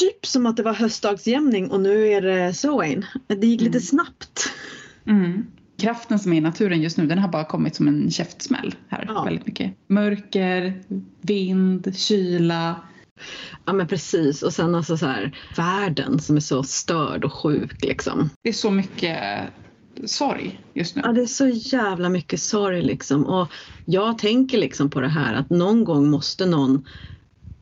typ 0.00 0.26
som 0.26 0.46
att 0.46 0.56
det 0.56 0.62
var 0.62 0.74
höstdagsjämning 0.74 1.70
och 1.70 1.80
nu 1.80 2.06
är 2.08 2.22
det 2.22 2.54
Sowain. 2.54 3.06
Det 3.26 3.46
gick 3.46 3.60
lite 3.60 3.70
Mm. 3.78 3.80
snabbt. 3.82 4.52
Mm. 5.06 5.46
Kraften 5.78 6.18
som 6.18 6.32
är 6.32 6.36
i 6.36 6.40
naturen 6.40 6.82
just 6.82 6.96
nu 6.96 7.06
den 7.06 7.18
har 7.18 7.28
bara 7.28 7.44
kommit 7.44 7.76
som 7.76 7.88
en 7.88 8.10
käftsmäll 8.10 8.74
här 8.88 9.04
Ja. 9.08 9.24
väldigt 9.24 9.46
mycket. 9.46 9.72
Mörker, 9.88 10.82
vind, 11.20 11.96
kyla. 11.96 12.76
Ja 13.64 13.72
men 13.72 13.86
precis 13.86 14.42
och 14.42 14.52
sen 14.52 14.74
alltså 14.74 14.96
så 14.96 15.06
här 15.06 15.36
världen 15.56 16.18
som 16.18 16.36
är 16.36 16.40
så 16.40 16.62
störd 16.62 17.24
och 17.24 17.32
sjuk 17.32 17.84
liksom. 17.84 18.30
Det 18.42 18.48
är 18.48 18.52
så 18.52 18.70
mycket 18.70 19.18
sorg 20.04 20.60
just 20.74 20.96
nu. 20.96 21.02
Ja 21.04 21.12
det 21.12 21.22
är 21.22 21.26
så 21.26 21.46
jävla 21.48 22.08
mycket 22.08 22.40
sorg 22.40 22.82
liksom 22.82 23.26
och 23.26 23.48
jag 23.84 24.18
tänker 24.18 24.58
liksom 24.58 24.90
på 24.90 25.00
det 25.00 25.08
här 25.08 25.34
att 25.34 25.50
någon 25.50 25.84
gång 25.84 26.10
måste 26.10 26.46
någon 26.46 26.84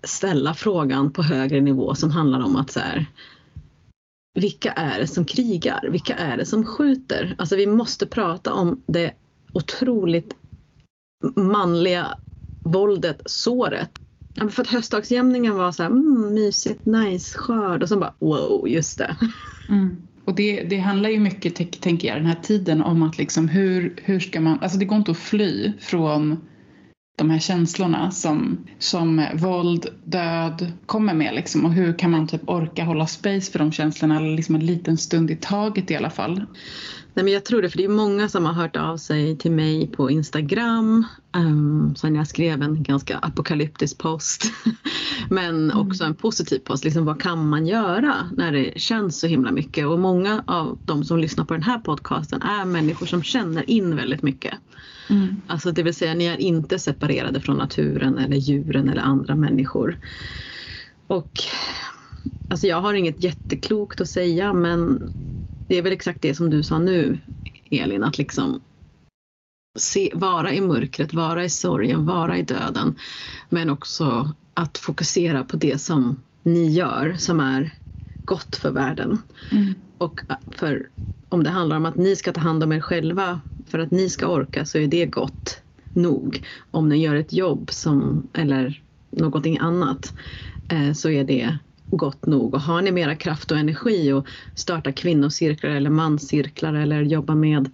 ställa 0.03 0.55
frågan 0.55 1.13
på 1.13 1.23
högre 1.23 1.61
nivå 1.61 1.95
som 1.95 2.11
handlar 2.11 2.41
om 2.41 2.57
att 2.57 2.71
så 2.71 2.81
här 2.81 3.07
vilka 4.35 4.73
är 4.73 5.01
det 5.01 5.07
som 5.07 5.25
krigar? 5.25 5.89
Vilka 5.91 6.15
är 6.15 6.37
det 6.37 6.47
som 6.47 6.65
skjuter? 6.65 7.35
Alltså 7.39 7.57
vi 7.57 7.67
måste 7.67 8.07
prata 8.07 8.53
om 8.53 8.83
det 8.87 9.13
otroligt 9.53 10.35
manliga 11.37 12.19
våldet, 12.65 13.23
såret. 13.27 13.91
För 14.51 14.63
att 14.63 14.69
höstdagsjämningen 14.69 15.55
var 15.55 15.73
så 15.73 15.83
här, 15.83 15.91
mm, 15.91 16.35
mysigt, 16.35 16.87
nice, 16.87 17.39
skörd 17.39 17.83
och 17.83 17.89
så 17.89 17.97
bara 17.97 18.15
wow, 18.19 18.69
just 18.69 18.99
det. 18.99 19.17
Mm. 19.69 19.97
Och 20.25 20.35
det, 20.35 20.63
det 20.63 20.79
handlar 20.79 21.09
ju 21.09 21.21
mycket, 21.21 21.81
tänker 21.81 22.09
jag, 22.09 22.17
den 22.17 22.27
här 22.27 22.41
tiden 22.43 22.83
om 22.83 23.03
att 23.03 23.19
liksom 23.19 23.49
hur, 23.49 23.95
hur 23.97 24.21
ska 24.21 24.41
man, 24.41 24.59
alltså 24.61 24.79
det 24.79 24.85
går 24.85 24.99
inte 24.99 25.11
att 25.11 25.19
fly 25.19 25.73
från 25.81 26.37
de 27.19 27.31
här 27.31 27.39
känslorna 27.39 28.11
som, 28.11 28.67
som 28.79 29.27
våld, 29.35 29.87
död 30.05 30.73
kommer 30.87 31.15
med 31.15 31.35
liksom 31.35 31.65
och 31.65 31.73
hur 31.73 31.99
kan 31.99 32.11
man 32.11 32.27
typ 32.27 32.49
orka 32.49 32.85
hålla 32.85 33.07
space 33.07 33.53
för 33.53 33.59
de 33.59 33.73
känslorna 33.73 34.17
eller 34.17 34.37
liksom 34.37 34.55
en 34.55 34.67
liten 34.67 34.99
stund 34.99 35.31
i 35.31 35.37
taget 35.37 35.91
i 35.91 35.97
alla 35.97 36.11
fall. 36.11 36.47
Nej, 37.15 37.25
men 37.25 37.33
jag 37.33 37.45
tror 37.45 37.63
det, 37.63 37.71
för 37.71 37.79
det 37.79 37.85
är 37.85 37.89
många 37.89 38.29
som 38.29 38.45
har 38.45 38.53
hört 38.53 38.77
av 38.77 38.97
sig 38.97 39.37
till 39.37 39.53
mig 39.53 39.87
på 39.87 40.11
Instagram 40.11 41.07
um, 41.37 41.95
sen 41.97 42.15
jag 42.15 42.29
skrev 42.29 42.63
en 42.63 42.83
ganska 42.83 43.19
apokalyptisk 43.19 43.99
post. 43.99 44.53
men 45.31 45.73
också 45.73 46.05
en 46.05 46.15
positiv 46.15 46.59
post. 46.59 46.85
Liksom, 46.85 47.05
vad 47.05 47.23
kan 47.23 47.49
man 47.49 47.67
göra 47.67 48.15
när 48.37 48.53
det 48.53 48.81
känns 48.81 49.21
så 49.21 49.27
himla 49.27 49.53
mycket? 49.53 49.87
Och 49.87 49.99
många 49.99 50.45
av 50.47 50.79
de 50.85 51.05
som 51.05 51.19
lyssnar 51.19 51.45
på 51.45 51.55
den 51.55 51.63
här 51.63 51.79
podcasten 51.79 52.43
är 52.43 52.65
människor 52.65 53.07
som 53.07 53.23
känner 53.23 53.71
in 53.71 53.97
väldigt 53.97 54.23
mycket. 54.23 54.55
Mm. 55.11 55.37
Alltså 55.47 55.73
det 55.73 55.83
vill 55.83 55.95
säga 55.95 56.15
ni 56.15 56.25
är 56.25 56.41
inte 56.41 56.79
separerade 56.79 57.41
från 57.41 57.57
naturen 57.57 58.19
eller 58.19 58.37
djuren 58.37 58.89
eller 58.89 59.03
andra 59.03 59.35
människor. 59.35 59.99
Och 61.07 61.31
alltså 62.49 62.67
jag 62.67 62.81
har 62.81 62.95
inget 62.95 63.23
jätteklokt 63.23 64.01
att 64.01 64.09
säga 64.09 64.53
men 64.53 65.11
det 65.69 65.77
är 65.77 65.83
väl 65.83 65.93
exakt 65.93 66.23
det 66.23 66.35
som 66.35 66.51
du 66.51 66.63
sa 66.63 66.79
nu 66.79 67.19
Elin, 67.71 68.05
att 68.05 68.19
liksom 68.19 68.61
se, 69.79 70.11
vara 70.15 70.53
i 70.55 70.61
mörkret, 70.61 71.15
vara 71.15 71.45
i 71.45 71.51
sorgen, 71.51 72.07
vara 72.07 72.39
i 72.39 72.43
döden. 72.43 72.99
Men 73.49 73.71
också 73.71 74.33
att 74.55 74.79
fokusera 74.79 75.45
på 75.45 75.57
det 75.57 75.81
som 75.81 76.23
ni 76.43 76.71
gör 76.71 77.15
som 77.19 77.41
är 77.41 77.75
gott 78.25 78.57
för 78.57 78.71
världen. 78.71 79.23
Mm. 79.53 79.75
Och 79.99 80.21
för 80.51 80.89
om 81.29 81.45
det 81.45 81.51
handlar 81.51 81.77
om 81.77 81.87
att 81.87 81.97
ni 81.97 82.17
ska 82.17 82.33
ta 82.33 82.41
hand 82.41 82.65
om 82.65 82.73
er 82.73 82.81
själva 82.81 83.41
för 83.67 83.79
att 83.79 83.91
ni 83.91 84.11
ska 84.11 84.27
orka 84.27 84.65
så 84.65 84.79
är 84.79 84.87
det 84.87 85.07
gott 85.07 85.63
nog. 85.93 86.43
Om 86.71 86.89
ni 86.89 86.97
gör 86.97 87.15
ett 87.15 87.33
jobb 87.33 87.71
som, 87.71 88.29
eller 88.33 88.83
någonting 89.11 89.59
annat 89.59 90.15
eh, 90.69 90.93
så 90.93 91.11
är 91.11 91.25
det 91.25 91.59
gott 91.91 92.27
nog. 92.27 92.55
Och 92.55 92.61
har 92.61 92.83
ni 92.83 92.93
mera 92.93 93.17
kraft 93.17 93.51
och 93.51 93.59
energi 93.59 94.13
och 94.13 94.27
starta 94.55 94.93
kvinnocirklar 94.93 95.71
eller 95.71 95.91
manscirklar 95.91 96.75
eller 96.75 97.03
jobba 97.03 97.35
med 97.35 97.71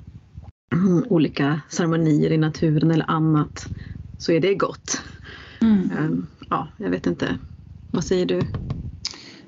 mm, 0.75 1.05
olika 1.09 1.61
ceremonier 1.69 2.31
i 2.31 2.39
naturen 2.39 2.91
eller 2.91 3.11
annat 3.11 3.69
så 4.17 4.33
är 4.33 4.41
det 4.41 4.55
gott. 4.55 5.03
Mm. 5.63 5.91
Eh, 5.91 6.25
ja, 6.51 6.69
jag 6.77 6.91
vet 6.91 7.07
inte. 7.07 7.39
Vad 7.91 8.05
säger 8.05 8.27
du? 8.27 8.41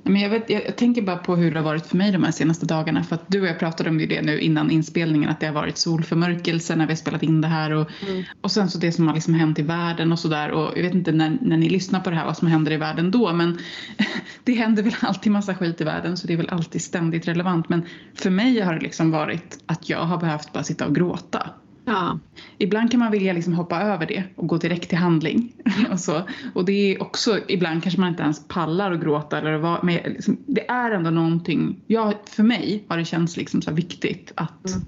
Men 0.06 0.22
jag, 0.22 0.31
vet, 0.31 0.50
jag, 0.50 0.65
jag 0.65 0.77
tänker 0.77 1.03
bara 1.03 1.17
på 1.17 1.37
hur 1.37 1.50
det 1.50 1.59
har 1.59 1.65
varit 1.65 1.87
för 1.87 1.97
mig 1.97 2.12
de 2.12 2.25
här 2.25 2.31
senaste 2.31 2.67
dagarna. 2.67 3.05
För 3.05 3.15
att 3.15 3.25
du 3.27 3.41
och 3.41 3.47
jag 3.47 3.59
pratade 3.59 3.91
om 3.91 3.99
det 3.99 4.22
nu 4.22 4.41
innan 4.41 4.71
inspelningen 4.71 5.31
att 5.31 5.41
det 5.41 5.47
har 5.47 5.55
varit 5.55 5.78
solförmörkelse 5.78 6.77
när 6.77 6.87
vi 6.87 6.93
har 6.93 6.97
spelat 6.97 7.22
in 7.22 7.41
det 7.41 7.49
här. 7.49 7.71
Och, 7.71 7.91
Mm. 8.09 8.25
och 8.41 8.50
sen 8.50 8.71
så 8.71 8.78
det 8.78 8.93
som 8.93 9.06
har 9.06 9.15
liksom 9.15 9.34
hänt 9.34 9.59
i 9.59 9.62
världen 9.62 10.12
och 10.12 10.19
sådär. 10.19 10.50
Och 10.50 10.78
jag 10.78 10.83
vet 10.83 10.95
inte 10.95 11.12
när, 11.12 11.39
när 11.41 11.56
ni 11.56 11.69
lyssnar 11.69 12.00
på 12.00 12.11
det 12.11 12.16
här 12.16 12.25
vad 12.25 12.37
som 12.37 12.49
händer 12.49 12.72
i 12.72 12.77
världen 12.77 13.11
då. 13.11 13.33
Men 13.33 13.59
det 14.45 14.55
händer 14.55 14.83
väl 14.83 14.95
alltid 15.00 15.33
massa 15.33 15.55
skit 15.55 15.81
i 15.81 15.84
världen 15.84 16.16
så 16.16 16.27
det 16.27 16.33
är 16.33 16.37
väl 16.37 16.49
alltid 16.49 16.83
ständigt 16.83 17.28
relevant. 17.28 17.69
Men 17.69 17.83
för 18.15 18.31
mig 18.31 18.61
har 18.61 18.75
det 18.75 18.81
liksom 18.81 19.11
varit 19.11 19.59
att 19.66 19.89
jag 19.89 19.99
har 20.05 20.19
behövt 20.19 20.53
bara 20.53 20.65
sitta 20.65 20.87
och 20.87 20.95
gråta. 20.95 21.50
Ja, 21.88 22.19
Ibland 22.58 22.91
kan 22.91 23.00
man 23.00 23.12
vilja 23.12 23.32
liksom 23.32 23.52
hoppa 23.54 23.80
över 23.80 24.06
det 24.06 24.24
och 24.36 24.47
gå 24.47 24.56
direkt 24.56 24.88
till 24.88 24.98
handling. 24.98 25.52
och, 25.92 26.00
så. 26.00 26.22
och 26.54 26.64
det 26.64 26.72
är 26.72 27.02
också, 27.02 27.38
ibland 27.48 27.82
kanske 27.82 28.00
man 28.00 28.08
inte 28.08 28.22
ens 28.22 28.48
pallar 28.48 28.92
att 28.92 29.00
gråta. 29.00 29.38
Eller 29.38 29.56
vad, 29.56 29.84
men 29.84 29.94
liksom, 29.94 30.36
det 30.47 30.70
är 30.70 30.91
ändå 30.91 31.10
någonting, 31.10 31.80
ja, 31.86 32.12
för 32.26 32.42
mig 32.42 32.84
har 32.88 32.98
det 32.98 33.04
känts 33.04 33.36
liksom 33.36 33.62
så 33.62 33.72
viktigt 33.72 34.32
att, 34.34 34.66
Mm. 34.70 34.86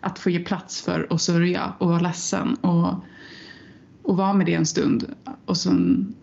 att 0.00 0.18
få 0.18 0.30
ge 0.30 0.38
plats 0.38 0.82
för 0.82 1.06
att 1.10 1.22
sörja 1.22 1.72
och 1.78 1.88
vara 1.88 2.00
ledsen. 2.00 2.54
Och, 2.54 2.94
och 4.02 4.16
vara 4.16 4.32
med 4.32 4.46
det 4.46 4.54
en 4.54 4.66
stund. 4.66 5.14
Och 5.46 5.56
sen, 5.56 6.14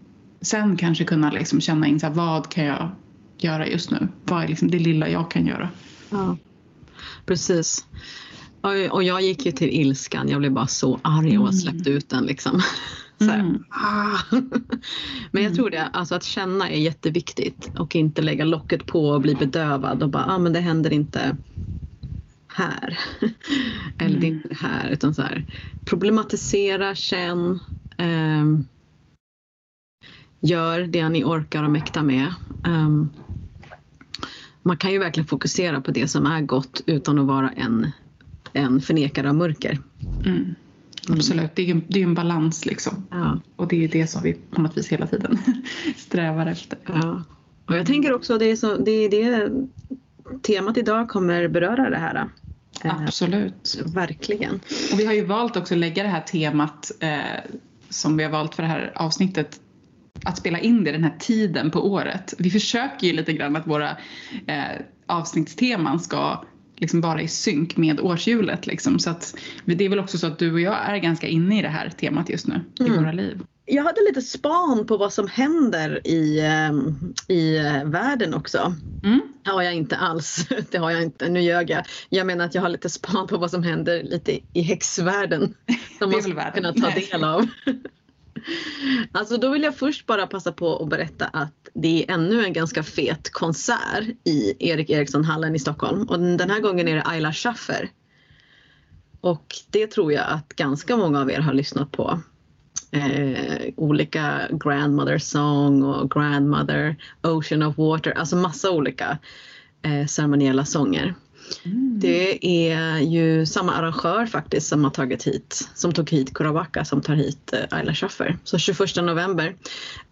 sen 0.41 0.77
kanske 0.77 1.03
kunna 1.03 1.31
liksom 1.31 1.61
känna 1.61 1.87
in 1.87 1.99
så 1.99 2.07
här, 2.07 2.13
vad 2.13 2.49
kan 2.49 2.65
jag 2.65 2.89
göra 3.37 3.67
just 3.67 3.91
nu? 3.91 4.07
Vad 4.23 4.43
är 4.43 4.47
liksom 4.47 4.71
det 4.71 4.79
lilla 4.79 5.09
jag 5.09 5.31
kan 5.31 5.47
göra? 5.47 5.69
Ja, 6.09 6.37
precis. 7.25 7.85
Och, 8.61 9.03
jag 9.03 9.21
gick 9.21 9.45
ju 9.45 9.51
till 9.51 9.69
ilskan. 9.69 10.29
Jag 10.29 10.39
blev 10.39 10.51
bara 10.51 10.67
så 10.67 10.99
arg 11.03 11.37
och 11.37 11.43
Mm. 11.47 11.53
släppte 11.53 11.89
ut 11.89 12.09
den 12.09 12.25
liksom. 12.25 12.61
Mm. 13.21 13.63
ah. 13.69 14.17
Men 15.31 15.43
jag 15.43 15.55
tror 15.55 15.69
det, 15.69 15.85
alltså 15.93 16.15
att 16.15 16.23
känna 16.23 16.69
är 16.69 16.77
jätteviktigt 16.79 17.71
och 17.77 17.95
inte 17.95 18.21
lägga 18.21 18.45
locket 18.45 18.85
på 18.85 19.09
och 19.09 19.21
bli 19.21 19.35
bedövad 19.35 20.03
och 20.03 20.09
bara, 20.09 20.25
ah, 20.25 20.37
men 20.37 20.53
det 20.53 20.59
händer 20.59 20.93
inte 20.93 21.37
här. 22.53 22.99
Eller 23.97 24.19
det 24.19 24.27
är 24.27 24.31
Mm. 24.31 24.41
inte 24.43 24.55
här 24.55 24.89
utan 24.89 25.13
så 25.13 25.21
här 25.21 25.45
problematisera, 25.85 26.95
känn. 26.95 27.59
ehm, 27.97 28.65
gör 30.39 30.79
det 30.81 31.09
ni 31.09 31.23
orkar 31.23 31.63
och 31.63 31.71
mäktar 31.71 32.03
med. 32.03 32.33
Ehm, 32.63 33.09
man 34.63 34.77
kan 34.77 34.91
ju 34.91 34.99
verkligen 34.99 35.27
fokusera 35.27 35.81
på 35.81 35.91
det 35.91 36.07
som 36.07 36.25
är 36.25 36.41
gott 36.41 36.81
utan 36.85 37.19
att 37.19 37.25
vara 37.27 37.49
en, 37.51 37.91
en 38.53 38.81
förnekare 38.81 39.29
av 39.29 39.35
mörker. 39.35 39.79
Mm. 40.25 40.55
Absolut, 41.09 41.55
det 41.55 41.61
är 41.61 41.65
ju 41.65 41.81
det 41.87 41.99
är 41.99 42.03
en 42.03 42.13
balans 42.13 42.65
liksom. 42.65 43.07
Ja, 43.11 43.39
Och 43.55 43.67
det 43.67 43.75
är 43.75 43.79
ju 43.79 43.87
det 43.87 44.07
som 44.07 44.23
vi 44.23 44.33
på 44.33 44.61
något 44.61 44.77
vis 44.77 44.87
hela 44.87 45.07
tiden 45.07 45.37
strävar 45.97 46.45
efter. 46.45 46.79
ja. 46.85 47.23
Och 47.65 47.75
jag 47.75 47.87
tänker 47.87 48.13
också 48.13 48.37
det 48.37 48.45
är, 48.45 48.55
så, 48.55 48.77
det 48.77 48.91
är 48.91 49.09
det 49.09 49.51
temat 50.41 50.77
idag 50.77 51.09
kommer 51.09 51.47
beröra 51.47 51.89
det 51.89 51.97
här. 51.97 52.27
Eh, 52.83 53.01
Absolut. 53.03 53.81
verkligen. 53.85 54.59
Och 54.93 54.99
vi 54.99 55.05
har 55.05 55.13
ju 55.13 55.25
valt 55.25 55.57
också 55.57 55.73
att 55.73 55.79
lägga 55.79 56.03
det 56.03 56.09
här 56.09 56.21
temat 56.21 56.91
eh, 56.99 57.19
som 57.89 58.17
vi 58.17 58.23
har 58.23 58.31
valt 58.31 58.55
för 58.55 58.63
det 58.63 58.69
här 58.69 58.91
avsnittet 58.95 59.59
att 60.23 60.37
spela 60.37 60.59
in 60.59 60.83
det 60.83 60.91
den 60.91 61.03
här 61.03 61.15
tiden 61.19 61.71
på 61.71 61.91
året. 61.91 62.33
Vi 62.37 62.49
försöker 62.49 63.07
ju 63.07 63.13
lite 63.13 63.33
grann 63.33 63.55
att 63.55 63.67
våra 63.67 63.89
eh, 64.47 64.63
avsnittsteman 65.05 65.99
ska 65.99 66.43
liksom 66.79 67.01
vara 67.01 67.21
i 67.21 67.27
synk 67.27 67.77
med 67.77 67.99
årshjulet. 67.99 68.67
Liksom. 68.67 68.99
Så 68.99 69.09
att, 69.09 69.35
det 69.65 69.85
är 69.85 69.89
väl 69.89 69.99
också 69.99 70.17
så 70.17 70.27
att 70.27 70.39
du 70.39 70.53
och 70.53 70.61
jag 70.61 70.89
är 70.89 70.97
ganska 70.97 71.27
inne 71.27 71.59
i 71.59 71.61
det 71.61 71.67
här 71.69 71.89
temat 71.89 72.29
just 72.29 72.47
nu 72.47 72.61
i 72.79 72.83
Mm. 72.83 72.97
våra 72.97 73.11
liv. 73.11 73.41
Jag 73.71 73.83
hade 73.83 74.01
lite 74.09 74.21
span 74.21 74.85
på 74.87 74.97
vad 74.97 75.13
som 75.13 75.27
händer 75.27 76.07
i, 76.07 76.39
ehm, 76.39 76.95
i 77.27 77.57
eh, 77.57 77.83
världen 77.85 78.33
också. 78.33 78.73
Mm. 79.03 79.21
Det 79.43 79.49
har 79.51 79.61
jag 79.61 79.73
inte 79.75 79.95
alls. 79.97 80.47
Det 80.71 80.77
har 80.77 80.91
jag 80.91 81.03
inte. 81.03 81.29
Nu 81.29 81.41
ljög 81.41 81.69
jag. 81.69 81.83
Jag 82.09 82.27
menar 82.27 82.45
att 82.45 82.55
jag 82.55 82.61
har 82.61 82.69
lite 82.69 82.89
span 82.89 83.27
på 83.27 83.37
vad 83.37 83.51
som 83.51 83.63
händer 83.63 84.03
lite 84.03 84.39
i 84.53 84.61
häxvärlden. 84.61 85.53
Som 85.99 86.11
man 86.11 86.35
världen. 86.35 86.53
kunna 86.53 86.73
ta 86.73 86.89
del 86.99 87.23
av. 87.23 87.47
Alltså 89.11 89.37
då 89.37 89.49
vill 89.49 89.63
jag 89.63 89.75
först 89.75 90.05
bara 90.05 90.27
passa 90.27 90.51
på 90.51 90.83
att 90.83 90.89
berätta 90.89 91.25
att 91.25 91.69
det 91.73 92.03
är 92.03 92.13
ännu 92.13 92.45
en 92.45 92.53
ganska 92.53 92.83
fet 92.83 93.29
konsert 93.31 94.07
i 94.23 94.69
Erik 94.69 94.89
Eriksson-hallen 94.89 95.55
i 95.55 95.59
Stockholm. 95.59 96.03
Och 96.09 96.19
den 96.19 96.49
här 96.49 96.59
gången 96.59 96.87
är 96.87 96.95
det 96.95 97.03
Ayla 97.05 97.33
Schaffer. 97.33 97.89
Och 99.21 99.55
det 99.69 99.87
tror 99.87 100.13
jag 100.13 100.25
att 100.27 100.49
ganska 100.49 100.97
många 100.97 101.21
av 101.21 101.31
er 101.31 101.39
har 101.39 101.53
lyssnat 101.53 101.91
på. 101.91 102.19
Eh, 102.91 103.73
olika 103.75 104.47
Grandmother 104.51 105.17
Song 105.17 105.83
och 105.83 106.11
Grandmother 106.11 106.95
Ocean 107.21 107.63
of 107.63 107.77
Water, 107.77 108.11
alltså 108.11 108.35
massa 108.35 108.71
olika 108.71 109.17
eh, 109.81 110.05
ceremoniella 110.05 110.65
sånger. 110.65 111.15
Mm. 111.65 111.99
Det 111.99 112.47
är 112.71 112.99
ju 112.99 113.45
samma 113.45 113.73
arrangör 113.73 114.25
faktiskt 114.25 114.67
som 114.67 114.83
har 114.83 114.91
tagit 114.91 115.27
hit, 115.27 115.69
som 115.75 115.93
tog 115.93 116.09
hit 116.09 116.33
Kurawaka 116.33 116.85
som 116.85 117.01
tar 117.01 117.15
hit 117.15 117.53
eh, 117.53 117.77
Ayla 117.77 117.93
Schaffer. 117.93 118.37
Så 118.43 118.57
21 118.57 118.95
november, 118.95 119.55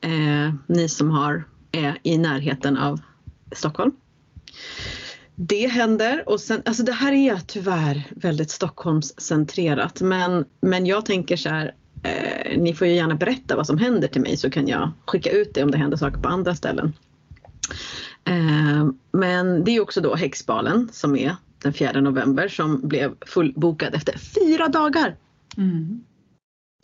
eh, 0.01 0.53
ni 0.67 0.89
som 0.89 1.11
har, 1.11 1.43
är 1.71 1.97
i 2.03 2.17
närheten 2.17 2.77
av 2.77 3.01
Stockholm. 3.51 3.91
Det 5.35 5.67
händer 5.67 6.29
och 6.29 6.39
sen, 6.39 6.61
alltså 6.65 6.83
det 6.83 6.91
här 6.91 7.13
är 7.13 7.39
tyvärr 7.47 8.03
väldigt 8.15 8.51
Stockholmscentrerat 8.51 10.01
men, 10.01 10.45
men 10.61 10.85
jag 10.85 11.05
tänker 11.05 11.37
så 11.37 11.49
här, 11.49 11.73
eh, 12.03 12.59
ni 12.59 12.73
får 12.73 12.87
ju 12.87 12.93
gärna 12.93 13.15
berätta 13.15 13.55
vad 13.55 13.67
som 13.67 13.77
händer 13.77 14.07
till 14.07 14.21
mig 14.21 14.37
så 14.37 14.49
kan 14.49 14.67
jag 14.67 14.91
skicka 15.05 15.29
ut 15.29 15.53
det 15.53 15.63
om 15.63 15.71
det 15.71 15.77
händer 15.77 15.97
saker 15.97 16.17
på 16.17 16.29
andra 16.29 16.55
ställen. 16.55 16.93
Eh, 18.25 18.87
men 19.11 19.63
det 19.63 19.71
är 19.71 19.81
också 19.81 20.01
då 20.01 20.15
Häxbalen 20.15 20.89
som 20.91 21.15
är 21.15 21.35
den 21.63 21.73
4 21.73 22.01
november 22.01 22.47
som 22.47 22.87
blev 22.87 23.15
fullbokad 23.25 23.95
efter 23.95 24.17
fyra 24.17 24.67
dagar. 24.67 25.15
Mm. 25.57 26.03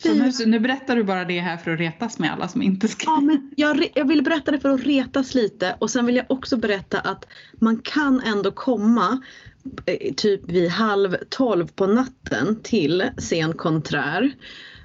Så 0.02 0.14
nu, 0.14 0.32
nu, 0.46 0.60
berättar 0.60 0.96
du 0.96 1.04
bara 1.04 1.24
det 1.24 1.40
här 1.40 1.56
för 1.56 1.70
att 1.70 1.80
retas 1.80 2.18
med 2.18 2.32
alla 2.32 2.48
som 2.48 2.62
inte 2.62 2.88
ska... 2.88 3.04
Ja, 3.06 3.20
men 3.20 3.50
jag, 3.56 3.88
jag 3.94 4.08
vill 4.08 4.22
berätta 4.22 4.50
det 4.50 4.60
för 4.60 4.68
att 4.68 4.80
retas 4.80 5.34
lite 5.34 5.76
och 5.78 5.90
sen 5.90 6.06
vill 6.06 6.16
jag 6.16 6.26
också 6.28 6.56
berätta 6.56 7.00
att 7.00 7.26
man 7.52 7.78
kan 7.78 8.20
ändå 8.20 8.50
komma 8.50 9.22
eh, 9.86 10.14
typ 10.14 10.50
vid 10.50 10.70
halv 10.70 11.16
tolv 11.28 11.68
på 11.68 11.86
natten 11.86 12.60
till 12.62 13.10
Scen 13.18 13.52
Konträr 13.52 14.32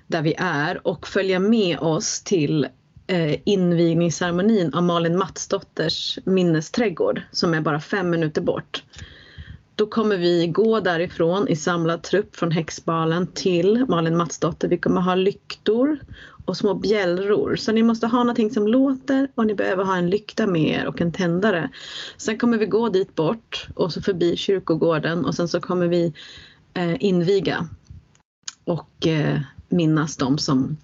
där 0.07 0.21
vi 0.21 0.33
är 0.38 0.88
och 0.88 1.07
följa 1.07 1.39
med 1.39 1.80
oss 1.80 2.21
till 2.24 2.68
eh, 3.10 3.36
invigningsceremonin 3.46 4.74
av 4.74 4.84
Malin 4.84 5.18
Matsdotters 5.18 6.20
minnesträdgård 6.26 7.22
som 7.32 7.54
är 7.54 7.62
bara 7.62 7.80
fem 7.80 8.10
minuter 8.10 8.42
bort. 8.42 8.84
Då 9.76 9.88
kommer 9.88 10.18
vi 10.18 10.48
gå 10.48 10.80
därifrån 10.80 11.48
i 11.48 11.56
samlad 11.56 12.04
trupp 12.04 12.36
från 12.36 12.52
Häxbalen 12.52 13.28
till 13.28 13.86
Malin 13.88 14.18
Matsdotter. 14.18 14.68
Vi 14.68 14.78
kommer 14.78 15.02
ha 15.02 15.16
lyktor 15.16 16.00
och 16.46 16.58
små 16.58 16.74
bjällror. 16.74 17.56
Så 17.56 17.72
ni 17.72 17.84
måste 17.84 18.08
ha 18.08 18.20
någonting 18.20 18.52
som 18.52 18.68
låter 18.68 19.28
och 19.36 19.46
ni 19.46 19.56
behöver 19.56 19.84
ha 19.84 19.98
en 19.98 20.10
lykta 20.10 20.48
med 20.48 20.80
er 20.80 20.88
och 20.88 21.02
en 21.02 21.12
tändare. 21.12 21.70
Sen 22.18 22.38
kommer 22.38 22.58
vi 22.58 22.66
gå 22.66 22.90
dit 22.90 23.16
bort 23.16 23.70
och 23.74 23.94
så 23.94 24.02
förbi 24.02 24.38
kyrkogården 24.38 25.26
och 25.26 25.36
sen 25.36 25.48
så 25.48 25.62
kommer 25.62 25.88
vi 25.88 26.14
eh, 26.74 27.04
inviga 27.04 27.68
och 28.64 29.08
eh, 29.08 29.40
minnas 29.70 30.18
de 30.18 30.38
som 30.38 30.78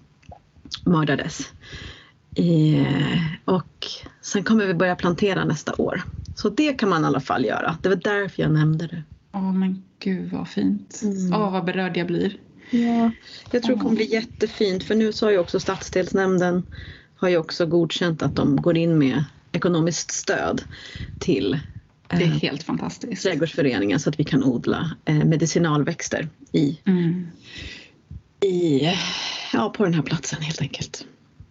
mördades. 0.84 1.50
Eh, 2.36 3.22
och 3.44 3.86
sen 4.20 4.44
kommer 4.44 4.66
vi 4.66 4.74
börja 4.74 4.96
plantera 4.96 5.44
nästa 5.44 5.74
år. 5.78 6.02
Så 6.34 6.48
det 6.48 6.72
kan 6.72 6.88
man 6.88 7.02
i 7.02 7.06
alla 7.06 7.20
fall 7.20 7.44
göra. 7.44 7.78
Det 7.82 7.88
var 7.88 7.96
därför 7.96 8.42
jag 8.42 8.52
nämnde 8.52 8.86
det. 8.86 9.02
Åh 9.32 9.40
oh, 9.40 9.52
men 9.52 9.82
gud 9.98 10.32
vad 10.32 10.48
fint. 10.48 11.00
Åh 11.04 11.10
mm. 11.10 11.32
oh, 11.32 11.52
vad 11.52 11.64
berörd 11.64 11.96
jag 11.96 12.06
blir. 12.06 12.36
Ja, 12.70 13.10
jag 13.50 13.62
tror 13.62 13.76
det 13.76 13.82
kommer 13.82 13.96
bli 13.96 14.12
jättefint 14.12 14.84
för 14.84 14.94
nu 14.94 15.12
så 15.12 15.26
har 15.26 15.30
ju 15.30 15.38
också 15.38 15.60
stadsdelsnämnden 15.60 16.62
har 17.16 17.28
ju 17.28 17.36
också 17.36 17.66
godkänt 17.66 18.22
att 18.22 18.36
de 18.36 18.56
går 18.56 18.76
in 18.76 18.98
med 18.98 19.24
ekonomiskt 19.52 20.10
stöd 20.10 20.62
till 21.18 21.60
det 22.08 22.16
är 22.16 22.22
eh, 22.22 22.28
helt 22.28 22.62
fantastiskt. 22.62 23.22
Trädgårdsföreningen 23.22 24.00
så 24.00 24.08
att 24.08 24.20
vi 24.20 24.24
kan 24.24 24.44
odla 24.44 24.90
eh, 25.04 25.24
medicinalväxter 25.24 26.28
i, 26.52 26.78
mm. 26.84 27.26
i, 28.40 28.82
ja, 29.52 29.70
på 29.76 29.84
den 29.84 29.94
här 29.94 30.02
platsen 30.02 30.42
helt 30.42 30.60
enkelt. 30.60 31.06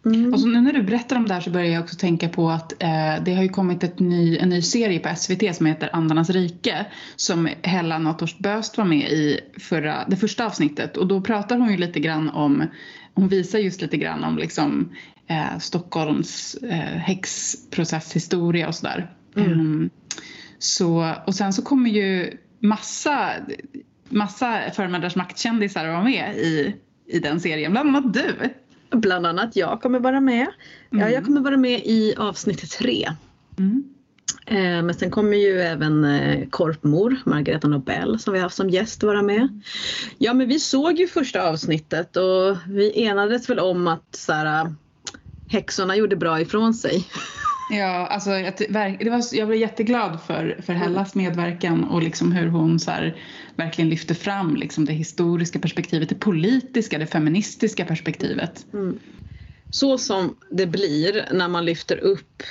Mm. 0.06 0.34
Och 0.34 0.40
så 0.40 0.48
nu 0.48 0.62
när 0.62 0.74
du 0.74 0.84
berättar 0.84 1.16
om 1.16 1.28
det 1.28 1.34
här 1.34 1.42
så 1.42 1.50
börjar 1.50 1.74
jag 1.74 1.84
också 1.84 1.96
tänka 1.96 2.30
på 2.30 2.50
att 2.50 2.84
eh, 2.84 3.24
det 3.26 3.34
har 3.36 3.44
ju 3.44 3.50
kommit 3.50 3.84
ett 3.84 4.00
ny, 4.00 4.38
en 4.38 4.50
ny 4.50 4.62
serie 4.62 5.00
på 5.00 5.16
SVT 5.16 5.56
som 5.56 5.66
heter 5.66 5.90
Andarnas 5.94 6.30
rike 6.30 6.86
som 7.16 7.50
Hella 7.62 7.98
Nathorst 8.00 8.40
Böst 8.40 8.78
var 8.78 8.86
med 8.86 9.12
i 9.12 9.40
förra, 9.60 10.06
det 10.08 10.16
första 10.16 10.46
avsnittet 10.46 10.98
och 10.98 11.08
då 11.08 11.22
pratar 11.22 11.58
hon 11.58 11.72
ju 11.72 11.78
lite 11.78 12.00
grann 12.00 12.30
om, 12.30 12.64
hon 13.14 13.28
visar 13.28 13.60
just 13.60 13.82
lite 13.82 13.98
grann 13.98 14.24
om 14.24 14.38
liksom 14.38 14.90
eh, 15.28 15.58
Stockholms 15.60 16.56
eh, 16.56 16.78
häxprocesshistoria 16.80 18.68
och 18.68 18.76
sådär. 18.76 19.12
Mm. 19.36 19.52
Um, 19.52 19.90
så, 20.60 21.14
och 21.28 21.36
sen 21.36 21.54
så 21.54 21.62
kommer 21.62 21.90
ju 21.90 22.38
massa, 22.60 23.30
massa 24.10 24.62
förmödrars 24.76 25.16
maktkändisar 25.16 25.88
vara 25.88 26.04
med 26.04 26.38
i, 26.38 26.76
i 27.08 27.20
den 27.20 27.40
serien, 27.40 27.72
bland 27.72 27.90
annat 27.90 28.14
du. 28.14 28.36
Bland 28.92 29.26
annat 29.26 29.56
jag 29.56 29.82
kommer 29.82 30.00
vara 30.00 30.22
med. 30.22 30.42
Mm. 30.42 30.52
Ja, 30.90 31.00
jag 31.00 31.14
mm. 31.14 31.26
kommer 31.26 31.42
vara 31.42 31.58
med 31.58 31.80
i 31.86 32.16
avsnitt 32.18 32.72
tre. 32.72 33.12
Mm. 33.58 33.84
Eh, 34.48 34.84
men 34.84 34.94
sen 34.94 35.12
kommer 35.12 35.38
ju 35.38 35.62
även 35.62 36.06
eh, 36.06 36.48
Korpmor, 36.50 37.16
Margareta 37.26 37.68
Nobel 37.68 38.20
som 38.20 38.34
vi 38.34 38.40
haft 38.40 38.56
som 38.56 38.70
gäst 38.70 39.04
vara 39.04 39.22
med. 39.22 39.62
Ja 40.18 40.34
men 40.34 40.48
vi 40.48 40.60
såg 40.60 41.00
ju 41.00 41.08
första 41.08 41.50
avsnittet 41.50 42.18
och 42.18 42.58
vi 42.68 43.04
enades 43.06 43.50
väl 43.50 43.60
om 43.60 43.88
att 43.88 44.16
så 44.16 44.34
här, 44.34 44.74
häxorna 45.48 45.96
gjorde 45.96 46.16
bra 46.16 46.42
ifrån 46.42 46.74
sig. 46.74 47.08
Ja, 47.70 48.08
alltså 48.08 48.30
det 48.30 49.10
var, 49.10 49.36
jag 49.36 49.48
blev 49.48 49.60
jätteglad 49.60 50.20
för, 50.28 50.60
för 50.66 50.74
Hellas 50.74 51.16
medverkan 51.16 51.84
och 51.84 52.04
liksom 52.04 52.32
hur 52.32 52.48
hon 52.48 52.80
så 52.80 52.92
här, 52.92 53.16
verkligen 53.56 53.90
lyfter 53.90 54.16
fram 54.16 54.56
liksom 54.56 54.86
det 54.86 54.94
historiska 54.94 55.60
perspektivet, 55.60 56.10
det 56.10 56.16
politiska, 56.16 56.98
det 56.98 57.08
feministiska 57.08 57.86
perspektivet. 57.86 58.66
Mm. 58.74 59.00
Så 59.70 59.98
som 59.98 60.36
det 60.50 60.66
blir 60.66 61.26
när 61.34 61.48
man 61.48 61.66
lyfter 61.66 61.98
upp 61.98 62.44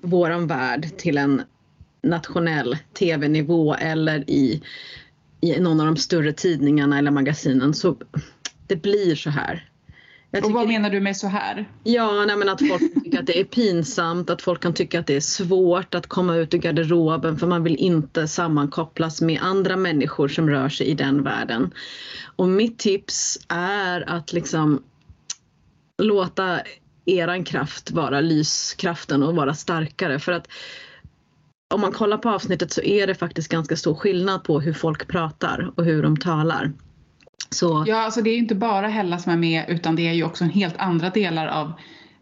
våran 0.00 0.46
värld 0.46 0.88
till 0.96 1.18
en 1.18 1.42
nationell 2.02 2.76
tv-nivå 2.98 3.74
eller 3.74 4.30
i, 4.30 4.62
i 5.40 5.60
någon 5.60 5.80
av 5.80 5.86
de 5.86 5.96
större 5.96 6.32
tidningarna 6.32 6.98
eller 6.98 7.10
magasinen 7.10 7.74
så 7.74 7.96
det 8.66 8.76
blir 8.76 9.14
så 9.14 9.30
här. 9.30 9.71
Och 10.40 10.52
vad 10.52 10.68
menar 10.68 10.90
du 10.90 11.00
med 11.00 11.16
så 11.16 11.26
här? 11.26 11.68
Ja, 11.84 12.24
nej, 12.26 12.36
men 12.36 12.48
att 12.48 12.68
folk 12.68 12.94
tycker 13.04 13.18
att 13.18 13.26
det 13.26 13.40
är 13.40 13.44
pinsamt, 13.44 14.30
att 14.30 14.42
folk 14.42 14.62
kan 14.62 14.74
tycka 14.74 15.00
att 15.00 15.06
det 15.06 15.16
är 15.16 15.20
svårt 15.20 15.94
att 15.94 16.06
komma 16.06 16.36
ut 16.36 16.54
ur 16.54 16.58
garderoben 16.58 17.38
för 17.38 17.46
man 17.46 17.64
vill 17.64 17.76
inte 17.76 18.28
sammankopplas 18.28 19.20
med 19.20 19.40
andra 19.42 19.76
människor 19.76 20.28
som 20.28 20.50
rör 20.50 20.68
sig 20.68 20.86
i 20.86 20.94
den 20.94 21.22
världen. 21.22 21.74
Och 22.36 22.48
mitt 22.48 22.78
tips 22.78 23.38
är 23.48 24.10
att 24.10 24.32
liksom 24.32 24.82
låta 26.02 26.60
eran 27.04 27.44
kraft 27.44 27.90
vara 27.90 28.20
lyskraften 28.20 29.22
och 29.22 29.36
vara 29.36 29.54
starkare 29.54 30.18
för 30.18 30.32
att 30.32 30.48
om 31.74 31.80
man 31.80 31.92
kollar 31.92 32.18
på 32.18 32.30
avsnittet 32.30 32.72
så 32.72 32.82
är 32.82 33.06
det 33.06 33.14
faktiskt 33.14 33.48
ganska 33.48 33.76
stor 33.76 33.94
skillnad 33.94 34.44
på 34.44 34.60
hur 34.60 34.72
folk 34.72 35.08
pratar 35.08 35.72
och 35.74 35.84
hur 35.84 36.02
de 36.02 36.16
talar. 36.16 36.72
Så. 37.54 37.84
Ja, 37.86 37.96
alltså 37.96 38.22
det 38.22 38.30
är 38.30 38.38
inte 38.38 38.54
bara 38.54 38.88
Hella 38.88 39.18
som 39.18 39.32
är 39.32 39.36
med 39.36 39.64
utan 39.68 39.96
det 39.96 40.08
är 40.08 40.12
ju 40.12 40.24
också 40.24 40.44
en 40.44 40.50
helt 40.50 40.76
andra 40.76 41.10
delar 41.10 41.46
av, 41.46 41.72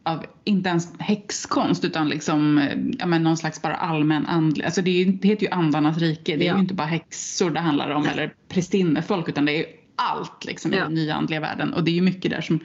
av 0.02 0.24
inte 0.44 0.68
ens 0.68 0.88
häxkonst 0.98 1.84
utan 1.84 2.08
liksom, 2.08 2.68
ja 2.98 3.06
men 3.06 3.22
någon 3.22 3.36
slags 3.36 3.62
bara 3.62 3.74
allmän 3.74 4.26
andlig, 4.26 4.64
alltså 4.64 4.82
det, 4.82 4.90
är 4.90 5.06
det 5.06 5.28
heter 5.28 5.46
ju 5.46 5.52
andarnas 5.52 5.98
rike, 5.98 6.36
det 6.36 6.44
är 6.44 6.48
ja. 6.48 6.54
ju 6.54 6.60
inte 6.60 6.74
bara 6.74 6.88
häxor 6.88 7.50
det 7.50 7.60
handlar 7.60 7.90
om 7.90 8.06
eller 8.06 8.34
prästinnefolk 8.48 9.28
utan 9.28 9.44
det 9.44 9.52
är 9.52 9.66
allt 9.96 10.44
liksom 10.44 10.72
ja. 10.72 10.78
i 10.78 10.80
den 10.80 10.94
nya 10.94 11.14
andliga 11.14 11.40
världen 11.40 11.74
och 11.74 11.84
det 11.84 11.90
är 11.90 11.94
ju 11.94 12.02
mycket 12.02 12.30
där 12.30 12.40
som 12.40 12.60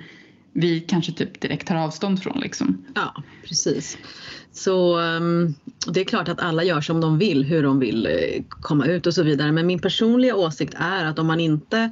vi 0.57 0.79
kanske 0.79 1.11
typ 1.11 1.41
direkt 1.41 1.67
tar 1.67 1.75
avstånd 1.75 2.23
från 2.23 2.39
liksom. 2.39 2.85
Ja, 2.95 3.23
precis. 3.43 3.97
Så 4.51 4.99
um, 4.99 5.55
det 5.87 6.01
är 6.01 6.05
klart 6.05 6.27
att 6.27 6.39
alla 6.39 6.63
gör 6.63 6.81
som 6.81 7.01
de 7.01 7.17
vill, 7.17 7.43
hur 7.43 7.63
de 7.63 7.79
vill 7.79 8.07
uh, 8.07 8.43
komma 8.49 8.85
ut 8.85 9.07
och 9.07 9.13
så 9.13 9.23
vidare. 9.23 9.51
Men 9.51 9.67
min 9.67 9.79
personliga 9.79 10.35
åsikt 10.35 10.73
är 10.77 11.05
att 11.05 11.19
om 11.19 11.27
man 11.27 11.39
inte 11.39 11.91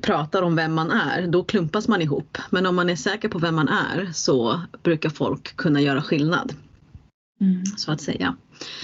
pratar 0.00 0.42
om 0.42 0.56
vem 0.56 0.74
man 0.74 0.90
är, 0.90 1.26
då 1.26 1.44
klumpas 1.44 1.88
man 1.88 2.02
ihop. 2.02 2.38
Men 2.50 2.66
om 2.66 2.76
man 2.76 2.90
är 2.90 2.96
säker 2.96 3.28
på 3.28 3.38
vem 3.38 3.54
man 3.54 3.68
är 3.68 4.10
så 4.12 4.60
brukar 4.82 5.10
folk 5.10 5.56
kunna 5.56 5.80
göra 5.80 6.02
skillnad. 6.02 6.54
Mm. 7.40 7.66
Så 7.76 7.92
att 7.92 8.00
säga. 8.00 8.36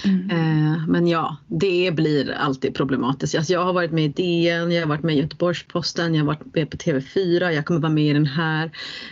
Mm. 0.05 0.29
Eh, 0.29 0.87
men 0.87 1.07
ja, 1.07 1.37
det 1.47 1.91
blir 1.95 2.31
alltid 2.31 2.75
problematiskt. 2.75 3.35
Alltså 3.35 3.53
jag 3.53 3.65
har 3.65 3.73
varit 3.73 3.91
med 3.91 4.05
i 4.05 4.07
DN, 4.07 4.71
jag 4.71 4.81
har 4.81 4.87
varit 4.87 5.03
med 5.03 5.15
i 5.15 5.19
Göteborgs-Posten, 5.19 6.15
jag 6.15 6.21
har 6.21 6.27
varit 6.27 6.55
med 6.55 6.69
på 6.69 6.77
TV4, 6.77 7.49
jag 7.49 7.65
kommer 7.65 7.79
vara 7.79 7.91
med 7.91 8.09
i 8.09 8.13
den 8.13 8.25
här. 8.25 8.71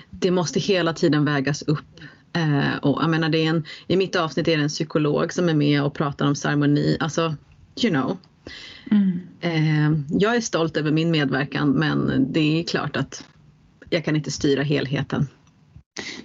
Det 0.09 0.31
måste 0.31 0.59
hela 0.59 0.93
tiden 0.93 1.25
vägas 1.25 1.61
upp. 1.61 2.01
Eh, 2.33 2.77
och 2.81 3.01
jag 3.01 3.09
menar, 3.09 3.29
det 3.29 3.37
är 3.45 3.49
en, 3.49 3.65
I 3.87 3.97
mitt 3.97 4.15
avsnitt 4.15 4.47
är 4.47 4.57
det 4.57 4.63
en 4.63 4.69
psykolog 4.69 5.33
som 5.33 5.49
är 5.49 5.53
med 5.53 5.83
och 5.83 5.93
pratar 5.93 6.25
om 6.27 6.35
ceremoni. 6.35 6.97
Alltså, 6.99 7.35
you 7.83 7.93
know. 7.93 8.17
Mm. 8.91 9.19
Eh, 9.41 10.17
jag 10.19 10.35
är 10.35 10.41
stolt 10.41 10.77
över 10.77 10.91
min 10.91 11.11
medverkan 11.11 11.71
men 11.71 12.27
det 12.33 12.59
är 12.59 12.63
klart 12.63 12.95
att 12.95 13.25
jag 13.89 14.05
kan 14.05 14.15
inte 14.15 14.31
styra 14.31 14.63
helheten. 14.63 15.27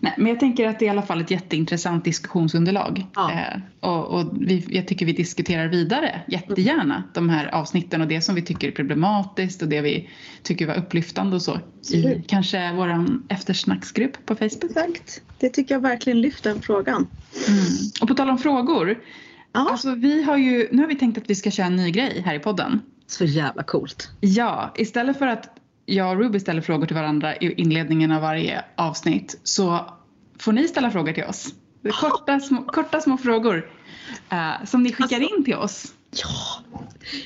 Nej, 0.00 0.14
men 0.16 0.26
jag 0.26 0.40
tänker 0.40 0.68
att 0.68 0.78
det 0.78 0.84
är 0.84 0.86
i 0.86 0.90
alla 0.90 1.02
fall 1.02 1.20
ett 1.20 1.30
jätteintressant 1.30 2.04
diskussionsunderlag. 2.04 3.06
Ja. 3.14 3.32
Eh, 3.32 3.60
och, 3.90 4.06
och 4.06 4.32
vi, 4.40 4.64
jag 4.68 4.88
tycker 4.88 5.06
vi 5.06 5.12
diskuterar 5.12 5.68
vidare 5.68 6.20
jättegärna 6.28 7.02
de 7.14 7.28
här 7.28 7.54
avsnitten 7.54 8.00
och 8.00 8.08
det 8.08 8.20
som 8.20 8.34
vi 8.34 8.42
tycker 8.42 8.68
är 8.68 8.72
problematiskt 8.72 9.62
och 9.62 9.68
det 9.68 9.80
vi 9.80 10.08
tycker 10.42 10.66
var 10.66 10.74
upplyftande 10.74 11.36
och 11.36 11.42
så. 11.42 11.60
I 11.92 12.22
kanske 12.26 12.72
vår 12.72 13.06
eftersnacksgrupp 13.28 14.26
på 14.26 14.34
Facebook. 14.34 14.64
Exakt, 14.64 15.22
det 15.38 15.48
tycker 15.48 15.74
jag 15.74 15.82
verkligen 15.82 16.20
lyfter 16.20 16.50
den 16.50 16.62
frågan. 16.62 17.06
Mm. 17.48 17.64
Och 18.00 18.08
på 18.08 18.14
tal 18.14 18.30
om 18.30 18.38
frågor. 18.38 18.98
Alltså, 19.56 19.94
vi 19.94 20.22
har 20.22 20.36
ju, 20.36 20.68
nu 20.72 20.82
har 20.82 20.88
vi 20.88 20.96
tänkt 20.96 21.18
att 21.18 21.30
vi 21.30 21.34
ska 21.34 21.50
köra 21.50 21.66
en 21.66 21.76
ny 21.76 21.90
grej 21.90 22.22
här 22.26 22.34
i 22.34 22.38
podden. 22.38 22.82
Så 23.06 23.24
jävla 23.24 23.62
coolt. 23.62 24.10
Ja, 24.20 24.74
istället 24.76 25.18
för 25.18 25.26
att 25.26 25.58
jag 25.86 26.10
och 26.10 26.18
Ruby 26.18 26.40
ställer 26.40 26.60
frågor 26.60 26.86
till 26.86 26.96
varandra 26.96 27.36
i 27.36 27.52
inledningen 27.52 28.12
av 28.12 28.22
varje 28.22 28.64
avsnitt 28.76 29.40
så 29.42 29.90
får 30.38 30.52
ni 30.52 30.68
ställa 30.68 30.90
frågor 30.90 31.12
till 31.12 31.24
oss. 31.24 31.54
Korta 32.00 32.40
små, 32.48 32.62
korta 32.62 33.00
små 33.00 33.16
frågor 33.16 33.70
uh, 34.32 34.64
som 34.64 34.82
ni 34.82 34.92
skickar 34.92 35.16
alltså, 35.16 35.36
in 35.36 35.44
till 35.44 35.54
oss. 35.54 35.92
Ja, 36.10 36.64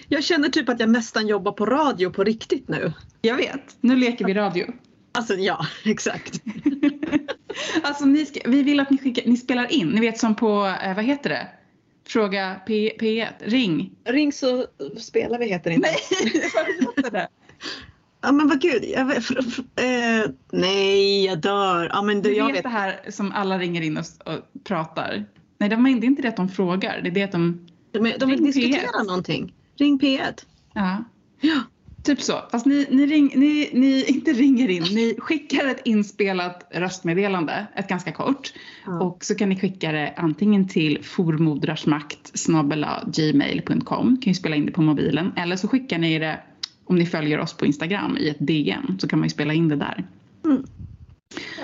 jag 0.09 0.25
känner 0.25 0.49
typ 0.49 0.69
att 0.69 0.81
jag 0.81 0.89
nästan 0.89 1.27
jobbar 1.27 1.53
på 1.53 1.67
radio 1.67 2.11
på 2.11 2.25
riktigt 2.25 2.69
nu. 2.69 2.93
Jag 3.23 3.37
vet, 3.37 3.77
nu 3.81 3.97
leker 3.97 4.25
vi 4.25 4.35
radio. 4.35 4.67
Alltså 5.13 5.35
ja, 5.35 5.67
exakt. 5.85 6.43
alltså 7.83 8.05
ni 8.05 8.27
ska, 8.27 8.41
vi 8.45 8.63
vill 8.63 8.81
att 8.81 8.91
ni, 8.91 8.99
skickar, 8.99 9.23
ni 9.27 9.37
spelar 9.37 9.73
in, 9.73 9.89
ni 9.89 10.01
vet 10.01 10.19
som 10.19 10.35
på, 10.35 10.77
eh, 10.83 10.95
vad 10.95 11.05
heter 11.05 11.31
det? 11.31 11.49
Fråga 12.09 12.61
P, 12.67 12.93
P1, 13.01 13.27
ring. 13.41 13.93
Ring 14.05 14.33
så 14.33 14.67
spelar 14.97 15.39
vi 15.39 15.47
heter 15.47 15.71
inte. 15.71 15.89
Nej, 15.89 16.51
vad 17.03 17.13
det? 17.13 17.29
Ja 18.23 18.33
men 18.33 18.49
vad 18.49 18.61
gud, 18.61 18.85
jag 18.85 19.05
vet, 19.05 19.31
eh, 19.31 20.31
nej 20.53 21.25
jag 21.25 21.39
dör. 21.39 21.91
Ja, 21.93 22.03
men 22.03 22.23
du, 22.23 22.31
du 22.31 22.37
jag 22.37 22.47
vet, 22.47 22.57
vet 22.57 22.63
det 22.63 22.69
här 22.69 23.01
som 23.09 23.33
alla 23.33 23.59
ringer 23.59 23.83
in 23.83 23.97
och, 23.97 24.05
och 24.25 24.65
pratar. 24.65 25.25
Nej 25.59 25.69
det 25.69 25.75
är 25.75 26.05
inte 26.05 26.23
det 26.23 26.29
att 26.29 26.37
de 26.37 26.49
frågar, 26.49 27.01
det 27.03 27.09
är 27.09 27.13
det 27.13 27.23
att 27.23 27.33
de... 27.33 27.67
De, 27.93 28.15
de 28.19 28.31
vill 28.31 28.45
diskutera 28.45 28.91
P1. 28.91 29.07
någonting. 29.07 29.55
Ring 29.77 29.99
P1. 29.99 30.45
Ja. 30.75 31.05
Ja. 31.41 31.61
Typ 32.03 32.23
så. 32.23 32.43
Fast 32.51 32.67
ni, 32.67 32.87
ni, 32.91 33.07
ring, 33.07 33.33
ni, 33.35 33.71
ni 33.73 34.05
inte 34.09 34.33
ringer 34.33 34.69
in, 34.69 34.83
ni 34.83 35.15
skickar 35.19 35.67
ett 35.67 35.81
inspelat 35.85 36.67
röstmeddelande, 36.71 37.67
ett 37.75 37.89
ganska 37.89 38.13
kort. 38.13 38.53
Ja. 38.87 39.01
Och 39.01 39.25
så 39.25 39.35
kan 39.35 39.49
ni 39.49 39.61
skicka 39.61 39.93
det 39.93 40.15
antingen 40.17 40.69
till 40.69 41.05
formodrarsmakt 41.05 42.33
gmail.com, 43.07 44.17
kan 44.23 44.31
ju 44.31 44.35
spela 44.35 44.57
in 44.57 44.67
det 44.67 44.73
på 44.73 44.83
mobilen. 44.83 45.33
Eller 45.37 45.57
så 45.57 45.69
skickar 45.69 45.99
ni 45.99 46.19
det 46.19 46.41
om 46.85 46.97
ni 46.97 47.07
följer 47.07 47.39
oss 47.39 47.53
på 47.55 47.67
Instagram 47.67 48.17
i 48.17 48.29
ett 48.29 48.37
DM 48.39 48.99
så 48.99 49.09
kan 49.09 49.19
man 49.19 49.27
ju 49.27 49.31
spela 49.31 49.55
in 49.55 49.69
det 49.69 49.77
där. 49.77 50.07
Mm. 50.45 50.65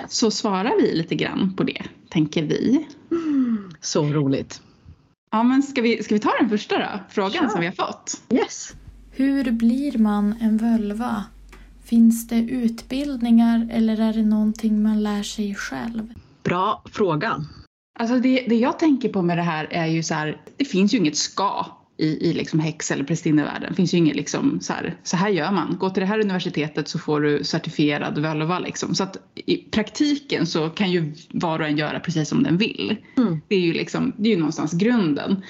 Så 0.07 0.31
svarar 0.31 0.81
vi 0.81 0.95
lite 0.95 1.15
grann 1.15 1.53
på 1.55 1.63
det, 1.63 1.83
tänker 2.09 2.43
vi. 2.43 2.87
Mm. 3.11 3.71
Så 3.81 4.03
roligt. 4.03 4.61
Ja 5.31 5.43
men 5.43 5.63
ska 5.63 5.81
vi, 5.81 6.03
ska 6.03 6.15
vi 6.15 6.19
ta 6.19 6.31
den 6.39 6.49
första 6.49 6.79
då? 6.79 6.99
Frågan 7.09 7.43
ja. 7.43 7.49
som 7.49 7.59
vi 7.59 7.65
har 7.65 7.73
fått. 7.73 8.21
Yes. 8.29 8.75
Hur 9.17 9.51
blir 9.51 9.97
man 9.97 10.35
en 10.41 10.57
völva? 10.57 11.23
Finns 11.83 12.27
det 12.27 12.39
utbildningar 12.39 13.69
eller 13.71 13.99
är 13.99 14.13
det 14.13 14.23
någonting 14.23 14.83
man 14.83 15.03
lär 15.03 15.23
sig 15.23 15.55
själv? 15.55 16.13
Bra 16.43 16.83
fråga. 16.91 17.45
Alltså 17.99 18.19
det, 18.19 18.45
det 18.49 18.55
jag 18.55 18.79
tänker 18.79 19.09
på 19.09 19.21
med 19.21 19.37
det 19.37 19.43
här 19.43 19.67
är 19.71 19.85
ju 19.85 20.03
så 20.03 20.13
här, 20.13 20.41
det 20.57 20.65
finns 20.65 20.93
ju 20.93 20.97
inget 20.97 21.17
ska 21.17 21.65
i, 21.97 22.29
i 22.29 22.33
liksom 22.33 22.59
häx 22.59 22.91
eller 22.91 23.03
prästinnevärlden. 23.03 23.69
Det 23.69 23.75
finns 23.75 23.93
ju 23.93 23.97
inget 23.97 24.15
liksom 24.15 24.59
så 24.61 24.73
här, 24.73 24.95
så 25.03 25.17
här 25.17 25.29
gör 25.29 25.51
man. 25.51 25.77
Gå 25.79 25.89
till 25.89 26.01
det 26.01 26.07
här 26.07 26.19
universitetet 26.19 26.87
så 26.87 26.99
får 26.99 27.21
du 27.21 27.43
certifierad 27.43 28.17
völva 28.17 28.59
liksom. 28.59 28.95
Så 28.95 29.03
att 29.03 29.17
i 29.35 29.57
praktiken 29.57 30.47
så 30.47 30.69
kan 30.69 30.91
ju 30.91 31.13
var 31.29 31.59
och 31.59 31.67
en 31.67 31.77
göra 31.77 31.99
precis 31.99 32.29
som 32.29 32.43
den 32.43 32.57
vill. 32.57 32.97
Mm. 33.17 33.41
Det 33.47 33.55
är 33.55 33.59
ju 33.59 33.73
liksom, 33.73 34.13
det 34.17 34.29
är 34.29 34.33
ju 34.33 34.39
någonstans 34.39 34.73
grunden. 34.73 35.43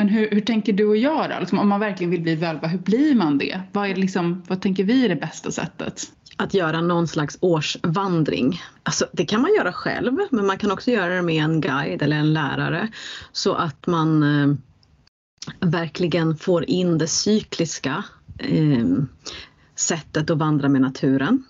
Men 0.00 0.08
hur, 0.08 0.30
hur 0.30 0.40
tänker 0.40 0.72
du 0.72 0.86
och 0.86 0.96
jag 0.96 1.30
då? 1.30 1.36
Liksom, 1.40 1.58
om 1.58 1.68
man 1.68 1.80
verkligen 1.80 2.10
vill 2.10 2.20
bli 2.20 2.34
völva, 2.34 2.68
hur 2.68 2.78
blir 2.78 3.14
man 3.14 3.38
det? 3.38 3.60
Vad, 3.72 3.90
är 3.90 3.94
liksom, 3.94 4.42
vad 4.46 4.62
tänker 4.62 4.84
vi 4.84 5.04
är 5.04 5.08
det 5.08 5.16
bästa 5.16 5.50
sättet? 5.50 6.02
Att 6.36 6.54
göra 6.54 6.80
någon 6.80 7.08
slags 7.08 7.38
årsvandring. 7.40 8.60
Alltså, 8.82 9.06
det 9.12 9.24
kan 9.24 9.42
man 9.42 9.54
göra 9.54 9.72
själv 9.72 10.18
men 10.30 10.46
man 10.46 10.58
kan 10.58 10.70
också 10.70 10.90
göra 10.90 11.14
det 11.14 11.22
med 11.22 11.44
en 11.44 11.60
guide 11.60 12.02
eller 12.02 12.16
en 12.16 12.32
lärare 12.32 12.88
så 13.32 13.54
att 13.54 13.86
man 13.86 14.22
eh, 14.22 14.54
verkligen 15.60 16.36
får 16.36 16.70
in 16.70 16.98
det 16.98 17.06
cykliska 17.06 18.04
eh, 18.38 18.86
sättet 19.76 20.30
att 20.30 20.38
vandra 20.38 20.68
med 20.68 20.80
naturen. 20.80 21.44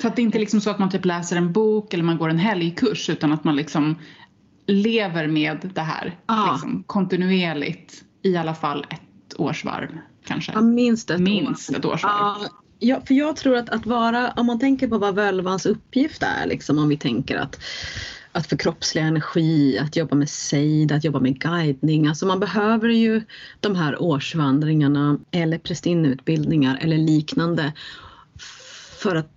Så 0.00 0.08
att 0.08 0.16
det 0.16 0.22
inte 0.22 0.38
är 0.38 0.40
liksom 0.40 0.60
så 0.60 0.70
att 0.70 0.78
man 0.78 0.90
typ 0.90 1.04
läser 1.04 1.36
en 1.36 1.52
bok 1.52 1.94
eller 1.94 2.04
man 2.04 2.18
går 2.18 2.28
en 2.28 2.38
helgkurs 2.38 3.10
utan 3.10 3.32
att 3.32 3.44
man 3.44 3.56
liksom 3.56 3.96
lever 4.66 5.26
med 5.26 5.70
det 5.74 5.80
här 5.80 6.18
ah. 6.26 6.52
liksom, 6.52 6.84
kontinuerligt 6.86 8.04
i 8.22 8.36
alla 8.36 8.54
fall 8.54 8.86
ett 8.90 9.34
årsvarv 9.40 9.98
kanske? 10.24 10.52
Ja, 10.52 10.60
minst 10.60 11.10
ett, 11.10 11.20
minst 11.20 11.70
år. 11.70 11.76
ett 11.76 11.84
årsvarv. 11.84 12.12
Ah. 12.12 12.36
Ja, 12.78 13.00
för 13.04 13.14
jag 13.14 13.36
tror 13.36 13.56
att, 13.56 13.68
att 13.68 13.86
vara, 13.86 14.30
om 14.30 14.46
man 14.46 14.58
tänker 14.58 14.88
på 14.88 14.98
vad 14.98 15.14
völvans 15.14 15.66
uppgift 15.66 16.22
är, 16.22 16.46
liksom, 16.46 16.78
om 16.78 16.88
vi 16.88 16.96
tänker 16.96 17.36
att 17.36 17.60
att 18.32 18.46
förkroppsliga 18.46 19.04
energi, 19.04 19.78
att 19.78 19.96
jobba 19.96 20.16
med 20.16 20.30
sejd, 20.30 20.92
att 20.92 21.04
jobba 21.04 21.20
med 21.20 21.40
guidning. 21.40 22.06
Alltså 22.06 22.26
man 22.26 22.40
behöver 22.40 22.88
ju 22.88 23.22
de 23.60 23.76
här 23.76 24.02
årsvandringarna 24.02 25.18
eller 25.30 25.58
prästinneutbildningar 25.58 26.78
eller 26.80 26.98
liknande 26.98 27.72
för 29.02 29.16
att 29.16 29.30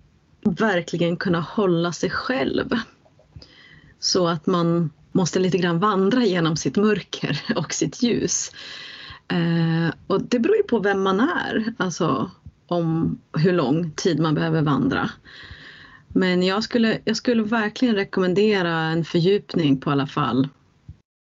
verkligen 0.44 1.16
kunna 1.16 1.40
hålla 1.40 1.92
sig 1.92 2.10
själv. 2.10 2.70
Så 3.98 4.28
att 4.28 4.46
man 4.46 4.90
måste 5.16 5.38
lite 5.38 5.58
grann 5.58 5.78
vandra 5.78 6.24
genom 6.24 6.56
sitt 6.56 6.76
mörker 6.76 7.40
och 7.56 7.72
sitt 7.72 8.02
ljus. 8.02 8.52
Eh, 9.28 9.94
och 10.06 10.22
det 10.22 10.38
beror 10.38 10.56
ju 10.56 10.62
på 10.62 10.78
vem 10.78 11.02
man 11.02 11.20
är, 11.20 11.74
alltså 11.76 12.30
om 12.66 13.18
hur 13.38 13.52
lång 13.52 13.90
tid 13.90 14.20
man 14.20 14.34
behöver 14.34 14.62
vandra. 14.62 15.10
Men 16.08 16.42
jag 16.42 16.62
skulle, 16.62 16.98
jag 17.04 17.16
skulle 17.16 17.42
verkligen 17.42 17.94
rekommendera 17.94 18.72
en 18.72 19.04
fördjupning 19.04 19.80
på 19.80 19.90
alla 19.90 20.06
fall. 20.06 20.48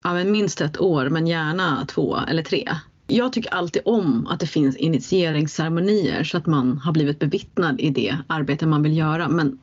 Ja, 0.04 0.14
men 0.14 0.32
minst 0.32 0.60
ett 0.60 0.80
år, 0.80 1.08
men 1.08 1.26
gärna 1.26 1.86
två 1.86 2.18
eller 2.28 2.42
tre. 2.42 2.68
Jag 3.06 3.32
tycker 3.32 3.54
alltid 3.54 3.82
om 3.84 4.26
att 4.26 4.40
det 4.40 4.46
finns 4.46 4.76
initieringsceremonier 4.76 6.24
så 6.24 6.38
att 6.38 6.46
man 6.46 6.78
har 6.78 6.92
blivit 6.92 7.18
bevittnad 7.18 7.80
i 7.80 7.90
det 7.90 8.16
arbete 8.26 8.66
man 8.66 8.82
vill 8.82 8.96
göra. 8.96 9.28
Men 9.28 9.58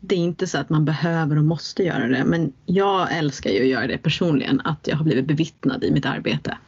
det 0.00 0.14
är 0.14 0.18
inte 0.18 0.46
så 0.46 0.58
att 0.58 0.70
man 0.70 0.84
behöver 0.84 1.38
och 1.38 1.44
måste 1.44 1.82
göra 1.82 2.08
det. 2.08 2.24
Men 2.24 2.52
jag 2.66 3.16
älskar 3.16 3.50
ju 3.50 3.60
att 3.60 3.68
göra 3.68 3.86
det 3.86 3.98
personligen, 3.98 4.60
att 4.64 4.86
jag 4.86 4.96
har 4.96 5.04
blivit 5.04 5.26
bevittnad 5.26 5.84
i 5.84 5.90
mitt 5.90 6.06
arbete. 6.06 6.58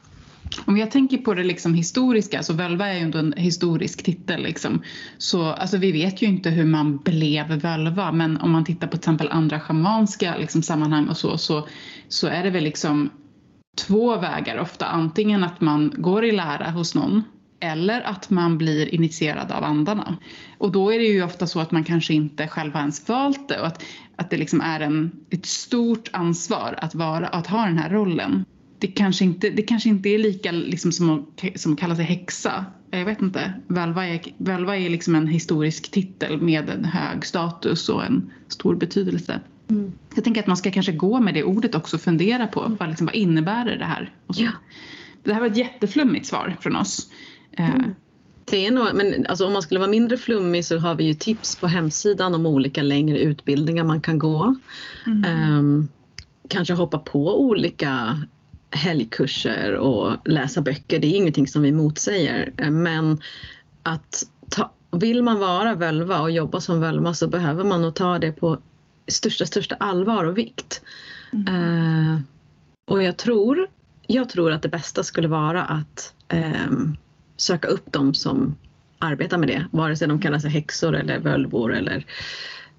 Om 0.64 0.76
jag 0.76 0.90
tänker 0.90 1.18
på 1.18 1.34
det 1.34 1.42
liksom 1.42 1.75
historiska, 1.75 2.42
så 2.42 2.52
völva 2.52 2.87
är 2.88 2.94
ju 2.94 3.00
ändå 3.00 3.18
en 3.18 3.34
historisk 3.37 4.02
titel. 4.02 4.42
Liksom. 4.42 4.82
Så, 5.18 5.44
alltså, 5.44 5.76
vi 5.76 5.92
vet 5.92 6.22
ju 6.22 6.26
inte 6.26 6.50
hur 6.50 6.64
man 6.64 6.96
blev 6.96 7.46
völva 7.46 8.12
men 8.12 8.37
om 8.37 8.50
man 8.50 8.64
tittar 8.64 8.87
på 8.87 8.90
till 8.90 8.99
exempel 8.99 9.28
andra 9.30 9.60
schamanska 9.60 10.37
liksom, 10.37 10.62
sammanhang 10.62 11.08
och 11.08 11.16
så, 11.16 11.38
så, 11.38 11.68
så 12.08 12.26
är 12.26 12.44
det 12.44 12.50
väl 12.50 12.64
liksom 12.64 13.10
två 13.87 14.16
vägar 14.16 14.58
ofta. 14.58 14.87
Antingen 14.87 15.44
att 15.44 15.60
man 15.60 15.92
går 15.96 16.25
i 16.25 16.32
lära 16.32 16.70
hos 16.70 16.94
någon 16.94 17.22
eller 17.61 18.00
att 18.00 18.31
man 18.31 18.59
blir 18.59 18.95
initierad 18.95 19.52
av 19.52 19.64
andarna. 19.64 20.17
Och 20.59 20.73
då 20.73 20.93
är 20.93 20.99
det 20.99 21.05
ju 21.05 21.23
ofta 21.23 21.47
så 21.47 21.61
att 21.61 21.71
man 21.71 21.85
kanske 21.85 22.14
inte 22.14 22.49
själv 22.49 22.73
har 22.73 22.81
ens 22.81 23.09
valt 23.09 23.49
det 23.49 23.61
och 23.61 23.67
att, 23.67 23.85
att 24.17 24.31
det 24.31 24.37
liksom 24.37 24.61
är 24.61 24.81
en, 24.81 25.11
ett 25.31 25.47
stort 25.47 26.09
ansvar 26.12 26.79
att, 26.79 26.95
vara, 26.95 27.26
att 27.26 27.47
ha 27.47 27.67
den 27.67 27.79
här 27.79 27.90
rollen 27.90 28.45
det 28.81 28.87
kanske 28.87 29.25
inte, 29.25 29.50
det 29.50 29.62
kanske 29.62 29.88
inte 29.88 30.09
är 30.09 30.19
lika 30.19 30.52
liksom 30.52 30.93
som, 30.93 31.11
att, 31.11 31.61
som 31.61 31.73
att 31.73 31.79
kalla 31.79 31.97
sig 31.97 32.05
häxa. 32.05 32.64
Jag 32.90 33.05
vet 33.05 33.23
inte. 33.23 33.52
Välva 33.67 34.07
är, 34.07 34.21
Välva 34.37 34.76
är 34.76 34.90
liksom 34.90 35.14
en 35.14 35.26
historisk 35.26 35.90
titel 35.90 36.43
med 36.43 36.71
en 36.71 36.85
hög 36.85 37.26
status 37.26 37.88
och 37.88 38.05
en 38.05 38.31
stor 38.49 38.75
betydelse. 38.75 39.40
Mm. 39.69 39.93
Jag 40.14 40.25
tänker 40.25 40.40
att 40.40 40.47
man 40.47 40.57
ska 40.57 40.71
kanske 40.71 40.93
gå 40.93 41.21
med 41.21 41.35
det 41.35 41.45
ordet 41.45 41.75
också 41.75 41.97
och 41.97 42.02
fundera 42.02 42.47
på 42.47 42.76
vad, 42.81 42.88
liksom, 42.88 43.07
vad 43.07 43.14
innebär 43.14 43.64
det 43.64 43.85
här? 43.85 44.14
Ja. 44.26 44.50
Det 45.23 45.33
här 45.33 45.40
var 45.40 45.47
ett 45.47 45.57
jätteflummigt 45.57 46.26
svar 46.26 46.57
från 46.61 46.76
oss. 46.76 47.11
Eh, 47.52 47.75
mm. 47.75 47.95
Det 48.45 48.66
är 48.66 48.71
nog, 48.71 48.87
men 48.95 49.26
alltså 49.26 49.47
om 49.47 49.52
man 49.52 49.62
skulle 49.62 49.80
vara 49.80 49.90
mindre 49.90 50.16
flummig 50.16 50.64
så 50.64 50.78
har 50.78 50.95
vi 50.95 51.04
ju 51.04 51.14
tips 51.14 51.57
på 51.57 51.66
hemsidan 51.66 52.35
om 52.35 52.47
olika 52.47 52.83
längre 52.83 53.19
utbildningar 53.19 53.85
man 53.85 54.00
kan 54.00 54.19
gå. 54.19 54.54
Mm. 55.07 55.59
Um, 55.59 55.88
kanske 56.49 56.75
hoppa 56.75 56.99
på 56.99 57.40
olika 57.40 58.21
helgkurser 58.71 59.75
och 59.75 60.28
läsa 60.28 60.61
böcker, 60.61 60.99
det 60.99 61.07
är 61.07 61.16
ingenting 61.16 61.47
som 61.47 61.62
vi 61.62 61.73
motsäger. 61.73 62.71
Men 62.71 63.21
att 63.83 64.23
ta, 64.49 64.73
vill 64.90 65.23
man 65.23 65.38
vara 65.38 65.75
völva 65.75 66.21
och 66.21 66.30
jobba 66.30 66.61
som 66.61 66.80
völva 66.80 67.14
så 67.14 67.28
behöver 67.28 67.64
man 67.64 67.83
nog 67.83 67.95
ta 67.95 68.19
det 68.19 68.33
på 68.33 68.59
största, 69.09 69.47
största 69.47 69.75
allvar 69.75 70.25
och 70.25 70.38
vikt. 70.38 70.83
Mm. 71.33 71.54
Uh, 71.54 72.21
och 72.90 73.02
jag 73.02 73.16
tror, 73.16 73.66
jag 74.07 74.28
tror 74.28 74.52
att 74.52 74.62
det 74.62 74.69
bästa 74.69 75.04
skulle 75.04 75.28
vara 75.28 75.64
att 75.64 76.14
um, 76.66 76.97
söka 77.40 77.68
upp 77.68 77.92
dem 77.92 78.14
som 78.14 78.56
arbetar 78.99 79.38
med 79.38 79.49
det, 79.49 79.66
vare 79.70 79.97
sig 79.97 80.09
de 80.09 80.20
kallar 80.20 80.38
sig 80.38 80.50
häxor 80.50 80.97
eller 80.97 81.18
völvor 81.18 81.75
eller 81.75 82.06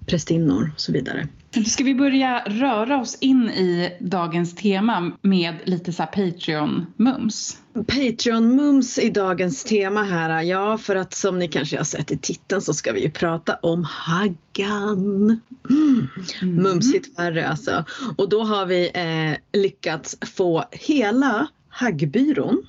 prästinnor 0.06 0.70
och 0.74 0.80
så 0.80 0.92
vidare. 0.92 1.28
Ska 1.66 1.84
vi 1.84 1.94
börja 1.94 2.44
röra 2.46 3.00
oss 3.00 3.18
in 3.20 3.50
i 3.50 3.96
dagens 4.00 4.54
tema 4.54 5.12
med 5.22 5.54
lite 5.64 5.92
så 5.92 6.02
Patreon-mums? 6.02 7.56
Patreon-mums 7.74 8.98
i 8.98 9.10
dagens 9.10 9.64
tema 9.64 10.02
här, 10.02 10.42
ja 10.42 10.78
för 10.78 10.96
att 10.96 11.14
som 11.14 11.38
ni 11.38 11.48
kanske 11.48 11.76
har 11.76 11.84
sett 11.84 12.10
i 12.10 12.18
titeln 12.18 12.62
så 12.62 12.74
ska 12.74 12.92
vi 12.92 13.02
ju 13.02 13.10
prata 13.10 13.54
om 13.54 13.84
Haggan. 13.84 15.40
Mm. 15.70 16.08
Mm. 16.42 16.54
Mumsigt 16.54 17.18
värre 17.18 17.48
alltså. 17.48 17.84
Och 18.16 18.28
då 18.28 18.42
har 18.42 18.66
vi 18.66 18.90
eh, 18.94 19.60
lyckats 19.60 20.16
få 20.36 20.64
hela 20.70 21.46
Haggbyrån, 21.68 22.66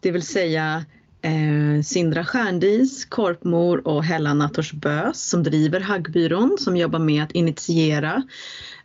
det 0.00 0.10
vill 0.10 0.26
säga 0.26 0.84
eh, 1.22 1.82
Sindra 1.84 2.24
Stjärndis, 2.24 3.04
Korpmor 3.04 3.86
och 3.88 4.04
Hella 4.04 4.34
Nattors 4.34 4.72
Bös 4.72 5.28
som 5.28 5.42
driver 5.42 5.80
Haggbyrån 5.80 6.56
som 6.60 6.76
jobbar 6.76 6.98
med 6.98 7.24
att 7.24 7.32
initiera 7.32 8.22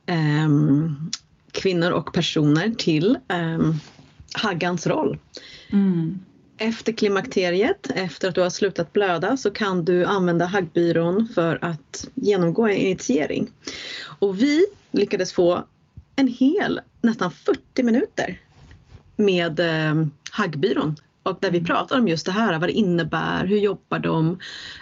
eh, 0.06 0.50
kvinnor 1.52 1.92
och 1.92 2.14
personer 2.14 2.72
till 2.78 3.18
eh, 3.28 3.74
haggans 4.34 4.88
roll. 4.88 5.18
Mm. 5.72 6.20
Efter 6.58 6.94
klimakteriet, 6.94 7.92
efter 7.96 8.30
att 8.30 8.36
du 8.36 8.42
har 8.42 8.50
slutat 8.50 8.94
blöda, 8.94 9.38
så 9.38 9.52
kan 9.52 9.86
du 9.86 10.06
använda 10.06 10.46
haggbyrån 10.46 11.28
för 11.36 11.60
att 11.62 12.08
genomgå 12.16 12.68
en 12.68 12.76
initiering. 12.76 13.52
Och 14.20 14.42
vi 14.42 14.66
lyckades 14.92 15.34
få 15.34 15.64
en 16.16 16.28
hel, 16.28 16.82
nästan 17.02 17.32
40 17.32 17.84
minuter 17.84 18.42
med 19.16 19.60
eh, 19.60 20.08
haggbyrån 20.32 20.96
och 21.30 21.38
där 21.42 21.52
vi 21.52 21.64
pratar 21.64 22.00
om 22.00 22.08
just 22.08 22.26
det 22.26 22.32
här, 22.32 22.60
vad 22.60 22.70
det 22.70 22.74
innebär, 22.74 23.46
hur 23.46 23.58
jobbar 23.58 24.00
de, 24.00 24.40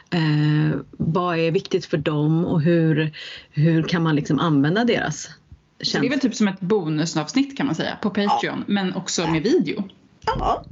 eh, 0.09 0.79
vad 0.91 1.39
är 1.39 1.51
viktigt 1.51 1.85
för 1.85 1.97
dem 1.97 2.45
och 2.45 2.61
hur, 2.61 3.11
hur 3.51 3.83
kan 3.83 4.03
man 4.03 4.15
liksom 4.15 4.39
använda 4.39 4.83
deras 4.83 5.29
Så 5.81 5.99
det 5.99 6.07
är 6.07 6.09
väl 6.09 6.19
typ 6.19 6.35
som 6.35 6.47
ett 6.47 6.59
bonusavsnitt 6.59 7.57
kan 7.57 7.65
man 7.65 7.75
säga 7.75 7.97
på 8.01 8.09
Patreon, 8.09 8.63
ja. 8.67 8.73
men 8.73 8.95
också 8.95 9.27
med 9.27 9.43
video. 9.43 9.83
Ja, 10.25 10.63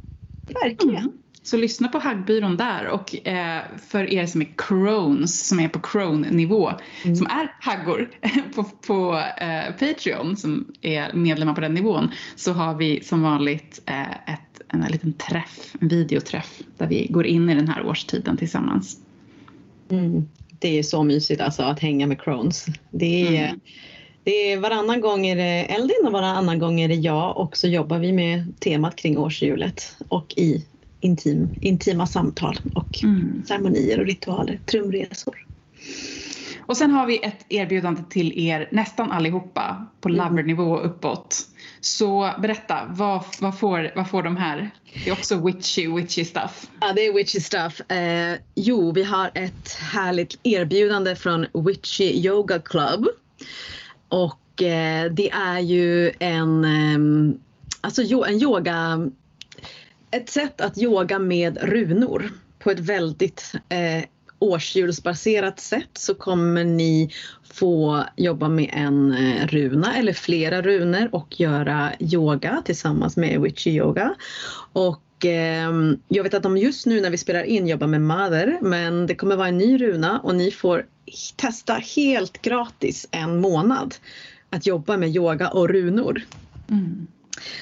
verkligen. 0.63 0.97
Mm. 0.97 1.11
Så 1.45 1.57
lyssna 1.57 1.87
på 1.87 1.99
Haggbyrån 1.99 2.57
där 2.57 2.87
och 2.87 3.27
eh, 3.27 3.61
för 3.87 4.13
er 4.13 4.25
som 4.25 4.41
är 4.41 4.47
crones, 4.57 5.47
som 5.47 5.59
är 5.59 5.67
på 5.67 5.79
crone-nivå, 5.79 6.71
mm. 7.03 7.15
som 7.15 7.27
är 7.27 7.55
haggor 7.59 8.09
på, 8.55 8.63
på 8.63 9.23
eh, 9.37 9.73
Patreon, 9.79 10.37
som 10.37 10.73
är 10.81 11.13
medlemmar 11.13 11.53
på 11.53 11.61
den 11.61 11.73
nivån, 11.73 12.11
så 12.35 12.53
har 12.53 12.75
vi 12.75 13.03
som 13.03 13.21
vanligt 13.21 13.81
eh, 13.85 14.11
ett, 14.11 14.52
en 14.81 14.91
liten 14.91 15.13
träff, 15.13 15.75
en 15.79 15.87
videoträff, 15.87 16.61
där 16.77 16.87
vi 16.87 17.07
går 17.09 17.25
in 17.25 17.49
i 17.49 17.55
den 17.55 17.67
här 17.67 17.85
årstiden 17.85 18.37
tillsammans. 18.37 18.97
Mm. 19.89 20.27
Det 20.59 20.79
är 20.79 20.83
så 20.83 21.03
mysigt 21.03 21.41
alltså 21.41 21.63
att 21.63 21.79
hänga 21.79 22.07
med 22.07 22.21
crones. 22.21 22.65
Det 22.91 23.37
är, 23.37 23.47
mm. 23.47 23.59
Det 24.23 24.31
är 24.31 24.59
varannan 24.59 25.01
gång 25.01 25.25
är 25.25 25.35
det 25.35 25.73
Eldin 25.73 26.05
och 26.05 26.11
varannan 26.11 26.59
gång 26.59 26.79
är 26.79 26.87
det 26.87 26.95
jag 26.95 27.37
och 27.37 27.57
så 27.57 27.67
jobbar 27.67 27.99
vi 27.99 28.11
med 28.11 28.53
temat 28.59 28.95
kring 28.95 29.17
årshjulet 29.17 29.95
och 30.07 30.33
i 30.37 30.65
intim, 30.99 31.49
intima 31.61 32.07
samtal 32.07 32.59
och 32.75 33.03
mm. 33.03 33.43
ceremonier 33.47 33.99
och 33.99 34.05
ritualer, 34.05 34.59
trumresor. 34.65 35.45
Och 36.65 36.77
sen 36.77 36.91
har 36.91 37.05
vi 37.05 37.19
ett 37.23 37.45
erbjudande 37.49 38.01
till 38.09 38.39
er 38.39 38.69
nästan 38.71 39.11
allihopa 39.11 39.87
på 40.01 40.09
mm. 40.09 40.17
lovernivå 40.17 40.77
uppåt. 40.77 41.37
Så 41.81 42.31
berätta, 42.39 42.85
vad, 42.89 43.23
vad, 43.39 43.59
får, 43.59 43.91
vad 43.95 44.09
får 44.09 44.23
de 44.23 44.37
här? 44.37 44.71
Det 45.03 45.09
är 45.09 45.13
också 45.13 45.45
witchy, 45.45 45.87
witchy 45.87 46.25
stuff. 46.25 46.67
Ja, 46.81 46.93
det 46.93 47.01
är 47.05 47.13
witchy 47.13 47.39
stuff. 47.39 47.91
Eh, 47.91 48.37
jo, 48.55 48.91
vi 48.91 49.03
har 49.03 49.31
ett 49.33 49.73
härligt 49.73 50.39
erbjudande 50.43 51.15
från 51.15 51.45
Witchy 51.53 52.27
Yoga 52.27 52.59
Club. 52.59 53.07
Och 54.09 54.61
eh, 54.61 55.11
det 55.11 55.29
är 55.29 55.59
ju 55.59 56.11
en, 56.19 56.65
eh, 56.65 57.37
alltså 57.81 58.01
en 58.01 58.41
yoga 58.41 59.09
ett 60.13 60.29
sätt 60.29 60.61
att 60.61 60.77
yoga 60.77 61.19
med 61.19 61.57
runor 61.61 62.31
på 62.59 62.71
ett 62.71 62.79
väldigt 62.79 63.51
eh, 63.69 64.03
årshjulsbaserat 64.43 65.59
sätt 65.59 65.89
så 65.93 66.15
kommer 66.15 66.63
ni 66.63 67.09
få 67.53 68.03
jobba 68.17 68.49
med 68.49 68.69
en 68.73 69.13
eh, 69.13 69.47
runa 69.47 69.97
eller 69.97 70.13
flera 70.13 70.61
runor 70.61 71.09
och 71.11 71.39
göra 71.39 71.91
yoga 71.99 72.61
tillsammans 72.65 73.17
med 73.17 73.41
witchy 73.41 73.71
yoga. 73.71 74.15
Och 74.73 75.25
eh, 75.25 75.71
jag 76.07 76.23
vet 76.23 76.33
att 76.33 76.43
de 76.43 76.57
just 76.57 76.85
nu 76.85 77.01
när 77.01 77.09
vi 77.09 77.17
spelar 77.17 77.43
in 77.43 77.67
jobbar 77.67 77.87
med 77.87 78.01
Mother 78.01 78.57
men 78.61 79.07
det 79.07 79.15
kommer 79.15 79.35
vara 79.35 79.47
en 79.47 79.57
ny 79.57 79.81
runa 79.81 80.19
och 80.19 80.35
ni 80.35 80.51
får 80.51 80.85
testa 81.35 81.73
helt 81.73 82.41
gratis 82.41 83.07
en 83.11 83.41
månad 83.41 83.95
att 84.49 84.65
jobba 84.65 84.97
med 84.97 85.09
yoga 85.09 85.49
och 85.49 85.69
runor. 85.69 86.21
Mm. 86.69 87.07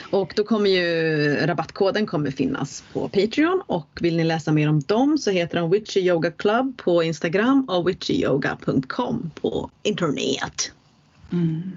Och 0.10 0.34
då 0.36 0.44
kommer 0.44 0.70
ju 0.70 1.36
rabattkoden 1.46 2.06
kommer 2.06 2.32
finnas 2.32 2.84
på 2.94 3.10
Patreon 3.10 3.62
och 3.68 4.00
vill 4.02 4.18
ni 4.18 4.24
läsa 4.24 4.52
mer 4.52 4.70
om 4.70 4.80
dem 4.80 5.18
så 5.18 5.32
heter 5.32 5.60
de 5.60 5.72
Witchy 5.72 6.00
Yoga 6.00 6.32
Club 6.32 6.78
på 6.78 7.04
Instagram 7.04 7.66
och 7.70 7.90
witchyyoga.com 7.90 9.32
på 9.42 9.72
internet. 9.84 10.72
Mm. 11.32 11.72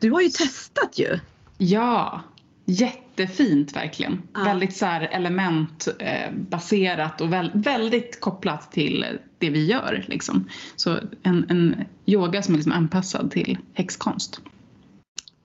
Du 0.00 0.10
har 0.10 0.20
ju 0.20 0.28
testat 0.28 0.98
ju. 0.98 1.18
Ja, 1.58 2.22
jättefint 2.64 3.76
verkligen. 3.76 4.22
Ah. 4.32 4.44
Väldigt 4.44 4.76
så 4.76 4.86
elementbaserat 4.86 7.20
och 7.20 7.32
väldigt 7.52 8.20
kopplat 8.20 8.72
till 8.72 9.04
det 9.38 9.50
vi 9.50 9.66
gör. 9.66 10.04
Liksom. 10.08 10.48
Så 10.76 10.98
en, 11.22 11.46
en 11.48 11.84
yoga 12.06 12.42
som 12.42 12.54
är 12.54 12.58
liksom 12.58 12.72
anpassad 12.72 13.30
till 13.30 13.58
häxkonst. 13.72 14.40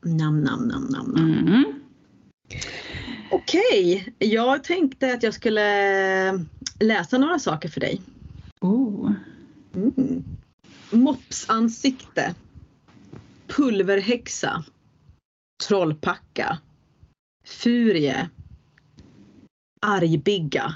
Nam, 0.06 0.42
nam, 0.42 0.68
nam, 0.68 0.84
nam, 0.84 1.14
nam. 1.16 1.48
Mm. 1.48 1.81
Okej, 3.32 4.14
jag 4.20 4.64
tänkte 4.64 5.14
att 5.14 5.24
jag 5.24 5.34
skulle 5.34 6.46
läsa 6.80 7.18
några 7.18 7.40
saker 7.40 7.70
för 7.70 7.80
dig. 7.80 8.02
Oh. 8.62 9.12
Mm. 9.76 10.24
Mopsansikte. 10.92 12.36
Pulverhäxa. 13.48 14.64
Trollpacka. 15.68 16.58
Furie. 17.46 18.30
Argbigga. 19.82 20.76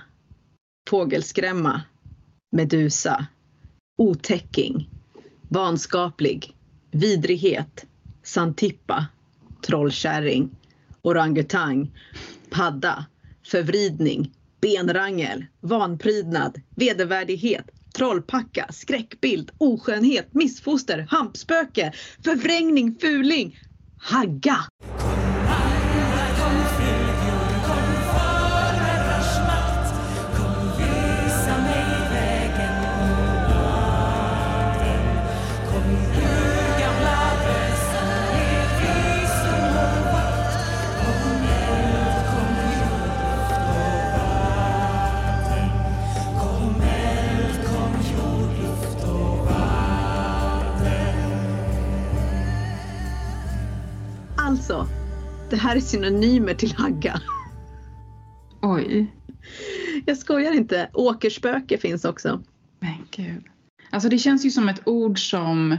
Fågelskrämma. 0.89 1.81
Medusa. 2.51 3.25
Otäcking. 3.97 4.89
Vanskaplig. 5.49 6.55
Vidrighet. 6.91 7.85
Santippa. 8.23 9.05
Trollkärring 9.61 10.49
orangutang, 11.06 11.91
padda, 12.50 13.06
förvridning, 13.48 14.32
benrangel, 14.62 15.46
vanprydnad, 15.62 16.62
vedervärdighet, 16.76 17.65
trollpacka, 17.96 18.68
skräckbild, 18.72 19.52
oskönhet, 19.58 20.30
missfoster, 20.34 21.08
hampspöke, 21.10 21.94
förvrängning, 22.24 22.96
fuling, 22.96 23.58
hagga. 23.98 24.58
Det 55.49 55.55
här 55.55 55.75
är 55.75 55.79
synonymer 55.79 56.53
till 56.53 56.73
hagga. 56.73 57.21
Oj. 58.62 59.13
Jag 60.05 60.17
skojar 60.17 60.53
inte. 60.53 60.89
Åkerspöke 60.93 61.77
finns 61.77 62.05
också. 62.05 62.41
Men 62.79 62.93
gud. 63.12 63.43
Alltså 63.89 64.10
det 64.10 64.17
känns 64.17 64.45
ju 64.45 64.49
som 64.49 64.69
ett 64.69 64.81
ord 64.86 65.29
som, 65.29 65.73
i 65.73 65.77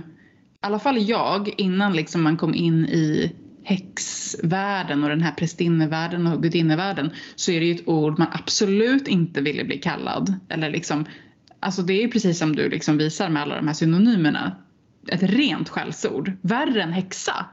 alla 0.60 0.78
fall 0.78 0.98
jag, 0.98 1.54
innan 1.56 1.92
liksom 1.92 2.22
man 2.22 2.36
kom 2.36 2.54
in 2.54 2.86
i 2.86 3.32
häxvärlden 3.62 5.02
och 5.02 5.08
den 5.08 5.22
här 5.22 5.32
prästinnevärlden 5.32 6.26
och 6.26 6.42
gudinnevärlden 6.42 7.10
så 7.34 7.52
är 7.52 7.60
det 7.60 7.66
ju 7.66 7.74
ett 7.74 7.88
ord 7.88 8.18
man 8.18 8.28
absolut 8.32 9.08
inte 9.08 9.40
ville 9.40 9.64
bli 9.64 9.78
kallad. 9.78 10.34
Eller 10.48 10.70
liksom, 10.70 11.04
alltså 11.60 11.82
det 11.82 12.04
är 12.04 12.08
precis 12.08 12.38
som 12.38 12.56
du 12.56 12.68
liksom 12.68 12.98
visar 12.98 13.28
med 13.28 13.42
alla 13.42 13.56
de 13.56 13.66
här 13.66 13.74
synonymerna. 13.74 14.56
Ett 15.08 15.22
rent 15.22 15.68
skällsord. 15.68 16.32
Värre 16.40 16.82
än 16.82 16.92
häxa. 16.92 17.46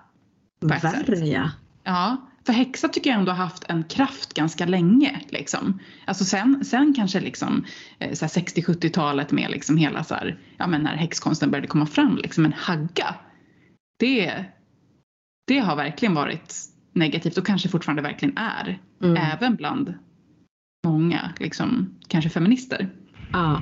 Värre 0.62 1.16
ja. 1.28 1.50
Ja, 1.84 2.30
för 2.46 2.54
häxa 2.54 2.88
tycker 2.88 3.10
jag 3.10 3.20
ändå 3.20 3.32
har 3.32 3.38
haft 3.38 3.64
en 3.70 3.84
kraft 3.84 4.34
ganska 4.34 4.66
länge. 4.66 5.22
Liksom. 5.30 5.80
Alltså 6.06 6.26
sen, 6.26 6.66
sen 6.66 6.94
kanske 6.94 7.20
liksom, 7.20 7.66
eh, 8.00 8.12
60-70-talet 8.12 9.32
med 9.32 9.52
liksom 9.52 9.78
hela 9.78 10.04
så 10.04 10.16
här, 10.16 10.40
ja, 10.58 10.68
men 10.68 10.82
när 10.82 10.96
häxkonsten 10.96 11.52
började 11.52 11.68
komma 11.68 11.86
fram. 11.86 12.18
Liksom, 12.18 12.44
men 12.44 12.54
hagga, 12.54 13.16
det, 14.00 14.46
det 15.48 15.60
har 15.60 15.76
verkligen 15.76 16.14
varit 16.14 16.56
negativt 16.94 17.38
och 17.38 17.46
kanske 17.46 17.70
fortfarande 17.70 18.02
verkligen 18.02 18.38
är. 18.38 18.80
Mm. 19.04 19.18
Även 19.18 19.56
bland 19.56 19.94
många, 20.88 21.34
liksom, 21.40 21.96
kanske 22.08 22.30
feminister. 22.30 22.90
Ja. 23.32 23.62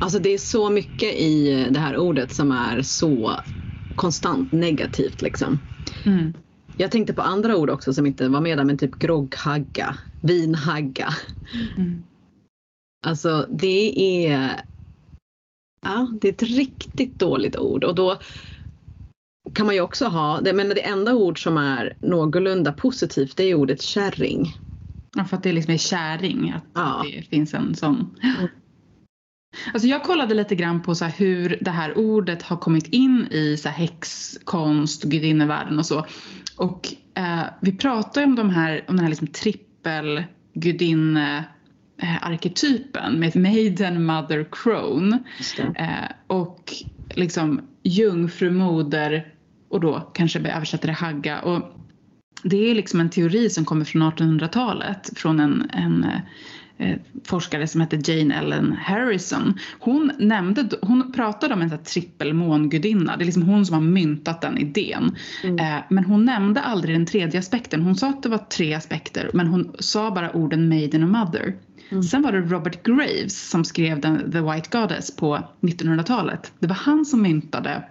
Alltså 0.00 0.18
det 0.18 0.34
är 0.34 0.38
så 0.38 0.70
mycket 0.70 1.14
i 1.14 1.66
det 1.70 1.80
här 1.80 1.96
ordet 1.96 2.34
som 2.34 2.52
är 2.52 2.82
så 2.82 3.40
konstant 3.96 4.52
negativt 4.52 5.22
liksom. 5.22 5.58
Mm. 6.04 6.32
Jag 6.80 6.90
tänkte 6.90 7.12
på 7.12 7.22
andra 7.22 7.56
ord 7.56 7.70
också 7.70 7.94
som 7.94 8.06
inte 8.06 8.28
var 8.28 8.40
med 8.40 8.58
där 8.58 8.64
men 8.64 8.78
typ 8.78 8.98
grogghagga, 8.98 9.96
vinhagga. 10.20 11.08
Mm. 11.76 12.02
Alltså 13.06 13.46
det 13.50 14.26
är 14.26 14.60
Ja, 15.82 16.08
det 16.20 16.28
är 16.28 16.32
ett 16.32 16.42
riktigt 16.42 17.18
dåligt 17.18 17.56
ord 17.56 17.84
och 17.84 17.94
då 17.94 18.20
kan 19.54 19.66
man 19.66 19.74
ju 19.74 19.80
också 19.80 20.06
ha, 20.06 20.40
det, 20.40 20.52
men 20.52 20.68
det 20.68 20.86
enda 20.86 21.14
ord 21.14 21.42
som 21.42 21.56
är 21.56 21.96
någorlunda 22.00 22.72
positivt 22.72 23.36
det 23.36 23.44
är 23.44 23.54
ordet 23.54 23.82
kärring. 23.82 24.56
Ja, 25.16 25.24
för 25.24 25.36
att 25.36 25.42
det 25.42 25.52
liksom 25.52 25.74
är 25.74 25.78
käring, 25.78 26.50
att 26.50 26.64
Ja. 26.74 27.04
det 27.12 27.22
finns 27.22 27.54
en 27.54 27.74
sån. 27.74 28.16
Mm. 28.22 28.48
Alltså 29.72 29.88
jag 29.88 30.02
kollade 30.02 30.34
lite 30.34 30.54
grann 30.54 30.82
på 30.82 30.94
så 30.94 31.04
hur 31.04 31.58
det 31.60 31.70
här 31.70 31.98
ordet 31.98 32.42
har 32.42 32.56
kommit 32.56 32.86
in 32.86 33.26
i 33.30 33.56
så 33.56 33.68
här 33.68 33.76
häxkonst 33.76 35.02
gudinnevärlden 35.02 35.78
och 35.78 35.86
så. 35.86 36.06
Och 36.60 36.94
eh, 37.14 37.44
vi 37.60 37.72
pratar 37.72 38.20
ju 38.20 38.26
om, 38.26 38.34
de 38.34 38.50
här, 38.50 38.84
om 38.88 38.96
den 38.96 39.04
här 39.04 39.08
liksom 39.10 39.26
trippel 39.26 40.24
gudinne 40.54 41.44
eh, 42.02 42.26
arketypen 42.26 43.20
med 43.20 43.36
maiden, 43.36 44.04
mother, 44.04 44.46
crone. 44.52 45.18
Eh, 45.74 46.10
och 46.26 46.72
liksom 47.14 47.60
jungfru, 47.82 48.50
moder 48.50 49.34
och 49.68 49.80
då 49.80 50.10
kanske 50.14 50.38
vi 50.38 50.48
översätter 50.48 50.88
det 50.88 50.94
hagga. 50.94 51.40
Och 51.40 51.62
det 52.42 52.70
är 52.70 52.74
liksom 52.74 53.00
en 53.00 53.10
teori 53.10 53.50
som 53.50 53.64
kommer 53.64 53.84
från 53.84 54.02
1800-talet 54.02 55.10
från 55.16 55.40
en, 55.40 55.70
en 55.72 56.04
eh, 56.04 56.20
forskare 57.24 57.66
som 57.66 57.80
heter 57.80 58.00
Jane 58.10 58.34
Ellen 58.34 58.72
Harrison. 58.72 59.58
Hon, 59.78 60.12
nämnde, 60.18 60.68
hon 60.82 61.12
pratade 61.12 61.54
om 61.54 61.62
en 61.62 61.78
trippelmångudinna. 61.84 63.16
Det 63.16 63.22
är 63.22 63.26
liksom 63.26 63.42
hon 63.42 63.66
som 63.66 63.74
har 63.74 63.82
myntat 63.82 64.40
den 64.40 64.58
idén. 64.58 65.16
Mm. 65.44 65.58
Eh, 65.58 65.82
men 65.90 66.04
hon 66.04 66.24
nämnde 66.24 66.60
aldrig 66.60 66.94
den 66.94 67.06
tredje 67.06 67.40
aspekten. 67.40 67.82
Hon 67.82 67.96
sa 67.96 68.08
att 68.08 68.22
det 68.22 68.28
var 68.28 68.38
tre 68.38 68.74
aspekter 68.74 69.30
men 69.34 69.46
hon 69.46 69.72
sa 69.78 70.10
bara 70.10 70.32
orden 70.32 70.68
maiden 70.68 71.02
och 71.02 71.08
mother. 71.08 71.56
Mm. 71.90 72.02
Sen 72.02 72.22
var 72.22 72.32
det 72.32 72.40
Robert 72.40 72.82
Graves 72.82 73.50
som 73.50 73.64
skrev 73.64 74.00
den, 74.00 74.32
The 74.32 74.40
White 74.40 74.78
Goddess 74.78 75.16
på 75.16 75.42
1900-talet. 75.60 76.52
Det 76.58 76.66
var 76.66 76.74
han 76.76 77.04
som 77.04 77.22
myntade 77.22 77.84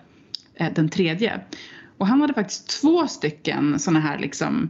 eh, 0.55 0.73
den 0.75 0.89
tredje. 0.89 1.39
Och 1.97 2.07
han 2.07 2.21
hade 2.21 2.33
faktiskt 2.33 2.81
två 2.81 3.07
stycken 3.07 3.79
såna 3.79 3.99
här 3.99 4.19
liksom 4.19 4.69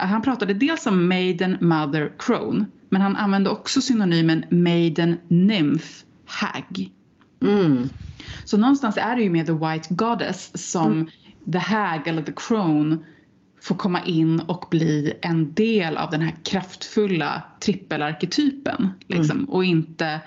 han 0.00 0.22
pratade 0.22 0.54
dels 0.54 0.86
om 0.86 1.08
maiden, 1.08 1.56
mother, 1.60 2.12
crone 2.18 2.64
men 2.88 3.00
han 3.00 3.16
använde 3.16 3.50
också 3.50 3.80
synonymen 3.80 4.44
maiden, 4.50 5.16
nymph, 5.28 5.86
hag. 6.26 6.90
Mm. 7.42 7.88
Så 8.44 8.56
någonstans 8.56 8.96
är 8.96 9.16
det 9.16 9.22
ju 9.22 9.30
med 9.30 9.46
the 9.46 9.52
white 9.52 9.94
goddess 9.94 10.70
som 10.72 10.92
Mm. 10.92 11.08
the 11.52 11.58
hag 11.58 12.08
eller 12.08 12.22
the 12.22 12.32
crone 12.36 12.98
får 13.62 13.74
komma 13.74 14.04
in 14.04 14.40
och 14.40 14.66
bli 14.70 15.14
en 15.22 15.54
del 15.54 15.96
av 15.96 16.10
den 16.10 16.20
här 16.20 16.34
kraftfulla 16.42 17.42
trippelarketypen. 17.60 18.90
Liksom, 19.06 19.44
och 19.44 19.64
inte, 19.64 20.20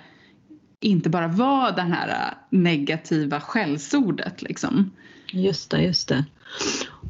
inte 0.79 1.09
bara 1.09 1.27
vara 1.27 1.71
det 1.71 1.81
här 1.81 2.09
äh, 2.09 2.57
negativa 2.59 3.41
skällsordet. 3.41 4.41
Liksom. 4.41 4.91
Just 5.31 5.71
det, 5.71 5.81
just 5.81 6.07
det. 6.07 6.25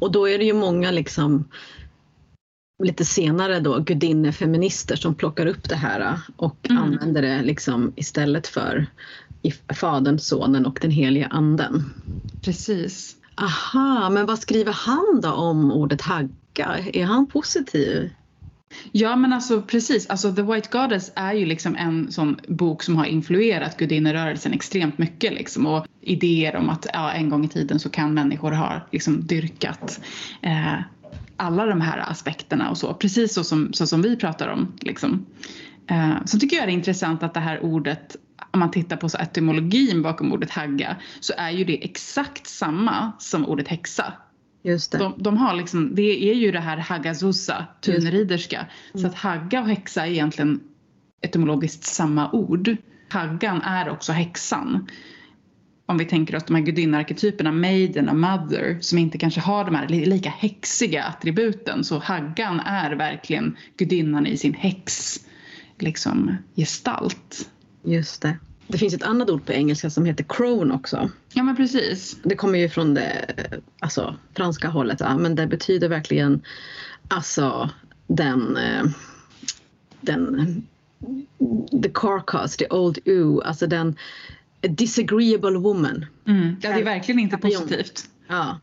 Och 0.00 0.12
då 0.12 0.28
är 0.28 0.38
det 0.38 0.44
ju 0.44 0.52
många 0.52 0.90
liksom 0.90 1.44
lite 2.82 3.04
senare 3.04 3.60
då 3.60 3.78
gudinnefeminister 3.78 4.96
som 4.96 5.14
plockar 5.14 5.46
upp 5.46 5.68
det 5.68 5.76
här 5.76 6.20
och 6.36 6.56
Mm. 6.70 6.82
använder 6.82 7.22
det 7.22 7.42
liksom 7.42 7.92
istället 7.96 8.46
för 8.46 8.86
i 9.42 9.50
Fadern, 9.74 10.18
Sonen 10.18 10.66
och 10.66 10.78
den 10.82 10.90
heliga 10.90 11.26
Anden. 11.26 11.90
Precis. 12.44 13.16
Aha, 13.36 14.10
men 14.10 14.26
vad 14.26 14.38
skriver 14.38 14.72
han 14.72 15.20
då 15.22 15.32
om 15.32 15.72
ordet 15.72 16.00
hagga? 16.00 16.78
Är 16.92 17.04
han 17.04 17.26
positiv? 17.26 18.10
Ja 18.92 19.16
men 19.16 19.32
alltså 19.32 19.62
precis, 19.62 20.06
alltså 20.06 20.32
The 20.34 20.42
White 20.42 20.68
Goddess 20.72 21.12
är 21.14 21.32
ju 21.32 21.46
liksom 21.46 21.76
en 21.76 22.12
sån 22.12 22.40
bok 22.48 22.82
som 22.82 22.96
har 22.96 23.04
influerat 23.04 23.76
gudinnerörelsen 23.76 24.52
extremt 24.52 24.98
mycket 24.98 25.32
liksom 25.32 25.66
och 25.66 25.86
idéer 26.00 26.56
om 26.56 26.70
att 26.70 26.86
ja, 26.92 27.10
en 27.12 27.28
gång 27.28 27.44
i 27.44 27.48
tiden 27.48 27.80
så 27.80 27.90
kan 27.90 28.14
människor 28.14 28.52
ha 28.52 28.80
liksom 28.92 29.26
dyrkat 29.26 30.00
eh, 30.42 30.74
alla 31.42 31.66
de 31.66 31.80
här 31.80 31.98
aspekterna 32.10 32.70
och 32.70 32.78
så, 32.78 32.94
precis 32.94 33.34
så 33.34 33.44
som, 33.44 33.72
så 33.72 33.86
som 33.86 34.02
vi 34.02 34.16
pratar 34.16 34.48
om 34.48 34.72
liksom. 34.80 35.26
Eh, 35.90 36.24
så 36.24 36.38
tycker 36.38 36.56
jag 36.56 36.68
det 36.68 36.72
är 36.72 36.74
intressant 36.74 37.22
att 37.22 37.34
det 37.34 37.40
här 37.40 37.60
ordet 37.64 38.16
om 38.50 38.60
man 38.60 38.70
tittar 38.70 38.96
på 38.96 39.08
så 39.08 39.18
etymologin 39.18 40.02
bakom 40.02 40.32
ordet 40.32 40.50
hagga 40.50 40.96
så 41.20 41.32
är 41.36 41.50
ju 41.50 41.64
det 41.64 41.84
exakt 41.84 42.46
samma 42.46 43.12
som 43.18 43.46
ordet 43.46 43.68
häxa. 43.68 44.12
Just 44.62 44.92
det. 44.92 44.98
De, 44.98 45.14
de 45.16 45.36
har 45.36 45.54
liksom, 45.54 45.94
det 45.94 46.30
är 46.30 46.34
ju 46.34 46.52
det 46.52 46.60
här 46.60 46.76
haggazusa, 46.76 47.66
tunriderska. 47.80 48.66
Så 48.94 49.06
att 49.06 49.14
hagga 49.14 49.60
och 49.60 49.68
häxa 49.68 50.06
är 50.06 50.10
egentligen 50.10 50.60
etymologiskt 51.20 51.84
samma 51.84 52.30
ord. 52.30 52.76
Haggan 53.08 53.62
är 53.62 53.90
också 53.90 54.12
häxan. 54.12 54.86
Om 55.92 55.98
vi 55.98 56.04
tänker 56.04 56.36
oss 56.36 56.44
de 56.44 56.54
här 56.54 56.62
gudinnarketyperna, 56.62 57.52
maiden 57.52 58.08
och 58.08 58.16
mother, 58.16 58.78
som 58.80 58.98
inte 58.98 59.18
kanske 59.18 59.40
har 59.40 59.64
de 59.64 59.74
här 59.74 59.88
li- 59.88 60.06
lika 60.06 60.30
häxiga 60.30 61.04
attributen. 61.04 61.84
Så 61.84 61.98
haggan 61.98 62.60
är 62.60 62.92
verkligen 62.92 63.56
gudinnan 63.76 64.26
i 64.26 64.36
sin 64.36 64.54
häx, 64.54 65.18
liksom, 65.78 66.36
gestalt. 66.56 67.50
Just 67.84 68.22
det. 68.22 68.38
Det 68.66 68.78
finns 68.78 68.94
ett 68.94 69.02
annat 69.02 69.30
ord 69.30 69.44
på 69.46 69.52
engelska 69.52 69.90
som 69.90 70.04
heter 70.04 70.24
crone 70.28 70.74
också. 70.74 71.10
Ja 71.32 71.42
men 71.42 71.56
precis. 71.56 72.16
Det 72.22 72.36
kommer 72.36 72.58
ju 72.58 72.68
från 72.68 72.94
det 72.94 73.34
alltså, 73.80 74.16
franska 74.36 74.68
hållet, 74.68 75.00
va? 75.00 75.16
men 75.18 75.34
det 75.34 75.46
betyder 75.46 75.88
verkligen 75.88 76.42
alltså 77.08 77.70
den, 78.06 78.56
eh, 78.56 78.84
den 80.00 80.62
the 81.82 81.90
carcass, 81.94 82.56
the 82.56 82.66
old 82.70 82.98
ooh, 83.04 83.48
alltså 83.48 83.66
den 83.66 83.96
a 84.62 84.68
disagreeable 84.68 85.58
woman. 85.58 86.06
Mm. 86.28 86.56
Ja, 86.62 86.72
det 86.72 86.80
är 86.80 86.84
verkligen 86.84 87.18
inte 87.18 87.36
positivt. 87.36 88.04
Ja. 88.28 88.60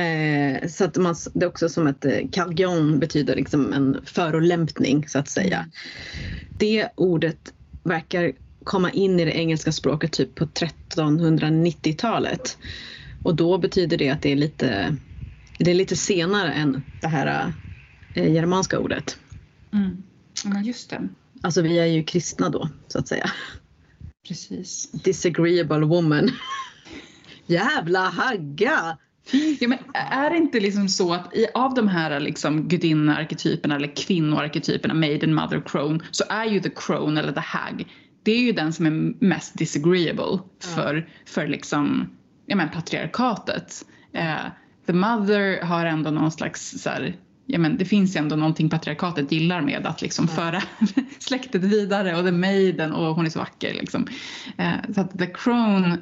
Eh, 0.00 0.68
så 0.68 0.84
att 0.84 0.96
man, 0.96 1.14
det 1.34 1.44
är 1.44 1.48
också 1.48 1.68
som 1.68 1.86
att 1.86 2.04
eh, 2.04 2.18
cargion 2.32 2.98
betyder 2.98 3.36
liksom 3.36 3.72
en 3.72 4.00
förolämpning 4.04 5.08
så 5.08 5.18
att 5.18 5.28
säga. 5.28 5.66
Det 6.58 6.88
ordet 6.94 7.52
verkar 7.84 8.32
komma 8.64 8.90
in 8.90 9.20
i 9.20 9.24
det 9.24 9.32
engelska 9.32 9.72
språket 9.72 10.12
typ 10.12 10.34
på 10.34 10.44
1390-talet. 10.44 12.58
Och 13.22 13.34
då 13.34 13.58
betyder 13.58 13.96
det 13.96 14.10
att 14.10 14.22
det 14.22 14.32
är 14.32 14.36
lite, 14.36 14.96
det 15.58 15.70
är 15.70 15.74
lite 15.74 15.96
senare 15.96 16.52
än 16.52 16.82
det 17.00 17.08
här 17.08 17.52
eh, 18.14 18.32
germanska 18.32 18.78
ordet. 18.78 19.18
Mm. 19.72 20.02
Ja, 20.44 20.60
just 20.60 20.90
det. 20.90 21.08
Alltså 21.42 21.62
vi 21.62 21.78
är 21.78 21.86
ju 21.86 22.04
kristna 22.04 22.48
då 22.48 22.68
så 22.88 22.98
att 22.98 23.08
säga. 23.08 23.30
Precis. 24.28 24.90
Disagreeable 24.92 25.86
woman. 25.86 26.30
Jävla 27.46 28.08
hagga! 28.08 28.98
Ja, 29.60 29.68
men 29.68 29.78
är 29.94 30.30
det 30.30 30.36
inte 30.36 30.60
liksom 30.60 30.88
så 30.88 31.12
att 31.12 31.34
i, 31.34 31.46
av 31.54 31.74
de 31.74 31.88
här 31.88 32.20
liksom 32.20 32.68
gudinnearketyperna 32.68 33.76
eller 33.76 33.96
kvinnoarketyperna, 33.96 34.94
maiden, 34.94 35.34
mother, 35.34 35.62
crone, 35.66 36.00
så 36.10 36.24
är 36.28 36.44
ju 36.44 36.60
the 36.60 36.70
crone 36.70 37.20
eller 37.20 37.32
the 37.32 37.40
hag, 37.40 37.86
det 38.22 38.32
är 38.32 38.40
ju 38.40 38.52
den 38.52 38.72
som 38.72 38.86
är 38.86 39.24
mest 39.24 39.58
disagreeable 39.58 40.38
för, 40.60 41.08
för 41.26 41.46
liksom, 41.46 42.10
ja 42.46 42.56
men 42.56 42.70
patriarkatet. 42.70 43.84
Eh, 44.12 44.46
the 44.86 44.92
mother 44.92 45.62
har 45.62 45.86
ändå 45.86 46.10
någon 46.10 46.32
slags 46.32 46.82
så 46.82 46.90
här, 46.90 47.16
ja 47.46 47.58
men 47.58 47.78
det 47.78 47.84
finns 47.84 48.16
ju 48.16 48.18
ändå 48.18 48.36
någonting 48.36 48.68
patriarkatet 48.68 49.32
gillar 49.32 49.60
med 49.60 49.86
att 49.86 50.02
liksom 50.02 50.28
föra 50.28 50.62
släktet 51.18 51.64
vidare 51.64 52.16
och 52.16 52.24
the 52.24 52.32
maiden 52.32 52.92
och 52.92 53.14
hon 53.14 53.26
är 53.26 53.30
så 53.30 53.38
vacker 53.38 53.74
liksom. 53.74 54.06
Eh, 54.56 54.92
så 54.94 55.00
att 55.00 55.18
the 55.18 55.26
crone 55.26 55.98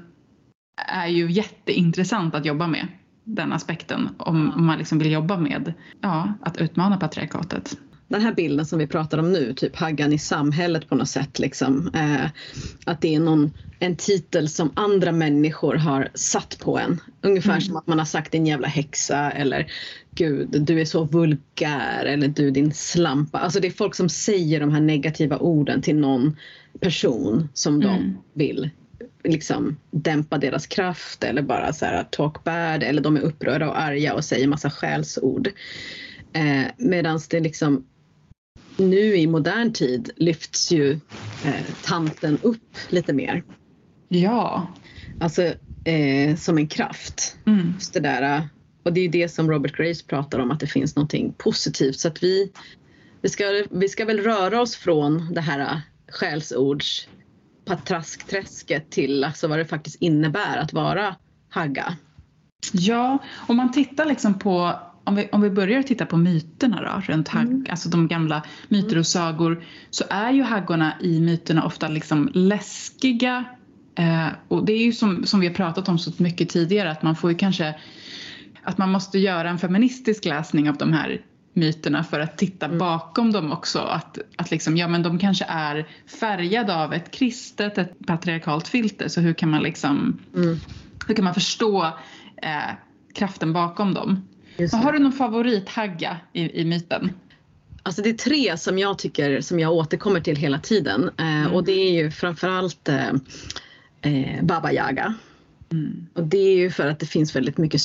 är 0.77 1.07
ju 1.07 1.31
jätteintressant 1.31 2.35
att 2.35 2.45
jobba 2.45 2.67
med 2.67 2.87
den 3.25 3.53
aspekten 3.53 4.09
om 4.19 4.53
om 4.57 4.67
man 4.67 4.79
liksom 4.79 4.99
vill 4.99 5.13
jobba 5.13 5.37
med 5.37 5.73
ja, 6.01 6.33
att 6.41 6.57
utmana 6.57 6.97
patriarkatet. 6.97 7.79
Den 8.15 8.23
här 8.23 8.35
bilden 8.35 8.67
som 8.67 8.79
vi 8.79 8.87
pratar 8.87 9.19
om 9.19 9.33
nu, 9.33 9.53
typ 9.55 9.77
haggan 9.77 10.13
i 10.13 10.19
samhället 10.19 10.89
på 10.89 10.95
något 10.95 11.09
sätt. 11.09 11.39
Liksom, 11.39 11.91
eh, 11.95 12.31
att 12.85 13.01
det 13.01 13.15
är 13.15 13.21
någon, 13.21 13.53
en 13.79 13.97
titel 13.97 14.49
som 14.49 14.73
andra 14.77 15.13
människor 15.13 15.75
har 15.75 16.09
satt 16.15 16.59
på 16.59 16.79
en. 16.79 17.01
Ungefär 17.23 17.51
Mm. 17.51 17.61
som 17.61 17.77
att 17.77 17.87
man 17.87 17.99
har 17.99 18.07
sagt 18.07 18.33
din 18.33 18.47
jävla 18.47 18.69
häxa 18.69 19.31
eller 19.31 19.67
gud 20.15 20.49
du 20.67 20.81
är 20.81 20.85
så 20.85 21.05
vulgär 21.05 22.05
eller 22.05 22.29
du 22.29 22.51
din 22.51 22.73
slampa. 22.75 23.39
Alltså 23.39 23.61
det 23.61 23.69
är 23.69 23.73
folk 23.73 23.95
som 23.95 24.09
säger 24.09 24.61
de 24.61 24.71
här 24.71 24.81
negativa 24.81 25.39
orden 25.39 25.83
till 25.83 25.97
någon 25.97 26.37
person 26.81 27.49
som 27.55 27.81
de 27.81 27.89
Mm. 27.89 28.17
vill 28.35 28.71
liksom 29.25 29.77
dämpa 29.91 30.39
deras 30.39 30.67
kraft 30.67 31.25
eller 31.25 31.43
bara 31.43 31.73
så 31.73 31.85
här 31.85 32.05
talk 32.11 32.45
bad 32.45 32.83
eller 32.83 33.03
de 33.03 33.17
är 33.17 33.21
upprörda 33.21 33.69
och 33.69 33.81
arga 33.81 34.15
och 34.15 34.25
säger 34.25 34.47
massa 34.49 34.71
skällsord. 34.71 35.49
Eh, 36.33 36.63
Medan 36.79 37.21
det 37.31 37.41
liksom 37.41 37.85
nu 38.77 39.17
i 39.17 39.27
modern 39.27 39.73
tid 39.73 40.11
lyfts 40.17 40.73
ju 40.73 40.93
eh, 41.45 41.65
tanten 41.85 42.39
upp 42.43 42.77
lite 42.89 43.13
mer. 43.13 43.45
Ja. 44.09 44.67
Alltså 45.21 45.43
eh, 45.85 46.37
som 46.37 46.59
en 46.59 46.69
kraft. 46.69 47.37
Mm. 47.47 47.73
Just 47.75 47.95
det 47.95 48.01
där, 48.01 48.49
och 48.83 48.93
det 48.93 49.01
är 49.01 49.09
det 49.09 49.29
som 49.29 49.51
Robert 49.51 49.77
Grace 49.77 50.05
pratar 50.07 50.39
om 50.39 50.51
att 50.51 50.61
det 50.61 50.67
finns 50.67 50.97
någonting 50.97 51.35
positivt. 51.39 52.01
Så 52.01 52.09
att 52.09 52.23
vi, 52.23 52.53
vi, 53.21 53.29
ska, 53.29 53.65
vi 53.71 53.89
ska 53.89 54.05
väl 54.05 54.21
röra 54.21 54.61
oss 54.61 54.77
från 54.77 55.35
det 55.35 55.41
här 55.41 55.81
skällsords 56.09 57.09
patraskträsket 57.65 58.91
till 58.91 59.25
alltså 59.25 59.49
vad 59.49 59.59
det 59.59 59.65
faktiskt 59.65 60.03
innebär 60.03 60.57
att 60.57 60.73
vara 60.73 61.17
hagga. 61.51 61.97
Ja, 62.73 63.19
om 63.49 63.57
man 63.57 63.73
tittar 63.73 64.05
liksom 64.05 64.39
på 64.39 64.81
om 65.05 65.15
vi, 65.15 65.29
om 65.33 65.41
vi 65.41 65.51
börjar 65.51 65.83
titta 65.83 66.07
på 66.07 66.17
myterna 66.17 66.83
då, 66.83 67.13
runt 67.13 67.29
hagg, 67.29 67.47
mm. 67.47 67.67
alltså 67.71 67.89
de 67.89 68.09
gamla 68.09 68.43
myter 68.69 68.99
och 68.99 69.07
sagor, 69.07 69.65
så 69.91 70.05
är 70.11 70.33
ju 70.33 70.43
haggorna 70.43 70.95
i 71.01 71.21
myterna 71.21 71.65
ofta 71.65 71.89
liksom 71.89 72.31
läskiga. 72.35 73.45
Eh, 73.95 74.29
och 74.49 74.65
det 74.65 74.73
är 74.73 74.85
ju 74.85 74.93
som, 74.93 75.27
som 75.27 75.41
vi 75.41 75.47
har 75.47 75.55
pratat 75.55 75.89
om 75.89 75.99
så 75.99 76.13
mycket 76.23 76.49
tidigare 76.49 76.91
att 76.91 77.03
man 77.03 77.17
får 77.17 77.31
ju 77.31 77.37
kanske 77.37 77.75
att 78.63 78.79
man 78.79 78.91
måste 78.91 79.19
göra 79.19 79.51
en 79.51 79.59
feministisk 79.59 80.25
läsning 80.25 80.71
av 80.71 80.77
de 80.77 80.93
här 80.93 81.21
myterna 81.53 82.05
för 82.05 82.21
att 82.21 82.39
titta 82.39 82.67
mm. 82.67 82.79
bakom 82.79 83.33
dem 83.33 83.53
också. 83.53 83.79
Att, 83.79 84.19
att 84.37 84.51
liksom, 84.51 84.77
ja 84.77 84.89
men 84.89 85.03
de 85.03 85.19
kanske 85.19 85.45
är 85.49 85.89
färgade 86.21 86.75
av 86.77 86.93
ett 86.93 87.11
kristet, 87.11 87.79
ett 87.79 88.07
patriarkalt 88.07 88.69
filter. 88.69 89.09
Så 89.09 89.21
hur 89.21 89.35
kan 89.35 89.51
man 89.51 89.63
liksom, 89.63 90.19
mm. 90.35 90.57
hur 91.07 91.15
kan 91.15 91.25
man 91.25 91.35
förstå 91.35 91.85
eh, 92.37 92.75
kraften 93.15 93.53
bakom 93.53 93.95
dem? 93.95 94.29
Har 94.73 94.93
du 94.93 94.99
någon 94.99 95.13
favorithagga 95.13 96.17
i, 96.33 96.61
i 96.61 96.65
myten? 96.65 97.11
Alltså 97.83 98.03
det 98.03 98.11
är 98.11 98.15
tre 98.15 98.57
som 98.57 98.79
jag 98.79 98.99
tycker 98.99 99.41
som 99.41 99.61
jag 99.61 99.73
återkommer 99.73 100.21
till 100.21 100.37
hela 100.37 100.59
tiden 100.59 101.11
eh, 101.19 101.43
mm. 101.43 101.53
och 101.53 101.65
det 101.65 101.73
är 101.73 101.93
ju 101.93 102.11
framförallt 102.11 102.89
eh, 102.89 103.09
eh, 104.03 104.43
Baba 104.45 104.73
Yaga. 104.73 105.15
Mm. 105.73 106.07
Och 106.15 106.25
det 106.25 106.39
är 106.39 106.57
ju 106.57 106.71
för 106.71 106.87
att 106.87 107.01
det 107.01 107.07
finns 107.07 107.37
väldigt 107.37 107.59
mycket 107.59 107.81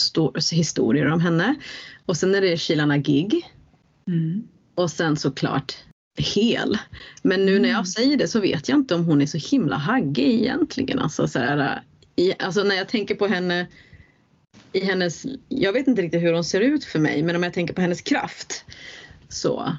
historier 0.52 1.12
om 1.12 1.22
henne. 1.22 1.56
Och 2.06 2.18
sen 2.18 2.36
är 2.36 2.42
det 2.42 2.58
Shilana 2.58 2.98
Gig. 2.98 3.46
Mm. 4.08 4.44
Och 4.76 4.92
sen 4.92 5.18
såklart 5.18 5.74
Hel. 6.18 6.78
Men 7.22 7.46
nu 7.46 7.60
när 7.60 7.70
jag 7.70 7.76
mm. 7.76 7.86
säger 7.86 8.18
det 8.18 8.28
så 8.28 8.40
vet 8.40 8.70
jag 8.70 8.78
inte 8.78 8.96
om 8.96 9.06
hon 9.06 9.22
är 9.22 9.26
så 9.26 9.38
himla 9.38 9.76
haggig 9.76 10.42
egentligen. 10.42 11.00
Alltså, 11.00 11.28
så 11.28 11.40
här, 11.40 11.82
i, 12.16 12.34
alltså 12.40 12.64
när 12.64 12.76
jag 12.76 12.90
tänker 12.90 13.16
på 13.16 13.28
henne 13.28 13.68
i 14.74 14.86
hennes, 14.86 15.26
jag 15.50 15.74
vet 15.74 15.88
inte 15.88 16.02
riktigt 16.02 16.22
hur 16.22 16.34
hon 16.34 16.44
ser 16.44 16.62
ut 16.62 16.86
för 16.86 17.00
mig 17.00 17.24
men 17.24 17.36
om 17.36 17.44
jag 17.44 17.54
tänker 17.54 17.74
på 17.74 17.82
hennes 17.82 18.02
kraft 18.02 18.66
så 19.30 19.76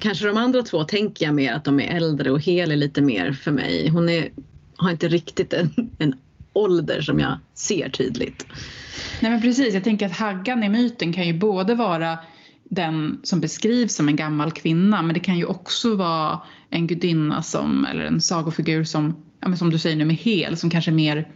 kanske 0.00 0.26
de 0.26 0.36
andra 0.36 0.62
två 0.62 0.84
tänker 0.84 1.26
jag 1.26 1.34
mer 1.34 1.52
att 1.52 1.64
de 1.64 1.80
är 1.80 1.96
äldre 1.96 2.30
och 2.30 2.40
Hel 2.40 2.70
är 2.70 2.76
lite 2.76 3.02
mer 3.02 3.32
för 3.32 3.50
mig. 3.50 3.88
Hon 3.88 4.08
är, 4.08 4.30
har 4.76 4.90
inte 4.90 5.08
riktigt 5.08 5.52
en, 5.52 5.90
en 5.98 6.14
ålder 6.52 7.00
som 7.00 7.18
jag 7.18 7.38
ser 7.54 7.88
tydligt. 7.88 8.46
Nej 9.20 9.30
men 9.30 9.42
precis, 9.42 9.74
jag 9.74 9.84
tänker 9.84 10.06
att 10.06 10.16
Haggan 10.16 10.64
i 10.64 10.68
myten 10.68 11.12
kan 11.12 11.26
ju 11.26 11.38
både 11.38 11.74
vara 11.74 12.18
den 12.64 13.20
som 13.22 13.40
beskrivs 13.40 13.94
som 13.94 14.08
en 14.08 14.16
gammal 14.16 14.52
kvinna 14.52 15.02
men 15.02 15.14
det 15.14 15.20
kan 15.20 15.38
ju 15.38 15.44
också 15.44 15.94
vara 15.94 16.40
en 16.70 16.86
gudinna 16.86 17.42
som, 17.42 17.84
eller 17.84 18.04
en 18.04 18.20
sagofigur 18.20 18.84
som, 18.84 19.16
ja, 19.40 19.56
som 19.56 19.70
du 19.70 19.78
säger 19.78 19.96
nu 19.96 20.04
med 20.04 20.16
hel 20.16 20.56
som 20.56 20.70
kanske 20.70 20.90
mer 20.90 21.28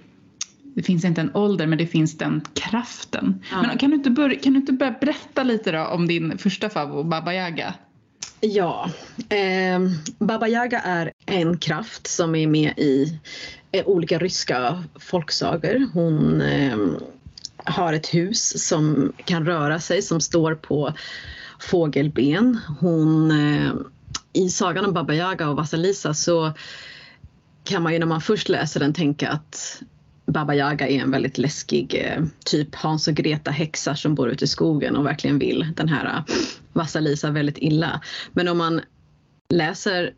det 0.74 0.82
finns 0.82 1.04
inte 1.04 1.20
en 1.20 1.36
ålder 1.36 1.66
men 1.66 1.78
det 1.78 1.86
finns 1.86 2.18
den 2.18 2.42
kraften. 2.54 3.42
Ja. 3.50 3.62
Men 3.62 3.78
kan 3.78 3.90
du, 3.90 3.96
inte 3.96 4.10
börja, 4.10 4.40
kan 4.40 4.52
du 4.52 4.60
inte 4.60 4.72
börja 4.72 4.94
berätta 5.00 5.42
lite 5.42 5.72
då 5.72 5.84
om 5.84 6.08
din 6.08 6.38
första 6.38 6.70
favorit, 6.70 7.06
Baba 7.06 7.34
Yaga? 7.34 7.74
Ja, 8.40 8.90
eh, 9.28 9.80
Baba 10.18 10.48
Yaga 10.48 10.80
är 10.80 11.12
en 11.26 11.58
kraft 11.58 12.06
som 12.06 12.34
är 12.34 12.46
med 12.46 12.72
i 12.76 13.20
eh, 13.72 13.86
olika 13.86 14.18
ryska 14.18 14.84
folksagor. 15.00 15.88
Hon 15.92 16.40
eh, 16.40 16.78
har 17.64 17.92
ett 17.92 18.14
hus 18.14 18.66
som 18.68 19.12
kan 19.24 19.46
röra 19.46 19.80
sig, 19.80 20.02
som 20.02 20.20
står 20.20 20.54
på 20.54 20.92
fågelben. 21.60 22.58
Hon, 22.80 23.30
eh, 23.30 23.72
I 24.32 24.48
sagan 24.48 24.84
om 24.84 24.92
Baba 24.92 25.14
Yaga 25.14 25.48
och 25.48 25.56
Vasalisa 25.56 26.14
så 26.14 26.52
kan 27.64 27.82
man 27.82 27.92
ju 27.92 27.98
när 27.98 28.06
man 28.06 28.20
först 28.20 28.48
läser 28.48 28.80
den 28.80 28.92
tänka 28.92 29.28
att 29.28 29.82
Baba 30.26 30.54
Yaga 30.54 30.88
är 30.88 31.00
en 31.00 31.10
väldigt 31.10 31.38
läskig 31.38 31.94
eh, 31.94 32.24
typ 32.44 32.74
Hans 32.74 33.08
och 33.08 33.14
Greta 33.14 33.50
häxa 33.50 33.96
som 33.96 34.14
bor 34.14 34.28
ute 34.28 34.44
i 34.44 34.48
skogen 34.48 34.96
och 34.96 35.06
verkligen 35.06 35.38
vill 35.38 35.72
den 35.76 35.88
här 35.88 36.06
eh, 36.06 36.34
Vassa 36.72 37.00
Lisa 37.00 37.30
väldigt 37.30 37.58
illa. 37.58 38.00
Men 38.32 38.48
om 38.48 38.58
man 38.58 38.80
läser 39.48 40.14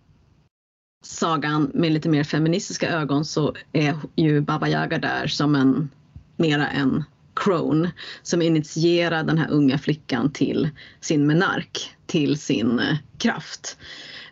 sagan 1.05 1.71
med 1.75 1.93
lite 1.93 2.09
mer 2.09 2.25
feministiska 2.25 2.91
ögon 2.91 3.25
så 3.25 3.55
är 3.73 3.97
ju 4.17 4.41
Baba 4.41 4.69
Yaga 4.69 4.99
där 4.99 5.27
som 5.27 5.55
en 5.55 5.91
mera 6.37 6.69
en 6.69 7.05
crone 7.37 7.93
som 8.23 8.43
initierar 8.43 9.25
den 9.25 9.39
här 9.39 9.51
unga 9.51 9.79
flickan 9.79 10.33
till 10.33 10.69
sin 11.01 11.27
menark, 11.27 11.97
till 12.07 12.39
sin 12.39 12.79
eh, 12.79 12.97
kraft. 13.19 13.77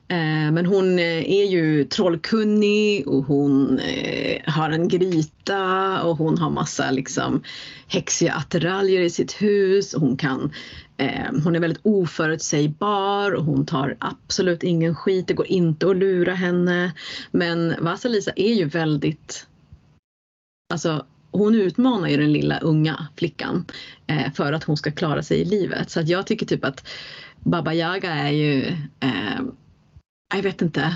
Eh, 0.08 0.52
men 0.52 0.66
hon 0.66 0.98
eh, 0.98 1.30
är 1.30 1.44
ju 1.44 1.84
trollkunnig 1.84 3.08
och 3.08 3.24
hon 3.24 3.78
eh, 3.78 4.52
har 4.52 4.70
en 4.70 4.88
gryta 4.88 6.02
och 6.02 6.16
hon 6.16 6.38
har 6.38 6.50
massa 6.50 6.90
liksom 6.90 7.42
häxiga 7.88 8.32
attiraljer 8.32 9.00
i 9.00 9.10
sitt 9.10 9.32
hus. 9.32 9.94
Hon, 9.98 10.16
kan, 10.16 10.52
hon 11.44 11.56
är 11.56 11.60
väldigt 11.60 11.80
oförutsägbar 11.82 13.32
och 13.32 13.44
hon 13.44 13.66
tar 13.66 13.96
absolut 13.98 14.62
ingen 14.62 14.94
skit. 14.94 15.28
Det 15.28 15.34
går 15.34 15.46
inte 15.46 15.90
att 15.90 15.96
lura 15.96 16.34
henne. 16.34 16.92
Men 17.30 17.74
Vasalisa 17.80 18.32
är 18.36 18.54
ju 18.54 18.64
väldigt 18.64 19.46
Alltså 20.72 21.06
hon 21.30 21.54
utmanar 21.54 22.08
ju 22.08 22.16
den 22.16 22.32
lilla 22.32 22.58
unga 22.58 23.06
flickan 23.16 23.64
för 24.34 24.52
att 24.52 24.64
hon 24.64 24.76
ska 24.76 24.90
klara 24.90 25.22
sig 25.22 25.40
i 25.40 25.44
livet. 25.44 25.90
Så 25.90 26.00
att 26.00 26.08
jag 26.08 26.26
tycker 26.26 26.46
typ 26.46 26.64
att 26.64 26.86
Baba 27.44 27.72
Yaga 27.74 28.10
är 28.10 28.30
ju, 28.30 28.66
eh, 29.00 29.40
jag 30.36 30.42
vet 30.42 30.62
inte. 30.62 30.94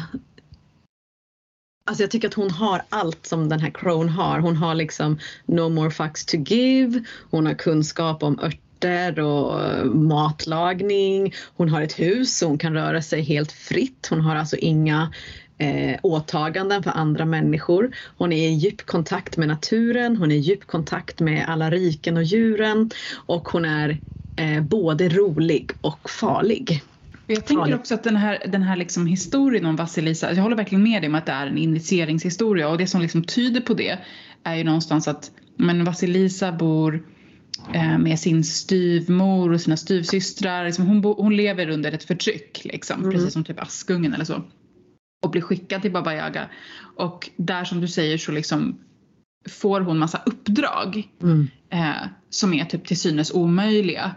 Alltså 1.85 2.03
jag 2.03 2.11
tycker 2.11 2.29
att 2.29 2.35
hon 2.35 2.51
har 2.51 2.83
allt 2.89 3.27
som 3.27 3.49
den 3.49 3.61
här 3.61 3.71
Crone 3.71 4.11
har. 4.11 4.39
Hon 4.39 4.57
har 4.57 4.75
liksom 4.75 5.19
no 5.47 5.69
more 5.69 5.91
fucks 5.91 6.27
to 6.27 6.37
give. 6.37 7.05
Hon 7.31 7.47
har 7.47 7.55
kunskap 7.55 8.23
om 8.23 8.39
örter 8.39 9.21
och 9.21 9.65
eh, 9.65 9.85
matlagning. 9.85 11.35
Hon 11.57 11.69
har 11.69 11.83
ett 11.83 12.01
hus 12.01 12.39
så 12.39 12.47
hon 12.47 12.59
kan 12.59 12.75
röra 12.75 13.03
sig 13.03 13.23
helt 13.23 13.53
fritt. 13.53 14.07
Hon 14.11 14.21
har 14.21 14.37
alltså 14.37 14.57
inga 14.57 15.13
eh, 15.59 15.99
åtaganden 16.03 16.83
för 16.83 16.91
andra 16.91 17.25
människor. 17.25 17.91
Hon 18.19 18.33
är 18.33 18.49
i 18.49 18.53
djup 18.53 18.87
kontakt 18.87 19.37
med 19.37 19.49
naturen, 19.49 20.17
hon 20.17 20.31
är 20.33 20.37
i 20.37 20.39
djup 20.39 20.67
kontakt 20.67 21.21
med 21.21 21.49
alla 21.49 21.71
riken 21.71 22.17
och 22.17 22.23
djuren 22.23 22.91
och 23.27 23.49
hon 23.49 23.65
är 23.65 24.01
eh, 24.37 24.63
både 24.63 25.09
rolig 25.09 25.71
och 25.81 26.11
farlig. 26.11 26.83
Jag 27.31 27.45
tänker 27.45 27.75
också 27.75 27.95
att 27.95 28.03
den 28.03 28.17
här, 28.17 28.39
den 28.47 28.63
här 28.63 28.77
liksom 28.77 29.07
historien 29.07 29.67
om 29.67 29.77
Vasilisa, 29.77 30.35
jag 30.35 30.43
håller 30.43 30.57
verkligen 30.57 30.83
med 30.83 31.03
dig 31.03 31.09
om 31.09 31.15
att 31.15 31.27
det 31.27 31.33
är 31.33 31.47
en 31.47 31.59
initieringshistoria 31.59 32.69
och 32.69 32.79
det 32.79 32.87
som 32.87 33.01
liksom 33.01 33.25
tyder 33.25 33.61
på 33.61 33.75
det 33.75 33.99
är 34.45 34.55
ju 34.55 34.65
någonstans 34.65 35.09
att 35.09 35.31
men 35.57 35.85
Vasilisa 35.85 36.53
bor 36.53 37.07
eh, 37.75 37.99
med 37.99 38.19
sin 38.19 38.45
styvmor 38.45 39.53
och 39.53 39.61
sina 39.61 39.77
styvsystrar. 39.77 40.65
Liksom 40.65 40.87
hon, 40.87 41.01
bo, 41.01 41.23
hon 41.23 41.37
lever 41.37 41.69
under 41.69 41.93
ett 41.93 42.05
förtryck, 42.05 42.61
liksom, 42.65 43.01
mm. 43.01 43.13
precis 43.13 43.33
som 43.33 43.45
typ 43.45 43.63
Askungen 43.63 44.15
eller 44.15 44.25
så 44.25 44.43
och 45.23 45.31
blir 45.31 45.43
skickad 45.43 45.83
till 45.83 45.93
Baba 45.93 46.15
Yaga. 46.15 46.49
Och 46.97 47.31
där 47.37 47.65
som 47.65 47.81
du 47.81 47.89
säger 47.89 48.19
så 48.19 48.33
liksom 48.33 48.79
får 49.49 49.81
hon 49.81 49.99
massa 49.99 50.23
uppdrag 50.27 51.09
mm. 51.23 51.49
eh, 51.71 52.09
som 52.31 52.55
är 52.55 52.65
typ 52.65 52.87
till 52.87 52.99
synes 52.99 53.31
omöjliga. 53.31 54.15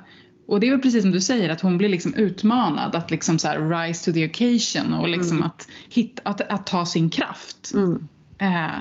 Och 0.52 0.60
det 0.60 0.68
är 0.68 0.72
väl 0.72 0.82
precis 0.82 1.02
som 1.02 1.12
du 1.12 1.22
säger 1.22 1.50
att 1.50 1.62
hon 1.62 1.78
blir 1.78 1.90
liksom 1.90 2.14
utmanad 2.14 2.96
att 2.96 3.12
liksom 3.12 3.40
så 3.40 3.48
rise 3.48 4.06
to 4.06 4.14
the 4.14 4.26
occasion 4.26 4.94
och 4.94 5.10
liksom 5.10 5.38
mm. 5.38 5.48
att, 5.48 5.68
hitta, 5.90 6.22
att, 6.30 6.42
att 6.42 6.66
ta 6.66 6.86
sin 6.86 7.10
kraft. 7.10 7.72
Mm. 7.74 8.08
Eh, 8.38 8.80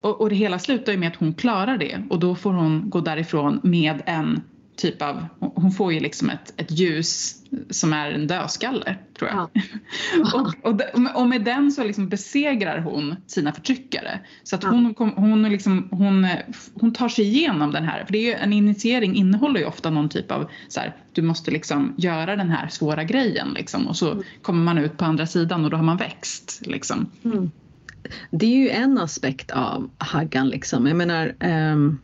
och, 0.00 0.20
och 0.20 0.28
det 0.28 0.34
hela 0.34 0.58
slutar 0.58 0.92
ju 0.92 0.98
med 0.98 1.08
att 1.08 1.16
hon 1.16 1.34
klarar 1.34 1.78
det 1.78 2.02
och 2.10 2.20
då 2.20 2.34
får 2.34 2.52
hon 2.52 2.90
gå 2.90 3.00
därifrån 3.00 3.60
med 3.62 4.02
en 4.06 4.42
typ 4.76 5.02
av, 5.02 5.26
hon 5.38 5.70
får 5.70 5.92
ju 5.92 6.00
liksom 6.00 6.30
ett, 6.30 6.54
ett 6.56 6.70
ljus 6.70 7.42
som 7.70 7.92
är 7.92 8.10
en 8.10 8.26
dödskalle 8.26 8.96
tror 9.18 9.30
jag. 9.30 9.38
Ja. 9.38 9.60
och, 10.34 10.70
och, 10.72 10.80
och, 11.14 11.28
med 11.28 11.42
den 11.44 11.72
så 11.72 11.84
liksom 11.84 12.08
besegrar 12.08 12.78
hon 12.78 13.16
sina 13.26 13.52
förtryckare. 13.52 14.20
Så 14.42 14.56
att 14.56 14.64
hon, 14.64 14.94
hon, 15.16 15.42
liksom, 15.42 15.88
hon, 15.90 16.26
hon 16.74 16.92
tar 16.92 17.08
sig 17.08 17.24
igenom 17.24 17.72
den 17.72 17.84
här, 17.84 18.04
för 18.04 18.12
det 18.12 18.18
är 18.18 18.22
ju, 18.22 18.32
en 18.32 18.52
initiering 18.52 19.14
innehåller 19.14 19.60
ju 19.60 19.66
ofta 19.66 19.90
någon 19.90 20.08
typ 20.08 20.30
av 20.30 20.50
så 20.68 20.80
här, 20.80 20.96
du 21.12 21.22
måste 21.22 21.50
liksom 21.50 21.94
göra 21.96 22.36
den 22.36 22.50
här 22.50 22.68
svåra 22.68 23.04
grejen 23.04 23.48
liksom, 23.54 23.86
och 23.86 23.96
så 23.96 24.12
mm. 24.12 24.24
kommer 24.42 24.64
man 24.64 24.78
ut 24.78 24.96
på 24.96 25.04
andra 25.04 25.26
sidan 25.26 25.64
och 25.64 25.70
då 25.70 25.76
har 25.76 25.84
man 25.84 25.96
växt. 25.96 26.62
Liksom. 26.66 27.10
Mm. 27.24 27.50
Det 28.30 28.46
är 28.46 28.56
ju 28.56 28.68
en 28.68 28.98
aspekt 28.98 29.50
av 29.50 29.90
Haggan 29.98 30.48
liksom. 30.48 30.86
Jag 30.86 30.96
menar, 30.96 31.34
um, 31.40 31.98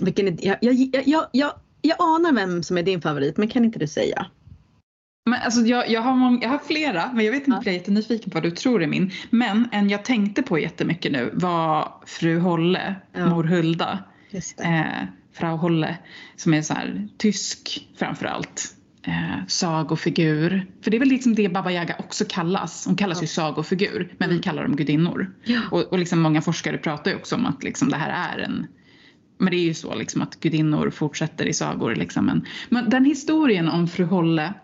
vilken, 0.00 0.38
jag, 0.42 0.56
jag, 0.60 0.74
jag, 1.06 1.26
jag 1.32 1.52
jag 1.82 1.96
anar 1.98 2.32
vem 2.32 2.62
som 2.62 2.78
är 2.78 2.82
din 2.82 3.00
favorit 3.00 3.36
men 3.36 3.48
kan 3.48 3.64
inte 3.64 3.78
du 3.78 3.86
säga? 3.86 4.26
Men 5.30 5.42
alltså 5.42 5.60
jag, 5.60 5.90
jag, 5.90 6.00
har 6.00 6.14
många, 6.14 6.38
jag 6.42 6.48
har 6.48 6.58
flera 6.58 7.12
men 7.12 7.24
jag 7.24 7.32
vet 7.32 7.48
inte, 7.48 7.50
ja. 7.50 7.62
jag 7.64 7.74
är 7.74 7.78
jättenyfiken 7.78 8.30
på 8.30 8.34
vad 8.34 8.42
du 8.42 8.50
tror 8.50 8.82
är 8.82 8.86
min. 8.86 9.10
Men 9.30 9.68
en 9.72 9.88
jag 9.88 10.04
tänkte 10.04 10.42
på 10.42 10.58
jättemycket 10.58 11.12
nu 11.12 11.30
var 11.34 11.92
fru 12.06 12.38
Holle, 12.38 12.94
ja. 13.12 13.26
mor 13.26 13.44
Hulda. 13.44 14.04
Eh, 14.58 14.84
Frau 15.32 15.56
Holle 15.56 15.96
som 16.36 16.54
är 16.54 16.62
så 16.62 16.74
här, 16.74 17.08
tysk 17.18 17.88
framförallt. 17.98 18.72
Eh, 19.02 19.46
sagofigur. 19.48 20.66
För 20.82 20.90
det 20.90 20.96
är 20.96 20.98
väl 20.98 21.08
liksom 21.08 21.34
det 21.34 21.48
Baba 21.48 21.70
Yaga 21.72 21.96
också 21.98 22.24
kallas. 22.28 22.86
Hon 22.86 22.96
kallas 22.96 23.18
ja. 23.18 23.22
ju 23.22 23.28
sagofigur 23.28 24.14
men 24.18 24.28
mm. 24.28 24.36
vi 24.36 24.42
kallar 24.42 24.62
dem 24.62 24.76
gudinnor. 24.76 25.34
Ja. 25.44 25.60
Och, 25.70 25.82
och 25.92 25.98
liksom 25.98 26.20
många 26.20 26.42
forskare 26.42 26.78
pratar 26.78 27.10
ju 27.10 27.16
också 27.16 27.34
om 27.34 27.46
att 27.46 27.62
liksom 27.62 27.88
det 27.88 27.96
här 27.96 28.34
är 28.34 28.38
en 28.38 28.66
men 29.38 29.50
det 29.50 29.56
är 29.56 29.64
ju 29.64 29.74
så 29.74 29.94
liksom 29.94 30.22
att 30.22 30.40
gudinnor 30.40 30.90
fortsätter 30.90 31.46
i 31.46 31.52
sagor. 31.52 31.94
Liksom. 31.94 32.26
Men, 32.26 32.46
men 32.68 32.90
den 32.90 33.04
historien 33.04 33.68
om 33.68 33.88
fru 33.88 34.04
Holle 34.04 34.54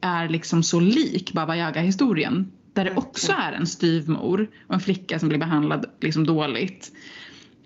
är 0.00 0.28
liksom 0.28 0.62
så 0.62 0.80
lik 0.80 1.32
Baba 1.32 1.56
Yaga-historien. 1.56 2.52
Där 2.72 2.84
det 2.84 2.96
också 2.96 3.32
är 3.32 3.52
en 3.52 3.66
styvmor 3.66 4.48
och 4.66 4.74
en 4.74 4.80
flicka 4.80 5.18
som 5.18 5.28
blir 5.28 5.38
behandlad 5.38 5.86
liksom 6.00 6.26
dåligt. 6.26 6.92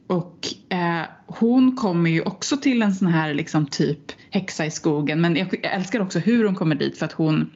Och 0.07 0.47
eh, 0.69 1.03
hon 1.27 1.77
kommer 1.77 2.11
ju 2.11 2.23
också 2.23 2.57
till 2.57 2.83
en 2.83 2.95
sån 2.95 3.09
här 3.09 3.35
liksom 3.35 3.67
typ 3.67 4.13
häxa 4.31 4.67
i 4.67 4.71
skogen. 4.71 5.21
Men 5.21 5.37
jag 5.37 5.65
älskar 5.65 6.01
också 6.01 6.19
hur 6.19 6.45
hon 6.45 6.55
kommer 6.55 6.75
dit 6.75 6.99
för 6.99 7.07
att 7.07 7.13
hon 7.13 7.51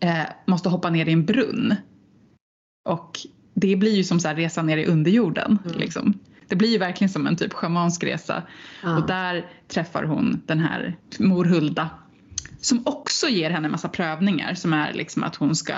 eh, 0.00 0.24
måste 0.46 0.68
hoppa 0.68 0.90
ner 0.90 1.08
i 1.08 1.12
en 1.12 1.24
brunn. 1.24 1.74
Och 2.88 3.20
det 3.54 3.76
blir 3.76 3.94
ju 3.94 4.04
som 4.04 4.20
så 4.20 4.28
här 4.28 4.34
resa 4.34 4.62
ner 4.62 4.76
i 4.76 4.86
underjorden. 4.86 5.58
Mm. 5.64 5.78
Liksom. 5.78 6.18
Det 6.54 6.58
blir 6.58 6.68
ju 6.68 6.78
verkligen 6.78 7.08
som 7.08 7.26
en 7.26 7.36
typ 7.36 7.52
schamansk 7.52 8.04
resa. 8.04 8.42
Ja. 8.82 8.96
Och 8.96 9.06
där 9.06 9.46
träffar 9.68 10.04
hon 10.04 10.42
den 10.46 10.60
här 10.60 10.96
mor 11.18 11.44
Hulda. 11.44 11.90
Som 12.60 12.82
också 12.86 13.28
ger 13.28 13.50
henne 13.50 13.66
en 13.66 13.72
massa 13.72 13.88
prövningar 13.88 14.54
som 14.54 14.72
är 14.72 14.92
liksom 14.92 15.22
att 15.22 15.36
hon 15.36 15.56
ska 15.56 15.74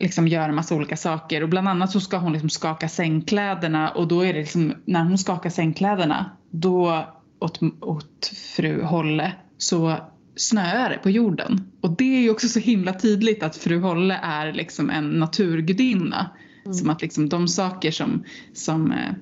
liksom 0.00 0.28
göra 0.28 0.52
massa 0.52 0.74
olika 0.74 0.96
saker 0.96 1.42
och 1.42 1.48
bland 1.48 1.68
annat 1.68 1.90
så 1.90 2.00
ska 2.00 2.16
hon 2.16 2.32
liksom 2.32 2.50
skaka 2.50 2.88
sängkläderna 2.88 3.88
och 3.90 4.08
då 4.08 4.20
är 4.20 4.32
det 4.32 4.40
liksom 4.40 4.74
när 4.84 5.04
hon 5.04 5.18
skakar 5.18 5.50
sängkläderna 5.50 6.30
då 6.50 7.06
åt, 7.38 7.60
åt 7.80 8.32
fru 8.56 8.82
Holle 8.82 9.32
så 9.58 9.96
snöar 10.36 10.90
det 10.90 10.98
på 10.98 11.10
jorden. 11.10 11.70
Och 11.80 11.90
det 11.90 12.16
är 12.16 12.20
ju 12.20 12.30
också 12.30 12.48
så 12.48 12.58
himla 12.58 12.92
tydligt 12.92 13.42
att 13.42 13.56
fru 13.56 13.80
Holle 13.80 14.20
är 14.22 14.52
liksom 14.52 14.90
en 14.90 15.10
naturgudinna. 15.10 16.30
Mm. 16.64 16.74
Som 16.74 16.90
att 16.90 17.02
liksom 17.02 17.28
de 17.28 17.48
saker 17.48 17.90
som, 17.90 18.24
som 18.54 18.92
eh, 18.92 19.12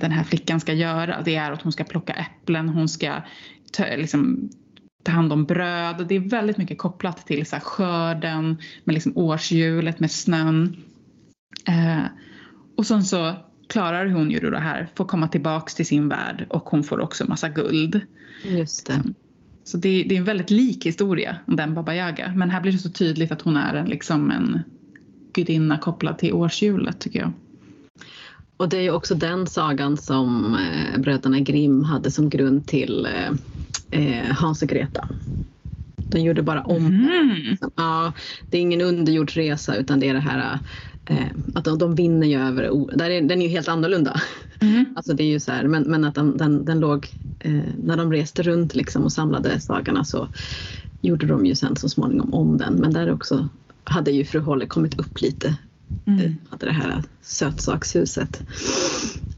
den 0.00 0.12
här 0.12 0.24
flickan 0.24 0.60
ska 0.60 0.72
göra 0.72 1.22
det 1.24 1.36
är 1.36 1.52
att 1.52 1.62
hon 1.62 1.72
ska 1.72 1.84
plocka 1.84 2.12
äpplen, 2.12 2.68
hon 2.68 2.88
ska 2.88 3.22
ta, 3.72 3.84
liksom, 3.96 4.50
ta 5.02 5.12
hand 5.12 5.32
om 5.32 5.44
bröd. 5.44 6.06
Det 6.08 6.16
är 6.16 6.20
väldigt 6.20 6.56
mycket 6.56 6.78
kopplat 6.78 7.26
till 7.26 7.46
så 7.46 7.56
här, 7.56 7.60
skörden 7.60 8.58
med 8.84 8.94
liksom 8.94 9.12
årshjulet 9.16 10.00
med 10.00 10.10
snön. 10.10 10.76
Eh, 11.66 12.04
och 12.76 12.86
sen 12.86 13.04
så 13.04 13.34
klarar 13.68 14.06
hon 14.06 14.30
ju 14.30 14.38
det 14.38 14.58
här, 14.58 14.88
får 14.94 15.04
komma 15.04 15.28
tillbaks 15.28 15.74
till 15.74 15.86
sin 15.86 16.08
värld 16.08 16.46
och 16.48 16.68
hon 16.68 16.84
får 16.84 17.00
också 17.00 17.24
massa 17.28 17.48
guld. 17.48 18.00
Just 18.44 18.86
det. 18.86 19.02
Så 19.64 19.76
det, 19.76 20.02
det, 20.02 20.14
är 20.14 20.18
en 20.18 20.24
väldigt 20.24 20.50
lik 20.50 20.86
historia 20.86 21.36
den 21.46 21.74
Baba 21.74 21.94
Yaga. 21.94 22.32
Men 22.36 22.50
här 22.50 22.60
blir 22.60 22.72
det 22.72 22.78
så 22.78 22.90
tydligt 22.90 23.32
att 23.32 23.42
hon 23.42 23.56
är 23.56 23.74
en, 23.74 23.86
liksom 23.86 24.30
en 24.30 24.62
gudinna 25.32 25.78
kopplad 25.78 26.18
till 26.18 26.32
årshjulet 26.32 27.00
tycker 27.00 27.18
jag. 27.18 27.32
Och 28.58 28.68
det 28.68 28.76
är 28.76 28.82
ju 28.82 28.90
också 28.90 29.14
den 29.14 29.46
sagan 29.46 29.96
som 29.96 30.54
eh, 30.54 31.00
bröderna 31.00 31.40
Grimm 31.40 31.84
hade 31.84 32.10
som 32.10 32.30
grund 32.30 32.66
till 32.66 33.06
eh, 33.06 33.30
eh 34.00 34.32
Hans 34.36 34.62
och 34.62 34.68
Greta. 34.68 35.08
De 36.08 36.20
gjorde 36.20 36.42
bara 36.42 36.62
om 36.62 36.86
mm. 36.86 37.56
Ja, 37.76 38.12
det 38.48 38.58
är 38.58 38.62
ingen 38.62 38.80
underjordsresa 38.80 39.76
utan 39.76 40.00
det 40.00 40.08
är 40.08 40.14
det 40.14 40.20
här 40.20 40.58
eh, 41.04 41.26
att 41.54 41.64
de, 41.64 41.78
de 41.78 41.94
vinner 41.94 42.26
ju 42.26 42.40
över, 42.40 42.96
där 42.96 43.10
är, 43.10 43.22
den 43.22 43.42
är 43.42 43.46
ju 43.46 43.52
helt 43.52 43.68
annorlunda. 43.68 44.20
Mm. 44.60 44.84
Alltså 44.96 45.14
det 45.14 45.22
är 45.22 45.28
ju 45.28 45.40
så 45.40 45.52
här, 45.52 45.64
men, 45.64 45.82
men 45.82 46.04
att 46.04 46.14
den, 46.14 46.36
den, 46.36 46.64
den 46.64 46.80
låg, 46.80 47.06
eh, 47.38 47.62
när 47.82 47.96
de 47.96 48.12
reste 48.12 48.42
runt 48.42 48.74
liksom 48.74 49.04
och 49.04 49.12
samlade 49.12 49.60
sagorna 49.60 50.04
så 50.04 50.28
gjorde 51.00 51.26
de 51.26 51.46
ju 51.46 51.54
sen 51.54 51.76
så 51.76 51.88
småningom 51.88 52.34
om 52.34 52.58
den. 52.58 52.74
Men 52.74 52.92
där 52.92 53.12
också 53.12 53.48
hade 53.84 54.10
ju 54.10 54.24
fru 54.24 54.40
Hålle 54.40 54.66
kommit 54.66 54.98
upp 54.98 55.20
lite. 55.20 55.56
Mm. 56.06 56.34
Hade 56.50 56.66
det 56.66 56.72
här 56.72 57.02
sötsakshuset. 57.22 58.42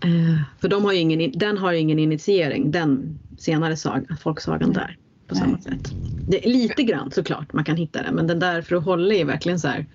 Eh, 0.00 0.42
för 0.60 0.68
de 0.68 0.84
har 0.84 0.92
ingen, 0.92 1.32
den 1.34 1.58
har 1.58 1.72
ingen 1.72 1.98
initiering, 1.98 2.70
den 2.70 3.18
senare 3.38 3.76
saga, 3.76 4.16
folksagan 4.16 4.72
där 4.72 4.96
på 5.28 5.34
Nej. 5.34 5.44
samma 5.44 5.58
sätt. 5.58 5.92
Det 6.28 6.46
är 6.46 6.50
lite 6.50 6.82
grann 6.82 7.10
såklart 7.10 7.52
man 7.52 7.64
kan 7.64 7.76
hitta 7.76 8.02
det 8.02 8.12
men 8.12 8.26
den 8.26 8.38
där 8.38 8.62
fru 8.62 8.78
Hålle 8.78 9.14
är 9.14 9.24
verkligen 9.24 9.60
så 9.60 9.68
här. 9.68 9.86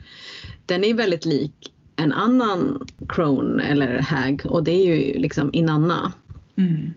Den 0.65 0.83
är 0.83 0.93
väldigt 0.93 1.25
lik 1.25 1.73
en 1.95 2.13
annan 2.13 2.87
crone 3.09 3.63
eller 3.63 3.99
hag 3.99 4.41
och 4.45 4.63
det 4.63 4.71
är 4.71 4.95
ju 4.95 5.19
liksom 5.19 5.49
Inanna. 5.53 6.13
Mm. 6.57 6.93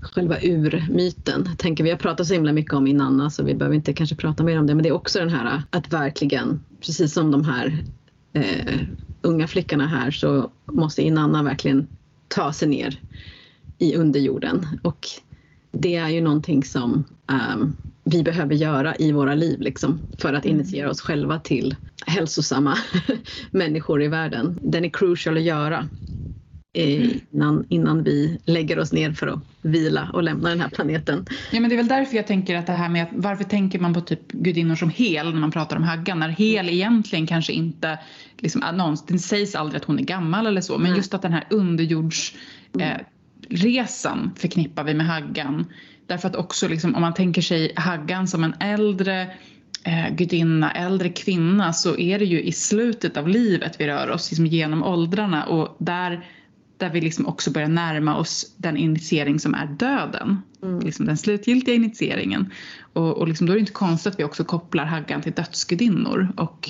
Själva 0.00 0.36
urmyten. 0.42 1.48
Tänker 1.58 1.84
vi 1.84 1.90
har 1.90 1.96
pratat 1.96 2.26
så 2.26 2.34
himla 2.34 2.52
mycket 2.52 2.72
om 2.72 2.86
Inanna 2.86 3.30
så 3.30 3.44
vi 3.44 3.54
behöver 3.54 3.76
inte 3.76 3.92
kanske 3.92 4.16
prata 4.16 4.44
mer 4.44 4.58
om 4.58 4.66
det 4.66 4.74
men 4.74 4.82
det 4.82 4.88
är 4.88 4.92
också 4.92 5.18
den 5.18 5.30
här 5.30 5.62
att 5.70 5.92
verkligen, 5.92 6.60
precis 6.80 7.12
som 7.12 7.30
de 7.30 7.44
här 7.44 7.84
eh, 8.34 8.80
unga 9.22 9.48
flickorna 9.48 9.86
här 9.86 10.10
så 10.10 10.50
måste 10.64 11.02
Inanna 11.02 11.42
verkligen 11.42 11.86
ta 12.28 12.52
sig 12.52 12.68
ner 12.68 13.00
i 13.78 13.96
underjorden 13.96 14.66
och 14.82 15.06
det 15.72 15.96
är 15.96 16.08
ju 16.08 16.20
någonting 16.20 16.64
som 16.64 17.04
um, 17.56 17.76
vi 18.04 18.22
behöver 18.22 18.54
göra 18.54 18.96
i 18.96 19.12
våra 19.12 19.34
liv 19.34 19.60
liksom, 19.60 20.00
för 20.18 20.32
att 20.32 20.44
mm. 20.44 20.56
initiera 20.56 20.90
oss 20.90 21.00
själva 21.00 21.38
till 21.38 21.76
hälsosamma 22.06 22.78
människor 23.50 24.02
i 24.02 24.08
världen. 24.08 24.58
Den 24.62 24.84
är 24.84 24.88
crucial 24.88 25.36
att 25.36 25.42
göra. 25.42 25.88
Innan, 26.74 27.66
innan 27.68 28.02
vi 28.02 28.38
lägger 28.44 28.78
oss 28.78 28.92
ner 28.92 29.12
för 29.12 29.26
att 29.26 29.40
vila 29.62 30.10
och 30.12 30.22
lämna 30.22 30.48
den 30.48 30.60
här 30.60 30.68
planeten. 30.68 31.26
Ja 31.52 31.60
men 31.60 31.70
det 31.70 31.74
är 31.74 31.76
väl 31.76 31.88
därför 31.88 32.16
jag 32.16 32.26
tänker 32.26 32.56
att 32.56 32.66
det 32.66 32.72
här 32.72 32.88
med 32.88 33.02
att 33.02 33.08
varför 33.12 33.44
tänker 33.44 33.78
man 33.78 33.94
på 33.94 34.00
typ 34.00 34.32
gudinnor 34.32 34.74
som 34.74 34.90
hel 34.90 35.32
när 35.32 35.40
man 35.40 35.50
pratar 35.50 35.76
om 35.76 35.82
Haggan 35.82 36.18
när 36.18 36.28
hel 36.28 36.68
egentligen 36.68 37.26
kanske 37.26 37.52
inte 37.52 37.98
liksom 38.38 38.62
annons, 38.62 39.06
det 39.06 39.18
sägs 39.18 39.54
aldrig 39.54 39.80
att 39.80 39.86
hon 39.86 39.98
är 39.98 40.02
gammal 40.02 40.46
eller 40.46 40.60
så 40.60 40.78
men 40.78 40.96
just 40.96 41.14
att 41.14 41.22
den 41.22 41.32
här 41.32 41.46
underjords 41.50 42.34
mm. 42.74 42.88
eh, 42.88 43.00
resan 43.48 44.30
förknippar 44.36 44.84
vi 44.84 44.94
med 44.94 45.06
Haggan. 45.06 45.66
Därför 46.06 46.28
att 46.28 46.36
också 46.36 46.68
liksom, 46.68 46.94
om 46.94 47.00
man 47.00 47.14
tänker 47.14 47.42
sig 47.42 47.72
Haggan 47.76 48.28
som 48.28 48.44
en 48.44 48.54
äldre 48.60 49.22
eh, 49.84 50.14
gudinna, 50.14 50.70
äldre 50.70 51.08
kvinna 51.08 51.72
så 51.72 51.96
är 51.96 52.18
det 52.18 52.24
ju 52.24 52.42
i 52.42 52.52
slutet 52.52 53.16
av 53.16 53.28
livet 53.28 53.76
vi 53.78 53.86
rör 53.86 54.10
oss 54.10 54.30
liksom 54.30 54.46
genom 54.46 54.82
åldrarna 54.82 55.44
och 55.44 55.76
där, 55.78 56.24
där 56.78 56.90
vi 56.90 57.00
liksom 57.00 57.26
också 57.26 57.50
börjar 57.50 57.68
närma 57.68 58.16
oss 58.16 58.54
den 58.56 58.76
initiering 58.76 59.40
som 59.40 59.54
är 59.54 59.66
döden. 59.66 60.42
Mm. 60.62 60.80
Liksom 60.80 61.06
den 61.06 61.16
slutgiltiga 61.16 61.74
initieringen. 61.74 62.50
Och, 62.92 63.18
och 63.18 63.28
liksom 63.28 63.46
då 63.46 63.52
är 63.52 63.54
det 63.54 63.60
inte 63.60 63.72
konstigt 63.72 64.12
att 64.12 64.18
vi 64.18 64.24
också 64.24 64.44
kopplar 64.44 64.84
Haggan 64.84 65.22
till 65.22 65.32
dödsgudinnor 65.32 66.32
och, 66.36 66.68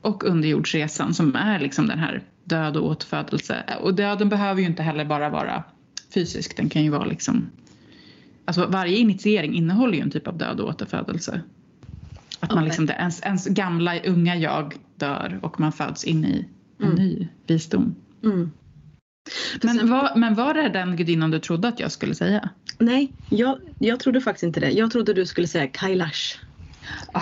och 0.00 0.24
underjordsresan 0.24 1.14
som 1.14 1.36
är 1.36 1.60
liksom 1.60 1.86
den 1.86 1.98
här 1.98 2.22
död 2.44 2.76
och 2.76 2.86
återfödelse. 2.86 3.64
Och 3.82 3.94
döden 3.94 4.28
behöver 4.28 4.60
ju 4.60 4.66
inte 4.66 4.82
heller 4.82 5.04
bara 5.04 5.28
vara 5.28 5.64
fysisk, 6.14 6.56
den 6.56 6.68
kan 6.68 6.84
ju 6.84 6.90
vara 6.90 7.04
liksom 7.04 7.50
Alltså 8.44 8.66
varje 8.66 8.96
initiering 8.96 9.54
innehåller 9.54 9.94
ju 9.94 10.00
en 10.00 10.10
typ 10.10 10.28
av 10.28 10.38
död 10.38 10.60
och 10.60 10.68
återfödelse. 10.68 11.42
Att 12.40 12.54
man 12.54 12.64
liksom, 12.64 12.88
ens, 12.88 13.22
ens 13.22 13.46
gamla 13.46 14.00
unga 14.00 14.36
jag 14.36 14.74
dör 14.96 15.38
och 15.42 15.60
man 15.60 15.72
föds 15.72 16.04
in 16.04 16.24
i 16.24 16.46
en 16.78 16.84
mm. 16.84 16.94
ny 16.94 17.28
visdom. 17.46 17.94
Mm. 18.24 18.50
Men, 19.62 19.90
var, 19.90 20.12
men 20.16 20.34
var 20.34 20.54
det 20.54 20.68
den 20.68 20.96
gudinnan 20.96 21.30
du 21.30 21.38
trodde 21.38 21.68
att 21.68 21.80
jag 21.80 21.92
skulle 21.92 22.14
säga? 22.14 22.48
Nej, 22.78 23.12
jag, 23.28 23.58
jag 23.78 24.00
trodde 24.00 24.20
faktiskt 24.20 24.42
inte 24.42 24.60
det. 24.60 24.70
Jag 24.70 24.90
trodde 24.90 25.12
du 25.12 25.26
skulle 25.26 25.46
säga 25.46 25.66
Kailash. 25.66 26.38
Ah. 27.12 27.20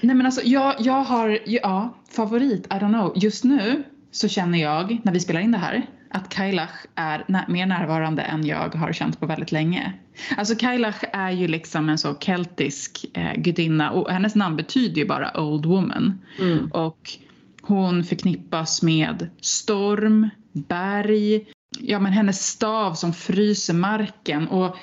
Nej 0.00 0.16
men 0.16 0.26
alltså 0.26 0.40
jag, 0.44 0.74
jag 0.78 1.04
har, 1.04 1.38
ja, 1.46 1.96
favorit, 2.10 2.66
I 2.66 2.68
don't 2.68 2.92
know. 2.92 3.12
Just 3.16 3.44
nu 3.44 3.82
så 4.10 4.28
känner 4.28 4.58
jag, 4.58 5.00
när 5.02 5.12
vi 5.12 5.20
spelar 5.20 5.40
in 5.40 5.52
det 5.52 5.58
här, 5.58 5.86
att 6.10 6.28
Kailach 6.28 6.86
är 6.94 7.24
mer 7.48 7.66
närvarande 7.66 8.22
än 8.22 8.46
jag 8.46 8.74
har 8.74 8.92
känt 8.92 9.20
på 9.20 9.26
väldigt 9.26 9.52
länge. 9.52 9.92
Alltså 10.36 10.54
Kailach 10.54 11.04
är 11.12 11.30
ju 11.30 11.48
liksom 11.48 11.88
en 11.88 11.98
så 11.98 12.14
keltisk 12.14 13.04
eh, 13.14 13.34
gudinna 13.36 13.90
och 13.90 14.10
hennes 14.10 14.34
namn 14.34 14.56
betyder 14.56 15.00
ju 15.00 15.06
bara 15.06 15.40
Old 15.40 15.66
Woman. 15.66 16.20
Mm. 16.40 16.70
Och 16.72 17.10
hon 17.62 18.04
förknippas 18.04 18.82
med 18.82 19.30
storm, 19.40 20.30
berg, 20.54 21.46
ja 21.78 22.00
men 22.00 22.12
hennes 22.12 22.46
stav 22.46 22.94
som 22.94 23.12
fryser 23.12 23.74
marken 23.74 24.48
och 24.48 24.76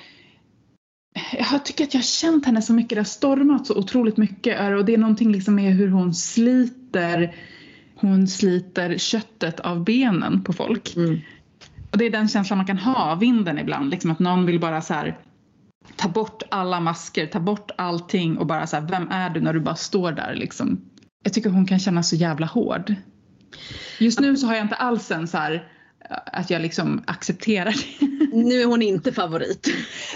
jag 1.51 1.65
tycker 1.65 1.83
att 1.83 1.93
jag 1.93 2.01
har 2.01 2.05
känt 2.05 2.45
henne 2.45 2.61
så 2.61 2.73
mycket, 2.73 2.89
det 2.89 2.99
har 2.99 3.03
stormat 3.03 3.67
så 3.67 3.77
otroligt 3.77 4.17
mycket 4.17 4.77
och 4.77 4.85
det 4.85 4.93
är 4.93 4.97
någonting 4.97 5.31
liksom 5.31 5.55
med 5.55 5.73
hur 5.73 5.89
hon 5.89 6.13
sliter 6.13 7.35
hon 8.01 8.27
sliter 8.27 8.97
köttet 8.97 9.59
av 9.59 9.83
benen 9.83 10.43
på 10.43 10.53
folk. 10.53 10.95
Mm. 10.95 11.19
Och 11.91 11.97
det 11.97 12.05
är 12.05 12.09
den 12.09 12.27
känslan 12.27 12.57
man 12.57 12.67
kan 12.67 12.77
ha 12.77 13.11
av 13.11 13.19
vinden 13.19 13.59
ibland, 13.59 13.89
liksom 13.89 14.11
att 14.11 14.19
någon 14.19 14.45
vill 14.45 14.59
bara 14.59 14.81
så 14.81 14.93
här, 14.93 15.17
ta 15.95 16.09
bort 16.09 16.43
alla 16.51 16.79
masker, 16.79 17.25
ta 17.25 17.39
bort 17.39 17.71
allting 17.77 18.37
och 18.37 18.45
bara 18.45 18.67
så 18.67 18.75
här, 18.75 18.87
vem 18.87 19.09
är 19.09 19.29
du 19.29 19.41
när 19.41 19.53
du 19.53 19.59
bara 19.59 19.75
står 19.75 20.11
där 20.11 20.35
liksom. 20.35 20.81
Jag 21.23 21.33
tycker 21.33 21.49
hon 21.49 21.65
kan 21.65 21.79
kännas 21.79 22.09
så 22.09 22.15
jävla 22.15 22.45
hård. 22.45 22.95
Just 23.99 24.19
nu 24.19 24.37
så 24.37 24.47
har 24.47 24.55
jag 24.55 24.65
inte 24.65 24.75
alls 24.75 25.11
en 25.11 25.27
så 25.27 25.37
här 25.37 25.67
att 26.09 26.49
jag 26.49 26.61
liksom 26.61 27.03
accepterar 27.07 27.71
det. 27.71 28.07
Nu 28.33 28.61
är 28.61 28.65
hon 28.65 28.81
inte 28.81 29.11
favorit. 29.11 29.67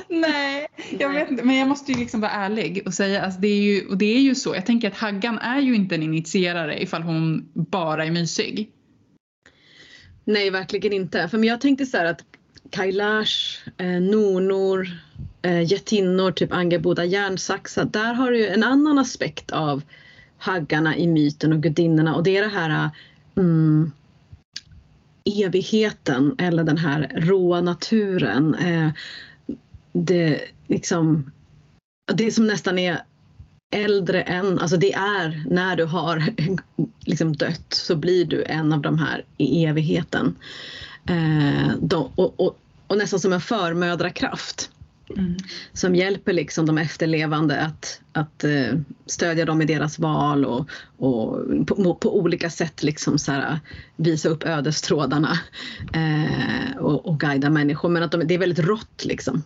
Nej, 0.10 0.68
jag 1.00 1.10
vet 1.10 1.32
inte. 1.32 1.44
Men 1.44 1.56
jag 1.56 1.68
måste 1.68 1.92
ju 1.92 1.98
liksom 1.98 2.22
vara 2.22 2.32
ärlig 2.32 2.84
och 2.86 2.94
säga 2.94 3.20
att 3.20 3.26
alltså 3.26 3.42
det 3.42 3.48
är 3.48 3.62
ju, 3.62 3.88
och 3.88 3.98
det 3.98 4.16
är 4.16 4.20
ju 4.20 4.36
så. 4.36 4.56
Jag 4.56 4.66
tänker 4.66 4.88
att 4.88 4.98
Haggan 4.98 5.40
är 5.40 5.60
ju 5.60 5.76
inte 5.76 5.96
en 5.96 6.04
initierare 6.04 6.82
ifall 6.82 7.02
hon 7.02 7.50
bara 7.54 8.06
är 8.06 8.12
mysig. 8.12 8.72
Nej, 10.24 10.50
verkligen 10.50 10.94
inte. 10.94 11.28
För 11.28 11.38
men 11.38 11.50
jag 11.50 11.62
tänkte 11.62 11.86
så 11.86 11.98
här 11.98 12.06
att 12.06 12.24
Kailash, 12.70 13.60
eh, 13.78 13.88
nonor, 13.88 14.88
eh, 15.42 15.72
jättinnor, 15.72 16.32
typ 16.32 16.54
Angeboda 16.54 17.06
järnsaxa. 17.06 17.86
Där 17.86 18.14
har 18.14 18.32
du 18.32 18.38
ju 18.38 18.48
en 18.48 18.64
annan 18.64 19.00
aspekt 19.00 19.52
av 19.52 19.82
haggarna 20.38 20.98
i 20.98 21.08
myten 21.08 21.54
och 21.54 21.64
gudinnorna 21.64 22.16
och 22.16 22.24
det 22.24 22.38
är 22.38 22.42
det 22.42 22.48
här 22.48 22.90
mm, 23.38 23.92
evigheten 25.26 26.36
eller 26.38 26.64
den 26.64 26.78
här 26.78 27.12
råa 27.16 27.62
naturen. 27.62 28.56
Eh, 28.56 28.92
det, 29.94 30.42
liksom, 30.68 31.32
det 32.14 32.32
som 32.32 32.48
nästan 32.48 32.80
är 32.80 33.02
äldre 33.76 34.22
än, 34.22 34.60
alltså 34.60 34.78
det 34.78 34.94
är 34.94 35.44
när 35.50 35.76
du 35.76 35.86
har 35.86 36.24
liksom 37.06 37.36
dött 37.36 37.74
så 37.74 37.96
blir 37.96 38.26
du 38.26 38.44
en 38.44 38.74
av 38.74 38.82
de 38.82 39.00
här 39.00 39.26
i 39.38 39.66
evigheten. 39.66 40.36
Eh, 41.10 41.72
då, 41.82 42.12
och, 42.16 42.40
och, 42.40 42.60
och, 42.88 42.98
nästan 42.98 43.20
som 43.20 43.34
en 43.34 43.42
förmödrakraft. 43.42 44.72
Mm. 45.10 45.36
Som 45.74 45.96
hjälper 45.96 46.34
liksom 46.34 46.66
de 46.66 46.78
efterlevande 46.78 47.62
att, 47.62 48.02
att 48.12 48.44
uh, 48.44 48.80
stödja 49.06 49.46
dem 49.46 49.62
i 49.62 49.66
deras 49.66 50.00
val 50.00 50.46
och, 50.46 50.70
och 50.98 51.46
på, 51.68 51.96
på 51.96 52.18
olika 52.20 52.50
sätt 52.50 52.84
liksom 52.84 53.18
så 53.20 53.32
här, 53.32 53.60
visa 53.96 54.30
upp 54.30 54.44
ödestrådarna 54.44 55.40
uh, 55.96 56.78
och, 56.78 57.06
och 57.06 57.20
guida 57.20 57.50
människor. 57.50 57.90
Men 57.90 58.04
att 58.04 58.12
de, 58.12 58.28
det 58.28 58.34
är 58.34 58.40
väldigt 58.40 58.66
rått 58.66 59.06
liksom. 59.06 59.44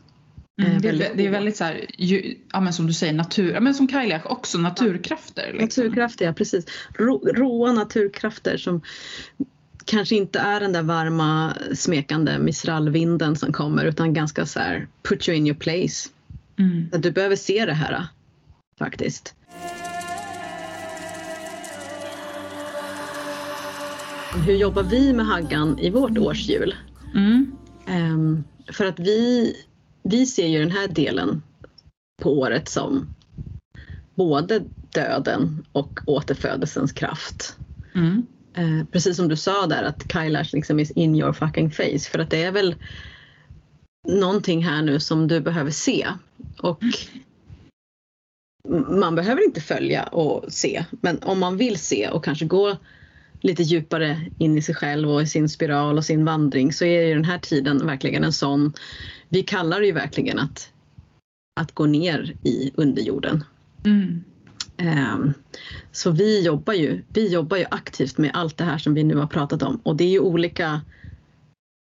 Mm, 0.62 0.82
det, 0.82 0.89
är, 0.89 1.12
det, 1.16 1.26
är 1.26 1.30
väldigt 1.30 1.57
så 1.57 1.64
här, 1.64 1.86
ju, 1.97 2.36
ja, 2.51 2.60
men 2.60 2.74
som 2.74 2.88
du 2.88 2.93
säger, 2.93 3.14
natur, 3.14 3.53
ja, 3.53 3.60
men 3.60 3.74
som 3.74 3.88
Kailach 3.88 4.26
också, 4.26 4.57
naturkrafter. 4.57 5.53
Liksom. 5.53 5.84
Naturkrafter, 5.84 6.26
ja 6.26 6.34
precis. 6.34 6.66
Rå, 6.97 7.18
råa 7.18 7.72
naturkrafter 7.74 8.57
som 8.57 8.82
kanske 9.89 10.15
inte 10.15 10.39
är 10.39 10.59
den 10.59 10.73
där 10.73 10.83
varma 10.83 11.53
smekande 11.73 12.39
misralvinden 12.39 13.35
som 13.35 13.53
kommer 13.53 13.85
utan 13.85 14.13
ganska 14.13 14.45
så 14.45 14.59
här 14.59 14.87
put 15.03 15.29
you 15.29 15.37
in 15.37 15.47
your 15.47 15.57
place. 15.57 16.09
Mm. 16.59 17.01
Du 17.01 17.11
behöver 17.11 17.35
se 17.35 17.65
det 17.65 17.73
här 17.73 18.07
faktiskt. 18.79 19.35
Hur 24.45 24.53
jobbar 24.53 24.83
vi 24.83 25.13
med 25.13 25.25
Haggan 25.25 25.79
i 25.79 25.89
vårt 25.89 26.17
årshjul? 26.17 26.75
Mm. 27.15 27.51
Um, 27.87 28.43
för 28.71 28.85
att 28.85 28.99
vi, 28.99 29.53
vi 30.03 30.25
ser 30.25 30.47
ju 30.47 30.59
den 30.59 30.71
här 30.71 30.87
delen 30.87 31.41
på 32.21 32.39
året 32.39 32.69
som 32.69 33.07
både 34.15 34.63
döden 34.93 35.65
och 35.71 35.99
återfödelsens 36.05 36.91
kraft. 36.91 37.57
Mm. 37.95 38.25
Eh, 38.60 38.86
precis 38.91 39.18
som 39.18 39.28
du 39.28 39.36
sa 39.36 39.68
där 39.68 39.84
att 39.84 40.07
Kailash 40.07 40.55
liksom 40.55 40.80
is 40.80 40.91
in 40.91 41.16
your 41.16 41.34
fucking 41.34 41.72
face 41.72 41.99
för 42.12 42.20
att 42.20 42.30
det 42.30 42.43
är 42.43 42.51
väl 42.51 42.76
någonting 44.07 44.64
här 44.64 44.82
nu 44.82 44.99
som 44.99 45.28
du 45.28 45.39
behöver 45.39 45.72
se 45.72 46.07
och 46.62 46.84
man 48.89 49.16
behöver 49.16 49.45
inte 49.45 49.62
följa 49.62 50.03
och 50.03 50.53
se 50.53 50.86
men 50.91 51.20
om 51.24 51.39
man 51.39 51.57
vill 51.57 51.80
se 51.80 52.10
och 52.10 52.24
kanske 52.24 52.45
gå 52.45 52.78
lite 53.41 53.64
djupare 53.64 54.32
in 54.38 54.57
i 54.57 54.62
sig 54.62 54.76
själv 54.76 55.10
och 55.10 55.22
i 55.22 55.28
sin 55.28 55.49
spiral 55.49 55.97
och 55.97 56.05
sin 56.05 56.26
vandring 56.26 56.74
så 56.74 56.86
är 56.86 57.01
ju 57.01 57.14
den 57.14 57.26
här 57.26 57.39
tiden 57.39 57.86
verkligen 57.88 58.24
en 58.24 58.34
sån, 58.34 58.74
vi 59.30 59.43
kallar 59.43 59.80
det 59.80 59.86
ju 59.86 59.91
verkligen 59.91 60.39
att, 60.39 60.72
att 61.60 61.72
gå 61.72 61.86
ner 61.86 62.36
i 62.43 62.72
underjorden. 62.76 63.43
Mm. 63.86 64.24
Ehm, 64.80 65.34
så 65.91 66.11
vi 66.11 66.45
jobbar, 66.45 66.73
ju, 66.73 67.03
vi 67.13 67.27
jobbar 67.27 67.57
ju 67.57 67.65
aktivt 67.71 68.17
med 68.17 68.32
allt 68.34 68.57
det 68.57 68.63
här 68.63 68.77
som 68.77 68.93
vi 68.93 69.03
nu 69.03 69.15
har 69.15 69.27
pratat 69.27 69.63
om 69.63 69.82
och 69.84 69.95
det 69.95 70.03
är 70.03 70.09
ju 70.09 70.19
olika, 70.19 70.82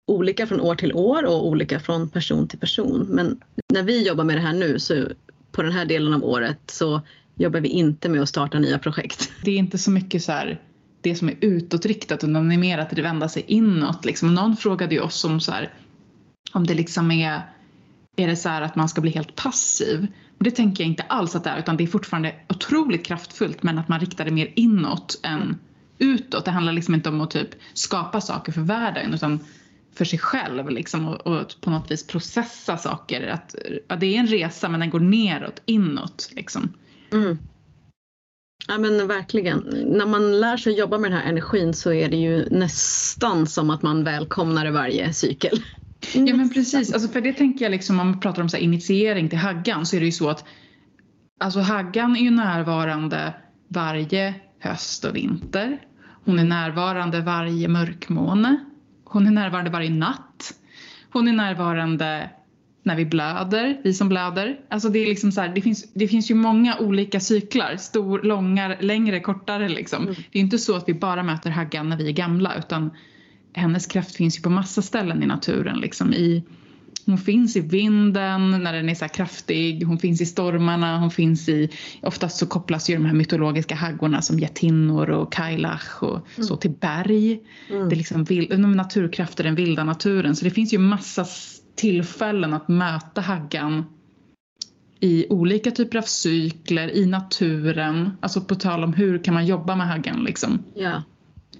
olika 0.06 0.46
från 0.46 0.60
år 0.60 0.74
till 0.74 0.92
år 0.92 1.24
och 1.24 1.48
olika 1.48 1.80
från 1.80 2.08
person 2.08 2.48
till 2.48 2.58
person. 2.58 3.06
Men 3.10 3.40
när 3.72 3.82
vi 3.82 4.06
jobbar 4.06 4.24
med 4.24 4.36
det 4.36 4.40
här 4.40 4.52
nu 4.52 4.78
så 4.78 5.08
på 5.52 5.62
den 5.62 5.72
här 5.72 5.84
delen 5.84 6.14
av 6.14 6.24
året 6.24 6.60
så 6.66 7.00
jobbar 7.36 7.60
vi 7.60 7.68
inte 7.68 8.08
med 8.08 8.22
att 8.22 8.28
starta 8.28 8.58
nya 8.58 8.78
projekt. 8.78 9.32
Det 9.44 9.50
är 9.50 9.58
inte 9.58 9.78
så 9.78 9.90
mycket 9.90 10.24
så 10.24 10.32
här 10.32 10.60
det 11.00 11.14
som 11.14 11.28
är 11.28 11.36
utåtriktat 11.40 12.24
utan 12.24 12.48
det 12.48 12.54
är 12.54 12.58
mer 12.58 12.78
att 12.78 12.90
det 12.90 13.02
vänder 13.02 13.28
sig 13.28 13.44
inåt. 13.46 14.04
Liksom. 14.04 14.34
Någon 14.34 14.56
frågade 14.56 14.94
ju 14.94 15.00
oss 15.00 15.24
om 15.24 15.40
så 15.40 15.52
här, 15.52 15.72
om 16.52 16.66
det 16.66 16.74
liksom 16.74 17.10
är, 17.10 17.40
är 18.16 18.26
det 18.26 18.36
så 18.36 18.48
här 18.48 18.62
att 18.62 18.76
man 18.76 18.88
ska 18.88 19.00
bli 19.00 19.10
helt 19.10 19.36
passiv? 19.36 20.06
Och 20.38 20.44
det 20.44 20.50
tänker 20.50 20.84
jag 20.84 20.90
inte 20.90 21.02
alls 21.02 21.36
att 21.36 21.44
det 21.44 21.50
är 21.50 21.58
utan 21.58 21.76
det 21.76 21.84
är 21.84 21.88
fortfarande 21.88 22.34
otroligt 22.48 23.06
kraftfullt 23.06 23.62
men 23.62 23.78
att 23.78 23.88
man 23.88 24.00
riktar 24.00 24.24
det 24.24 24.30
mer 24.30 24.52
inåt 24.56 25.20
än 25.22 25.58
utåt. 25.98 26.44
Det 26.44 26.50
handlar 26.50 26.72
liksom 26.72 26.94
inte 26.94 27.08
om 27.08 27.20
att 27.20 27.30
typ 27.30 27.48
skapa 27.74 28.20
saker 28.20 28.52
för 28.52 28.60
världen 28.60 29.14
utan 29.14 29.40
för 29.94 30.04
sig 30.04 30.18
själv 30.18 30.70
liksom, 30.70 31.08
och, 31.08 31.26
och 31.26 31.54
på 31.60 31.70
något 31.70 31.90
vis 31.90 32.06
processa 32.06 32.76
saker. 32.76 33.28
Att, 33.28 33.54
ja, 33.88 33.96
det 33.96 34.06
är 34.06 34.20
en 34.20 34.26
resa 34.26 34.68
men 34.68 34.80
den 34.80 34.90
går 34.90 35.00
neråt, 35.00 35.62
inåt. 35.66 36.30
Liksom. 36.32 36.72
Mm. 37.12 37.38
Ja 38.68 38.78
men 38.78 39.08
verkligen. 39.08 39.58
När 39.86 40.06
man 40.06 40.40
lär 40.40 40.56
sig 40.56 40.78
jobba 40.78 40.98
med 40.98 41.10
den 41.10 41.20
här 41.20 41.28
energin 41.28 41.74
så 41.74 41.92
är 41.92 42.08
det 42.08 42.16
ju 42.16 42.48
nästan 42.50 43.46
som 43.46 43.70
att 43.70 43.82
man 43.82 44.04
välkomnar 44.04 44.70
varje 44.70 45.12
cykel. 45.12 45.62
Ja 46.12 46.36
men 46.36 46.50
precis, 46.50 46.92
alltså 46.92 47.08
för 47.08 47.20
det 47.20 47.32
tänker 47.32 47.64
jag 47.64 47.70
liksom 47.70 48.00
om 48.00 48.06
man 48.06 48.20
pratar 48.20 48.42
om 48.42 48.48
så 48.48 48.56
initiering 48.56 49.28
till 49.28 49.38
haggan 49.38 49.86
så 49.86 49.96
är 49.96 50.00
det 50.00 50.06
ju 50.06 50.12
så 50.12 50.30
att 50.30 50.44
alltså 51.40 51.60
haggan 51.60 52.16
är 52.16 52.20
ju 52.20 52.30
närvarande 52.30 53.34
varje 53.68 54.34
höst 54.58 55.04
och 55.04 55.16
vinter. 55.16 55.78
Hon 56.24 56.38
är 56.38 56.44
närvarande 56.44 57.20
varje 57.20 57.68
mörkmåne. 57.68 58.64
Hon 59.04 59.26
är 59.26 59.30
närvarande 59.30 59.70
varje 59.70 59.90
natt. 59.90 60.54
Hon 61.12 61.28
är 61.28 61.32
närvarande 61.32 62.30
när 62.82 62.96
vi 62.96 63.04
blöder, 63.06 63.80
vi 63.84 63.94
som 63.94 64.08
blöder. 64.08 64.60
Alltså 64.68 64.88
det 64.88 64.98
är 64.98 65.06
liksom 65.06 65.32
så 65.32 65.40
här, 65.40 65.48
det 65.48 65.60
finns, 65.60 65.92
det 65.92 66.08
finns 66.08 66.30
ju 66.30 66.34
många 66.34 66.78
olika 66.78 67.20
cyklar, 67.20 67.76
stor, 67.76 68.22
långa, 68.22 68.76
längre, 68.80 69.20
kortare 69.20 69.68
liksom. 69.68 70.02
Mm. 70.02 70.14
Det 70.14 70.38
är 70.38 70.42
inte 70.42 70.58
så 70.58 70.76
att 70.76 70.88
vi 70.88 70.94
bara 70.94 71.22
möter 71.22 71.50
haggan 71.50 71.88
när 71.88 71.96
vi 71.96 72.08
är 72.08 72.12
gamla 72.12 72.54
utan 72.58 72.90
hennes 73.54 73.86
kraft 73.86 74.16
finns 74.16 74.38
ju 74.38 74.42
på 74.42 74.50
massa 74.50 74.82
ställen 74.82 75.22
i 75.22 75.26
naturen. 75.26 75.80
Liksom 75.80 76.12
i, 76.12 76.44
hon 77.06 77.18
finns 77.18 77.56
i 77.56 77.60
vinden 77.60 78.50
när 78.50 78.72
den 78.72 78.88
är 78.88 78.94
så 78.94 79.08
kraftig, 79.08 79.84
hon 79.84 79.98
finns 79.98 80.20
i 80.20 80.26
stormarna, 80.26 80.98
hon 80.98 81.10
finns 81.10 81.48
i... 81.48 81.70
Oftast 82.02 82.36
så 82.36 82.46
kopplas 82.46 82.90
ju 82.90 82.94
de 82.94 83.04
här 83.04 83.14
mytologiska 83.14 83.74
haggorna 83.74 84.22
som 84.22 84.38
jättinnor 84.38 85.10
och 85.10 85.32
kailach 85.32 86.02
och 86.02 86.26
mm. 86.36 86.48
så 86.48 86.56
till 86.56 86.70
berg. 86.70 87.40
Mm. 87.70 87.88
Det 87.88 87.94
är 87.94 87.96
liksom 87.96 88.24
vild, 88.24 88.60
naturkrafter, 88.60 89.44
den 89.44 89.54
vilda 89.54 89.84
naturen. 89.84 90.36
Så 90.36 90.44
det 90.44 90.50
finns 90.50 90.74
ju 90.74 90.78
massa 90.78 91.26
tillfällen 91.76 92.54
att 92.54 92.68
möta 92.68 93.20
haggan 93.20 93.84
i 95.00 95.26
olika 95.30 95.70
typer 95.70 95.98
av 95.98 96.02
cykler, 96.02 96.96
i 96.96 97.06
naturen. 97.06 98.10
Alltså 98.20 98.40
på 98.40 98.54
tal 98.54 98.84
om 98.84 98.92
hur 98.92 99.24
kan 99.24 99.34
man 99.34 99.46
jobba 99.46 99.76
med 99.76 99.88
haggan 99.88 100.24
liksom. 100.24 100.62
Ja. 100.74 101.02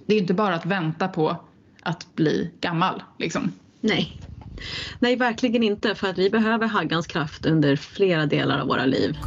Det 0.05 0.15
är 0.15 0.19
inte 0.19 0.33
bara 0.33 0.55
att 0.55 0.65
vänta 0.65 1.07
på 1.07 1.37
att 1.85 2.15
bli 2.15 2.51
gammal. 2.61 3.03
Liksom. 3.19 3.51
Nej. 3.81 4.21
Nej, 4.99 5.15
verkligen 5.15 5.63
inte 5.63 5.95
för 5.95 6.07
att 6.07 6.17
vi 6.17 6.29
behöver 6.29 6.67
haggans 6.67 7.07
kraft 7.07 7.45
under 7.45 7.75
flera 7.75 8.25
delar 8.25 8.59
av 8.59 8.67
våra 8.67 8.85
liv. 8.85 9.17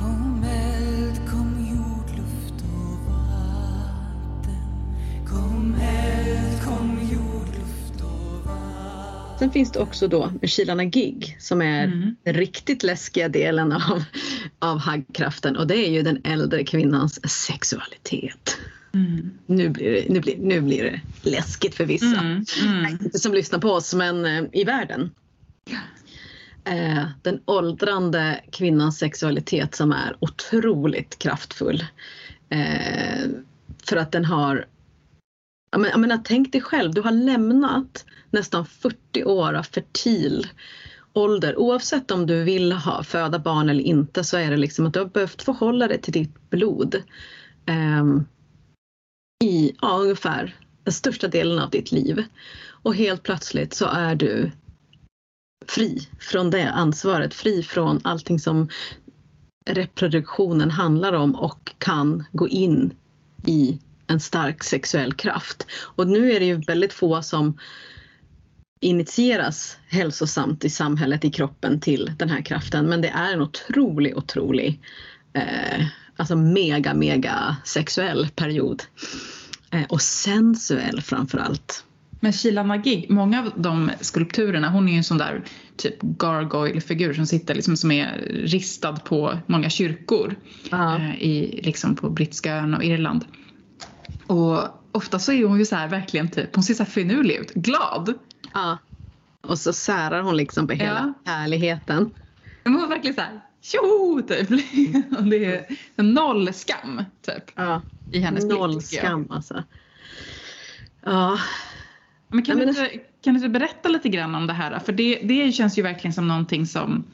Sen 9.38 9.50
finns 9.50 9.72
det 9.72 9.80
också 9.80 10.08
då 10.08 10.32
Kilarna 10.42 10.84
Gig 10.84 11.36
som 11.40 11.62
är 11.62 11.84
mm. 11.84 12.16
den 12.22 12.34
riktigt 12.34 12.82
läskiga 12.82 13.28
delen 13.28 13.72
av, 13.72 14.04
av 14.58 14.78
haggkraften 14.78 15.56
och 15.56 15.66
det 15.66 15.76
är 15.76 15.90
ju 15.90 16.02
den 16.02 16.20
äldre 16.24 16.64
kvinnans 16.64 17.30
sexualitet. 17.30 18.58
Mm. 18.94 19.30
Nu, 19.46 19.68
blir 19.68 19.92
det, 19.92 20.12
nu, 20.12 20.20
blir, 20.20 20.38
nu 20.38 20.60
blir 20.60 20.84
det 20.84 21.00
läskigt 21.30 21.74
för 21.74 21.84
vissa. 21.84 22.20
Mm. 22.20 22.44
Mm. 22.66 22.86
Inte 22.86 23.18
som 23.18 23.34
lyssnar 23.34 23.58
på 23.58 23.70
oss 23.70 23.94
men 23.94 24.24
eh, 24.24 24.44
i 24.52 24.64
världen. 24.64 25.10
Eh, 26.64 27.04
den 27.22 27.40
åldrande 27.44 28.40
kvinnans 28.52 28.98
sexualitet 28.98 29.74
som 29.74 29.92
är 29.92 30.16
otroligt 30.20 31.18
kraftfull. 31.18 31.84
Eh, 32.48 33.28
för 33.84 33.96
att 33.96 34.12
den 34.12 34.24
har 34.24 34.66
jag 35.70 35.80
menar, 35.80 35.92
jag 35.92 36.00
menar, 36.00 36.20
tänk 36.24 36.52
dig 36.52 36.60
själv, 36.60 36.94
du 36.94 37.00
har 37.00 37.10
lämnat 37.10 38.04
nästan 38.30 38.66
40 38.66 39.24
år 39.24 39.54
av 39.54 39.62
fertil 39.62 40.46
ålder. 41.12 41.58
Oavsett 41.58 42.10
om 42.10 42.26
du 42.26 42.44
vill 42.44 42.72
ha, 42.72 43.02
föda 43.02 43.38
barn 43.38 43.68
eller 43.68 43.84
inte 43.84 44.24
så 44.24 44.36
är 44.36 44.50
det 44.50 44.56
liksom 44.56 44.86
att 44.86 44.92
du 44.92 44.98
har 44.98 45.06
behövt 45.06 45.42
förhålla 45.42 45.88
dig 45.88 46.00
till 46.00 46.12
ditt 46.12 46.50
blod. 46.50 47.02
Um, 47.66 48.26
i 49.44 49.72
ja, 49.82 49.98
ungefär 49.98 50.56
den 50.84 50.92
största 50.92 51.28
delen 51.28 51.58
av 51.58 51.70
ditt 51.70 51.92
liv. 51.92 52.24
Och 52.82 52.94
helt 52.94 53.22
plötsligt 53.22 53.74
så 53.74 53.86
är 53.86 54.14
du 54.14 54.50
fri 55.66 56.08
från 56.20 56.50
det 56.50 56.70
ansvaret, 56.70 57.34
fri 57.34 57.62
från 57.62 58.00
allting 58.04 58.38
som 58.38 58.68
reproduktionen 59.70 60.70
handlar 60.70 61.12
om 61.12 61.34
och 61.34 61.74
kan 61.78 62.24
gå 62.32 62.48
in 62.48 62.92
i 63.46 63.78
en 64.06 64.20
stark 64.20 64.64
sexuell 64.64 65.12
kraft. 65.12 65.66
Och 65.96 66.06
nu 66.06 66.32
är 66.32 66.40
det 66.40 66.46
ju 66.46 66.56
väldigt 66.56 66.92
få 66.92 67.22
som 67.22 67.58
initieras 68.80 69.78
hälsosamt 69.88 70.64
i 70.64 70.70
samhället, 70.70 71.24
i 71.24 71.30
kroppen 71.30 71.80
till 71.80 72.12
den 72.18 72.28
här 72.28 72.42
kraften. 72.42 72.86
Men 72.86 73.00
det 73.00 73.08
är 73.08 73.32
en 73.32 73.42
otrolig, 73.42 74.16
otrolig, 74.16 74.80
eh, 75.32 75.86
alltså 76.18 76.36
mega, 76.36 76.94
mega 76.94 77.56
sexuell 77.64 78.28
period. 78.36 78.82
Eh, 79.70 79.82
och 79.88 80.02
sensuell 80.02 81.00
framför 81.00 81.38
allt. 81.38 81.84
Men 82.20 82.32
Sheila 82.32 82.62
Nagig, 82.62 83.10
många 83.10 83.40
av 83.40 83.52
de 83.56 83.90
skulpturerna, 84.00 84.70
hon 84.70 84.88
är 84.88 84.92
ju 84.92 84.98
en 84.98 85.04
sån 85.04 85.18
där 85.18 85.44
typ 85.76 86.02
gargoyle-figur 86.02 87.14
som 87.14 87.26
sitter 87.26 87.54
liksom 87.54 87.76
som 87.76 87.90
är 87.90 88.18
ristad 88.44 88.92
på 88.92 89.38
många 89.46 89.70
kyrkor 89.70 90.34
Ja. 90.70 90.96
eh, 90.96 91.22
i, 91.22 91.60
liksom 91.64 91.96
på 91.96 92.10
brittiska 92.10 92.54
öarna 92.56 92.76
och 92.76 92.84
Irland. 92.84 93.24
Och 94.26 94.60
ofta 94.92 95.18
så 95.18 95.32
är 95.32 95.44
hon 95.44 95.58
ju 95.58 95.64
så 95.64 95.76
här 95.76 95.88
verkligen 95.88 96.28
typ, 96.28 96.54
hon 96.54 96.64
ser 96.64 96.74
så 96.74 96.82
här 96.82 96.90
finurlig 96.90 97.34
ut, 97.34 97.54
glad. 97.54 98.14
Ja. 98.54 98.78
Och 99.40 99.58
så 99.58 99.72
särar 99.72 100.22
hon 100.22 100.36
liksom 100.36 100.66
på 100.66 100.72
hela 100.72 101.14
härligheten. 101.24 102.10
Men 102.64 102.74
hon 102.74 102.84
är 102.84 102.88
verkligen 102.88 103.14
så 103.14 103.20
här, 103.20 103.40
tjo 103.60 104.22
typ. 104.28 104.48
Det 105.30 105.44
är 105.96 106.02
noll 106.02 106.52
skam 106.52 107.04
typ 107.26 107.44
Ja. 107.54 107.82
i 108.12 108.18
hennes 108.20 108.46
blick, 108.46 108.58
Noll 108.58 108.72
jag. 108.72 108.82
skam 108.82 109.26
alltså. 109.30 109.64
Ja, 111.04 111.38
Men 112.28 112.42
kan, 112.44 112.58
Ja, 112.58 112.64
men 112.64 112.74
du 112.74 112.80
inte, 112.80 112.98
kan 113.24 113.34
du 113.34 113.48
berätta 113.48 113.88
lite 113.88 114.08
grann 114.08 114.34
om 114.34 114.46
det 114.46 114.52
här? 114.52 114.78
För 114.78 114.92
det, 114.92 115.20
det 115.22 115.52
känns 115.52 115.78
ju 115.78 115.82
verkligen 115.82 116.12
som 116.12 116.28
någonting 116.28 116.66
som... 116.66 117.04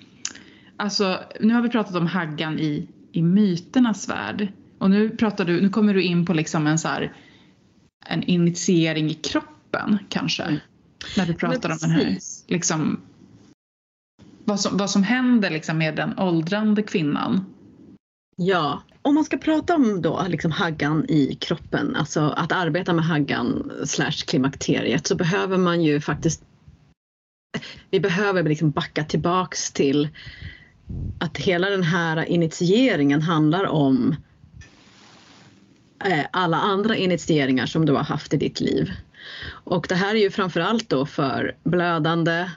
Alltså, 0.77 1.21
nu 1.41 1.55
har 1.55 1.63
vi 1.63 1.69
pratat 1.69 1.97
om 1.97 2.07
Haggan 2.07 2.59
i, 2.59 2.89
i 3.13 3.23
myternas 3.23 4.09
värld. 4.09 4.49
Och 4.79 4.91
nu, 4.91 5.11
pratar 5.11 5.45
du, 5.45 5.61
nu 5.61 5.69
kommer 5.69 5.95
du 5.95 6.03
in 6.03 6.27
på 6.27 6.33
liksom 6.33 6.67
en, 6.67 6.79
så 6.79 6.89
här, 6.89 7.13
en 8.07 8.23
initiering 8.23 9.11
i 9.11 9.15
kroppen 9.15 9.99
kanske. 10.09 10.43
Mm. 10.43 10.59
När 11.17 11.27
du 11.27 11.35
pratar 11.35 11.71
om 11.71 11.79
den 11.81 11.91
här... 11.91 12.19
Liksom, 12.47 13.01
vad, 14.45 14.61
som, 14.61 14.77
vad 14.77 14.91
som 14.91 15.03
händer 15.03 15.51
liksom 15.51 15.79
med 15.79 15.97
den 15.97 16.19
åldrande 16.19 16.83
kvinnan. 16.83 17.45
Ja, 18.37 18.83
om 19.03 19.15
man 19.15 19.25
ska 19.25 19.37
prata 19.37 19.75
om 19.75 20.03
då 20.03 20.25
liksom 20.29 20.51
haggan 20.53 21.05
i 21.09 21.35
kroppen, 21.41 21.97
alltså 21.97 22.21
att 22.21 22.53
arbeta 22.53 22.93
med 22.93 23.05
haggan 23.05 23.73
slash 23.85 24.25
klimakteriet 24.27 25.07
så 25.07 25.15
behöver 25.15 25.59
man 25.59 25.83
ju 25.83 26.01
faktiskt 26.01 26.43
vi 27.91 28.01
behöver 28.01 28.43
liksom 28.43 28.71
backa 28.71 29.05
tillbaks 29.05 29.73
till 29.73 30.09
att 31.19 31.39
hela 31.39 31.71
den 31.71 31.83
här 31.83 32.25
initieringen 32.25 33.23
handlar 33.23 33.67
om 33.67 34.17
eh, 36.05 36.27
alla 36.31 36.57
andra 36.57 36.97
initieringar 36.97 37.67
som 37.67 37.87
du 37.87 37.93
har 37.93 38.05
haft 38.05 38.35
i 38.35 38.37
ditt 38.37 38.61
liv. 38.61 38.93
Och 39.47 39.87
det 39.89 39.95
här 39.95 40.15
är 40.15 40.19
ju 40.19 40.31
framförallt 40.31 40.89
då 40.89 41.07
för 41.07 41.57
blödande 41.65 42.51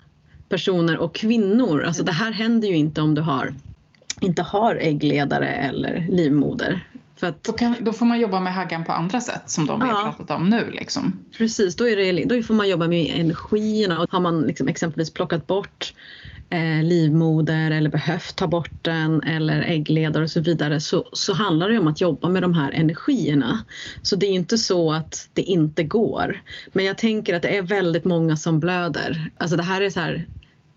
personer 0.49 0.97
och 0.97 1.15
kvinnor. 1.15 1.83
Alltså 1.83 2.03
det 2.03 2.11
här 2.11 2.31
händer 2.31 2.67
ju 2.67 2.75
inte 2.75 3.01
om 3.01 3.15
du 3.15 3.21
har 3.21 3.53
inte 4.21 4.41
har 4.41 4.75
äggledare 4.75 5.47
eller 5.47 6.07
livmoder. 6.09 6.87
För 7.15 7.27
att 7.27 7.43
Då, 7.43 7.53
kan, 7.53 7.75
då 7.79 7.93
får 7.93 8.05
man 8.05 8.19
jobba 8.19 8.39
med 8.39 8.53
Haggan 8.53 8.85
på 8.85 8.91
andra 8.91 9.21
sätt 9.21 9.41
som 9.45 9.65
de 9.65 9.79
vi 9.79 9.85
har 9.85 9.93
Ja. 9.93 10.03
pratat 10.17 10.37
om 10.37 10.49
nu. 10.49 10.71
Liksom. 10.71 11.19
precis, 11.37 11.75
då, 11.75 11.87
är 11.89 11.95
det, 11.95 12.23
då 12.35 12.43
får 12.43 12.53
man 12.53 12.69
jobba 12.69 12.87
med 12.87 13.19
energierna 13.19 13.99
och 14.01 14.11
har 14.11 14.19
man 14.19 14.41
liksom 14.41 14.67
exempelvis 14.67 15.13
plockat 15.13 15.47
bort 15.47 15.93
eh, 16.49 16.83
livmoder 16.83 17.71
eller 17.71 17.89
behövt 17.89 18.35
ta 18.35 18.47
bort 18.47 18.83
den 18.83 19.23
eller 19.23 19.61
äggledare 19.61 20.23
och 20.23 20.31
så 20.31 20.41
vidare 20.41 20.79
så, 20.79 21.09
så 21.13 21.33
handlar 21.33 21.69
det 21.69 21.79
om 21.79 21.87
att 21.87 22.01
jobba 22.01 22.29
med 22.29 22.41
de 22.41 22.53
här 22.53 22.71
energierna. 22.71 23.63
Så 24.01 24.15
det 24.15 24.25
är 24.25 24.31
inte 24.31 24.57
så 24.57 24.91
att 24.93 25.29
det 25.33 25.41
inte 25.41 25.83
går. 25.83 26.41
Men 26.73 26.85
jag 26.85 26.97
tänker 26.97 27.35
att 27.35 27.41
det 27.41 27.57
är 27.57 27.61
väldigt 27.61 28.05
många 28.05 28.37
som 28.37 28.59
blöder. 28.59 29.31
Alltså 29.37 29.57
det 29.57 29.63
här 29.63 29.81
är 29.81 29.89
så 29.89 29.99
här 29.99 30.27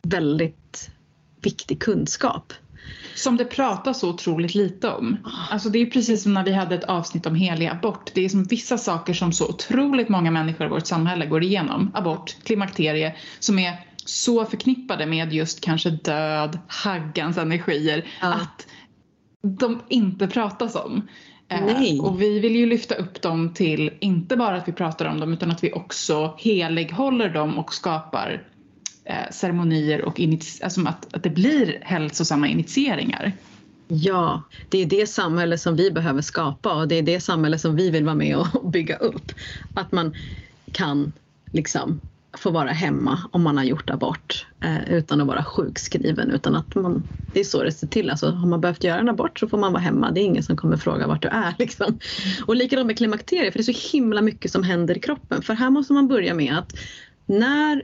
väldigt 0.02 0.90
viktig 1.42 1.80
kunskap. 1.80 2.52
Som 3.14 3.36
det 3.36 3.44
pratas 3.44 4.00
så 4.00 4.10
otroligt 4.10 4.54
lite 4.54 4.88
om. 4.88 5.16
Alltså 5.50 5.68
det 5.68 5.78
är 5.78 5.86
precis 5.86 6.22
som 6.22 6.34
när 6.34 6.44
vi 6.44 6.52
hade 6.52 6.74
ett 6.74 6.84
avsnitt 6.84 7.26
om 7.26 7.34
helig 7.34 7.66
abort. 7.66 8.10
Det 8.14 8.24
är 8.24 8.28
som 8.28 8.44
vissa 8.44 8.78
saker 8.78 9.14
som 9.14 9.32
så 9.32 9.48
otroligt 9.48 10.08
många 10.08 10.30
människor 10.30 10.66
i 10.66 10.70
vårt 10.70 10.86
samhälle 10.86 11.26
går 11.26 11.42
igenom. 11.42 11.90
Abort, 11.94 12.36
klimakterie, 12.44 13.14
som 13.38 13.58
är 13.58 13.89
så 14.10 14.44
förknippade 14.44 15.06
med 15.06 15.32
just 15.32 15.60
kanske 15.60 15.90
död, 15.90 16.58
haggans 16.66 17.38
energier. 17.38 18.04
Ja. 18.20 18.34
Att 18.34 18.66
de 19.42 19.80
inte 19.88 20.26
pratas 20.26 20.76
om. 20.76 21.08
Eh, 21.48 21.64
Nej. 21.64 22.00
Och 22.00 22.22
vi 22.22 22.38
vill 22.38 22.56
ju 22.56 22.66
lyfta 22.66 22.94
upp 22.94 23.22
dem 23.22 23.54
till, 23.54 23.90
inte 24.00 24.36
bara 24.36 24.56
att 24.56 24.68
vi 24.68 24.72
pratar 24.72 25.06
om 25.06 25.20
dem, 25.20 25.32
utan 25.32 25.50
att 25.50 25.64
vi 25.64 25.72
också 25.72 26.34
helighåller 26.38 27.28
dem 27.28 27.58
och 27.58 27.74
skapar 27.74 28.46
eh, 29.04 29.30
ceremonier 29.30 30.04
och 30.04 30.20
alltså 30.62 30.80
att, 30.86 31.14
att 31.14 31.22
det 31.22 31.30
blir 31.30 31.78
hälsosamma 31.82 32.48
initieringar. 32.48 33.32
Ja, 33.88 34.42
det 34.68 34.78
är 34.78 34.86
det 34.86 35.06
samhälle 35.06 35.58
som 35.58 35.76
vi 35.76 35.90
behöver 35.90 36.22
skapa 36.22 36.74
och 36.74 36.88
det 36.88 36.94
är 36.94 37.02
det 37.02 37.20
samhälle 37.20 37.58
som 37.58 37.76
vi 37.76 37.90
vill 37.90 38.04
vara 38.04 38.14
med 38.14 38.36
och 38.36 38.70
bygga 38.70 38.96
upp. 38.96 39.32
Att 39.74 39.92
man 39.92 40.14
kan 40.72 41.12
liksom 41.52 42.00
få 42.38 42.50
vara 42.50 42.70
hemma 42.70 43.18
om 43.30 43.42
man 43.42 43.56
har 43.56 43.64
gjort 43.64 43.90
abort 43.90 44.46
eh, 44.64 44.92
utan 44.92 45.20
att 45.20 45.26
vara 45.26 45.44
sjukskriven. 45.44 46.30
Utan 46.30 46.56
att 46.56 46.74
man, 46.74 47.02
det 47.32 47.40
är 47.40 47.44
så 47.44 47.62
det 47.62 47.72
ser 47.72 47.86
till. 47.86 48.10
Alltså, 48.10 48.30
har 48.30 48.48
man 48.48 48.60
behövt 48.60 48.84
göra 48.84 49.00
en 49.00 49.08
abort 49.08 49.38
så 49.38 49.48
får 49.48 49.58
man 49.58 49.72
vara 49.72 49.82
hemma. 49.82 50.10
Det 50.10 50.20
är 50.20 50.24
ingen 50.24 50.42
som 50.42 50.56
kommer 50.56 50.76
fråga 50.76 51.06
vart 51.06 51.22
du 51.22 51.28
är. 51.28 51.54
Liksom. 51.58 51.98
Och 52.46 52.56
likadant 52.56 52.86
med 52.86 52.96
klimakteriet, 52.96 53.52
för 53.52 53.58
det 53.58 53.70
är 53.70 53.74
så 53.74 53.96
himla 53.96 54.22
mycket 54.22 54.50
som 54.50 54.62
händer 54.62 54.96
i 54.96 55.00
kroppen. 55.00 55.42
För 55.42 55.54
här 55.54 55.70
måste 55.70 55.92
man 55.92 56.08
börja 56.08 56.34
med 56.34 56.58
att 56.58 56.76
när 57.26 57.82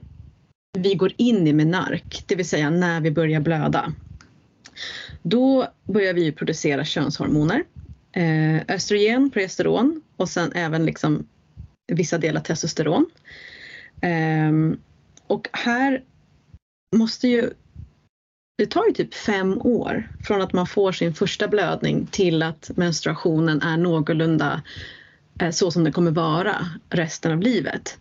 vi 0.79 0.95
går 0.95 1.13
in 1.17 1.47
i 1.47 1.53
menark, 1.53 2.25
det 2.27 2.35
vill 2.35 2.49
säga 2.49 2.71
när 2.71 3.01
vi 3.01 3.11
börjar 3.11 3.41
blöda, 3.41 3.93
då 5.23 5.67
börjar 5.85 6.15
vi 6.15 6.33
producera 6.33 6.85
könshormoner. 6.85 7.65
Eh, 8.13 8.75
östrogen, 8.75 9.31
progesteron 9.31 10.03
och 10.17 10.29
sen 10.29 10.53
även 10.53 10.87
liksom 10.87 11.27
vissa 11.93 12.19
delar 12.19 12.41
testosteron. 12.41 13.07
Ehm, 14.01 14.79
och 15.27 15.49
här 15.53 16.03
måste 16.97 17.29
ju 17.29 17.51
det 18.59 18.67
tar 18.67 18.87
ju 18.87 18.93
typ 18.93 19.15
fem 19.15 19.59
år 19.61 20.09
från 20.23 20.43
att 20.43 20.53
man 20.53 20.67
får 20.67 20.93
sin 20.93 21.15
första 21.15 21.49
blödning 21.49 22.07
till 22.07 22.43
att 22.43 22.71
menstruationen 22.75 23.63
är 23.63 23.77
någorlunda 23.77 24.63
eh, 25.41 25.51
så 25.51 25.71
som 25.71 25.85
det 25.85 25.93
kommer 25.93 26.11
vara 26.11 26.57
resten 26.91 27.33
av 27.33 27.41
livet. 27.41 27.99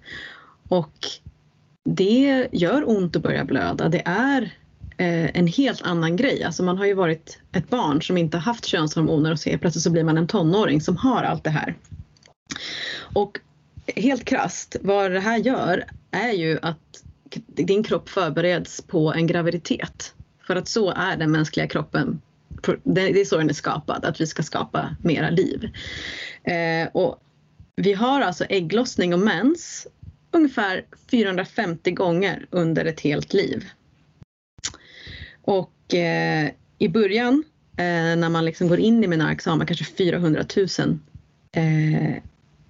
Och 0.67 1.07
det 1.89 2.47
gör 2.51 2.89
ont 2.89 3.15
att 3.15 3.21
börja 3.21 3.45
blöda. 3.45 3.89
Det 3.89 4.01
är 4.05 4.41
eh, 4.97 5.37
en 5.37 5.47
helt 5.47 5.81
annan 5.81 6.15
grej. 6.15 6.43
Alltså 6.43 6.63
man 6.63 6.77
har 6.77 6.85
ju 6.85 6.93
varit 6.93 7.39
ett 7.51 7.69
barn 7.69 8.01
som 8.01 8.17
inte 8.17 8.37
haft 8.37 8.65
könshormoner 8.65 9.31
och 9.31 9.39
så 9.39 9.57
plötsligt 9.57 9.83
så 9.83 9.91
blir 9.91 10.03
man 10.03 10.17
en 10.17 10.27
tonåring 10.27 10.81
som 10.81 10.97
har 10.97 11.23
allt 11.23 11.43
det 11.43 11.49
här. 11.49 11.75
Och 13.13 13.39
helt 13.95 14.25
krast, 14.25 14.75
vad 14.81 15.11
det 15.11 15.19
här 15.19 15.37
gör 15.37 15.85
är 16.11 16.31
ju 16.31 16.59
att 16.61 17.03
din 17.45 17.83
kropp 17.83 18.09
förbereds 18.09 18.81
på 18.81 19.13
en 19.13 19.27
graviditet. 19.27 20.13
För 20.47 20.55
att 20.55 20.67
så 20.67 20.91
är 20.91 21.17
den 21.17 21.31
mänskliga 21.31 21.67
kroppen. 21.67 22.21
Det 22.83 23.21
är 23.21 23.25
så 23.25 23.37
den 23.37 23.49
är 23.49 23.53
skapad, 23.53 24.05
att 24.05 24.21
vi 24.21 24.27
ska 24.27 24.43
skapa 24.43 24.95
mera 25.03 25.29
liv. 25.29 25.69
Eh, 26.43 26.87
och 26.93 27.21
vi 27.75 27.93
har 27.93 28.21
alltså 28.21 28.45
ägglossning 28.49 29.13
och 29.13 29.19
mens 29.19 29.87
ungefär 30.31 30.85
450 31.11 31.91
gånger 31.91 32.47
under 32.49 32.85
ett 32.85 32.99
helt 32.99 33.33
liv. 33.33 33.69
Och 35.41 35.93
eh, 35.93 36.49
i 36.77 36.89
början 36.89 37.43
eh, 37.77 38.15
när 38.15 38.29
man 38.29 38.45
liksom 38.45 38.67
går 38.67 38.79
in 38.79 39.03
i 39.03 39.07
menarexamen, 39.07 39.39
så 39.39 39.49
har 39.49 39.57
man 39.57 39.67
kanske 39.67 39.85
400 39.85 40.45
000 40.79 40.99
eh, 41.51 42.15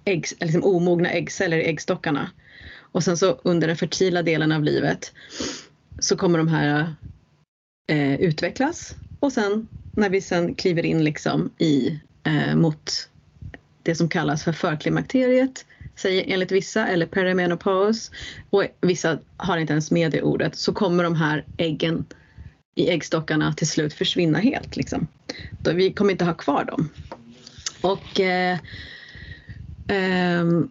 ägg, 0.06 0.26
liksom 0.40 0.64
omogna 0.64 1.10
äggceller 1.10 1.58
i 1.58 1.68
äggstockarna. 1.68 2.30
Och 2.92 3.04
sen 3.04 3.16
så 3.16 3.40
under 3.42 3.68
den 3.68 3.76
fertila 3.76 4.22
delen 4.22 4.52
av 4.52 4.64
livet 4.64 5.12
så 5.98 6.16
kommer 6.16 6.38
de 6.38 6.48
här 6.48 6.94
eh, 7.88 8.14
utvecklas 8.14 8.94
och 9.20 9.32
sen 9.32 9.68
när 9.96 10.10
vi 10.10 10.20
sen 10.20 10.54
kliver 10.54 10.86
in 10.86 11.04
liksom 11.04 11.50
i 11.58 12.00
eh, 12.24 12.56
mot 12.56 13.08
det 13.82 13.94
som 13.94 14.08
kallas 14.08 14.44
för 14.44 14.52
förklimakteriet 14.52 15.64
säger 15.96 16.24
enligt 16.32 16.52
vissa, 16.52 16.86
eller 16.86 17.06
perimenopaus 17.06 18.10
och 18.50 18.64
vissa 18.80 19.18
har 19.36 19.58
inte 19.58 19.72
ens 19.72 19.90
med 19.90 20.12
det 20.12 20.22
ordet, 20.22 20.56
så 20.56 20.72
kommer 20.72 21.04
de 21.04 21.14
här 21.14 21.44
äggen 21.56 22.04
i 22.74 22.90
äggstockarna 22.90 23.52
till 23.52 23.68
slut 23.68 23.94
försvinna 23.94 24.38
helt. 24.38 24.76
Liksom. 24.76 25.08
Då 25.62 25.72
vi 25.72 25.92
kommer 25.92 26.12
inte 26.12 26.24
ha 26.24 26.34
kvar 26.34 26.64
dem. 26.64 26.88
Och 27.80 28.20
eh, 28.20 28.58
Ehm, 29.88 30.68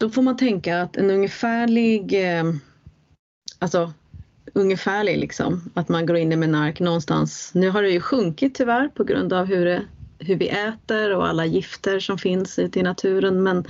då 0.00 0.10
får 0.10 0.22
man 0.22 0.36
tänka 0.36 0.82
att 0.82 0.96
en 0.96 1.10
ungefärlig, 1.10 2.30
eh, 2.38 2.44
alltså 3.58 3.92
ungefärlig 4.52 5.18
liksom, 5.18 5.70
att 5.74 5.88
man 5.88 6.06
går 6.06 6.16
in 6.16 6.32
i 6.32 6.36
menark 6.36 6.80
någonstans. 6.80 7.50
Nu 7.54 7.70
har 7.70 7.82
det 7.82 7.90
ju 7.90 8.00
sjunkit 8.00 8.54
tyvärr 8.54 8.88
på 8.88 9.04
grund 9.04 9.32
av 9.32 9.46
hur, 9.46 9.64
det, 9.64 9.86
hur 10.18 10.36
vi 10.36 10.48
äter 10.48 11.14
och 11.14 11.28
alla 11.28 11.46
gifter 11.46 12.00
som 12.00 12.18
finns 12.18 12.58
ute 12.58 12.80
i 12.80 12.82
naturen. 12.82 13.42
Men 13.42 13.64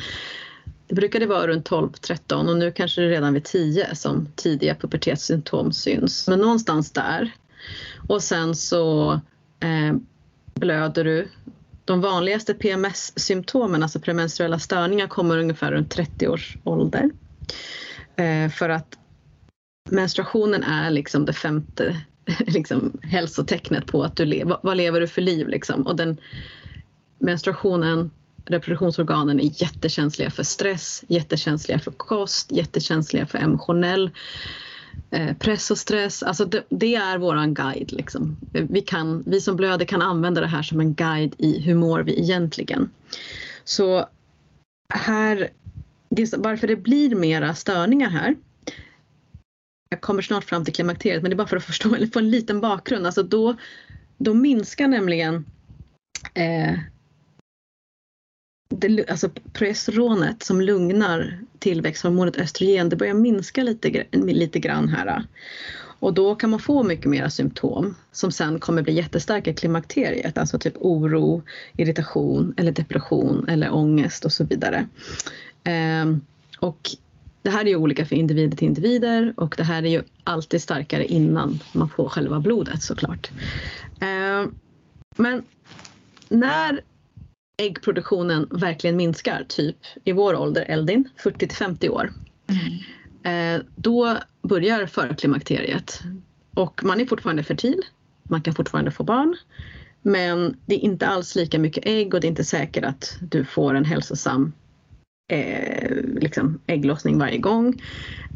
Det 0.86 0.94
brukade 0.94 1.26
vara 1.26 1.46
runt 1.46 1.70
12-13 1.70 2.48
och 2.48 2.56
nu 2.56 2.72
kanske 2.72 3.00
det 3.00 3.06
är 3.06 3.10
redan 3.10 3.34
vid 3.34 3.44
10 3.44 3.94
som 3.94 4.28
tidiga 4.36 4.74
pubertetssymptom 4.74 5.72
syns. 5.72 6.28
Men 6.28 6.38
någonstans 6.38 6.92
där. 6.92 7.32
Och 8.08 8.22
sen 8.22 8.54
så 8.54 9.12
eh, 9.60 9.96
blöder 10.54 11.04
du. 11.04 11.28
De 11.86 12.00
vanligaste 12.00 12.54
PMS-symptomen, 12.54 13.82
alltså 13.82 14.00
premenstruella 14.00 14.58
störningar, 14.58 15.06
kommer 15.06 15.38
ungefär 15.38 15.72
runt 15.72 15.90
30 15.90 16.28
års 16.28 16.58
ålder. 16.64 17.10
Eh, 18.16 18.50
för 18.50 18.68
att 18.68 18.98
menstruationen 19.90 20.62
är 20.62 20.90
liksom 20.90 21.24
det 21.24 21.32
femte 21.32 21.96
liksom, 22.46 22.98
hälsotecknet 23.02 23.86
på 23.86 24.02
att 24.02 24.16
du 24.16 24.24
lever. 24.24 24.58
Vad 24.62 24.76
lever 24.76 25.00
du 25.00 25.08
för 25.08 25.22
liv 25.22 25.48
liksom? 25.48 25.86
Och 25.86 25.96
den 25.96 26.20
menstruationen 27.18 28.10
reproduktionsorganen 28.46 29.40
är 29.40 29.62
jättekänsliga 29.62 30.30
för 30.30 30.42
stress, 30.42 31.04
jättekänsliga 31.08 31.78
för 31.78 31.90
kost, 31.90 32.52
jättekänsliga 32.52 33.26
för 33.26 33.38
emotionell 33.38 34.04
eh, 34.04 34.10
Eh, 35.10 35.36
press 35.36 35.70
och 35.70 35.78
stress. 35.78 36.22
Alltså 36.22 36.44
det, 36.44 36.64
det 36.68 36.94
är 36.94 37.18
våran 37.18 37.54
guide. 37.54 37.92
Liksom. 37.92 38.36
Vi, 38.52 38.80
kan, 38.80 39.24
vi 39.26 39.40
som 39.40 39.56
blöder 39.56 39.84
kan 39.84 40.02
använda 40.02 40.40
det 40.40 40.46
här 40.46 40.62
som 40.62 40.80
en 40.80 40.94
guide 40.94 41.34
i 41.38 41.60
hur 41.60 41.74
mår 41.74 42.00
vi 42.00 42.20
egentligen. 42.20 42.90
Så 43.64 44.08
här, 44.94 45.48
det, 46.08 46.34
varför 46.38 46.66
det 46.66 46.76
blir 46.76 47.14
mera 47.14 47.54
störningar 47.54 48.08
här 48.08 48.34
jag 49.88 50.00
kommer 50.00 50.22
snart 50.22 50.44
fram 50.44 50.64
till 50.64 50.74
klimakteriet 50.74 51.22
men 51.22 51.30
det 51.30 51.34
är 51.34 51.36
bara 51.36 51.46
för 51.46 51.56
att 51.56 51.64
förstå, 51.64 51.94
eller 51.94 52.06
få 52.06 52.18
en 52.18 52.30
liten 52.30 52.60
bakgrund. 52.60 53.06
Alltså 53.06 53.22
då, 53.22 53.56
då 54.18 54.34
minskar 54.34 54.88
nämligen 54.88 55.44
eh, 56.34 56.78
det, 58.68 59.10
alltså 59.10 59.28
progesteronet 59.52 60.42
som 60.42 60.60
lugnar 60.60 61.38
tillväxthormonet 61.58 62.36
östrogen, 62.36 62.88
det 62.88 62.96
börjar 62.96 63.14
minska 63.14 63.62
lite, 63.62 64.04
lite 64.12 64.58
grann 64.58 64.88
här. 64.88 65.06
Äh. 65.06 65.22
Och 65.98 66.14
då 66.14 66.34
kan 66.34 66.50
man 66.50 66.60
få 66.60 66.82
mycket 66.82 67.06
mera 67.06 67.30
symptom 67.30 67.94
som 68.12 68.32
sen 68.32 68.60
kommer 68.60 68.82
bli 68.82 68.92
jättestarka 68.92 69.50
i 69.50 69.54
klimakteriet, 69.54 70.38
alltså 70.38 70.58
typ 70.58 70.74
oro, 70.76 71.42
irritation 71.76 72.54
eller 72.56 72.72
depression 72.72 73.48
eller 73.48 73.74
ångest 73.74 74.24
och 74.24 74.32
så 74.32 74.44
vidare. 74.44 74.86
Eh, 75.64 76.16
och 76.60 76.90
det 77.42 77.50
här 77.50 77.60
är 77.64 77.68
ju 77.68 77.76
olika 77.76 78.06
för 78.06 78.16
individer 78.16 78.56
till 78.56 78.66
individer 78.68 79.34
och 79.36 79.54
det 79.56 79.62
här 79.62 79.82
är 79.82 79.88
ju 79.88 80.02
alltid 80.24 80.62
starkare 80.62 81.04
innan 81.06 81.60
man 81.72 81.88
får 81.88 82.08
själva 82.08 82.40
blodet 82.40 82.82
såklart. 82.82 83.30
Eh, 84.00 84.50
men 85.16 85.42
när 86.28 86.80
äggproduktionen 87.56 88.48
verkligen 88.50 88.96
minskar, 88.96 89.44
typ 89.48 89.76
i 90.04 90.12
vår 90.12 90.34
ålder, 90.34 90.64
Eldin, 90.68 91.08
40 91.16 91.38
till 91.38 91.56
50 91.56 91.88
år. 91.88 92.12
Mm. 92.46 93.56
Eh, 93.56 93.62
då 93.76 94.16
börjar 94.42 94.86
förklimakteriet 94.86 96.02
och 96.54 96.84
man 96.84 97.00
är 97.00 97.06
fortfarande 97.06 97.42
fertil, 97.42 97.82
man 98.22 98.42
kan 98.42 98.54
fortfarande 98.54 98.90
få 98.90 99.04
barn. 99.04 99.36
Men 100.02 100.56
det 100.66 100.74
är 100.74 100.78
inte 100.78 101.06
alls 101.06 101.34
lika 101.34 101.58
mycket 101.58 101.86
ägg 101.86 102.14
och 102.14 102.20
det 102.20 102.26
är 102.26 102.28
inte 102.28 102.44
säkert 102.44 102.84
att 102.84 103.18
du 103.20 103.44
får 103.44 103.74
en 103.74 103.84
hälsosam 103.84 104.52
eh, 105.32 105.96
liksom 106.20 106.60
ägglossning 106.66 107.18
varje 107.18 107.38
gång. 107.38 107.82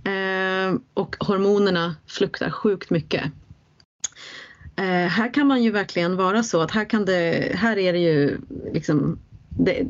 Eh, 0.04 0.74
och 0.94 1.16
hormonerna 1.20 1.96
fluktar 2.06 2.50
sjukt 2.50 2.90
mycket. 2.90 3.24
Eh, 4.80 5.08
här 5.08 5.34
kan 5.34 5.46
man 5.46 5.62
ju 5.62 5.70
verkligen 5.70 6.16
vara 6.16 6.42
så 6.42 6.60
att 6.60 6.70
här 6.70 6.84
kan 6.84 7.04
det, 7.04 7.52
här 7.54 7.78
är 7.78 7.92
det 7.92 7.98
ju 7.98 8.38
liksom 8.72 9.18
det, 9.48 9.86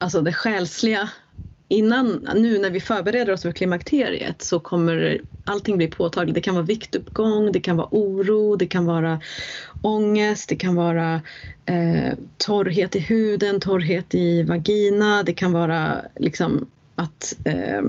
alltså 0.00 0.20
det 0.20 0.32
själsliga 0.32 1.08
innan, 1.68 2.28
nu 2.34 2.58
när 2.58 2.70
vi 2.70 2.80
förbereder 2.80 3.32
oss 3.32 3.42
för 3.42 3.52
klimakteriet 3.52 4.42
så 4.42 4.60
kommer 4.60 5.20
allting 5.44 5.76
bli 5.76 5.86
påtagligt. 5.88 6.34
Det 6.34 6.40
kan 6.40 6.54
vara 6.54 6.64
viktuppgång, 6.64 7.52
det 7.52 7.60
kan 7.60 7.76
vara 7.76 7.88
oro, 7.90 8.56
det 8.56 8.66
kan 8.66 8.86
vara 8.86 9.20
ångest, 9.82 10.48
det 10.48 10.56
kan 10.56 10.74
vara 10.74 11.20
eh, 11.66 12.12
torrhet 12.36 12.96
i 12.96 12.98
huden, 12.98 13.60
torrhet 13.60 14.14
i 14.14 14.42
vagina, 14.42 15.22
det 15.22 15.32
kan 15.32 15.52
vara 15.52 16.04
liksom 16.16 16.66
att 16.94 17.36
eh, 17.44 17.82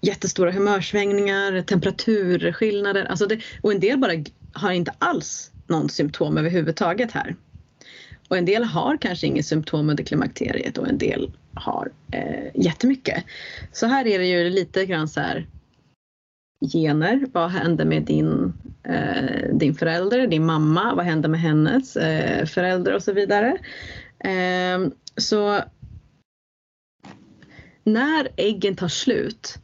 jättestora 0.00 0.50
humörsvängningar, 0.50 1.62
temperaturskillnader. 1.62 3.04
Alltså 3.04 3.26
det, 3.26 3.40
och 3.62 3.72
en 3.72 3.80
del 3.80 3.98
bara 3.98 4.12
har 4.52 4.72
inte 4.72 4.94
alls 4.98 5.50
någon 5.66 5.88
symptom 5.88 6.38
överhuvudtaget 6.38 7.12
här. 7.12 7.36
Och 8.28 8.36
en 8.36 8.44
del 8.44 8.64
har 8.64 8.96
kanske 8.96 9.26
inget 9.26 9.46
symptom 9.46 9.90
under 9.90 10.04
klimakteriet 10.04 10.78
och 10.78 10.88
en 10.88 10.98
del 10.98 11.30
har 11.54 11.90
eh, 12.12 12.50
jättemycket. 12.54 13.24
Så 13.72 13.86
här 13.86 14.06
är 14.06 14.18
det 14.18 14.26
ju 14.26 14.50
lite 14.50 14.86
grann 14.86 15.08
så 15.08 15.20
här 15.20 15.46
gener. 16.72 17.26
Vad 17.32 17.50
händer 17.50 17.84
med 17.84 18.02
din, 18.02 18.52
eh, 18.82 19.54
din 19.54 19.74
förälder, 19.74 20.26
din 20.26 20.46
mamma? 20.46 20.94
Vad 20.94 21.04
händer 21.04 21.28
med 21.28 21.40
hennes 21.40 21.96
eh, 21.96 22.46
förälder 22.46 22.94
och 22.94 23.02
så 23.02 23.12
vidare. 23.12 23.58
Eh, 24.18 24.88
så 25.16 25.60
när 27.84 28.28
äggen 28.36 28.76
tar 28.76 28.88
slut, 28.88 29.58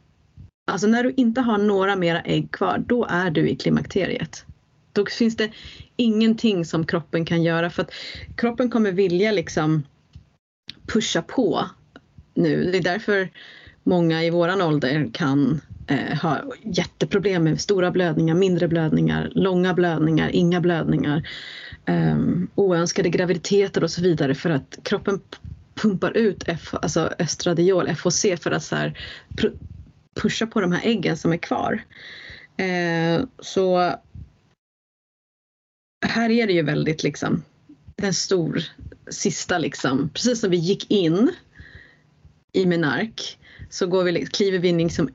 alltså 0.65 0.87
när 0.87 1.03
du 1.03 1.13
inte 1.17 1.41
har 1.41 1.57
några 1.57 1.95
mera 1.95 2.21
ägg 2.21 2.51
kvar, 2.51 2.83
då 2.87 3.05
är 3.09 3.31
du 3.31 3.49
i 3.49 3.55
klimakteriet. 3.55 4.45
Då 4.93 5.05
finns 5.05 5.35
det 5.35 5.51
ingenting 5.95 6.65
som 6.65 6.85
kroppen 6.85 7.25
kan 7.25 7.43
göra 7.43 7.69
för 7.69 7.81
att 7.81 7.91
kroppen 8.35 8.69
kommer 8.69 8.91
vilja 8.91 9.31
liksom 9.31 9.83
pusha 10.87 11.21
på 11.21 11.69
nu. 12.33 12.71
Det 12.71 12.77
är 12.77 12.83
därför 12.83 13.29
många 13.83 14.23
i 14.23 14.29
våran 14.29 14.61
ålder 14.61 15.09
kan 15.13 15.61
eh, 15.87 16.17
ha 16.21 16.41
jätteproblem 16.63 17.43
med 17.43 17.61
stora 17.61 17.91
blödningar, 17.91 18.35
mindre 18.35 18.67
blödningar, 18.67 19.31
långa 19.35 19.73
blödningar, 19.73 20.29
inga 20.29 20.61
blödningar, 20.61 21.27
eh, 21.85 22.17
oönskade 22.55 23.09
graviditeter 23.09 23.83
och 23.83 23.91
så 23.91 24.01
vidare 24.01 24.35
för 24.35 24.49
att 24.49 24.79
kroppen 24.83 25.21
pumpar 25.75 26.17
ut 26.17 26.43
F, 26.47 26.73
alltså 26.81 27.09
östradiol, 27.19 27.87
FHC, 27.87 28.37
för 28.41 28.51
att 28.51 28.63
så 28.63 28.75
här, 28.75 28.99
pusha 30.21 30.47
på 30.47 30.61
de 30.61 30.71
här 30.71 30.81
äggen 30.87 31.17
som 31.17 31.33
är 31.33 31.37
kvar. 31.37 31.83
Eh, 32.57 33.25
så 33.39 33.95
här 36.05 36.29
är 36.29 36.47
det 36.47 36.53
ju 36.53 36.61
väldigt 36.61 37.03
liksom 37.03 37.43
den 37.95 38.13
stor 38.13 38.63
sista 39.09 39.57
liksom, 39.57 40.09
precis 40.09 40.39
som 40.39 40.49
vi 40.49 40.57
gick 40.57 40.91
in 40.91 41.31
i 42.53 42.65
menark 42.65 43.37
så 43.69 43.87
går 43.87 44.03
vi, 44.03 44.25
kliver 44.25 44.59
vi 44.59 44.71
liksom 44.71 45.09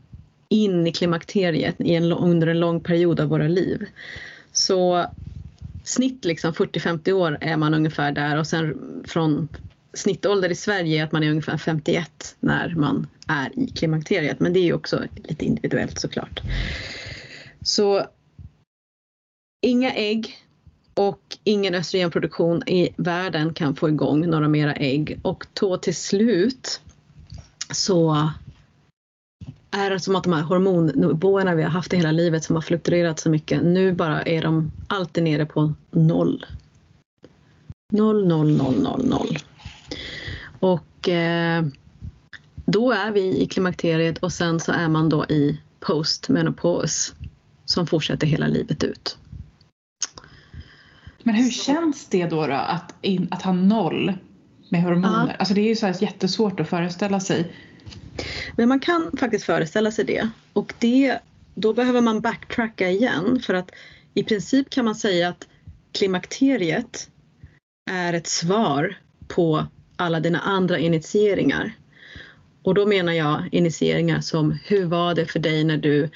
in 0.49 0.87
i 0.87 0.93
klimakteriet 0.93 1.75
i 1.79 1.95
en, 1.95 2.13
under 2.13 2.47
en 2.47 2.61
lång 2.61 2.81
period 2.81 3.21
av 3.21 3.29
våra 3.29 3.49
liv. 3.49 3.87
Så 4.53 5.07
snitt 5.85 6.25
liksom 6.25 6.53
40-50 6.53 7.13
år 7.13 7.39
är 7.41 7.57
man 7.57 7.75
ungefär 7.75 8.13
där 8.13 8.39
och 8.39 8.47
sen 8.47 8.77
från 9.09 9.49
snittålder 9.93 10.51
i 10.51 10.55
Sverige 10.55 11.01
är 11.01 11.05
att 11.05 11.13
man 11.13 11.23
är 11.23 11.31
ungefär 11.31 11.57
51 11.57 12.37
när 12.41 12.75
man 12.75 13.07
är 13.27 13.59
i 13.59 13.67
klimakteriet. 13.67 14.41
Men 14.41 14.53
det 14.53 14.59
är 14.59 14.65
ju 14.65 14.73
också 14.73 15.05
lite 15.15 15.45
individuellt 15.45 16.01
såklart. 16.01 16.41
Så 17.63 18.07
inga 19.61 19.95
ägg 19.95 20.37
och 20.95 21.21
ingen 21.45 21.75
östrogenproduktion 21.75 22.69
i 22.69 22.89
världen 22.97 23.55
kan 23.55 23.77
få 23.77 23.89
igång 23.89 24.31
några 24.31 24.49
mera 24.49 24.75
ägg 24.75 25.21
och 25.23 25.47
då 25.61 25.77
till 25.77 25.97
slut 25.97 26.81
så 27.71 28.31
är 29.71 29.91
det 29.91 30.01
som 30.01 30.17
att 30.17 30.25
de 30.25 30.33
här 30.33 30.43
hormonnivåerna 30.43 31.55
vi 31.55 31.63
har 31.63 31.71
haft 31.71 31.93
i 31.93 31.97
hela 31.97 32.13
livet 32.13 32.45
som 32.45 32.57
har 32.57 32.63
fluktuerat 32.63 33.21
så 33.21 33.31
mycket, 33.31 33.63
nu 33.63 33.93
bara 33.93 34.23
är 34.23 34.43
de 34.43 34.73
alltid 34.87 35.25
nere 35.25 35.47
på 35.47 35.75
noll. 35.91 36.47
Noll, 37.93 38.29
noll, 38.29 38.57
noll, 38.57 38.83
noll, 38.83 39.07
noll. 39.07 39.39
Och 40.61 41.09
eh, 41.09 41.65
då 42.65 42.93
är 42.93 43.11
vi 43.11 43.43
i 43.43 43.47
klimakteriet 43.47 44.19
och 44.19 44.33
sen 44.33 44.61
så 44.61 44.73
är 44.73 44.89
man 44.89 45.09
då 45.09 45.25
i 45.25 45.61
postmenopos 45.81 47.15
som 47.65 47.87
fortsätter 47.87 48.27
hela 48.27 48.47
livet 48.47 48.85
ut. 48.85 49.19
Men 51.23 51.35
hur 51.35 51.51
känns 51.51 52.07
det 52.07 52.27
då, 52.27 52.47
då 52.47 52.53
att, 52.53 52.95
in, 53.01 53.29
att 53.31 53.43
ha 53.43 53.53
noll 53.53 54.13
med 54.69 54.83
hormoner? 54.83 55.27
Ja. 55.29 55.35
Alltså 55.39 55.55
det 55.55 55.61
är 55.61 55.69
ju 55.69 55.77
så 55.77 55.87
här 55.87 56.03
jättesvårt 56.03 56.61
att 56.61 56.69
föreställa 56.69 57.21
sig. 57.21 57.53
Men 58.57 58.69
man 58.69 58.81
kan 58.81 59.11
faktiskt 59.21 59.45
föreställa 59.45 59.93
sig 59.93 60.05
det 60.05 60.29
och 60.53 60.75
det, 60.79 61.19
då 61.55 61.73
behöver 61.73 62.01
man 62.01 62.21
backtracka 62.21 62.91
igen 62.91 63.41
för 63.41 63.55
att 63.55 63.71
i 64.15 64.25
princip 64.25 64.71
kan 64.71 64.85
man 64.85 64.95
säga 64.95 65.29
att 65.29 65.49
klimakteriet 65.93 67.11
är 67.91 68.13
ett 68.13 68.27
svar 68.27 68.99
på 69.29 69.67
alla 70.01 70.21
dina 70.21 70.39
andra 70.39 70.79
initieringar. 70.79 71.73
Och 72.63 72.75
då 72.75 72.87
menar 72.87 73.13
jag 73.13 73.49
initieringar 73.53 74.21
som 74.21 74.59
hur 74.65 74.85
var 74.85 75.15
det 75.15 75.27
för 75.27 75.39
dig 75.39 75.65
när 75.65 75.77
du 75.77 76.09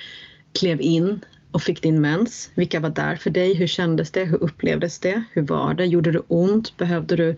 klev 0.52 0.80
in 0.80 1.24
och 1.50 1.62
fick 1.62 1.82
din 1.82 2.00
mens. 2.00 2.50
Vilka 2.54 2.80
var 2.80 2.90
där 2.90 3.16
för 3.16 3.30
dig? 3.30 3.54
Hur 3.54 3.66
kändes 3.66 4.10
det? 4.10 4.24
Hur 4.24 4.42
upplevdes 4.42 4.98
det? 4.98 5.24
Hur 5.32 5.42
var 5.42 5.74
det? 5.74 5.84
Gjorde 5.84 6.12
det 6.12 6.22
ont? 6.28 6.76
Behövde 6.76 7.16
du 7.16 7.36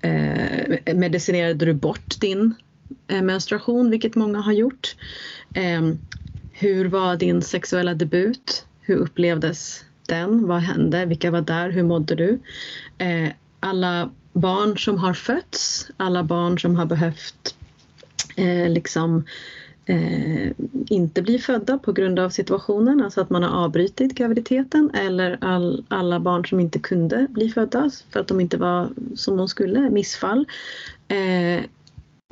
eh, 0.00 0.94
medicinerade 0.94 1.64
du 1.64 1.74
bort 1.74 2.20
din 2.20 2.54
eh, 3.08 3.22
menstruation, 3.22 3.90
vilket 3.90 4.14
många 4.14 4.40
har 4.40 4.52
gjort. 4.52 4.96
Eh, 5.54 5.82
hur 6.52 6.84
var 6.84 7.16
din 7.16 7.42
sexuella 7.42 7.94
debut? 7.94 8.66
Hur 8.80 8.96
upplevdes 8.96 9.84
den? 10.06 10.46
Vad 10.46 10.60
hände? 10.60 11.06
Vilka 11.06 11.30
var 11.30 11.40
där? 11.40 11.70
Hur 11.70 11.82
mådde 11.82 12.14
du? 12.14 12.38
Eh, 12.98 13.28
alla 13.60 14.10
barn 14.32 14.78
som 14.78 14.98
har 14.98 15.14
fötts, 15.14 15.90
alla 15.96 16.24
barn 16.24 16.58
som 16.58 16.76
har 16.76 16.86
behövt 16.86 17.54
eh, 18.36 18.68
liksom 18.68 19.24
eh, 19.86 20.50
inte 20.88 21.22
bli 21.22 21.38
födda 21.38 21.78
på 21.78 21.92
grund 21.92 22.18
av 22.18 22.30
situationen, 22.30 23.02
alltså 23.02 23.20
att 23.20 23.30
man 23.30 23.42
har 23.42 23.64
avbrutit 23.64 24.14
graviditeten 24.14 24.90
eller 24.94 25.38
all, 25.40 25.84
alla 25.88 26.20
barn 26.20 26.46
som 26.46 26.60
inte 26.60 26.78
kunde 26.78 27.26
bli 27.30 27.50
födda 27.50 27.90
för 28.10 28.20
att 28.20 28.28
de 28.28 28.40
inte 28.40 28.56
var 28.56 28.88
som 29.14 29.36
de 29.36 29.48
skulle, 29.48 29.90
missfall. 29.90 30.46
Eh, 31.08 31.64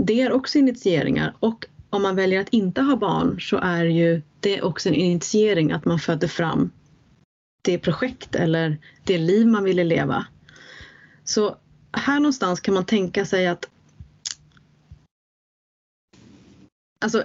det 0.03 0.21
är 0.21 0.33
också 0.33 0.59
initieringar 0.59 1.35
och 1.41 1.67
om 1.91 2.03
man 2.03 2.17
väljer 2.17 2.41
att 2.41 2.49
inte 2.49 2.83
ha 2.83 2.97
barn 2.97 3.41
så 3.41 3.57
är 3.57 3.85
ju 3.85 4.23
det 4.41 4.63
också 4.63 4.89
en 4.89 4.95
initiering 4.95 5.73
att 5.73 5.85
man 5.85 5.99
föder 5.99 6.29
fram 6.29 6.71
det 7.63 7.79
projekt 7.79 8.35
eller 8.35 8.79
det 9.05 9.19
liv 9.19 9.47
man 9.47 9.65
ville 9.65 9.85
leva. 9.85 10.27
Så 11.25 11.57
här 11.99 12.21
någonstans 12.21 12.61
kan 12.61 12.75
man 12.75 12.85
tänka 12.85 13.25
sig 13.25 13.47
att 13.47 13.69
Alltså 17.01 17.25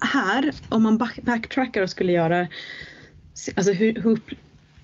här, 0.00 0.54
om 0.68 0.82
man 0.82 0.98
backtrackar 1.22 1.82
och 1.82 1.90
skulle 1.90 2.12
göra 2.12 2.48
alltså 3.54 3.72
hur, 3.72 3.94
hur, 4.02 4.20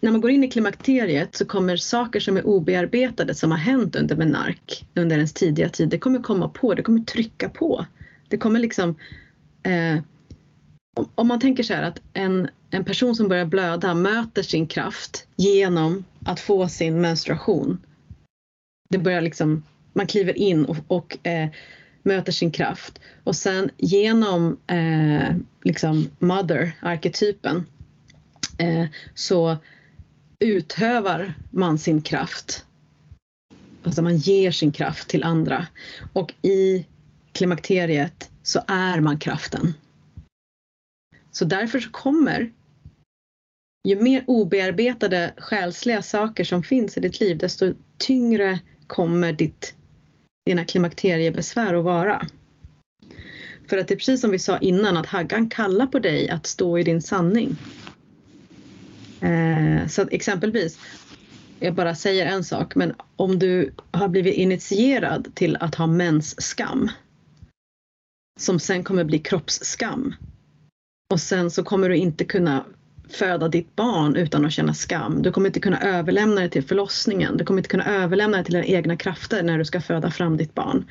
när 0.01 0.11
man 0.11 0.21
går 0.21 0.31
in 0.31 0.45
i 0.45 0.51
klimakteriet 0.51 1.37
så 1.37 1.45
kommer 1.45 1.77
saker 1.77 2.21
som 2.21 2.37
är 2.37 2.47
obearbetade 2.47 3.35
som 3.35 3.51
har 3.51 3.59
hänt 3.59 3.97
under 3.97 4.17
menark 4.17 4.87
under 4.95 5.17
ens 5.17 5.33
tidiga 5.33 5.69
tid, 5.69 5.89
det 5.89 5.99
kommer 5.99 6.23
komma 6.23 6.49
på, 6.49 6.75
det 6.75 6.83
kommer 6.83 7.01
trycka 7.01 7.49
på. 7.49 7.87
Det 8.29 8.39
kommer 8.39 8.61
liksom 8.61 8.95
eh, 9.63 9.99
om 11.15 11.29
man 11.29 11.41
tänker 11.41 11.63
så 11.63 11.75
här 11.75 11.83
att 11.83 12.01
en, 12.13 12.49
en 12.71 12.85
person 12.85 13.17
som 13.17 13.29
börjar 13.29 13.45
blöda 13.45 13.95
möter 13.95 14.43
sin 14.43 14.67
kraft 14.67 15.27
genom 15.37 16.05
att 16.25 16.41
få 16.41 16.69
sin 16.69 17.01
menstruation. 17.01 17.79
Det 18.95 18.99
börjar 18.99 19.21
liksom, 19.21 19.63
man 19.93 20.07
kliver 20.07 20.39
in 20.39 20.65
och, 20.65 20.77
och 20.87 21.27
eh, 21.27 21.49
möter 22.03 22.33
sin 22.33 22.51
kraft 22.51 23.01
och 23.25 23.37
sen 23.37 23.71
genom 23.77 24.59
eh, 24.67 25.37
liksom 25.63 26.11
mother-arketypen 26.19 27.67
eh, 28.59 28.87
så 29.15 29.57
utövar 30.39 31.35
man 31.51 31.79
sin 31.79 32.03
kraft. 32.03 32.65
Alltså 33.83 34.03
man 34.03 34.17
ger 34.17 34.51
sin 34.51 34.73
kraft 34.73 35.09
till 35.09 35.25
andra 35.25 35.67
och 36.13 36.35
i 36.43 36.87
klimakteriet 37.33 38.31
så 38.43 38.61
är 38.67 39.01
man 39.01 39.19
kraften. 39.19 39.75
Så 41.31 41.45
därför 41.45 41.81
så 41.81 41.91
kommer 41.91 42.53
ju 43.89 44.03
mer 44.03 44.25
obearbetade 44.27 45.35
själsliga 45.37 46.03
saker 46.03 46.45
som 46.45 46.63
finns 46.63 46.97
i 46.97 47.01
ditt 47.01 47.21
liv 47.21 47.39
desto 47.39 47.75
tyngre 47.99 48.59
kommer 48.87 49.33
ditt, 49.33 49.75
dina 50.47 50.65
klimakteriebesvär 50.65 51.75
att 51.75 51.85
vara. 51.85 52.27
För 53.69 53.79
att 53.79 53.89
det 53.89 53.95
är 53.95 53.97
precis 53.97 54.21
som 54.21 54.31
vi 54.31 54.39
sa 54.39 54.59
innan 54.59 54.97
att 54.97 55.07
Haggan 55.07 55.49
kallar 55.49 55.87
på 55.87 55.99
dig 55.99 56.29
att 56.29 56.47
stå 56.47 56.79
i 56.79 56.83
din 56.83 57.03
sanning. 57.03 57.57
Eh, 59.21 59.87
så 59.87 60.03
att 60.03 60.13
exempelvis, 60.13 60.79
jag 61.61 61.75
bara 61.75 61.95
säger 61.95 62.27
en 62.27 62.45
sak, 62.45 62.75
men 62.75 62.95
om 63.17 63.39
du 63.39 63.73
har 63.91 64.09
blivit 64.09 64.35
initierad 64.35 65.35
till 65.35 65.57
att 65.57 65.75
ha 65.75 65.87
mensskam 65.87 66.91
som 68.41 68.61
sen 68.61 68.85
kommer 68.85 69.05
bli 69.05 69.19
kroppsskam 69.19 70.15
och 71.13 71.21
sen 71.21 71.51
så 71.51 71.65
kommer 71.65 71.89
du 71.89 71.97
inte 71.97 72.25
kunna 72.25 72.65
föda 73.09 73.49
ditt 73.49 73.77
barn 73.77 74.17
utan 74.17 74.45
att 74.45 74.53
känna 74.53 74.75
skam. 74.75 75.23
Du 75.23 75.33
kommer 75.33 75.47
inte 75.47 75.61
kunna 75.61 75.81
överlämna 75.81 76.41
det 76.41 76.49
till 76.49 76.65
förlossningen. 76.65 77.37
Du 77.37 77.45
kommer 77.45 77.59
inte 77.59 77.71
kunna 77.71 77.85
överlämna 77.85 78.37
det 78.37 78.45
till 78.45 78.55
dina 78.55 78.67
egna 78.67 78.97
krafter 78.97 79.43
när 79.43 79.59
du 79.59 79.65
ska 79.65 79.81
föda 79.81 80.11
fram 80.11 80.37
ditt 80.37 80.55
barn. 80.55 80.85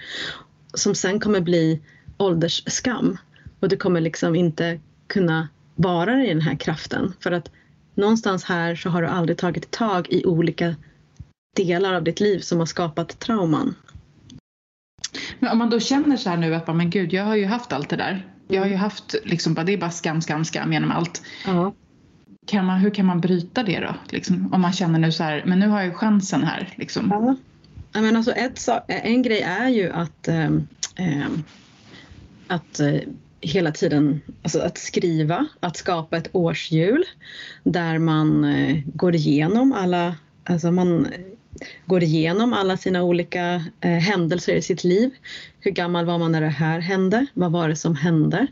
Som 0.73 0.95
sen 0.95 1.19
kommer 1.19 1.41
bli 1.41 1.81
åldersskam. 2.17 3.17
Och 3.59 3.69
du 3.69 3.77
kommer 3.77 4.01
liksom 4.01 4.35
inte 4.35 4.79
kunna 5.07 5.47
vara 5.75 6.25
i 6.25 6.27
den 6.27 6.41
här 6.41 6.55
kraften. 6.55 7.13
För 7.19 7.31
att 7.31 7.51
någonstans 7.95 8.43
här 8.43 8.75
så 8.75 8.89
har 8.89 9.01
du 9.01 9.07
aldrig 9.07 9.37
tagit 9.37 9.71
tag 9.71 10.07
i 10.09 10.25
olika 10.25 10.75
delar 11.55 11.93
av 11.93 12.03
ditt 12.03 12.19
liv 12.19 12.39
som 12.39 12.59
har 12.59 12.65
skapat 12.65 13.19
trauman. 13.19 13.75
Men 15.39 15.51
om 15.51 15.57
man 15.57 15.69
då 15.69 15.79
känner 15.79 16.17
så 16.17 16.29
här 16.29 16.37
nu 16.37 16.55
att 16.55 16.75
men 16.75 16.89
gud, 16.89 17.13
jag 17.13 17.23
har 17.23 17.35
ju 17.35 17.45
haft 17.45 17.73
allt 17.73 17.89
det 17.89 17.95
där. 17.95 18.27
Jag 18.47 18.61
har 18.61 18.69
ju 18.69 18.75
haft 18.75 19.15
liksom, 19.23 19.53
det 19.53 19.73
är 19.73 19.77
bara 19.77 19.91
skam, 19.91 20.21
skam, 20.21 20.45
skam 20.45 20.73
genom 20.73 20.91
allt. 20.91 21.21
Ja. 21.45 21.73
Kan 22.45 22.65
man, 22.65 22.79
hur 22.79 22.89
kan 22.89 23.05
man 23.05 23.21
bryta 23.21 23.63
det 23.63 23.79
då? 23.79 23.95
Liksom, 24.09 24.53
om 24.53 24.61
man 24.61 24.73
känner 24.73 24.99
nu 24.99 25.11
så 25.11 25.23
här, 25.23 25.43
men 25.45 25.59
nu 25.59 25.67
har 25.67 25.77
jag 25.77 25.87
ju 25.87 25.93
chansen 25.93 26.43
här. 26.43 26.73
Liksom. 26.75 27.07
Ja. 27.11 27.35
Men 28.01 28.15
alltså 28.15 28.31
ett, 28.31 28.67
en 28.87 29.21
grej 29.21 29.41
är 29.41 29.69
ju 29.69 29.91
att, 29.91 30.27
äh, 30.27 30.49
att 32.47 32.79
äh, 32.79 32.95
hela 33.41 33.71
tiden 33.71 34.21
alltså 34.41 34.59
att 34.59 34.77
skriva, 34.77 35.47
att 35.59 35.77
skapa 35.77 36.17
ett 36.17 36.29
årshjul 36.31 37.03
där 37.63 37.97
man 37.97 38.43
äh, 38.43 38.79
går 38.85 39.15
igenom 39.15 39.73
alla, 39.73 40.15
alltså 40.43 40.71
man 40.71 41.07
går 41.85 42.03
igenom 42.03 42.53
alla 42.53 42.77
sina 42.77 43.03
olika 43.03 43.63
eh, 43.81 43.91
händelser 43.91 44.55
i 44.55 44.61
sitt 44.61 44.83
liv. 44.83 45.11
Hur 45.59 45.71
gammal 45.71 46.05
var 46.05 46.17
man 46.19 46.31
när 46.31 46.41
det 46.41 46.47
här 46.47 46.79
hände? 46.79 47.25
Vad 47.33 47.51
var 47.51 47.69
det 47.69 47.75
som 47.75 47.95
hände? 47.95 48.47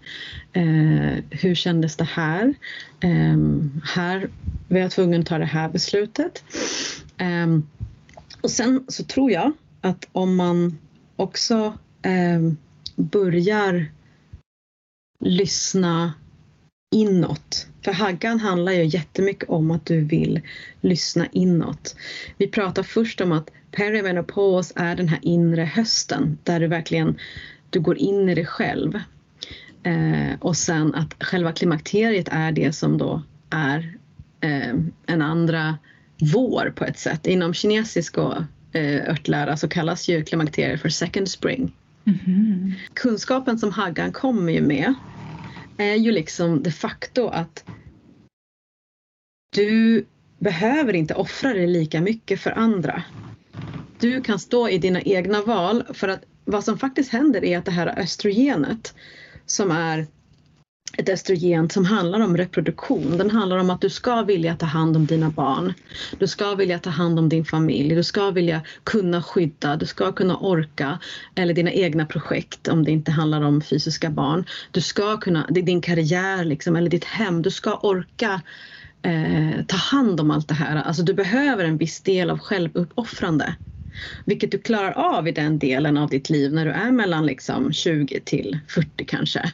Eh, 0.53 1.23
hur 1.29 1.55
kändes 1.55 1.95
det 1.95 2.03
här? 2.03 2.53
Eh, 2.99 3.37
här 3.83 4.29
var 4.67 4.79
jag 4.79 4.91
tvungen 4.91 5.21
att 5.21 5.27
ta 5.27 5.37
det 5.37 5.45
här 5.45 5.69
beslutet. 5.69 6.43
Eh, 7.17 7.59
och 8.41 8.51
sen 8.51 8.85
så 8.87 9.03
tror 9.03 9.31
jag 9.31 9.51
att 9.81 10.07
om 10.11 10.35
man 10.35 10.77
också 11.15 11.77
ehm, 12.01 12.57
börjar 12.95 13.91
lyssna 15.19 16.13
inåt. 16.91 17.67
För 17.85 17.93
haggan 17.93 18.39
handlar 18.39 18.71
ju 18.71 18.85
jättemycket 18.85 19.49
om 19.49 19.71
att 19.71 19.85
du 19.85 20.01
vill 20.01 20.41
lyssna 20.81 21.27
inåt. 21.31 21.95
Vi 22.37 22.47
pratar 22.47 22.83
först 22.83 23.21
om 23.21 23.31
att 23.31 23.49
perimenopos 23.71 24.73
är 24.75 24.95
den 24.95 25.07
här 25.07 25.19
inre 25.21 25.61
hösten 25.61 26.37
där 26.43 26.59
du 26.59 26.67
verkligen 26.67 27.17
du 27.69 27.79
går 27.79 27.97
in 27.97 28.29
i 28.29 28.35
dig 28.35 28.45
själv. 28.45 28.99
Eh, 29.83 30.39
och 30.39 30.57
sen 30.57 30.95
att 30.95 31.23
själva 31.23 31.51
klimakteriet 31.51 32.27
är 32.31 32.51
det 32.51 32.75
som 32.75 32.97
då 32.97 33.21
är 33.49 33.97
eh, 34.41 34.75
en 35.05 35.21
andra 35.21 35.77
vår 36.33 36.73
på 36.75 36.85
ett 36.85 36.99
sätt. 36.99 37.27
Inom 37.27 37.53
kinesisk 37.53 38.17
och 38.17 38.35
eh, 38.71 39.09
örtlära 39.09 39.57
så 39.57 39.67
kallas 39.67 40.09
ju 40.09 40.23
klimakteriet 40.23 40.81
för 40.81 40.89
second 40.89 41.29
spring. 41.29 41.75
Mm 42.05 42.19
-hmm. 42.19 42.73
Kunskapen 42.93 43.59
som 43.59 43.71
haggan 43.71 44.11
kommer 44.11 44.53
ju 44.53 44.61
med 44.61 44.93
är 45.77 45.95
ju 45.95 46.11
liksom 46.11 46.63
de 46.63 46.71
facto 46.71 47.27
att 47.27 47.63
du 49.55 50.05
behöver 50.39 50.93
inte 50.93 51.13
offra 51.13 51.53
dig 51.53 51.67
lika 51.67 52.01
mycket 52.01 52.41
för 52.41 52.51
andra. 52.51 53.03
Du 53.99 54.21
kan 54.21 54.39
stå 54.39 54.69
i 54.69 54.77
dina 54.77 55.01
egna 55.01 55.41
val 55.41 55.83
för 55.93 56.07
att 56.07 56.23
vad 56.45 56.63
som 56.63 56.77
faktiskt 56.77 57.11
händer 57.11 57.45
är 57.45 57.57
att 57.57 57.65
det 57.65 57.71
här 57.71 57.99
östrogenet 57.99 58.95
som 59.45 59.71
är 59.71 60.07
ett 60.97 61.09
östrogen 61.09 61.69
som 61.69 61.85
handlar 61.85 62.19
om 62.19 62.37
reproduktion. 62.37 63.17
Den 63.17 63.31
handlar 63.31 63.57
om 63.57 63.69
att 63.69 63.81
du 63.81 63.89
ska 63.89 64.21
vilja 64.21 64.55
ta 64.55 64.65
hand 64.65 64.95
om 64.95 65.05
dina 65.05 65.29
barn. 65.29 65.73
Du 66.19 66.27
ska 66.27 66.55
vilja 66.55 66.79
ta 66.79 66.89
hand 66.89 67.19
om 67.19 67.29
din 67.29 67.45
familj. 67.45 67.95
Du 67.95 68.03
ska 68.03 68.31
vilja 68.31 68.61
kunna 68.83 69.23
skydda. 69.23 69.75
Du 69.75 69.85
ska 69.85 70.11
kunna 70.11 70.37
orka. 70.37 70.99
Eller 71.35 71.53
dina 71.53 71.71
egna 71.71 72.05
projekt 72.05 72.67
om 72.67 72.83
det 72.83 72.91
inte 72.91 73.11
handlar 73.11 73.41
om 73.41 73.61
fysiska 73.61 74.09
barn. 74.09 74.45
Du 74.71 74.81
ska 74.81 75.17
kunna, 75.17 75.47
din 75.47 75.81
karriär 75.81 76.45
liksom, 76.45 76.75
eller 76.75 76.89
ditt 76.89 77.05
hem. 77.05 77.41
Du 77.41 77.51
ska 77.51 77.77
orka 77.77 78.41
eh, 79.01 79.65
ta 79.67 79.77
hand 79.77 80.19
om 80.19 80.31
allt 80.31 80.47
det 80.47 80.53
här. 80.53 80.75
Alltså 80.75 81.03
du 81.03 81.13
behöver 81.13 81.65
en 81.65 81.77
viss 81.77 82.01
del 82.01 82.29
av 82.29 82.39
självuppoffrande. 82.39 83.55
Vilket 84.25 84.51
du 84.51 84.57
klarar 84.57 84.91
av 84.91 85.27
i 85.27 85.31
den 85.31 85.59
delen 85.59 85.97
av 85.97 86.09
ditt 86.09 86.29
liv 86.29 86.53
när 86.53 86.65
du 86.65 86.71
är 86.71 86.91
mellan 86.91 87.25
liksom 87.25 87.73
20 87.73 88.19
till 88.19 88.59
40 88.67 89.05
kanske. 89.05 89.51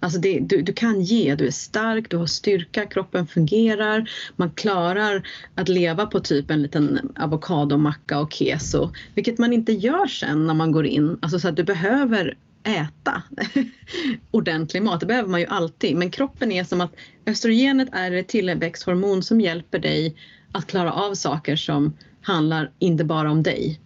Alltså 0.00 0.20
det, 0.20 0.40
du, 0.40 0.62
du, 0.62 0.72
kan 0.72 1.00
ge, 1.00 1.34
du 1.34 1.46
är 1.46 1.50
stark, 1.50 2.10
du 2.10 2.16
har 2.16 2.26
styrka, 2.26 2.86
kroppen 2.86 3.26
fungerar, 3.26 4.10
man 4.36 4.50
klarar 4.50 5.28
att 5.54 5.68
leva 5.68 6.06
på 6.06 6.20
typ 6.20 6.50
en 6.50 6.62
liten 6.62 7.12
avokadomacka 7.16 8.18
och 8.20 8.32
keso, 8.32 8.90
vilket 9.14 9.38
man 9.38 9.52
inte 9.52 9.72
gör 9.72 10.06
sen 10.06 10.46
när 10.46 10.54
man 10.54 10.72
går 10.72 10.86
in. 10.86 11.18
Alltså 11.22 11.38
så 11.38 11.48
att 11.48 11.56
du 11.56 11.64
behöver 11.64 12.36
äta 12.62 13.22
ordentlig 14.30 14.82
mat, 14.82 15.00
det 15.00 15.06
behöver 15.06 15.28
man 15.28 15.40
ju 15.40 15.46
alltid, 15.46 15.96
men 15.96 16.10
kroppen 16.10 16.52
är 16.52 16.64
som 16.64 16.80
att 16.80 16.94
östrogenet 17.26 17.88
är 17.92 18.12
ett 18.12 18.28
tillväxthormon 18.28 19.22
som 19.22 19.40
hjälper 19.40 19.78
dig 19.78 20.16
att 20.52 20.66
klara 20.66 20.92
av 20.92 21.14
saker 21.14 21.56
som 21.56 21.96
handlar 22.22 22.70
inte 22.78 23.04
bara 23.04 23.30
om 23.30 23.42
dig. 23.42 23.80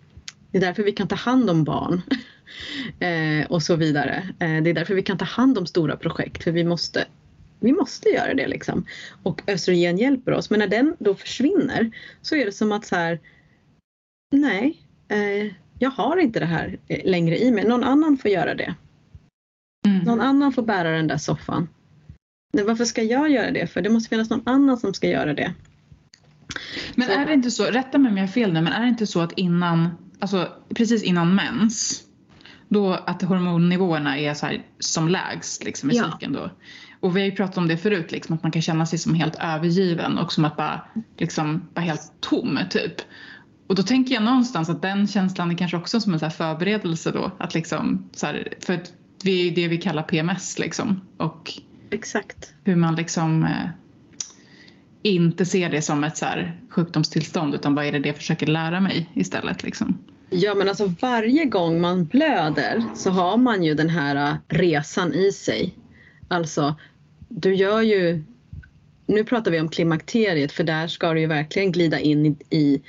Det 0.50 0.58
är 0.58 0.62
därför 0.62 0.82
vi 0.82 0.92
kan 0.92 1.08
ta 1.08 1.16
hand 1.16 1.50
om 1.50 1.64
barn 1.64 2.02
och 3.48 3.62
så 3.62 3.76
vidare. 3.76 4.28
Eh, 4.38 4.62
det 4.62 4.70
är 4.70 4.74
därför 4.74 4.94
vi 4.94 5.02
kan 5.02 5.18
ta 5.18 5.24
hand 5.24 5.58
om 5.58 5.66
stora 5.66 5.96
projekt 5.96 6.44
för 6.44 6.50
vi 6.50 6.64
måste 6.64 7.04
vi 7.60 7.72
måste 7.72 8.08
göra 8.08 8.34
det 8.34 8.48
liksom. 8.48 8.86
Och 9.22 9.42
östrogen 9.46 9.98
hjälper 9.98 10.32
oss. 10.32 10.50
Men 10.50 10.58
när 10.58 10.68
den 10.68 10.96
då 10.98 11.14
försvinner 11.14 11.90
så 12.22 12.36
är 12.36 12.46
det 12.46 12.52
som 12.52 12.72
att 12.72 12.86
så 12.86 12.96
här, 12.96 13.20
nej, 14.32 14.82
eh, 15.08 15.52
jag 15.78 15.90
har 15.90 16.16
inte 16.16 16.40
det 16.40 16.46
här 16.46 16.78
längre 17.04 17.38
i 17.38 17.50
mig. 17.50 17.64
Någon 17.68 17.84
annan 17.84 18.18
får 18.18 18.30
göra 18.30 18.54
det. 18.54 18.74
Mm. 19.86 19.98
Någon 19.98 20.20
annan 20.20 20.52
får 20.52 20.62
bära 20.62 20.90
den 20.90 21.06
där 21.06 21.16
soffan. 21.16 21.68
Men 22.52 22.66
varför 22.66 22.84
ska 22.84 23.02
jag 23.02 23.30
göra 23.30 23.50
det? 23.50 23.66
För 23.66 23.82
det 23.82 23.90
måste 23.90 24.08
finnas 24.08 24.30
någon 24.30 24.48
annan 24.48 24.78
som 24.78 24.94
ska 24.94 25.08
göra 25.08 25.34
det. 25.34 25.54
Men 26.94 27.06
så. 27.06 27.12
är 27.12 27.26
det 27.26 27.32
inte 27.32 27.50
så, 27.50 27.64
rätta 27.64 27.98
mig 27.98 28.10
om 28.10 28.16
jag 28.16 28.24
har 28.24 28.32
fel 28.32 28.52
nu, 28.52 28.60
men 28.60 28.72
är 28.72 28.82
det 28.82 28.88
inte 28.88 29.06
så 29.06 29.20
att 29.20 29.32
innan, 29.32 29.88
alltså 30.18 30.48
precis 30.74 31.02
innan 31.02 31.34
mens, 31.34 32.02
då 32.70 32.92
att 32.92 33.22
hormonnivåerna 33.22 34.18
är 34.18 34.34
så 34.34 34.50
som 34.78 35.08
lägst 35.08 35.64
liksom, 35.64 35.90
i 35.90 35.96
ja. 35.96 36.04
cykeln 36.12 36.32
då? 36.32 36.50
Och 37.00 37.16
vi 37.16 37.20
har 37.20 37.26
ju 37.26 37.36
pratat 37.36 37.58
om 37.58 37.68
det 37.68 37.76
förut, 37.76 38.12
liksom, 38.12 38.36
att 38.36 38.42
man 38.42 38.52
kan 38.52 38.62
känna 38.62 38.86
sig 38.86 38.98
som 38.98 39.14
helt 39.14 39.36
övergiven 39.40 40.18
och 40.18 40.32
som 40.32 40.44
att 40.44 40.56
bara, 40.56 40.80
liksom, 41.18 41.68
bara 41.74 41.80
helt 41.80 42.12
tom 42.20 42.58
typ. 42.70 42.94
Och 43.66 43.74
då 43.74 43.82
tänker 43.82 44.14
jag 44.14 44.22
någonstans 44.22 44.70
att 44.70 44.82
den 44.82 45.06
känslan 45.06 45.50
är 45.50 45.56
kanske 45.56 45.76
också 45.76 46.00
som 46.00 46.12
en 46.12 46.20
så 46.20 46.30
förberedelse 46.30 47.10
då. 47.10 47.30
Att 47.38 47.54
liksom, 47.54 48.10
så 48.12 48.26
här, 48.26 48.54
för 48.60 48.80
det 49.22 49.30
är 49.30 49.54
det 49.54 49.68
vi 49.68 49.78
kallar 49.78 50.02
PMS 50.02 50.58
liksom. 50.58 51.00
Och 51.16 51.52
Exakt. 51.90 52.54
hur 52.64 52.76
man 52.76 52.94
liksom 52.94 53.44
eh, 53.44 53.68
inte 55.02 55.46
ser 55.46 55.70
det 55.70 55.82
som 55.82 56.04
ett 56.04 56.16
så 56.16 56.24
här 56.24 56.60
sjukdomstillstånd 56.70 57.54
utan 57.54 57.74
vad 57.74 57.84
är 57.84 57.92
det 57.92 57.98
det 57.98 58.08
jag 58.08 58.16
försöker 58.16 58.46
lära 58.46 58.80
mig 58.80 59.10
istället 59.14 59.62
liksom. 59.62 59.98
Ja 60.30 60.54
men 60.54 60.68
alltså 60.68 60.94
varje 61.00 61.44
gång 61.44 61.80
man 61.80 62.04
blöder 62.04 62.84
så 62.94 63.10
har 63.10 63.36
man 63.36 63.62
ju 63.62 63.74
den 63.74 63.88
här 63.88 64.16
äh, 64.16 64.36
resan 64.48 65.14
i 65.14 65.32
sig. 65.32 65.74
Alltså 66.28 66.76
du 67.28 67.54
gör 67.54 67.80
ju 67.80 68.22
nu 69.10 69.24
pratar 69.24 69.50
vi 69.50 69.60
om 69.60 69.68
klimakteriet 69.68 70.52
för 70.52 70.64
där 70.64 70.88
ska 70.88 71.12
du 71.12 71.20
ju 71.20 71.26
verkligen 71.26 71.72
glida 71.72 72.00
in 72.00 72.26
i, 72.26 72.36
i, 72.50 72.82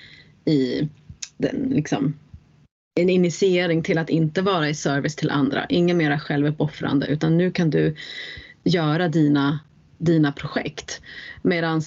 i 0.52 0.89
den, 1.38 1.70
liksom, 1.70 2.14
en 3.00 3.10
initiering 3.10 3.84
till 3.84 3.98
att 3.98 4.10
inte 4.10 4.42
vara 4.42 4.70
i 4.70 4.76
service 4.76 5.16
till 5.16 5.30
andra. 5.30 5.66
Inga 5.66 5.94
mera 5.94 6.20
självuppoffrande 6.20 7.08
utan 7.08 7.38
nu 7.38 7.52
kan 7.52 7.70
du 7.70 7.96
göra 8.64 9.08
dina, 9.08 9.60
dina 9.98 10.32
projekt. 10.32 11.02
Medan 11.42 11.82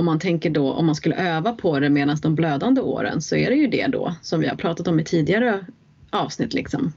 om 0.00 0.06
man 0.06 0.18
tänker 0.18 0.50
då 0.50 0.72
om 0.72 0.86
man 0.86 0.94
skulle 0.94 1.14
öva 1.14 1.52
på 1.52 1.80
det 1.80 1.90
medan 1.90 2.16
de 2.22 2.34
blödande 2.34 2.80
åren 2.80 3.22
så 3.22 3.36
är 3.36 3.50
det 3.50 3.56
ju 3.56 3.66
det 3.66 3.86
då 3.86 4.14
som 4.22 4.40
vi 4.40 4.46
har 4.48 4.56
pratat 4.56 4.88
om 4.88 5.00
i 5.00 5.04
tidigare 5.04 5.66
avsnitt 6.10 6.54
liksom. 6.54 6.92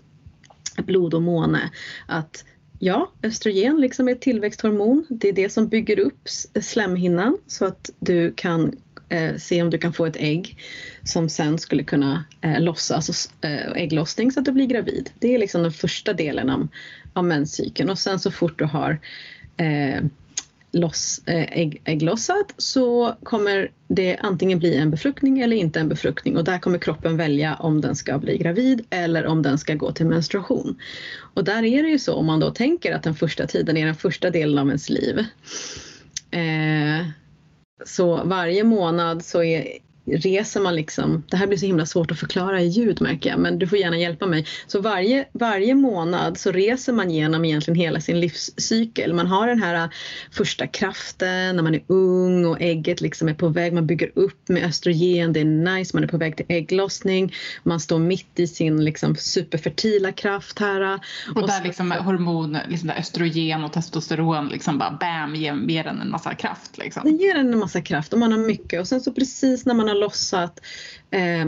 Blod 0.78 1.14
och 1.14 1.22
måne. 1.22 1.72
Att 2.08 2.46
ja, 2.80 3.12
östrogen 3.24 3.82
liksom 3.82 4.08
är 4.08 4.12
ett 4.12 4.22
tillväxthormon. 4.22 5.06
Det 5.10 5.30
är 5.30 5.34
det 5.34 5.50
som 5.50 5.68
bygger 5.68 6.00
upp 6.00 6.30
slemhinnan 6.62 7.38
så 7.48 7.66
att 7.66 7.90
du 8.00 8.34
kan 8.36 8.78
eh, 9.10 9.36
se 9.36 9.62
om 9.62 9.70
du 9.70 9.78
kan 9.78 9.94
få 9.94 10.06
ett 10.06 10.18
ägg 10.20 10.58
som 11.04 11.30
sen 11.30 11.60
skulle 11.60 11.84
kunna 11.84 12.26
eh, 12.42 12.62
lossas, 12.62 13.34
eh, 13.42 13.72
ägglossning 13.76 14.32
så 14.32 14.40
att 14.40 14.46
du 14.46 14.52
blir 14.52 14.66
gravid. 14.66 15.10
Det 15.20 15.36
är 15.36 15.40
liksom 15.40 15.64
den 15.64 15.72
första 15.72 16.14
delen 16.14 16.50
av, 16.50 16.68
av 17.14 17.26
menscykeln 17.26 17.90
och 17.90 18.00
sen 18.00 18.20
så 18.20 18.32
fort 18.32 18.60
du 18.60 18.66
har 18.66 19.00
eh, 19.58 20.04
loss, 20.74 21.22
eh, 21.26 21.60
ägg, 21.60 21.82
ägglossat 21.86 22.54
så 22.58 23.16
kommer 23.24 23.72
det 23.88 24.18
antingen 24.18 24.60
bli 24.60 24.76
en 24.76 24.92
befruktning 24.92 25.40
eller 25.40 25.58
inte 25.58 25.80
en 25.80 25.90
befruktning 25.90 26.38
och 26.38 26.44
där 26.44 26.60
kommer 26.60 26.78
kroppen 26.78 27.18
välja 27.18 27.56
om 27.56 27.82
den 27.82 27.96
ska 27.96 28.18
bli 28.18 28.38
gravid 28.38 28.86
eller 28.90 29.26
om 29.26 29.42
den 29.42 29.58
ska 29.58 29.74
gå 29.74 29.92
till 29.92 30.06
menstruation. 30.06 30.80
Och 31.34 31.44
där 31.44 31.64
är 31.64 31.84
det 31.84 31.90
ju 31.90 32.00
så 32.00 32.14
om 32.14 32.26
man 32.26 32.40
då 32.40 32.52
tänker 32.52 32.96
att 32.96 33.04
den 33.04 33.16
första 33.16 33.48
tiden 33.48 33.78
är 33.78 33.86
den 33.86 33.96
första 33.96 34.30
delen 34.30 34.58
av 34.58 34.68
ens 34.68 34.90
liv. 34.90 35.20
Eh, 36.32 37.08
så 37.86 38.24
varje 38.24 38.64
månad 38.64 39.26
så 39.26 39.44
är, 39.44 39.68
reser 40.06 40.60
man 40.60 40.76
liksom, 40.76 41.24
det 41.30 41.38
här 41.38 41.48
blir 41.48 41.58
så 41.58 41.66
himla 41.66 41.86
svårt 41.86 42.12
att 42.12 42.20
förklara 42.20 42.62
i 42.62 42.68
ljud 42.68 43.02
märker 43.02 43.30
jag, 43.30 43.40
men 43.40 43.60
du 43.60 43.68
får 43.68 43.78
gärna 43.78 43.98
hjälpa 43.98 44.26
mig. 44.26 44.46
Så 44.68 44.82
varje, 44.82 45.26
varje 45.32 45.76
månad 45.76 46.38
så 46.38 46.52
reser 46.52 46.94
man 46.94 47.12
genom 47.12 47.46
egentligen 47.46 47.80
hela 47.80 48.00
sin 48.00 48.20
livscykel. 48.20 49.14
Man 49.14 49.28
har 49.28 49.48
den 49.48 49.64
här 49.64 49.90
första 50.32 50.68
kraften 50.68 51.56
när 51.56 51.64
man 51.64 51.76
är 51.76 51.84
ung 51.88 52.46
och 52.46 52.62
ägget 52.62 53.02
liksom 53.02 53.28
är 53.28 53.34
på 53.34 53.48
väg, 53.48 53.74
man 53.74 53.88
bygger 53.88 54.12
upp 54.16 54.50
med 54.50 54.64
östrogen, 54.64 55.34
det 55.34 55.40
är 55.40 55.46
nice, 55.46 55.98
man 55.98 56.04
är 56.04 56.08
på 56.08 56.18
väg 56.18 56.38
till 56.38 56.46
ägglossning, 56.50 57.34
man 57.64 57.80
står 57.80 58.00
mitt 58.00 58.40
i 58.40 58.48
sin 58.48 58.86
liksom 58.86 59.16
superfertila 59.16 60.12
kraft 60.12 60.60
här. 60.60 61.00
Och, 61.30 61.42
och 61.42 61.48
där 61.48 61.58
så, 61.58 61.64
liksom 61.64 61.92
hormon, 61.92 62.58
liksom 62.68 62.88
där 62.88 62.96
östrogen 62.96 63.64
och 63.64 63.74
testosteron 63.74 64.48
liksom 64.48 64.78
bara 64.78 64.98
bam 65.00 65.36
ger, 65.36 65.56
ger 65.68 65.88
en 65.88 66.02
en 66.02 66.12
massa 66.12 66.36
kraft. 66.36 66.78
Liksom. 66.78 67.02
Det 67.04 67.24
ger 67.24 67.36
en 67.36 67.54
en 67.54 67.60
massa 67.60 67.82
kraft 67.82 68.14
och 68.14 68.20
man 68.20 68.32
har 68.32 68.40
mycket 68.40 68.80
och 68.80 68.88
sen 68.88 69.02
så 69.02 69.12
precis 69.12 69.66
när 69.66 69.74
man 69.74 69.88
har 69.88 69.93
har 69.94 70.00
lossat 70.00 70.62
eh, 71.12 71.42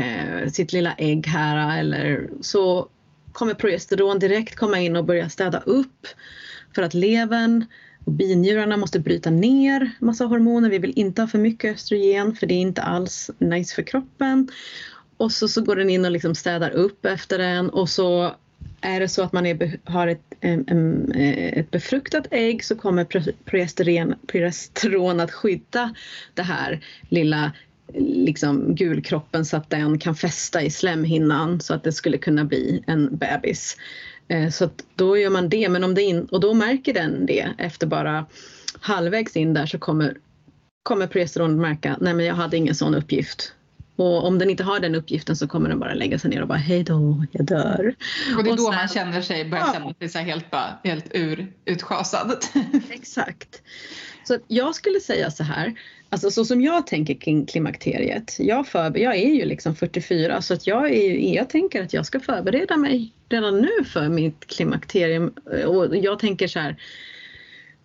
eh, 0.00 0.50
sitt 0.52 0.72
lilla 0.72 0.94
ägg 0.94 1.26
här 1.26 1.78
eller 1.78 2.30
så 2.40 2.88
kommer 3.32 3.54
progesteron 3.54 4.18
direkt 4.18 4.56
komma 4.56 4.78
in 4.78 4.96
och 4.96 5.04
börja 5.04 5.28
städa 5.28 5.60
upp 5.60 6.06
för 6.74 6.82
att 6.82 6.94
levern 6.94 7.64
och 8.04 8.12
binjurarna 8.12 8.76
måste 8.76 9.00
bryta 9.00 9.30
ner 9.30 9.90
massa 10.00 10.24
hormoner. 10.24 10.70
Vi 10.70 10.78
vill 10.78 10.92
inte 10.96 11.22
ha 11.22 11.28
för 11.28 11.38
mycket 11.38 11.74
östrogen 11.74 12.36
för 12.36 12.46
det 12.46 12.54
är 12.54 12.60
inte 12.60 12.82
alls 12.82 13.30
nice 13.38 13.74
för 13.74 13.82
kroppen. 13.82 14.48
Och 15.16 15.32
så, 15.32 15.48
så 15.48 15.62
går 15.62 15.76
den 15.76 15.90
in 15.90 16.04
och 16.04 16.10
liksom 16.10 16.34
städar 16.34 16.70
upp 16.70 17.06
efter 17.06 17.38
den 17.38 17.70
och 17.70 17.88
så 17.88 18.34
är 18.80 19.00
det 19.00 19.08
så 19.08 19.22
att 19.22 19.32
man 19.32 19.46
är, 19.46 19.78
har 19.84 20.06
ett, 20.06 20.34
en, 20.40 21.12
eh, 21.12 21.58
ett 21.58 21.70
befruktat 21.70 22.26
ägg 22.30 22.64
så 22.64 22.76
kommer 22.76 23.04
progesteron, 23.44 24.14
progesteron 24.26 25.20
att 25.20 25.32
skydda 25.32 25.94
det 26.34 26.42
här 26.42 26.84
lilla 27.08 27.52
liksom 27.94 28.74
gulkroppen 28.74 29.44
så 29.44 29.56
att 29.56 29.70
den 29.70 29.98
kan 29.98 30.14
fästa 30.14 30.62
i 30.62 30.70
slemhinnan 30.70 31.60
så 31.60 31.74
att 31.74 31.84
det 31.84 31.92
skulle 31.92 32.18
kunna 32.18 32.44
bli 32.44 32.84
en 32.86 33.16
bebis. 33.16 33.76
Eh, 34.28 34.50
så 34.50 34.70
då 34.94 35.18
gör 35.18 35.30
man 35.30 35.48
det, 35.48 35.68
men 35.68 35.84
om 35.84 35.94
det 35.94 36.02
in, 36.02 36.24
och 36.24 36.40
då 36.40 36.54
märker 36.54 36.94
den 36.94 37.26
det 37.26 37.48
efter 37.58 37.86
bara 37.86 38.26
halvvägs 38.80 39.36
in 39.36 39.54
där 39.54 39.66
så 39.66 39.78
kommer, 39.78 40.16
kommer 40.82 41.06
progesteronet 41.06 41.58
märka, 41.58 41.96
nej 42.00 42.14
men 42.14 42.26
jag 42.26 42.34
hade 42.34 42.56
ingen 42.56 42.74
sån 42.74 42.94
uppgift. 42.94 43.54
Och 43.96 44.26
om 44.26 44.38
den 44.38 44.50
inte 44.50 44.64
har 44.64 44.80
den 44.80 44.94
uppgiften 44.94 45.36
så 45.36 45.48
kommer 45.48 45.68
den 45.68 45.78
bara 45.78 45.94
lägga 45.94 46.18
sig 46.18 46.30
ner 46.30 46.42
och 46.42 46.48
bara 46.48 46.58
hej 46.58 46.84
då, 46.84 47.24
jag 47.32 47.46
dör. 47.46 47.94
Och 48.36 48.44
det 48.44 48.50
är 48.50 48.56
då 48.56 48.64
sen, 48.64 48.74
man 48.74 48.88
känner 48.88 49.22
sig, 49.22 49.44
börjar 49.44 49.64
ja. 49.66 49.72
känna 49.72 50.08
sig 50.08 50.24
helt, 50.24 50.50
bara, 50.50 50.78
helt 50.84 51.06
ur, 51.10 51.52
utschasad. 51.64 52.44
Exakt. 52.90 53.62
Så 54.24 54.38
jag 54.48 54.74
skulle 54.74 55.00
säga 55.00 55.30
så 55.30 55.44
här, 55.44 55.74
alltså 56.08 56.30
så 56.30 56.44
som 56.44 56.62
jag 56.62 56.86
tänker 56.86 57.14
kring 57.14 57.46
klimakteriet. 57.46 58.36
Jag, 58.38 58.66
för, 58.66 58.98
jag 58.98 59.16
är 59.16 59.34
ju 59.34 59.44
liksom 59.44 59.76
44 59.76 60.42
så 60.42 60.54
att 60.54 60.66
jag, 60.66 60.90
är, 60.90 61.34
jag 61.34 61.50
tänker 61.50 61.82
att 61.82 61.92
jag 61.92 62.06
ska 62.06 62.20
förbereda 62.20 62.76
mig 62.76 63.12
redan 63.28 63.60
nu 63.60 63.84
för 63.84 64.08
mitt 64.08 64.46
klimakterium. 64.46 65.32
Och 65.66 65.96
jag 65.96 66.18
tänker 66.18 66.48
så 66.48 66.58
här, 66.58 66.76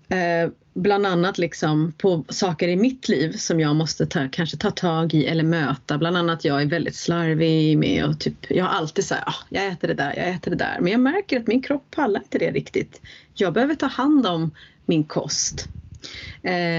eh, 0.09 0.49
bland 0.73 1.07
annat 1.07 1.38
liksom 1.38 1.93
på 1.97 2.25
saker 2.29 2.67
i 2.67 2.75
mitt 2.75 3.09
liv 3.09 3.31
som 3.31 3.59
jag 3.59 3.75
måste 3.75 4.05
ta, 4.05 4.27
kanske 4.31 4.57
ta 4.57 4.71
tag 4.71 5.13
i 5.13 5.25
eller 5.25 5.43
möta. 5.43 5.97
Bland 5.97 6.17
annat 6.17 6.45
jag 6.45 6.61
är 6.61 6.65
väldigt 6.65 6.95
slarvig 6.95 7.77
med 7.77 8.05
och 8.05 8.19
typ, 8.19 8.51
jag 8.51 8.65
har 8.65 8.71
alltid 8.71 9.05
sagt 9.05 9.23
ah, 9.27 9.45
jag 9.49 9.67
äter 9.67 9.88
det 9.88 9.93
där, 9.93 10.13
jag 10.17 10.29
äter 10.29 10.51
det 10.51 10.57
där. 10.57 10.77
Men 10.81 10.91
jag 10.91 11.01
märker 11.01 11.39
att 11.39 11.47
min 11.47 11.61
kropp 11.61 11.91
pallar 11.91 12.21
inte 12.21 12.38
det 12.38 12.51
riktigt. 12.51 13.01
Jag 13.33 13.53
behöver 13.53 13.75
ta 13.75 13.85
hand 13.85 14.27
om 14.27 14.51
min 14.85 15.03
kost. 15.03 15.69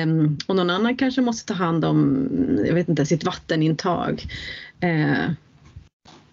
Um, 0.05 0.39
och 0.47 0.57
någon 0.57 0.71
annan 0.71 0.97
kanske 0.97 1.21
måste 1.21 1.47
ta 1.47 1.55
hand 1.55 1.85
om, 1.85 2.29
jag 2.67 2.75
vet 2.75 2.89
inte, 2.89 3.07
sitt 3.07 3.25
vattenintag. 3.25 4.27
Uh, 4.85 5.31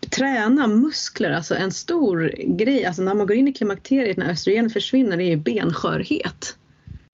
träna 0.09 0.67
muskler, 0.67 1.31
alltså 1.31 1.55
en 1.55 1.71
stor 1.71 2.33
grej, 2.57 2.85
alltså 2.85 3.01
när 3.01 3.13
man 3.13 3.27
går 3.27 3.35
in 3.35 3.47
i 3.47 3.53
klimakteriet 3.53 4.17
när 4.17 4.29
östrogenet 4.29 4.73
försvinner, 4.73 5.17
det 5.17 5.23
är 5.23 5.29
ju 5.29 5.35
benskörhet. 5.35 6.57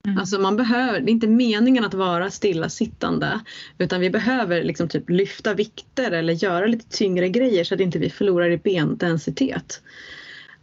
Mm. 0.06 0.18
Alltså 0.18 0.38
man 0.38 0.56
behöver, 0.56 1.00
det 1.00 1.10
är 1.10 1.12
inte 1.12 1.26
meningen 1.26 1.84
att 1.84 1.94
vara 1.94 2.30
stillasittande 2.30 3.40
utan 3.78 4.00
vi 4.00 4.10
behöver 4.10 4.64
liksom 4.64 4.88
typ 4.88 5.10
lyfta 5.10 5.54
vikter 5.54 6.10
eller 6.10 6.32
göra 6.32 6.66
lite 6.66 6.96
tyngre 6.96 7.28
grejer 7.28 7.64
så 7.64 7.74
att 7.74 7.80
inte 7.80 7.98
vi 7.98 8.10
förlorar 8.10 8.50
i 8.50 8.56
bendensitet. 8.56 9.82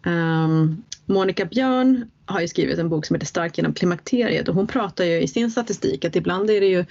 Um, 0.06 0.84
Monica 1.06 1.46
Björn 1.46 2.12
har 2.30 2.42
ju 2.42 2.48
skrivit 2.48 2.80
en 2.80 2.90
bok 2.90 3.06
som 3.06 3.14
heter 3.14 3.28
Stark 3.28 3.58
genom 3.58 3.74
klimakteriet 3.74 4.48
och 4.48 4.56
hon 4.56 4.68
pratar 4.68 5.06
ju 5.06 5.22
i 5.22 5.28
sin 5.28 5.52
statistik 5.52 6.06
att 6.06 6.16
ibland 6.16 6.50
är 6.50 6.62
det 6.62 6.68
ju 6.68 6.86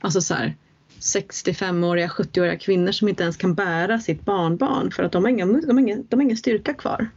alltså 0.00 0.20
så 0.20 0.34
här, 0.34 0.54
65-åriga, 1.00 2.08
70-åriga 2.08 2.58
kvinnor 2.58 2.92
som 2.92 3.08
inte 3.08 3.22
ens 3.22 3.36
kan 3.36 3.54
bära 3.54 3.98
sitt 3.98 4.24
barnbarn 4.24 4.90
för 4.90 5.02
att 5.02 5.12
de 5.12 5.24
har, 5.24 5.30
ingen, 5.30 5.60
de 5.60 5.70
har, 5.70 5.80
ingen, 5.80 6.06
de 6.08 6.16
har 6.16 6.22
ingen 6.22 6.36
styrka 6.36 6.74
kvar. 6.74 7.08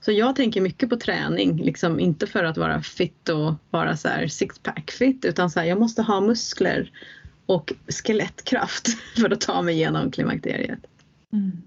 Så 0.00 0.12
jag 0.12 0.36
tänker 0.36 0.60
mycket 0.60 0.90
på 0.90 0.96
träning, 0.96 1.62
liksom 1.62 2.00
inte 2.00 2.26
för 2.26 2.44
att 2.44 2.56
vara 2.56 2.82
fit 2.82 3.28
och 3.28 3.54
vara 3.70 3.96
så 3.96 4.08
här 4.08 4.28
sixpack 4.28 4.90
fit 4.90 5.24
utan 5.24 5.50
så 5.50 5.60
här, 5.60 5.66
jag 5.66 5.80
måste 5.80 6.02
ha 6.02 6.20
muskler 6.20 6.90
och 7.46 7.72
skelettkraft 7.88 8.88
för 9.20 9.32
att 9.32 9.40
ta 9.40 9.62
mig 9.62 9.74
igenom 9.74 10.10
klimakteriet. 10.10 10.80
Mm. 11.32 11.62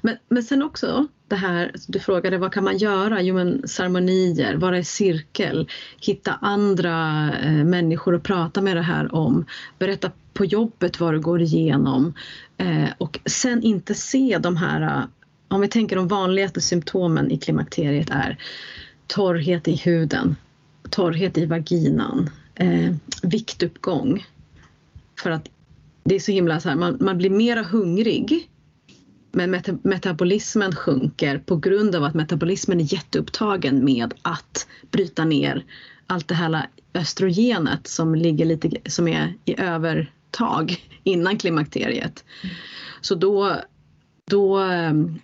Men, 0.00 0.16
men 0.28 0.42
sen 0.42 0.62
också 0.62 1.06
det 1.28 1.36
här, 1.36 1.70
alltså, 1.72 1.92
du 1.92 2.00
frågade 2.00 2.38
vad 2.38 2.52
kan 2.52 2.64
man 2.64 2.76
göra? 2.76 3.22
Jo 3.22 3.34
men 3.34 3.68
ceremonier, 3.68 4.54
vara 4.54 4.78
i 4.78 4.84
cirkel, 4.84 5.68
hitta 6.00 6.38
andra 6.40 7.30
eh, 7.42 7.64
människor 7.64 8.14
att 8.14 8.22
prata 8.22 8.60
med 8.60 8.76
det 8.76 8.82
här 8.82 9.14
om, 9.14 9.46
berätta 9.78 10.10
på 10.32 10.44
jobbet 10.44 11.00
vad 11.00 11.14
du 11.14 11.20
går 11.20 11.42
igenom 11.42 12.14
eh, 12.56 12.88
och 12.98 13.18
sen 13.26 13.62
inte 13.62 13.94
se 13.94 14.38
de 14.40 14.56
här, 14.56 14.82
eh, 14.82 15.04
om 15.48 15.60
vi 15.60 15.68
tänker 15.68 15.96
de 15.96 16.08
vanligaste 16.08 16.60
symptomen 16.60 17.30
i 17.30 17.38
klimakteriet 17.38 18.10
är 18.10 18.38
torrhet 19.06 19.68
i 19.68 19.76
huden, 19.76 20.36
torrhet 20.90 21.38
i 21.38 21.46
vaginan, 21.46 22.30
eh, 22.54 22.94
viktuppgång. 23.22 24.26
För 25.22 25.30
att 25.30 25.48
det 26.04 26.14
är 26.14 26.20
så 26.20 26.32
himla 26.32 26.60
så 26.60 26.68
här, 26.68 26.76
man, 26.76 26.98
man 27.00 27.18
blir 27.18 27.30
mera 27.30 27.62
hungrig 27.62 28.50
men 29.36 29.50
meta 29.50 29.78
metabolismen 29.82 30.74
sjunker 30.74 31.38
på 31.38 31.56
grund 31.56 31.94
av 31.94 32.04
att 32.04 32.14
metabolismen 32.14 32.80
är 32.80 32.94
jätteupptagen 32.94 33.84
med 33.84 34.14
att 34.22 34.66
bryta 34.90 35.24
ner 35.24 35.64
allt 36.06 36.28
det 36.28 36.34
här 36.34 36.66
östrogenet 36.94 37.86
som 37.86 38.14
ligger 38.14 38.44
lite 38.44 38.70
som 38.90 39.08
är 39.08 39.34
i 39.44 39.60
övertag 39.60 40.88
innan 41.04 41.38
klimakteriet. 41.38 42.24
Så 43.00 43.14
då, 43.14 43.56
då 44.30 44.56
ehm, 44.58 45.18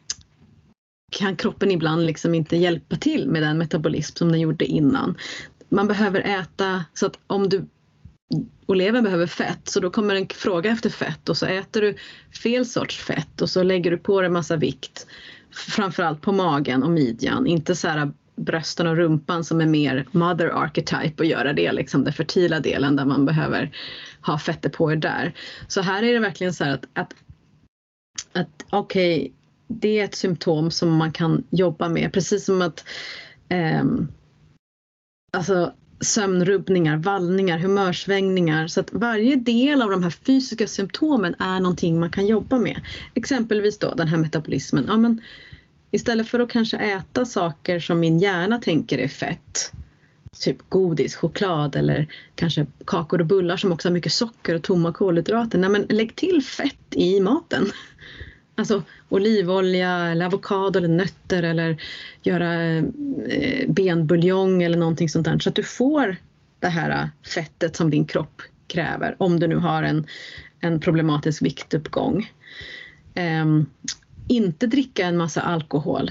kan 1.12 1.36
kroppen 1.36 1.70
ibland 1.70 2.06
liksom 2.06 2.34
inte 2.34 2.56
hjälpa 2.56 2.96
till 2.96 3.28
med 3.28 3.42
den 3.42 3.58
metabolism 3.58 4.16
som 4.16 4.32
den 4.32 4.40
gjorde 4.40 4.64
innan. 4.64 5.18
Man 5.68 5.88
behöver 5.88 6.20
äta 6.20 6.84
så 6.94 7.06
att 7.06 7.18
om 7.26 7.48
du 7.48 7.66
och 8.66 8.76
levern 8.76 9.04
behöver 9.04 9.26
fett 9.26 9.68
så 9.68 9.80
då 9.80 9.90
kommer 9.90 10.14
en 10.14 10.26
fråga 10.28 10.70
efter 10.70 10.90
fett 10.90 11.28
och 11.28 11.36
så 11.36 11.46
äter 11.46 11.80
du 11.80 11.96
fel 12.42 12.66
sorts 12.66 12.98
fett 12.98 13.42
och 13.42 13.50
så 13.50 13.62
lägger 13.62 13.90
du 13.90 13.98
på 13.98 14.20
dig 14.20 14.30
massa 14.30 14.56
vikt. 14.56 15.06
Framförallt 15.50 16.20
på 16.20 16.32
magen 16.32 16.82
och 16.82 16.90
midjan, 16.90 17.46
inte 17.46 17.74
så 17.74 17.88
här 17.88 18.12
brösten 18.36 18.86
och 18.86 18.96
rumpan 18.96 19.44
som 19.44 19.60
är 19.60 19.66
mer 19.66 20.06
mother 20.12 20.48
archetype 20.64 21.14
och 21.18 21.24
göra 21.24 21.52
det 21.52 21.72
liksom 21.72 22.04
den 22.04 22.12
fertila 22.12 22.60
delen 22.60 22.96
där 22.96 23.04
man 23.04 23.26
behöver 23.26 23.76
ha 24.20 24.38
fettet 24.38 24.72
på 24.72 24.92
er 24.92 24.96
där. 24.96 25.34
Så 25.68 25.80
här 25.80 26.02
är 26.02 26.12
det 26.12 26.18
verkligen 26.18 26.52
så 26.52 26.64
att, 26.64 26.84
att, 26.92 27.14
att 28.32 28.64
okej, 28.70 29.20
okay, 29.20 29.32
det 29.66 29.98
är 29.98 30.04
ett 30.04 30.14
symptom 30.14 30.70
som 30.70 30.96
man 30.96 31.12
kan 31.12 31.44
jobba 31.50 31.88
med 31.88 32.12
precis 32.12 32.44
som 32.44 32.62
att 32.62 32.84
eh, 33.48 33.84
Alltså 35.36 35.72
sömnrubbningar, 36.02 36.96
vallningar, 36.96 37.58
humörsvängningar. 37.58 38.68
Så 38.68 38.80
att 38.80 38.92
varje 38.92 39.36
del 39.36 39.82
av 39.82 39.90
de 39.90 40.02
här 40.02 40.10
fysiska 40.10 40.66
symptomen 40.66 41.34
är 41.38 41.60
någonting 41.60 42.00
man 42.00 42.10
kan 42.10 42.26
jobba 42.26 42.58
med. 42.58 42.80
Exempelvis 43.14 43.78
då 43.78 43.94
den 43.94 44.08
här 44.08 44.18
metabolismen. 44.18 44.84
Ja, 44.88 44.96
men 44.96 45.20
istället 45.90 46.28
för 46.28 46.40
att 46.40 46.50
kanske 46.50 46.76
äta 46.76 47.24
saker 47.24 47.80
som 47.80 48.00
min 48.00 48.18
hjärna 48.18 48.58
tänker 48.58 48.98
är 48.98 49.08
fett, 49.08 49.72
typ 50.40 50.56
godis, 50.68 51.16
choklad 51.16 51.76
eller 51.76 52.06
kanske 52.34 52.66
kakor 52.84 53.20
och 53.20 53.26
bullar 53.26 53.56
som 53.56 53.72
också 53.72 53.88
har 53.88 53.92
mycket 53.92 54.12
socker 54.12 54.54
och 54.54 54.62
tomma 54.62 54.92
kolhydrater. 54.92 55.58
Nej, 55.58 55.70
men 55.70 55.86
lägg 55.88 56.16
till 56.16 56.42
fett 56.42 56.86
i 56.90 57.20
maten. 57.20 57.66
Alltså 58.54 58.82
olivolja 59.08 59.90
eller 59.90 60.26
avokado 60.26 60.78
eller 60.78 60.88
nötter 60.88 61.42
eller 61.42 61.82
göra 62.22 62.64
eh, 63.28 63.68
benbuljong 63.68 64.62
eller 64.62 64.78
någonting 64.78 65.08
sånt 65.08 65.24
där 65.24 65.38
så 65.38 65.48
att 65.48 65.54
du 65.54 65.62
får 65.62 66.16
det 66.60 66.68
här 66.68 66.90
eh, 66.90 67.08
fettet 67.34 67.76
som 67.76 67.90
din 67.90 68.04
kropp 68.04 68.42
kräver 68.66 69.16
om 69.18 69.40
du 69.40 69.46
nu 69.46 69.56
har 69.56 69.82
en, 69.82 70.06
en 70.60 70.80
problematisk 70.80 71.42
viktuppgång. 71.42 72.30
Um, 73.14 73.66
inte 74.28 74.66
dricka 74.66 75.06
en 75.06 75.16
massa 75.16 75.40
alkohol. 75.40 76.10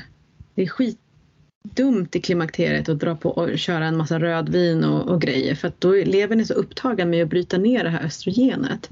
Det 0.55 0.61
är 0.61 0.67
skitdumt 0.67 2.15
i 2.15 2.21
klimakteriet 2.21 2.89
att 2.89 2.99
dra 2.99 3.15
på 3.15 3.29
och 3.29 3.59
köra 3.59 3.85
en 3.85 3.97
massa 3.97 4.19
rödvin 4.19 4.83
och, 4.83 5.07
och 5.07 5.21
grejer 5.21 5.55
för 5.55 5.67
att 5.67 5.81
då 5.81 5.97
är 5.97 6.05
levern 6.05 6.45
så 6.45 6.53
upptagen 6.53 7.09
med 7.09 7.23
att 7.23 7.29
bryta 7.29 7.57
ner 7.57 7.83
det 7.83 7.89
här 7.89 8.05
östrogenet. 8.05 8.89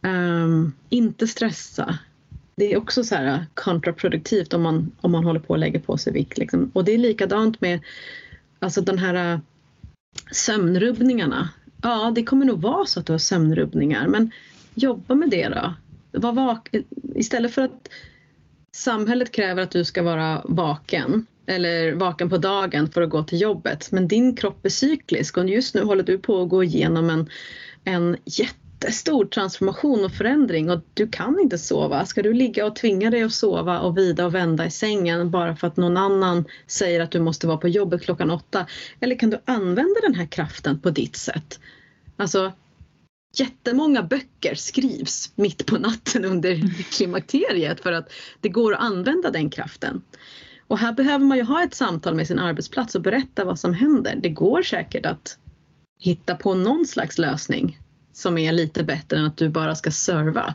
Um, 0.00 0.72
inte 0.88 1.26
stressa, 1.26 1.98
det 2.54 2.72
är 2.72 2.76
också 2.76 3.04
så 3.04 3.14
här 3.14 3.26
äh, 3.26 3.40
kontraproduktivt 3.54 4.52
om 4.52 4.62
man, 4.62 4.92
om 5.00 5.12
man 5.12 5.24
håller 5.24 5.40
på 5.40 5.52
och 5.52 5.58
lägger 5.58 5.80
på 5.80 5.98
sig 5.98 6.12
vikt. 6.12 6.38
Liksom. 6.38 6.70
Och 6.74 6.84
det 6.84 6.92
är 6.92 6.98
likadant 6.98 7.60
med 7.60 7.80
alltså 8.58 8.80
den 8.80 8.98
här 8.98 9.32
äh, 9.32 9.40
sömnrubbningarna. 10.32 11.48
Ja, 11.82 12.12
det 12.14 12.24
kommer 12.24 12.46
nog 12.46 12.60
vara 12.60 12.86
så 12.86 13.00
att 13.00 13.06
du 13.06 13.12
har 13.12 13.18
sömnrubbningar 13.18 14.08
men 14.08 14.30
jobba 14.74 15.14
med 15.14 15.30
det 15.30 15.48
då. 15.48 15.74
Var 16.20 16.32
vak 16.32 16.68
Istället 17.14 17.54
för 17.54 17.62
att 17.62 17.88
samhället 18.76 19.32
kräver 19.32 19.62
att 19.62 19.70
du 19.70 19.84
ska 19.84 20.02
vara 20.02 20.42
vaken 20.44 21.26
eller 21.46 21.92
vaken 21.92 22.30
på 22.30 22.38
dagen 22.38 22.88
för 22.88 23.02
att 23.02 23.10
gå 23.10 23.22
till 23.22 23.40
jobbet 23.40 23.92
men 23.92 24.08
din 24.08 24.36
kropp 24.36 24.66
är 24.66 24.70
cyklisk 24.70 25.36
och 25.36 25.48
just 25.48 25.74
nu 25.74 25.82
håller 25.82 26.02
du 26.02 26.18
på 26.18 26.42
att 26.42 26.48
gå 26.48 26.64
igenom 26.64 27.10
en, 27.10 27.30
en 27.84 28.16
jätte 28.24 28.61
jättestor 28.82 29.24
transformation 29.24 30.04
och 30.04 30.12
förändring 30.12 30.70
och 30.70 30.80
du 30.94 31.08
kan 31.08 31.40
inte 31.40 31.58
sova. 31.58 32.06
Ska 32.06 32.22
du 32.22 32.32
ligga 32.32 32.66
och 32.66 32.76
tvinga 32.76 33.10
dig 33.10 33.22
att 33.22 33.32
sova 33.32 33.80
och 33.80 33.98
vida 33.98 34.26
och 34.26 34.34
vända 34.34 34.66
i 34.66 34.70
sängen 34.70 35.30
bara 35.30 35.56
för 35.56 35.66
att 35.66 35.76
någon 35.76 35.96
annan 35.96 36.44
säger 36.66 37.00
att 37.00 37.10
du 37.10 37.20
måste 37.20 37.46
vara 37.46 37.56
på 37.56 37.68
jobbet 37.68 38.02
klockan 38.02 38.30
åtta? 38.30 38.66
Eller 39.00 39.18
kan 39.18 39.30
du 39.30 39.40
använda 39.44 40.00
den 40.02 40.14
här 40.14 40.26
kraften 40.26 40.80
på 40.80 40.90
ditt 40.90 41.16
sätt? 41.16 41.60
Alltså, 42.16 42.52
jättemånga 43.36 44.02
böcker 44.02 44.54
skrivs 44.54 45.32
mitt 45.34 45.66
på 45.66 45.78
natten 45.78 46.24
under 46.24 46.82
klimakteriet 46.96 47.80
för 47.80 47.92
att 47.92 48.12
det 48.40 48.48
går 48.48 48.74
att 48.74 48.80
använda 48.80 49.30
den 49.30 49.50
kraften. 49.50 50.02
Och 50.66 50.78
här 50.78 50.92
behöver 50.92 51.24
man 51.24 51.38
ju 51.38 51.44
ha 51.44 51.64
ett 51.64 51.74
samtal 51.74 52.14
med 52.14 52.26
sin 52.26 52.38
arbetsplats 52.38 52.94
och 52.94 53.02
berätta 53.02 53.44
vad 53.44 53.58
som 53.58 53.74
händer. 53.74 54.18
Det 54.22 54.28
går 54.28 54.62
säkert 54.62 55.06
att 55.06 55.38
hitta 55.98 56.34
på 56.36 56.54
någon 56.54 56.86
slags 56.86 57.18
lösning 57.18 57.78
som 58.12 58.38
är 58.38 58.52
lite 58.52 58.84
bättre 58.84 59.18
än 59.18 59.24
att 59.24 59.36
du 59.36 59.48
bara 59.48 59.74
ska 59.74 59.90
serva. 59.90 60.54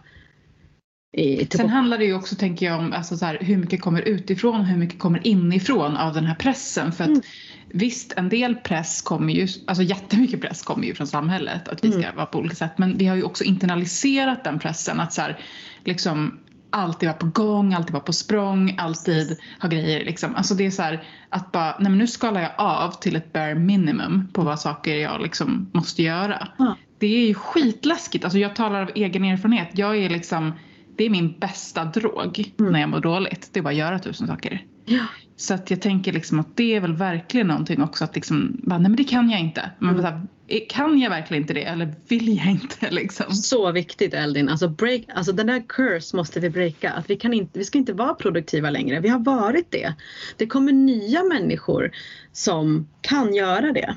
Sen 1.51 1.69
handlar 1.69 1.97
det 1.97 2.05
ju 2.05 2.13
också 2.13 2.35
tänker 2.35 2.65
jag 2.65 2.79
om 2.79 2.93
alltså 2.93 3.17
så 3.17 3.25
här, 3.25 3.37
hur 3.41 3.57
mycket 3.57 3.81
kommer 3.81 4.01
utifrån 4.01 4.59
och 4.59 4.65
hur 4.65 4.77
mycket 4.77 4.99
kommer 4.99 5.27
inifrån 5.27 5.97
av 5.97 6.13
den 6.13 6.25
här 6.25 6.35
pressen. 6.35 6.91
För 6.91 7.03
att 7.03 7.09
mm. 7.09 7.21
visst 7.69 8.13
en 8.17 8.29
del 8.29 8.55
press 8.55 9.01
kommer 9.01 9.33
ju, 9.33 9.47
alltså 9.67 9.83
jättemycket 9.83 10.41
press 10.41 10.61
kommer 10.61 10.87
ju 10.87 10.95
från 10.95 11.07
samhället 11.07 11.67
att 11.67 11.83
vi 11.85 11.91
ska 11.91 12.03
mm. 12.03 12.15
vara 12.15 12.25
på 12.25 12.39
olika 12.39 12.55
sätt. 12.55 12.77
Men 12.77 12.97
vi 12.97 13.05
har 13.05 13.15
ju 13.15 13.23
också 13.23 13.43
internaliserat 13.43 14.43
den 14.43 14.59
pressen 14.59 14.99
att 14.99 15.13
så 15.13 15.21
här, 15.21 15.39
liksom 15.83 16.39
alltid 16.69 17.09
vara 17.09 17.17
på 17.17 17.25
gång, 17.25 17.73
alltid 17.73 17.93
vara 17.93 18.03
på 18.03 18.13
språng, 18.13 18.75
alltid 18.77 19.37
ha 19.61 19.69
grejer 19.69 20.05
liksom. 20.05 20.35
Alltså 20.35 20.53
det 20.53 20.65
är 20.65 20.71
så 20.71 20.81
här, 20.81 21.03
att 21.29 21.51
bara, 21.51 21.75
nej 21.79 21.89
men 21.89 21.97
nu 21.97 22.07
skalar 22.07 22.41
jag 22.41 22.51
av 22.57 22.91
till 22.91 23.15
ett 23.15 23.33
bare 23.33 23.55
minimum 23.55 24.27
på 24.33 24.41
vad 24.41 24.59
saker 24.59 24.95
jag 24.95 25.21
liksom 25.21 25.69
måste 25.73 26.03
göra. 26.03 26.47
Mm 26.59 26.73
det 26.99 27.07
är 27.07 27.27
ju 27.27 27.33
skitläskigt. 27.33 28.23
Alltså 28.23 28.39
jag 28.39 28.55
talar 28.55 28.81
av 28.81 28.91
egen 28.95 29.25
erfarenhet. 29.25 29.69
Jag 29.73 29.97
är 29.97 30.09
liksom, 30.09 30.51
det 30.95 31.03
är 31.03 31.09
min 31.09 31.39
bästa 31.39 31.85
drog 31.85 32.53
mm. 32.59 32.71
när 32.71 32.79
jag 32.79 32.89
mår 32.89 32.99
dåligt. 32.99 33.49
Det 33.53 33.59
är 33.59 33.63
bara 33.63 33.69
att 33.69 33.75
göra 33.75 33.99
tusen 33.99 34.27
saker. 34.27 34.65
Ja. 34.85 35.05
Så 35.35 35.53
att 35.53 35.71
jag 35.71 35.81
tänker 35.81 36.13
liksom 36.13 36.39
att 36.39 36.57
det 36.57 36.75
är 36.75 36.79
väl 36.79 36.93
verkligen 36.93 37.47
någonting 37.47 37.81
också 37.81 38.03
att 38.03 38.15
liksom, 38.15 38.57
bara, 38.63 38.79
nej 38.79 38.89
men 38.89 38.95
det 38.95 39.03
kan 39.03 39.29
jag 39.29 39.39
inte. 39.39 39.71
Men 39.79 39.89
mm. 39.89 40.05
här, 40.05 40.21
kan 40.69 40.99
jag 40.99 41.09
verkligen 41.09 41.43
inte 41.43 41.53
det 41.53 41.63
eller 41.63 41.95
vill 42.07 42.37
jag 42.37 42.47
inte 42.47 42.89
liksom? 42.91 43.33
Så 43.33 43.71
viktigt 43.71 44.13
Eldin, 44.13 44.49
alltså, 44.49 44.69
break, 44.69 45.01
alltså 45.15 45.31
den 45.31 45.47
där 45.47 45.63
curse 45.67 46.15
måste 46.15 46.39
vi 46.39 46.49
breaka. 46.49 46.91
Att 46.91 47.09
vi, 47.09 47.15
kan 47.15 47.33
inte, 47.33 47.59
vi 47.59 47.65
ska 47.65 47.77
inte 47.77 47.93
vara 47.93 48.13
produktiva 48.13 48.69
längre, 48.69 48.99
vi 48.99 49.09
har 49.09 49.19
varit 49.19 49.71
det. 49.71 49.93
Det 50.37 50.47
kommer 50.47 50.71
nya 50.71 51.23
människor 51.23 51.91
som 52.31 52.87
kan 53.01 53.35
göra 53.35 53.71
det. 53.71 53.95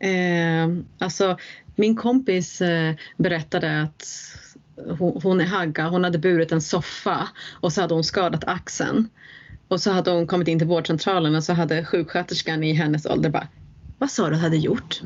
Eh, 0.00 0.68
alltså 0.98 1.38
min 1.76 1.96
kompis 1.96 2.60
eh, 2.60 2.94
berättade 3.16 3.82
att 3.82 4.06
hon, 4.98 5.20
hon 5.22 5.40
är 5.40 5.46
Hagga, 5.46 5.88
hon 5.88 6.04
hade 6.04 6.18
burit 6.18 6.52
en 6.52 6.62
soffa 6.62 7.28
och 7.60 7.72
så 7.72 7.80
hade 7.80 7.94
hon 7.94 8.04
skadat 8.04 8.44
axeln. 8.44 9.08
Och 9.68 9.80
så 9.80 9.90
hade 9.90 10.10
hon 10.10 10.26
kommit 10.26 10.48
in 10.48 10.58
till 10.58 10.68
vårdcentralen 10.68 11.34
och 11.34 11.44
så 11.44 11.52
hade 11.52 11.84
sjuksköterskan 11.84 12.64
i 12.64 12.72
hennes 12.72 13.06
ålder 13.06 13.30
bara 13.30 13.48
Vad 13.98 14.10
sa 14.10 14.30
du 14.30 14.36
hade 14.36 14.56
gjort? 14.56 15.00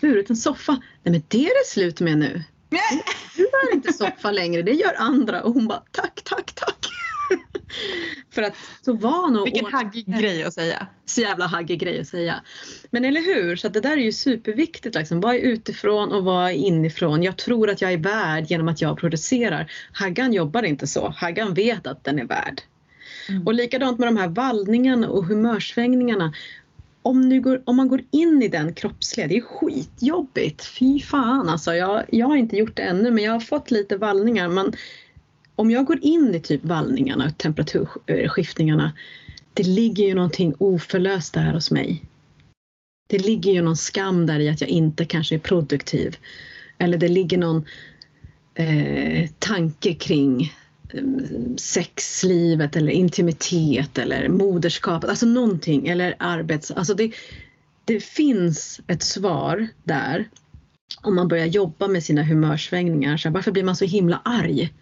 Burit 0.00 0.30
en 0.30 0.36
soffa? 0.36 0.72
Nej 0.72 1.12
men 1.12 1.22
det 1.28 1.46
är 1.46 1.64
det 1.64 1.66
slut 1.66 2.00
med 2.00 2.18
nu. 2.18 2.42
Du 3.36 3.42
bär 3.42 3.74
inte 3.74 3.92
soffa 3.92 4.30
längre, 4.30 4.62
det 4.62 4.72
gör 4.72 4.94
andra. 4.98 5.42
Och 5.42 5.54
hon 5.54 5.68
bara 5.68 5.82
tack, 5.90 6.20
tack, 6.24 6.52
tack. 6.54 6.86
För 8.30 8.42
att 8.42 8.54
så 8.84 8.92
van 8.92 9.36
och 9.36 9.46
Vilken 9.46 9.72
haggig 9.72 10.06
grej 10.06 10.42
att 10.42 10.54
säga. 10.54 10.86
Så 11.04 11.20
jävla 11.20 11.46
haggig 11.46 11.80
grej 11.80 12.00
att 12.00 12.08
säga. 12.08 12.42
Men 12.90 13.04
eller 13.04 13.20
hur, 13.20 13.56
så 13.56 13.68
det 13.68 13.80
där 13.80 13.96
är 13.96 14.02
ju 14.02 14.12
superviktigt. 14.12 14.94
Liksom. 14.94 15.20
Vad 15.20 15.34
är 15.34 15.38
utifrån 15.38 16.12
och 16.12 16.24
vad 16.24 16.44
är 16.44 16.54
inifrån? 16.54 17.22
Jag 17.22 17.36
tror 17.36 17.70
att 17.70 17.82
jag 17.82 17.92
är 17.92 17.98
värd 17.98 18.44
genom 18.50 18.68
att 18.68 18.80
jag 18.80 18.98
producerar. 18.98 19.72
Haggan 19.92 20.32
jobbar 20.32 20.62
inte 20.62 20.86
så. 20.86 21.14
Haggan 21.16 21.54
vet 21.54 21.86
att 21.86 22.04
den 22.04 22.18
är 22.18 22.24
värd. 22.24 22.62
Mm. 23.28 23.46
Och 23.46 23.54
likadant 23.54 23.98
med 23.98 24.08
de 24.08 24.16
här 24.16 24.28
vallningarna 24.28 25.08
och 25.08 25.24
humörsvängningarna. 25.24 26.32
Om, 27.02 27.42
går, 27.42 27.62
om, 27.64 27.76
man 27.76 27.88
går 27.88 28.02
in 28.10 28.42
i 28.42 28.48
den 28.48 28.74
kroppsliga, 28.74 29.26
det 29.26 29.36
är 29.36 29.40
skitjobbigt. 29.40 30.64
Fy 30.64 31.00
fan 31.00 31.48
alltså. 31.48 31.74
Jag, 31.74 32.04
jag 32.08 32.26
har 32.26 32.36
inte 32.36 32.56
gjort 32.56 32.76
det 32.76 32.82
ännu 32.82 33.10
men 33.10 33.24
jag 33.24 33.32
har 33.32 33.40
fått 33.40 33.70
lite 33.70 33.96
vallningar. 33.96 34.48
Man, 34.48 34.72
om 35.56 35.70
jag 35.70 35.84
går 35.86 35.98
in 36.02 36.34
i 36.34 36.40
typ 36.40 36.64
vallningarna 36.64 37.26
och 37.26 37.38
temperaturskiftningarna, 37.38 38.92
det 39.54 39.62
ligger 39.62 40.04
ju 40.04 40.14
någonting 40.14 40.54
oförlöst 40.58 41.34
där 41.34 41.52
hos 41.52 41.70
mig. 41.70 42.02
Det 43.08 43.18
ligger 43.18 43.52
ju 43.52 43.62
någon 43.62 43.76
skam 43.76 44.26
där 44.26 44.40
i 44.40 44.48
att 44.48 44.60
jag 44.60 44.70
inte 44.70 45.04
kanske 45.04 45.34
är 45.34 45.38
produktiv. 45.38 46.16
Eller 46.78 46.98
det 46.98 47.08
ligger 47.08 47.38
någon 47.38 47.64
eh, 48.54 49.30
tanke 49.38 49.94
kring 49.94 50.52
eh, 50.92 51.02
sexlivet 51.56 52.76
eller 52.76 52.92
intimitet 52.92 53.98
eller 53.98 54.28
moderskapet, 54.28 55.10
alltså 55.10 55.26
någonting 55.26 55.88
eller 55.88 56.16
arbets... 56.18 56.70
Alltså 56.70 56.94
det, 56.94 57.12
det 57.84 58.04
finns 58.04 58.80
ett 58.86 59.02
svar 59.02 59.68
där 59.84 60.28
om 61.02 61.14
man 61.14 61.28
börjar 61.28 61.46
jobba 61.46 61.88
med 61.88 62.02
sina 62.02 62.22
humörsvängningar. 62.22 63.16
Så 63.16 63.30
varför 63.30 63.52
blir 63.52 63.64
man 63.64 63.76
så 63.76 63.84
himla 63.84 64.20
arg? 64.24 64.72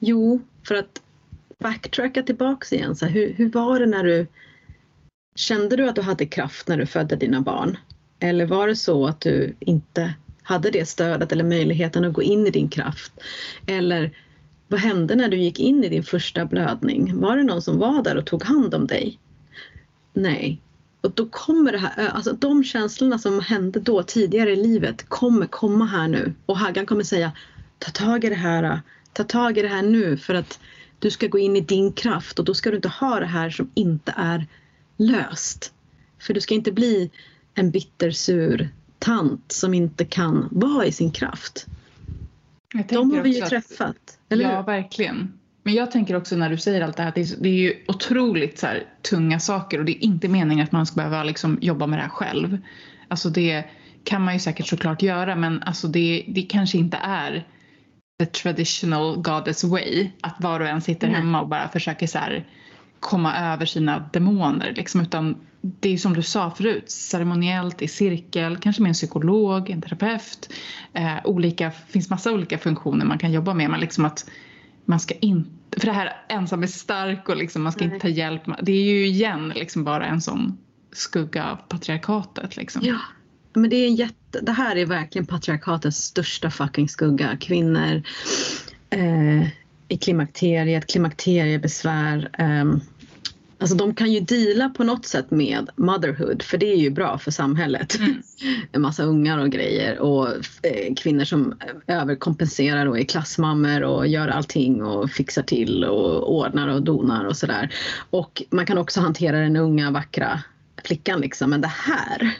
Jo, 0.00 0.40
för 0.68 0.74
att 0.74 1.02
backtracka 1.58 2.22
tillbaks 2.22 2.72
igen. 2.72 2.96
Så 2.96 3.06
här, 3.06 3.12
hur, 3.12 3.32
hur 3.32 3.50
var 3.50 3.80
det 3.80 3.86
när 3.86 4.04
du 4.04 4.26
Kände 5.34 5.76
du 5.76 5.88
att 5.88 5.94
du 5.94 6.02
hade 6.02 6.26
kraft 6.26 6.68
när 6.68 6.76
du 6.76 6.86
födde 6.86 7.16
dina 7.16 7.40
barn? 7.40 7.78
Eller 8.18 8.46
var 8.46 8.68
det 8.68 8.76
så 8.76 9.06
att 9.06 9.20
du 9.20 9.54
inte 9.60 10.14
hade 10.42 10.70
det 10.70 10.88
stödet 10.88 11.32
eller 11.32 11.44
möjligheten 11.44 12.04
att 12.04 12.12
gå 12.12 12.22
in 12.22 12.46
i 12.46 12.50
din 12.50 12.68
kraft? 12.68 13.12
Eller 13.66 14.16
vad 14.68 14.80
hände 14.80 15.14
när 15.14 15.28
du 15.28 15.36
gick 15.36 15.60
in 15.60 15.84
i 15.84 15.88
din 15.88 16.02
första 16.02 16.44
blödning? 16.44 17.20
Var 17.20 17.36
det 17.36 17.42
någon 17.42 17.62
som 17.62 17.78
var 17.78 18.02
där 18.02 18.16
och 18.16 18.26
tog 18.26 18.44
hand 18.44 18.74
om 18.74 18.86
dig? 18.86 19.18
Nej. 20.12 20.60
Och 21.00 21.10
då 21.10 21.26
kommer 21.26 21.72
det 21.72 21.78
här, 21.78 22.08
alltså 22.08 22.32
de 22.32 22.64
känslorna 22.64 23.18
som 23.18 23.40
hände 23.40 23.80
då 23.80 24.02
tidigare 24.02 24.52
i 24.52 24.56
livet 24.56 25.08
kommer 25.08 25.46
komma 25.46 25.84
här 25.84 26.08
nu 26.08 26.34
och 26.46 26.58
Haggan 26.58 26.86
kommer 26.86 27.04
säga 27.04 27.32
ta 27.78 27.90
tag 27.90 28.24
i 28.24 28.28
det 28.28 28.34
här, 28.34 28.80
ta 29.12 29.24
tag 29.24 29.58
i 29.58 29.62
det 29.62 29.68
här 29.68 29.82
nu 29.82 30.16
för 30.16 30.34
att 30.34 30.60
du 30.98 31.10
ska 31.10 31.26
gå 31.26 31.38
in 31.38 31.56
i 31.56 31.60
din 31.60 31.92
kraft 31.92 32.38
och 32.38 32.44
då 32.44 32.54
ska 32.54 32.70
du 32.70 32.76
inte 32.76 32.88
ha 32.88 33.20
det 33.20 33.26
här 33.26 33.50
som 33.50 33.70
inte 33.74 34.14
är 34.16 34.46
löst. 34.96 35.72
För 36.18 36.34
du 36.34 36.40
ska 36.40 36.54
inte 36.54 36.72
bli 36.72 37.10
en 37.54 37.70
bittersur 37.70 38.68
tant 38.98 39.52
som 39.52 39.74
inte 39.74 40.04
kan 40.04 40.48
vara 40.50 40.86
i 40.86 40.92
sin 40.92 41.10
kraft. 41.12 41.66
De 42.88 43.10
har 43.10 43.22
vi 43.22 43.40
ju 43.40 43.46
träffat, 43.46 44.18
eller 44.28 44.44
Ja, 44.44 44.56
hur? 44.56 44.66
verkligen. 44.66 45.32
Men 45.62 45.74
jag 45.74 45.90
tänker 45.90 46.16
också 46.16 46.36
när 46.36 46.50
du 46.50 46.58
säger 46.58 46.80
allt 46.80 46.96
det 46.96 47.02
här 47.02 47.08
att 47.08 47.14
det 47.14 47.20
är, 47.20 47.42
det 47.42 47.48
är 47.48 47.54
ju 47.54 47.84
otroligt 47.88 48.58
så 48.58 48.66
här, 48.66 48.84
tunga 49.10 49.40
saker 49.40 49.78
och 49.78 49.84
det 49.84 49.92
är 49.92 50.04
inte 50.04 50.28
meningen 50.28 50.64
att 50.64 50.72
man 50.72 50.86
ska 50.86 50.96
behöva 50.96 51.24
liksom, 51.24 51.58
jobba 51.60 51.86
med 51.86 51.98
det 51.98 52.02
här 52.02 52.08
själv. 52.08 52.58
Alltså 53.08 53.30
det 53.30 53.64
kan 54.04 54.22
man 54.22 54.34
ju 54.34 54.40
säkert 54.40 54.66
såklart 54.66 55.02
göra 55.02 55.36
men 55.36 55.62
alltså 55.62 55.88
det, 55.88 56.24
det 56.28 56.42
kanske 56.42 56.78
inte 56.78 56.96
är 56.96 57.46
the 58.20 58.26
traditional 58.26 59.16
goddess 59.16 59.64
way 59.64 60.10
att 60.20 60.36
var 60.38 60.60
och 60.60 60.68
en 60.68 60.80
sitter 60.80 61.06
Nej. 61.06 61.16
hemma 61.16 61.40
och 61.40 61.48
bara 61.48 61.68
försöker 61.68 62.06
så 62.06 62.18
komma 63.00 63.36
över 63.36 63.66
sina 63.66 64.08
demoner 64.12 64.72
liksom 64.76 65.00
utan 65.00 65.36
det 65.60 65.94
är 65.94 65.98
som 65.98 66.12
du 66.12 66.22
sa 66.22 66.50
förut 66.50 66.90
ceremoniellt 66.90 67.82
i 67.82 67.88
cirkel, 67.88 68.56
kanske 68.56 68.82
med 68.82 68.88
en 68.88 68.94
psykolog, 68.94 69.70
en 69.70 69.82
terapeut. 69.82 70.52
Eh, 70.92 71.16
olika, 71.24 71.70
finns 71.70 72.10
massa 72.10 72.32
olika 72.32 72.58
funktioner 72.58 73.04
man 73.04 73.18
kan 73.18 73.32
jobba 73.32 73.54
med 73.54 73.70
men 73.70 73.80
liksom 73.80 74.04
att 74.04 74.30
man 74.84 75.00
ska 75.00 75.14
inte, 75.14 75.80
för 75.80 75.86
det 75.86 75.92
här 75.92 76.12
ensam 76.28 76.62
är 76.62 76.66
stark 76.66 77.28
och 77.28 77.36
liksom 77.36 77.62
man 77.62 77.72
ska 77.72 77.84
Nej. 77.84 77.94
inte 77.94 78.06
ta 78.06 78.08
hjälp. 78.08 78.42
Det 78.62 78.72
är 78.72 78.82
ju 78.82 79.06
igen 79.06 79.52
liksom 79.56 79.84
bara 79.84 80.06
en 80.06 80.20
sån 80.20 80.58
skugga 80.92 81.50
av 81.50 81.56
patriarkatet 81.56 82.56
liksom. 82.56 82.82
Ja, 82.84 82.98
men 83.52 83.70
det 83.70 83.76
är 83.76 83.86
en 83.86 83.94
jätte, 83.94 84.14
det 84.30 84.52
här 84.52 84.76
är 84.76 84.86
verkligen 84.86 85.26
patriarkatets 85.26 85.98
största 85.98 86.50
fucking 86.50 86.88
skugga. 86.88 87.36
Kvinnor 87.40 88.02
eh, 88.90 89.48
i 89.88 89.96
klimakteriet, 90.00 90.86
klimakteriebesvär. 90.86 92.30
Eh, 92.38 92.64
alltså 93.58 93.76
de 93.76 93.94
kan 93.94 94.12
ju 94.12 94.20
deala 94.20 94.68
på 94.68 94.84
något 94.84 95.06
sätt 95.06 95.30
med 95.30 95.70
motherhood 95.76 96.42
för 96.42 96.58
det 96.58 96.72
är 96.72 96.76
ju 96.76 96.90
bra 96.90 97.18
för 97.18 97.30
samhället. 97.30 97.98
Mm. 97.98 98.22
En 98.72 98.82
massa 98.82 99.02
ungar 99.02 99.38
och 99.38 99.50
grejer 99.50 99.98
och 99.98 100.28
eh, 100.62 100.94
kvinnor 100.96 101.24
som 101.24 101.54
överkompenserar 101.86 102.86
och 102.86 102.98
är 102.98 103.04
klassmammor 103.04 103.82
och 103.82 104.06
gör 104.06 104.28
allting 104.28 104.82
och 104.82 105.10
fixar 105.10 105.42
till 105.42 105.84
och 105.84 106.34
ordnar 106.36 106.68
och 106.68 106.82
donar 106.82 107.24
och 107.24 107.36
sådär. 107.36 107.74
Och 108.10 108.42
man 108.50 108.66
kan 108.66 108.78
också 108.78 109.00
hantera 109.00 109.40
den 109.40 109.56
unga 109.56 109.90
vackra 109.90 110.42
flickan 110.84 111.20
liksom 111.20 111.50
men 111.50 111.60
det 111.60 111.72
här 111.74 112.34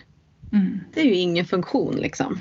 Mm. 0.52 0.80
det 0.94 1.00
är 1.00 1.04
ju 1.04 1.14
ingen 1.14 1.44
funktion 1.44 1.96
liksom. 1.96 2.38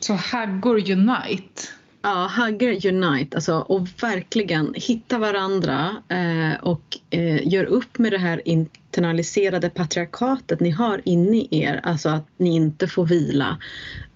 Så 0.00 0.14
haggor 0.14 0.90
unite. 0.90 1.62
Ja, 2.06 2.30
Hugger 2.36 2.86
Unite 2.86 3.36
alltså, 3.36 3.54
och 3.54 3.88
verkligen 4.02 4.74
hitta 4.76 5.18
varandra 5.18 5.96
eh, 6.08 6.60
och 6.62 6.98
eh, 7.10 7.48
gör 7.48 7.64
upp 7.64 7.98
med 7.98 8.12
det 8.12 8.18
här 8.18 8.48
internaliserade 8.48 9.70
patriarkatet 9.70 10.60
ni 10.60 10.70
har 10.70 11.00
inne 11.04 11.36
i 11.36 11.48
er. 11.50 11.80
Alltså 11.82 12.08
att 12.08 12.26
ni 12.36 12.54
inte 12.54 12.88
får 12.88 13.06
vila, 13.06 13.58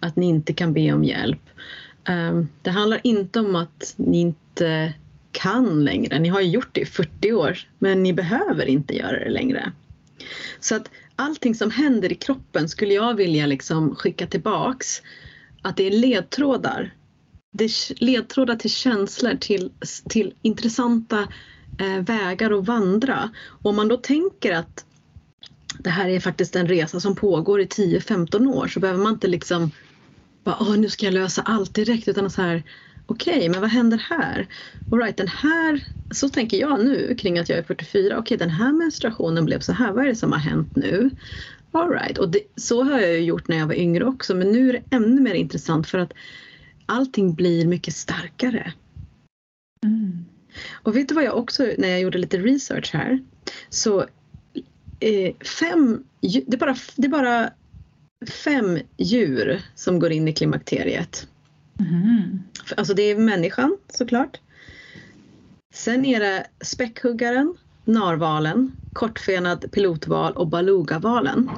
att 0.01 0.17
ni 0.17 0.27
inte 0.27 0.53
kan 0.53 0.73
be 0.73 0.93
om 0.93 1.05
hjälp. 1.05 1.51
Eh, 2.09 2.43
det 2.63 2.71
handlar 2.71 3.01
inte 3.05 3.41
om 3.41 3.57
att 3.57 3.95
ni 3.97 4.21
inte 4.21 4.93
kan 5.33 5.85
längre. 5.85 6.19
Ni 6.19 6.29
har 6.29 6.41
ju 6.41 6.49
gjort 6.49 6.69
det 6.73 6.81
i 6.81 6.87
40 6.87 7.33
år, 7.33 7.59
men 7.79 8.03
ni 8.03 8.13
behöver 8.13 8.67
inte 8.67 8.97
göra 8.97 9.25
det 9.25 9.31
längre. 9.31 9.73
Så 10.61 10.77
att 10.77 10.91
allting 11.21 11.55
som 11.55 11.71
händer 11.71 12.13
i 12.13 12.15
kroppen 12.15 12.69
skulle 12.69 12.95
jag 12.95 13.15
vilja 13.15 13.47
liksom 13.47 13.97
skicka 13.97 14.27
tillbaks. 14.27 15.03
Att 15.63 15.77
det 15.77 15.87
är 15.87 15.91
ledtrådar. 15.91 16.95
Det 17.53 17.65
är 17.65 18.05
ledtrådar 18.05 18.57
till 18.57 18.71
känslor, 18.71 19.35
till, 19.35 19.71
till 20.09 20.35
intressanta 20.43 21.29
eh, 21.79 22.03
vägar 22.03 22.51
att 22.59 22.67
vandra. 22.67 23.31
Och 23.63 23.71
om 23.71 23.77
man 23.77 23.89
då 23.89 23.97
tänker 23.97 24.53
att 24.53 24.85
det 25.79 25.91
här 25.91 26.09
är 26.09 26.21
faktiskt 26.21 26.57
en 26.57 26.69
resa 26.69 27.01
som 27.01 27.15
pågår 27.15 27.61
i 27.61 27.65
10-15 27.65 28.47
år 28.47 28.69
så 28.69 28.81
behöver 28.81 29.03
man 29.03 29.13
inte 29.13 29.29
liksom 29.29 29.71
bara, 30.45 30.77
nu 30.77 30.89
ska 30.89 31.07
jag 31.07 31.15
lösa 31.15 31.43
allt 31.43 31.75
direkt 31.75 32.09
utan 32.09 32.31
så 32.31 32.43
här 32.43 32.63
okej, 33.11 33.49
men 33.49 33.61
vad 33.61 33.71
händer 33.71 33.99
här? 33.99 34.47
All 34.91 34.99
right, 34.99 35.17
den 35.17 35.29
här, 35.29 35.81
så 36.11 36.29
tänker 36.29 36.57
jag 36.57 36.85
nu 36.85 37.15
kring 37.15 37.39
att 37.39 37.49
jag 37.49 37.59
är 37.59 37.63
44, 37.63 38.19
okej 38.19 38.37
den 38.37 38.51
här 38.51 38.73
menstruationen 38.73 39.45
blev 39.45 39.61
så 39.61 39.73
här, 39.73 39.93
vad 39.93 40.05
är 40.05 40.09
det 40.09 40.15
som 40.15 40.33
har 40.33 40.39
hänt 40.39 40.77
nu? 40.77 41.11
All 41.73 41.91
right, 41.91 42.19
och 42.19 42.29
det, 42.29 42.41
så 42.57 42.83
har 42.83 43.01
jag 43.01 43.13
ju 43.13 43.21
gjort 43.21 43.49
när 43.49 43.57
jag 43.57 43.67
var 43.67 43.75
yngre 43.75 44.05
också 44.05 44.35
men 44.35 44.53
nu 44.53 44.69
är 44.69 44.73
det 44.73 44.97
ännu 44.97 45.21
mer 45.21 45.35
intressant 45.35 45.89
för 45.89 45.99
att 45.99 46.13
allting 46.87 47.35
blir 47.35 47.67
mycket 47.67 47.95
starkare. 47.95 48.73
Mm. 49.85 50.25
Och 50.73 50.97
vet 50.97 51.09
du 51.09 51.15
vad 51.15 51.25
jag 51.25 51.39
också, 51.39 51.63
när 51.79 51.89
jag 51.89 52.01
gjorde 52.01 52.19
lite 52.19 52.39
research 52.39 52.93
här, 52.93 53.21
så 53.69 54.01
eh, 55.01 55.35
fem, 55.61 56.05
det 56.21 56.55
är, 56.55 56.59
bara, 56.59 56.77
det 56.97 57.07
är 57.07 57.11
bara 57.11 57.51
fem 58.45 58.79
djur 58.97 59.63
som 59.75 59.99
går 59.99 60.13
in 60.13 60.29
i 60.29 60.33
klimakteriet. 60.33 61.30
Mm. 61.81 62.39
Alltså 62.77 62.95
det 62.95 63.03
är 63.03 63.17
människan 63.17 63.77
såklart. 63.89 64.41
Sen 65.75 66.05
är 66.05 66.21
det 66.21 66.47
späckhuggaren, 66.61 67.57
narvalen, 67.85 68.77
kortfenad 68.93 69.73
pilotval 69.73 70.33
och 70.33 70.47
balugavalen. 70.47 71.51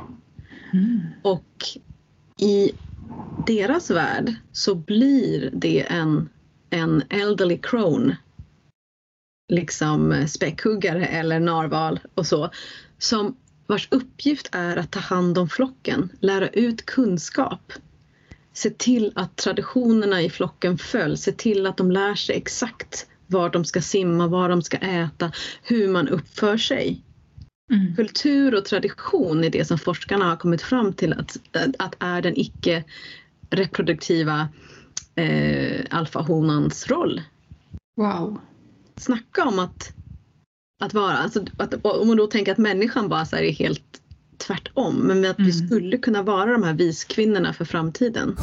Mm. 0.73 1.01
Och 1.23 1.65
i 2.39 2.73
deras 3.47 3.91
värld 3.91 4.35
så 4.53 4.75
blir 4.75 5.51
det 5.53 5.81
en, 5.81 6.29
en 6.71 7.03
elderly 7.09 7.59
crone. 7.59 8.17
Liksom 9.49 10.27
späckhuggare 10.29 11.07
eller 11.07 11.41
narval 11.41 12.01
och 12.15 12.27
så. 12.27 12.51
Som 12.99 13.37
vars 13.67 13.89
uppgift 13.91 14.49
är 14.53 14.77
att 14.77 14.91
ta 14.91 15.01
hand 15.01 15.39
om 15.39 15.49
flocken, 15.49 16.09
lära 16.21 16.49
ut 16.49 16.87
kunskap. 16.87 17.73
Se 18.53 18.71
till 18.71 19.13
att 19.15 19.37
traditionerna 19.37 20.23
i 20.23 20.31
flocken 20.31 20.79
följs, 20.79 21.23
se 21.23 21.33
till 21.33 21.67
att 21.67 21.77
de 21.77 21.91
lär 21.91 22.15
sig 22.15 22.37
exakt 22.37 23.07
var 23.27 23.51
de 23.51 23.65
ska 23.65 23.83
simma, 23.83 24.27
var 24.27 24.49
de 24.49 24.63
ska 24.63 24.77
äta, 24.77 25.33
hur 25.63 25.89
man 25.89 26.09
uppför 26.09 26.57
sig 26.57 27.03
Mm. 27.73 27.97
kultur 27.97 28.55
och 28.55 28.65
tradition 28.65 29.45
är 29.45 29.51
det 29.51 29.65
som 29.65 29.79
forskarna 29.79 30.25
har 30.25 30.37
kommit 30.37 30.63
fram 30.63 30.93
till 30.93 31.13
att, 31.13 31.37
att 31.79 31.97
är 31.99 32.23
den 32.23 32.39
icke 32.39 32.85
reproduktiva 33.51 34.49
eh, 35.15 35.85
alfahonans 35.91 36.91
roll. 36.91 37.23
Wow. 37.97 38.41
Snacka 38.97 39.45
om 39.45 39.59
att, 39.59 39.93
att 40.83 40.95
vara, 40.95 41.17
alltså, 41.17 41.45
att, 41.57 41.75
om 41.85 42.09
man 42.09 42.17
då 42.17 42.27
tänker 42.27 42.53
att 42.53 42.59
människan 42.59 43.09
bara 43.09 43.39
är 43.39 43.53
helt 43.53 44.02
tvärtom, 44.47 44.95
men 44.97 45.31
att 45.31 45.39
vi 45.39 45.51
Mm. 45.53 45.67
skulle 45.67 45.99
kunna 45.99 46.23
vara 46.23 46.53
de 46.53 46.63
här 46.63 46.75
viskvinnorna 46.75 47.53
för 47.53 47.65
framtiden. 47.65 48.37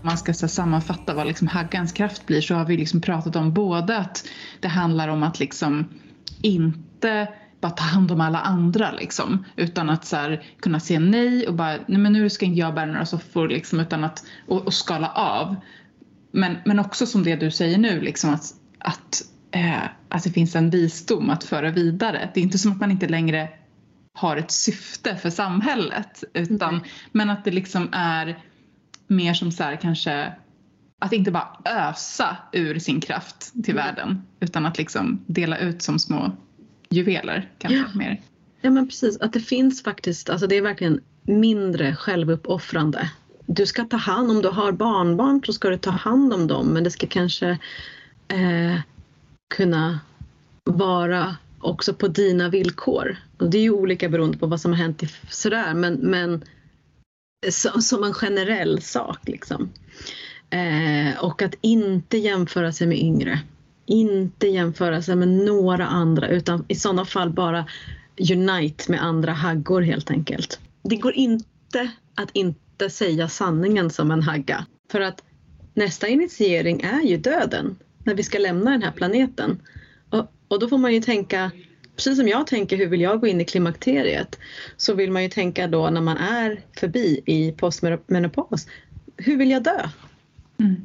Om 0.00 0.06
man 0.08 0.18
ska 0.18 0.34
så 0.34 0.48
sammanfatta 0.48 1.14
vad 1.14 1.26
liksom 1.26 1.48
haggans 1.48 1.92
kraft 1.92 2.26
blir 2.26 2.40
så 2.40 2.54
har 2.54 2.64
vi 2.64 2.76
liksom 2.76 3.00
pratat 3.00 3.36
om 3.36 3.52
både 3.52 3.96
att 3.98 4.28
det 4.60 4.68
handlar 4.68 5.08
om 5.08 5.22
att 5.22 5.38
liksom 5.38 5.88
inte 6.42 7.28
bara 7.60 7.72
ta 7.72 7.84
hand 7.84 8.10
om 8.12 8.20
alla 8.20 8.40
andra 8.40 8.92
liksom. 8.92 9.44
Utan 9.56 9.90
att 9.90 10.04
så 10.04 10.16
här, 10.16 10.44
kunna 10.60 10.80
säga 10.80 11.00
nej 11.00 11.48
och 11.48 11.54
bara, 11.54 11.78
nej 11.86 11.98
men 11.98 12.12
nu 12.12 12.30
ska 12.30 12.46
inte 12.46 12.58
jag 12.60 12.74
bära 12.74 12.86
några 12.86 13.06
soffor 13.06 13.48
liksom 13.48 13.80
utan 13.80 14.04
att, 14.04 14.24
och, 14.48 14.66
och 14.66 14.74
skala 14.74 15.08
av. 15.08 15.56
Men, 16.32 16.56
men 16.64 16.78
också 16.78 17.06
som 17.06 17.22
det 17.24 17.36
du 17.36 17.50
säger 17.50 17.78
nu 17.78 18.00
liksom 18.00 18.30
att, 18.34 18.44
att, 18.78 19.22
eh, 19.52 19.82
att 20.08 20.24
det 20.24 20.30
finns 20.30 20.56
en 20.56 20.70
visdom 20.70 21.30
att 21.30 21.44
föra 21.44 21.70
vidare. 21.70 22.30
Det 22.34 22.40
är 22.40 22.44
inte 22.44 22.58
som 22.58 22.72
att 22.72 22.80
man 22.80 22.90
inte 22.90 23.08
längre 23.08 23.48
har 24.14 24.36
ett 24.36 24.50
syfte 24.50 25.16
för 25.16 25.30
samhället 25.30 26.24
utan, 26.34 26.74
Nej. 26.74 26.90
men 27.12 27.30
att 27.30 27.44
det 27.44 27.50
liksom 27.50 27.88
är 27.92 28.38
mer 29.06 29.34
som 29.34 29.52
så 29.52 29.62
här 29.62 29.76
kanske 29.76 30.32
att 30.98 31.12
inte 31.12 31.30
bara 31.30 31.56
ösa 31.64 32.36
ur 32.52 32.78
sin 32.78 33.00
kraft 33.00 33.52
till 33.64 33.74
Mm. 33.74 33.86
världen 33.86 34.22
utan 34.40 34.66
att 34.66 34.78
liksom 34.78 35.24
dela 35.26 35.58
ut 35.58 35.82
som 35.82 35.98
små 35.98 36.32
juveler 36.90 37.50
kanske 37.58 37.78
Ja. 37.78 37.84
mer. 37.98 38.20
Ja 38.60 38.70
men 38.70 38.88
precis, 38.88 39.16
att 39.20 39.32
det 39.32 39.40
finns 39.40 39.82
faktiskt, 39.82 40.30
alltså 40.30 40.46
det 40.46 40.56
är 40.56 40.62
verkligen 40.62 41.00
mindre 41.22 41.94
självuppoffrande. 41.96 43.10
Du 43.46 43.66
ska 43.66 43.84
ta 43.84 43.96
hand 43.96 44.30
om 44.30 44.42
du 44.42 44.48
har 44.48 44.72
barnbarn 44.72 45.42
så 45.46 45.52
ska 45.52 45.68
du 45.68 45.78
ta 45.78 45.90
hand 45.90 46.32
om 46.32 46.46
dem 46.46 46.66
men 46.66 46.84
det 46.84 46.90
ska 46.90 47.06
kanske 47.06 47.58
eh, 48.28 48.76
kunna 49.52 50.00
vara 50.64 51.36
också 51.60 51.94
på 51.94 52.08
dina 52.08 52.48
villkor. 52.48 53.16
Och 53.38 53.50
det 53.50 53.58
är 53.58 53.62
ju 53.62 53.70
olika 53.70 54.08
beroende 54.08 54.38
på 54.38 54.46
vad 54.46 54.60
som 54.60 54.72
har 54.72 54.78
hänt 54.78 55.02
i, 55.02 55.08
sådär 55.30 55.74
men, 55.74 55.94
men 55.94 56.44
så, 57.50 57.80
som 57.80 58.04
en 58.04 58.14
generell 58.14 58.82
sak 58.82 59.18
liksom. 59.28 59.70
Eh, 60.50 61.24
och 61.24 61.42
att 61.42 61.54
inte 61.60 62.18
jämföra 62.18 62.72
sig 62.72 62.86
med 62.86 62.98
yngre. 62.98 63.40
Inte 63.86 64.48
jämföra 64.48 65.02
sig 65.02 65.16
med 65.16 65.28
några 65.28 65.86
andra 65.86 66.28
utan 66.28 66.64
i 66.68 66.74
sådana 66.74 67.04
fall 67.04 67.30
bara 67.30 67.64
unite 68.30 68.90
med 68.90 69.02
andra 69.02 69.32
haggor 69.32 69.80
helt 69.80 70.10
enkelt. 70.10 70.60
Det 70.82 70.96
går 70.96 71.12
inte 71.12 71.90
att 72.14 72.30
inte 72.32 72.90
säga 72.90 73.28
sanningen 73.28 73.90
som 73.90 74.10
en 74.10 74.22
hagga. 74.22 74.66
För 74.92 75.00
att 75.00 75.22
nästa 75.74 76.08
initiering 76.08 76.80
är 76.80 77.02
ju 77.02 77.16
döden. 77.16 77.76
När 78.04 78.14
vi 78.14 78.22
ska 78.22 78.38
lämna 78.38 78.70
den 78.70 78.82
här 78.82 78.92
planeten. 78.92 79.62
Och, 80.10 80.32
och 80.48 80.58
då 80.58 80.68
får 80.68 80.78
man 80.78 80.94
ju 80.94 81.00
tänka, 81.00 81.50
precis 81.96 82.18
som 82.18 82.28
jag 82.28 82.46
tänker 82.46 82.76
hur 82.76 82.86
vill 82.86 83.00
jag 83.00 83.20
gå 83.20 83.26
in 83.26 83.40
i 83.40 83.44
klimakteriet. 83.44 84.38
Så 84.76 84.94
vill 84.94 85.10
man 85.10 85.22
ju 85.22 85.28
tänka 85.28 85.66
då 85.66 85.90
när 85.90 86.00
man 86.00 86.16
är 86.16 86.60
förbi 86.78 87.20
i 87.26 87.52
postmenopaus. 87.52 88.66
Hur 89.16 89.36
vill 89.36 89.50
jag 89.50 89.62
dö? 89.62 89.88
Mm. 90.60 90.76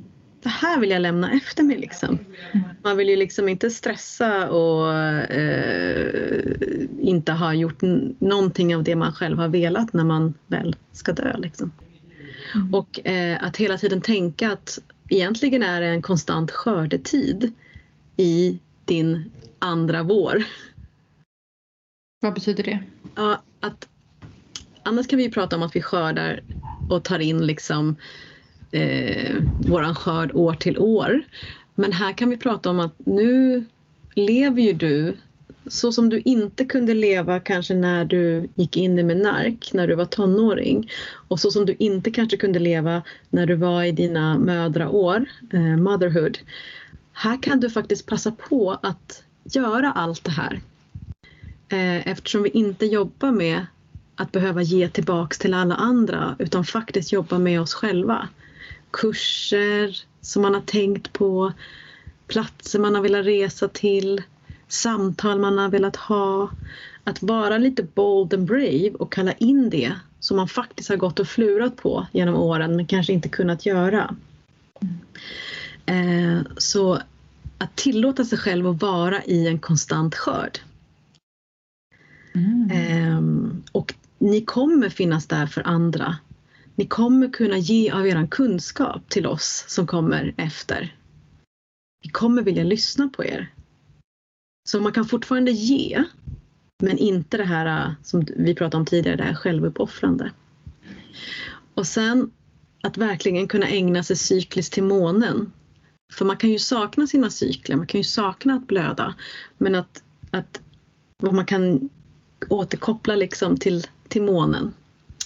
det 0.43 0.49
här 0.49 0.79
vill 0.79 0.89
jag 0.89 1.01
lämna 1.01 1.31
efter 1.31 1.63
mig 1.63 1.77
liksom. 1.77 2.19
Man 2.83 2.97
vill 2.97 3.09
ju 3.09 3.15
liksom 3.15 3.49
inte 3.49 3.69
stressa 3.69 4.49
och 4.49 4.93
eh, 4.93 6.55
inte 6.99 7.31
ha 7.31 7.53
gjort 7.53 7.81
någonting 8.19 8.75
av 8.75 8.83
det 8.83 8.95
man 8.95 9.13
själv 9.13 9.37
har 9.37 9.47
velat 9.47 9.93
när 9.93 10.03
man 10.03 10.33
väl 10.47 10.75
ska 10.91 11.13
dö. 11.13 11.37
Liksom. 11.37 11.71
Och 12.71 13.07
eh, 13.07 13.43
att 13.43 13.57
hela 13.57 13.77
tiden 13.77 14.01
tänka 14.01 14.51
att 14.51 14.79
egentligen 15.09 15.63
är 15.63 15.81
det 15.81 15.87
en 15.87 16.01
konstant 16.01 16.51
skördetid 16.51 17.53
i 18.17 18.59
din 18.85 19.31
andra 19.59 20.03
vår. 20.03 20.43
Vad 22.19 22.33
betyder 22.33 22.63
det? 22.63 22.83
Ja, 23.15 23.41
att, 23.59 23.87
annars 24.83 25.07
kan 25.07 25.17
vi 25.17 25.23
ju 25.23 25.31
prata 25.31 25.55
om 25.55 25.63
att 25.63 25.75
vi 25.75 25.81
skördar 25.81 26.41
och 26.89 27.03
tar 27.03 27.19
in 27.19 27.45
liksom 27.45 27.95
eh, 28.71 29.35
våran 29.67 29.95
skörd 29.95 30.31
år 30.33 30.53
till 30.53 30.77
år. 30.77 31.23
Men 31.75 31.91
här 31.91 32.13
kan 32.13 32.29
vi 32.29 32.37
prata 32.37 32.69
om 32.69 32.79
att 32.79 32.93
nu 33.05 33.65
lever 34.15 34.61
ju 34.61 34.73
du 34.73 35.17
så 35.69 35.91
som 35.91 36.09
du 36.09 36.21
inte 36.25 36.65
kunde 36.65 36.93
leva 36.93 37.39
kanske 37.39 37.73
när 37.73 38.05
du 38.05 38.49
gick 38.55 38.77
in 38.77 38.99
i 38.99 39.03
Menark, 39.03 39.73
när 39.73 39.87
du 39.87 39.95
var 39.95 40.05
tonåring. 40.05 40.91
Och 41.27 41.39
så 41.39 41.51
som 41.51 41.65
du 41.65 41.75
inte 41.79 42.11
kanske 42.11 42.37
kunde 42.37 42.59
leva 42.59 43.03
när 43.29 43.45
du 43.45 43.55
var 43.55 43.83
i 43.83 43.91
dina 43.91 44.37
mödraår, 44.37 45.25
eh, 45.53 45.77
motherhood. 45.77 46.37
Här 47.13 47.43
kan 47.43 47.59
du 47.59 47.69
faktiskt 47.69 48.05
passa 48.05 48.31
på 48.31 48.79
att 48.83 49.23
göra 49.43 49.91
allt 49.91 50.23
det 50.23 50.31
här. 50.31 50.61
Eh, 51.69 52.07
eftersom 52.07 52.43
vi 52.43 52.49
inte 52.49 52.85
jobbar 52.85 53.31
med 53.31 53.65
att 54.15 54.31
behöva 54.31 54.61
ge 54.61 54.89
tillbaks 54.89 55.37
till 55.37 55.53
alla 55.53 55.75
andra 55.75 56.35
utan 56.39 56.65
faktiskt 56.65 57.11
jobba 57.11 57.39
med 57.39 57.61
oss 57.61 57.73
själva. 57.73 58.27
Kurser 58.91 59.97
som 60.21 60.41
man 60.41 60.53
har 60.53 60.61
tänkt 60.61 61.13
på, 61.13 61.53
platser 62.27 62.79
man 62.79 62.95
har 62.95 63.01
velat 63.01 63.25
resa 63.25 63.67
till, 63.67 64.21
samtal 64.67 65.39
man 65.39 65.57
har 65.57 65.69
velat 65.69 65.95
ha. 65.95 66.49
Att 67.03 67.21
vara 67.21 67.57
lite 67.57 67.83
bold 67.83 68.33
and 68.33 68.47
brave 68.47 68.91
och 68.91 69.11
kalla 69.11 69.31
in 69.31 69.69
det 69.69 69.93
som 70.19 70.37
man 70.37 70.47
faktiskt 70.47 70.89
har 70.89 70.95
gått 70.95 71.19
och 71.19 71.27
flurat 71.27 71.75
på 71.75 72.07
genom 72.11 72.35
åren 72.35 72.75
men 72.75 72.85
kanske 72.85 73.13
inte 73.13 73.29
kunnat 73.29 73.65
göra. 73.65 74.15
Eh, 75.85 76.39
så 76.57 77.01
att 77.57 77.75
tillåta 77.75 78.25
sig 78.25 78.37
själv 78.37 78.67
att 78.67 78.81
vara 78.81 79.23
i 79.23 79.47
en 79.47 79.59
konstant 79.59 80.15
skörd. 80.15 80.59
Mm. 82.33 82.71
Ehm, 82.71 83.63
och 83.71 83.93
ni 84.19 84.41
kommer 84.41 84.89
finnas 84.89 85.27
där 85.27 85.47
för 85.47 85.67
andra. 85.67 86.17
Ni 86.75 86.85
kommer 86.85 87.29
kunna 87.29 87.57
ge 87.57 87.91
av 87.91 88.07
er 88.07 88.27
kunskap 88.27 89.09
till 89.09 89.27
oss 89.27 89.65
som 89.67 89.87
kommer 89.87 90.33
efter. 90.37 90.95
Vi 92.03 92.09
kommer 92.09 92.41
vilja 92.41 92.63
lyssna 92.63 93.09
på 93.09 93.25
er. 93.25 93.51
Så 94.67 94.79
man 94.79 94.91
kan 94.91 95.05
fortfarande 95.05 95.51
ge, 95.51 96.03
men 96.79 96.97
inte 96.97 97.37
det 97.37 97.43
här 97.43 97.85
äh, 97.85 97.91
som 98.03 98.27
vi 98.35 98.55
pratade 98.55 98.77
om 98.77 98.85
tidigare, 98.85 99.17
det 99.17 99.23
här 99.23 99.35
självuppoffrande. 99.35 100.31
Och 101.73 101.87
sen 101.87 102.31
att 102.83 102.97
verkligen 102.97 103.47
kunna 103.47 103.67
ägna 103.67 104.03
sig 104.03 104.15
cykliskt 104.15 104.73
till 104.73 104.83
månen. 104.83 105.51
För 106.13 106.25
man 106.25 106.37
kan 106.37 106.49
ju 106.49 106.59
sakna 106.59 107.07
sina 107.07 107.29
cykler, 107.29 107.75
man 107.75 107.87
kan 107.87 107.99
ju 107.99 108.03
sakna 108.03 108.53
att 108.53 108.67
blöda. 108.67 109.15
Men 109.57 109.75
att, 109.75 110.03
att 110.31 110.61
man 111.21 111.45
kan 111.45 111.89
återkoppla 112.49 113.15
liksom 113.15 113.57
till, 113.57 113.87
till 114.07 114.23
månen 114.23 114.73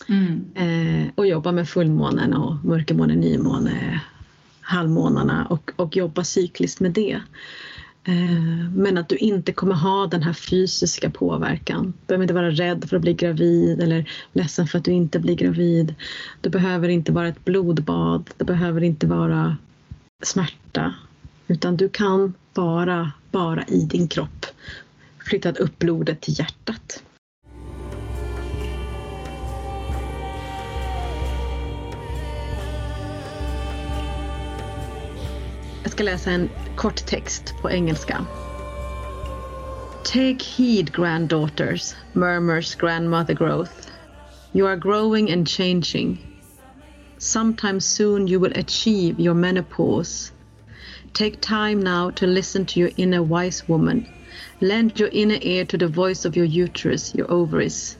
Mm. 0.07 0.45
eh, 0.55 1.11
och 1.15 1.27
jobba 1.27 1.51
med 1.51 1.69
fullmånen 1.69 2.33
och 2.33 2.65
mörkermåne, 2.65 3.15
nymåne, 3.15 4.01
halvmånarna 4.61 5.45
och, 5.45 5.71
och 5.75 5.95
jobba 5.95 6.23
cykliskt 6.23 6.79
med 6.79 6.91
det. 6.91 7.21
Eh, 8.03 8.69
men 8.75 8.97
att 8.97 9.09
du 9.09 9.17
inte 9.17 9.51
kommer 9.51 9.75
ha 9.75 10.07
den 10.07 10.23
här 10.23 10.33
fysiska 10.33 11.09
påverkan. 11.09 11.83
Du 11.85 12.07
behöver 12.07 12.23
inte 12.23 12.33
vara 12.33 12.51
rädd 12.51 12.89
för 12.89 12.95
att 12.95 13.01
bli 13.01 13.13
gravid 13.13 13.81
eller 13.81 14.09
ledsen 14.33 14.67
för 14.67 14.77
att 14.77 14.85
du 14.85 14.91
inte 14.91 15.19
blir 15.19 15.35
gravid. 15.35 15.95
Du 16.41 16.49
behöver 16.49 16.89
inte 16.89 17.11
vara 17.11 17.27
ett 17.27 17.45
blodbad. 17.45 18.29
Det 18.37 18.43
behöver 18.43 18.83
inte 18.83 19.07
vara 19.07 19.57
smärta. 20.23 20.93
Utan 21.47 21.77
du 21.77 21.89
kan 21.89 22.33
vara 22.53 23.11
bara 23.31 23.63
i 23.63 23.85
din 23.85 24.07
kropp. 24.07 24.45
Flyttat 25.19 25.57
upp 25.57 25.79
blodet 25.79 26.21
till 26.21 26.39
hjärtat. 26.39 27.03
Ska 36.01 36.05
läsa 36.05 36.31
en 36.31 36.49
kort 36.75 37.05
text 37.05 37.53
på 37.61 37.69
engelska. 37.69 38.25
Take 40.03 40.43
heed, 40.57 40.91
granddaughters, 40.93 41.95
murmurs 42.13 42.75
grandmother 42.75 43.33
growth. 43.33 43.71
You 44.53 44.67
are 44.67 44.77
growing 44.77 45.31
and 45.31 45.47
changing. 45.47 46.17
Sometime 47.17 47.79
soon 47.79 48.27
you 48.27 48.39
will 48.39 48.59
achieve 48.59 49.19
your 49.19 49.35
menopause. 49.35 50.31
Take 51.13 51.39
time 51.39 51.83
now 51.83 52.09
to 52.11 52.25
listen 52.25 52.65
to 52.65 52.79
your 52.79 52.91
inner 52.97 53.21
wise 53.21 53.67
woman. 53.67 54.05
Lend 54.59 54.99
your 54.99 55.09
inner 55.11 55.39
ear 55.41 55.65
to 55.65 55.77
the 55.77 55.87
voice 55.87 56.25
of 56.25 56.35
your 56.35 56.47
uterus, 56.63 57.13
your 57.15 57.31
ovaries. 57.31 57.95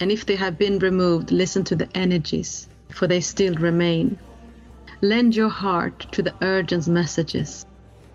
And 0.00 0.10
if 0.10 0.26
they 0.26 0.36
have 0.36 0.58
been 0.58 0.80
removed, 0.80 1.30
listen 1.30 1.62
to 1.64 1.76
the 1.76 1.88
energies, 1.94 2.68
for 2.90 3.06
they 3.06 3.20
still 3.20 3.54
remain. 3.54 4.18
Lend 5.06 5.36
your 5.36 5.50
heart 5.50 6.04
to 6.10 6.20
the 6.20 6.34
urgent 6.42 6.88
messages. 6.88 7.64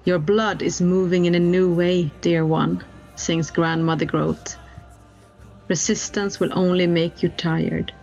Your 0.04 0.20
blood 0.20 0.62
is 0.62 0.82
moving 0.82 1.24
in 1.24 1.36
a 1.36 1.40
new 1.40 1.74
way, 1.74 2.12
dear 2.20 2.46
one, 2.46 2.84
sings 3.16 3.50
Grandmother 3.50 4.04
Growth. 4.04 4.58
Resistance 5.70 6.42
will 6.42 6.52
only 6.52 6.88
make 6.88 7.24
you 7.24 7.30
tired. 7.30 7.94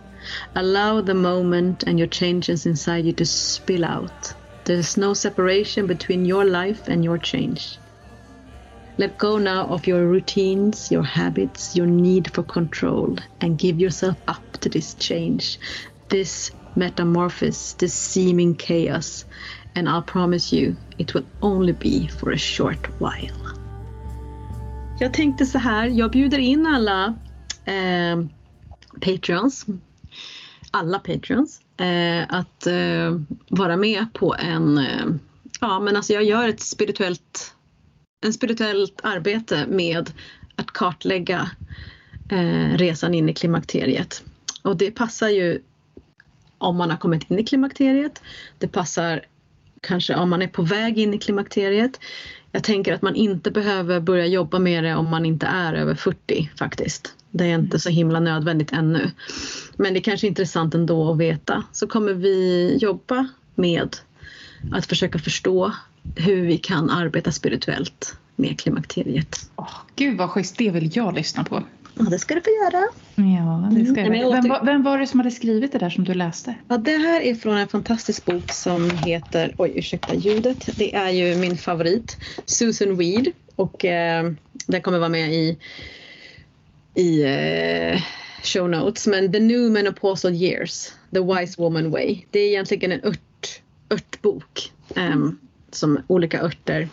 Allow 0.55 1.01
the 1.01 1.13
moment 1.13 1.83
and 1.85 1.99
your 1.99 2.07
changes 2.07 2.65
inside 2.65 3.05
you 3.05 3.13
to 3.13 3.25
spill 3.25 3.85
out. 3.85 4.33
There 4.63 4.77
is 4.77 4.97
no 4.97 5.13
separation 5.13 5.85
between 5.85 6.25
your 6.25 6.45
life 6.45 6.87
and 6.87 7.03
your 7.03 7.19
change. 7.19 7.77
Let 8.97 9.19
go 9.19 9.37
now 9.37 9.67
of 9.67 9.85
your 9.85 10.07
routines, 10.07 10.89
your 10.89 11.03
habits, 11.03 11.75
your 11.75 11.85
need 11.85 12.33
for 12.33 12.41
control, 12.41 13.17
and 13.39 13.55
give 13.55 13.79
yourself 13.79 14.17
up 14.27 14.57
to 14.61 14.69
this 14.69 14.95
change, 14.95 15.59
this 16.07 16.49
metamorphosis, 16.79 17.73
this 17.73 17.93
seeming 17.93 18.55
chaos. 18.55 19.25
And 19.75 19.87
I'll 19.87 20.01
promise 20.01 20.55
you, 20.55 20.75
it 20.97 21.13
will 21.13 21.25
only 21.41 21.73
be 21.73 22.07
for 22.07 22.31
a 22.31 22.37
short 22.37 22.87
while. 22.99 23.35
Jag 24.99 25.13
tänkte 25.13 25.45
så 25.45 25.57
här, 25.57 25.87
jag 25.87 26.11
bjuder 26.11 26.37
in 26.37 26.67
alla 26.67 27.15
eh, 27.65 28.25
Patreons, 29.01 29.65
alla 30.71 30.99
Patreons, 30.99 31.61
eh, 31.77 32.25
att 32.29 32.67
eh, 32.67 33.21
vara 33.49 33.77
med 33.77 34.05
på 34.13 34.35
en, 34.39 34.77
eh, 34.77 35.05
ja 35.61 35.79
men 35.79 35.95
alltså 35.95 36.13
jag 36.13 36.23
gör 36.23 36.47
ett 36.47 36.61
spirituellt, 36.61 37.55
en 38.25 38.33
spirituellt 38.33 38.99
arbete 39.03 39.65
med 39.67 40.11
att 40.55 40.71
kartlägga 40.71 41.49
eh, 42.29 42.77
resan 42.77 43.13
in 43.13 43.29
i 43.29 43.33
klimakteriet. 43.33 44.23
Och 44.61 44.77
det 44.77 44.91
passar 44.91 45.29
ju 45.29 45.61
om 46.59 46.77
man 46.77 46.89
har 46.89 46.97
kommit 46.97 47.31
in 47.31 47.39
i 47.39 47.43
klimakteriet. 47.43 48.21
Det 48.57 48.67
passar 48.67 49.21
kanske 49.81 50.15
om 50.15 50.29
man 50.29 50.41
är 50.41 50.47
på 50.47 50.61
väg 50.61 50.99
in 50.99 51.13
i 51.13 51.17
klimakteriet. 51.17 51.99
Jag 52.51 52.63
tänker 52.63 52.93
att 52.93 53.01
man 53.01 53.15
inte 53.15 53.51
behöver 53.51 53.99
börja 53.99 54.25
jobba 54.25 54.59
med 54.59 54.83
det 54.83 54.95
om 54.95 55.09
man 55.09 55.25
inte 55.25 55.45
är 55.45 55.73
över 55.73 55.95
40 55.95 56.49
faktiskt. 56.59 57.15
Det 57.31 57.45
är 57.45 57.55
inte 57.55 57.79
så 57.79 57.89
himla 57.89 58.19
nödvändigt 58.19 58.73
ännu. 58.73 59.11
Men 59.77 59.93
det 59.93 59.99
är 59.99 60.01
kanske 60.01 60.27
är 60.27 60.29
intressant 60.29 60.75
ändå 60.75 61.11
att 61.11 61.17
veta. 61.17 61.63
Så 61.71 61.87
kommer 61.87 62.13
vi 62.13 62.77
jobba 62.81 63.27
med 63.55 63.95
att 64.71 64.85
försöka 64.85 65.19
förstå 65.19 65.73
hur 66.15 66.45
vi 66.45 66.57
kan 66.57 66.89
arbeta 66.89 67.31
spirituellt 67.31 68.17
med 68.35 68.59
klimakteriet. 68.59 69.49
Oh, 69.55 69.75
gud 69.95 70.17
vad 70.17 70.29
schysst, 70.29 70.57
det 70.57 70.69
vill 70.69 70.91
jag 70.93 71.15
lyssna 71.15 71.43
på. 71.43 71.63
Ja, 71.99 72.05
det 72.05 72.19
ska 72.19 72.35
du 72.35 72.41
få 72.41 72.49
göra. 72.49 72.83
Ja, 73.15 73.69
det 73.75 73.85
ska 73.85 74.01
Mm, 74.01 74.13
jag. 74.15 74.31
Vem, 74.31 74.49
var- 74.49 74.65
vem 74.65 74.83
var 74.83 74.97
det 74.97 75.07
som 75.07 75.19
hade 75.19 75.31
skrivit 75.31 75.71
det 75.71 75.77
där 75.77 75.89
som 75.89 76.03
du 76.03 76.13
läste? 76.13 76.55
Ja, 76.67 76.77
det 76.77 76.97
här 76.97 77.21
är 77.21 77.35
från 77.35 77.57
en 77.57 77.67
fantastisk 77.67 78.25
bok 78.25 78.51
som 78.51 78.89
heter, 78.97 79.55
oj 79.57 79.71
ursäkta 79.75 80.13
ljudet, 80.13 80.69
det 80.75 80.95
är 80.95 81.09
ju 81.09 81.35
min 81.35 81.57
favorit, 81.57 82.17
Susan 82.45 82.97
Weed 82.97 83.27
och 83.55 83.85
eh, 83.85 84.31
den 84.67 84.81
kommer 84.81 84.99
vara 84.99 85.09
med 85.09 85.33
i, 85.33 85.57
i 86.95 87.23
eh, 87.23 88.01
show 88.43 88.69
notes. 88.69 89.07
Men 89.07 89.31
The 89.31 89.39
New 89.39 89.71
Menopausal 89.71 90.33
Years, 90.33 90.87
The 91.13 91.19
Wise 91.19 91.61
Woman 91.61 91.91
Way. 91.91 92.21
Det 92.31 92.39
är 92.39 92.47
egentligen 92.47 92.91
en 92.91 93.03
ört, 93.03 93.61
örtbok 93.93 94.71
ehm, 94.95 95.37
som 95.71 95.99
olika 96.07 96.41
örter 96.41 96.89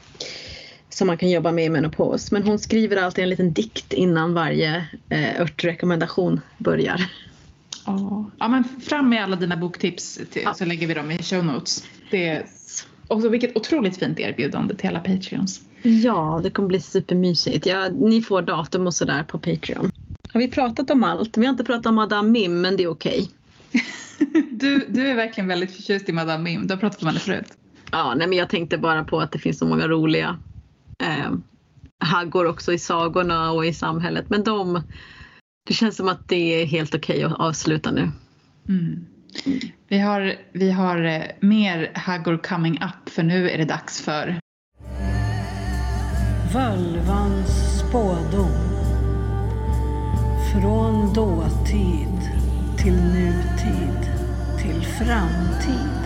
som 0.96 1.06
man 1.06 1.16
kan 1.18 1.30
jobba 1.30 1.52
med 1.52 1.64
i 1.64 1.68
menopaus. 1.68 2.32
Men 2.32 2.42
hon 2.42 2.58
skriver 2.58 2.96
alltid 2.96 3.22
en 3.24 3.28
liten 3.30 3.52
dikt 3.52 3.92
innan 3.92 4.34
varje 4.34 4.86
eh, 5.08 5.40
örtrekommendation 5.40 6.40
börjar. 6.58 7.10
Ja. 7.86 8.24
ja, 8.38 8.48
men 8.48 8.64
fram 8.64 9.08
med 9.08 9.22
alla 9.24 9.36
dina 9.36 9.56
boktips 9.56 10.20
till, 10.32 10.42
Ja. 10.42 10.54
så 10.54 10.64
lägger 10.64 10.86
vi 10.86 10.94
dem 10.94 11.10
i 11.10 11.22
show 11.22 11.44
notes. 11.44 11.84
Det 12.10 12.28
är, 12.28 12.46
och 13.08 13.22
så 13.22 13.28
vilket 13.28 13.56
otroligt 13.56 13.98
fint 13.98 14.20
erbjudande 14.20 14.74
till 14.74 14.88
alla 14.88 15.00
Patreons. 15.00 15.60
Ja, 15.82 16.40
det 16.42 16.50
kommer 16.50 16.68
bli 16.68 16.80
supermysigt. 16.80 17.66
Ja, 17.66 17.88
ni 17.88 18.22
får 18.22 18.42
datum 18.42 18.86
och 18.86 18.94
sådär 18.94 19.22
på 19.22 19.38
Patreon. 19.38 19.92
Har 20.32 20.40
vi 20.40 20.48
pratat 20.50 20.90
om 20.90 21.04
allt? 21.04 21.36
Vi 21.36 21.46
har 21.46 21.50
inte 21.50 21.64
pratat 21.64 21.86
om 21.86 21.94
Madame 21.94 22.28
Mim, 22.30 22.60
men 22.60 22.76
det 22.76 22.82
är 22.82 22.88
okej. 22.88 23.30
Du, 24.50 24.86
du 24.88 25.08
är 25.08 25.14
verkligen 25.14 25.48
väldigt 25.48 25.72
förtjust 25.76 26.08
i 26.08 26.12
Madame 26.12 26.44
Mim. 26.44 26.66
Du 26.66 26.74
har 26.74 26.80
pratat 26.80 27.02
om 27.02 27.08
henne 27.08 27.20
förut. 27.20 27.46
Ja, 27.92 28.14
nej, 28.14 28.26
men 28.28 28.38
jag 28.38 28.48
tänkte 28.48 28.78
bara 28.78 29.04
på 29.04 29.20
att 29.20 29.32
det 29.32 29.38
finns 29.38 29.58
så 29.58 29.66
många 29.66 29.88
roliga 29.88 30.38
eh, 31.02 31.32
haggor 32.04 32.46
också 32.46 32.72
i 32.72 32.78
sagorna 32.78 33.52
och 33.52 33.66
i 33.66 33.72
samhället. 33.72 34.30
Men 34.30 34.44
de, 34.44 34.82
det 35.66 35.74
känns 35.74 35.96
som 35.96 36.08
att 36.08 36.28
det 36.28 36.62
är 36.62 36.66
helt 36.66 36.94
okej 36.94 37.24
att 37.24 37.40
avsluta 37.40 37.90
nu. 37.90 38.10
Mm. 38.68 39.06
Vi 39.88 39.98
har, 39.98 40.34
vi 40.52 40.70
har 40.70 41.04
eh, 41.04 41.22
mer 41.40 41.92
haggor 41.94 42.36
coming 42.36 42.74
up 42.74 43.08
för 43.08 43.22
nu 43.22 43.50
är 43.50 43.58
det 43.58 43.64
dags 43.64 44.00
för 44.00 44.40
Völvans 46.52 47.80
spådom. 47.80 48.66
Från 50.52 51.14
dåtid 51.14 52.20
till 52.78 52.92
nutid 52.92 54.10
till 54.62 54.82
framtid. 54.82 56.05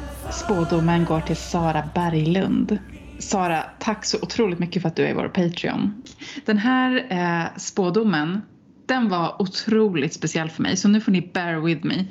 spådomen 0.31 1.05
går 1.05 1.21
till 1.21 1.37
Sara 1.37 1.89
Berglund. 1.95 2.77
Sara, 3.19 3.63
tack 3.79 4.05
så 4.05 4.17
otroligt 4.21 4.59
mycket 4.59 4.81
för 4.81 4.89
att 4.89 4.95
du 4.95 5.03
är 5.03 5.13
vår 5.13 5.27
Patreon. 5.27 6.03
Den 6.45 6.57
här 6.57 7.05
eh, 7.09 7.57
spådomen, 7.57 8.41
den 8.85 9.09
var 9.09 9.41
otroligt 9.41 10.13
speciell 10.13 10.49
för 10.49 10.63
mig 10.63 10.77
så 10.77 10.87
nu 10.87 11.01
får 11.01 11.11
ni 11.11 11.31
bear 11.33 11.59
with 11.59 11.85
me. 11.85 12.05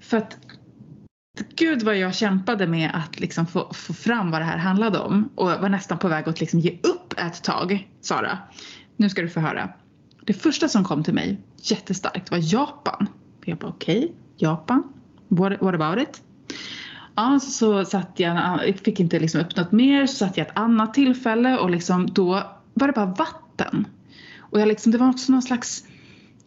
För 0.00 0.16
att 0.16 0.38
Gud 1.56 1.82
vad 1.82 1.96
jag 1.96 2.14
kämpade 2.14 2.66
med 2.66 2.90
att 2.94 3.20
liksom 3.20 3.46
få, 3.46 3.72
få 3.74 3.92
fram 3.92 4.30
vad 4.30 4.40
det 4.40 4.44
här 4.44 4.58
handlade 4.58 4.98
om 4.98 5.28
och 5.34 5.46
var 5.46 5.68
nästan 5.68 5.98
på 5.98 6.08
väg 6.08 6.28
att 6.28 6.40
liksom 6.40 6.60
ge 6.60 6.78
upp 6.82 7.14
ett 7.18 7.42
tag, 7.42 7.88
Sara. 8.00 8.38
Nu 8.96 9.10
ska 9.10 9.22
du 9.22 9.28
få 9.28 9.40
höra. 9.40 9.70
Det 10.26 10.32
första 10.32 10.68
som 10.68 10.84
kom 10.84 11.04
till 11.04 11.14
mig 11.14 11.40
jättestarkt 11.62 12.30
var 12.30 12.38
Japan. 12.54 13.06
Jag 13.44 13.58
bara 13.58 13.70
okej, 13.70 14.14
Japan, 14.36 14.82
what, 15.28 15.52
what 15.60 15.74
about 15.74 16.08
it? 16.08 16.22
Ja, 17.14 17.40
så, 17.40 17.84
satt 17.84 18.12
jag, 18.16 18.60
fick 18.84 19.00
inte 19.00 19.18
liksom 19.18 19.40
upp 19.40 19.56
något 19.56 19.72
mer, 19.72 20.06
så 20.06 20.14
satt 20.14 20.36
jag 20.36 20.46
ett 20.46 20.58
annat 20.58 20.94
tillfälle 20.94 21.58
och 21.58 21.70
liksom 21.70 22.06
då 22.06 22.42
var 22.74 22.86
det 22.86 22.92
bara 22.92 23.06
vatten. 23.06 23.86
Och 24.38 24.60
jag 24.60 24.68
liksom, 24.68 24.92
det 24.92 24.98
var 24.98 25.08
också 25.08 25.32
någon 25.32 25.42
slags 25.42 25.84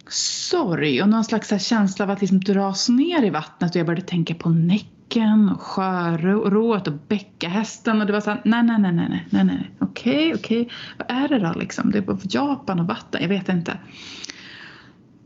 sorg 0.09 1.01
och 1.01 1.09
någon 1.09 1.23
slags 1.23 1.51
här 1.51 1.59
känsla 1.59 2.05
av 2.05 2.11
att 2.11 2.21
liksom 2.21 2.39
dras 2.39 2.89
ner 2.89 3.23
i 3.23 3.29
vattnet 3.29 3.71
och 3.71 3.79
jag 3.79 3.85
började 3.85 4.07
tänka 4.07 4.35
på 4.35 4.49
Näcken 4.49 5.49
och 5.49 5.61
sjörået 5.61 6.87
och 6.87 6.93
bäckahästen 7.07 8.01
och 8.01 8.07
det 8.07 8.13
var 8.13 8.21
så 8.21 8.29
här, 8.29 8.41
nej, 8.45 8.63
nej, 8.63 8.79
nej, 8.79 8.93
nej, 8.93 9.27
nej, 9.29 9.43
nej, 9.43 9.71
okej, 9.79 10.33
okej, 10.35 10.69
vad 10.97 11.11
är 11.11 11.27
det 11.27 11.39
då 11.39 11.59
liksom? 11.59 11.91
Det 11.91 11.97
är 11.97 12.01
bara 12.01 12.17
Japan 12.23 12.79
och 12.79 12.87
vatten, 12.87 13.21
jag 13.21 13.29
vet 13.29 13.49
inte. 13.49 13.77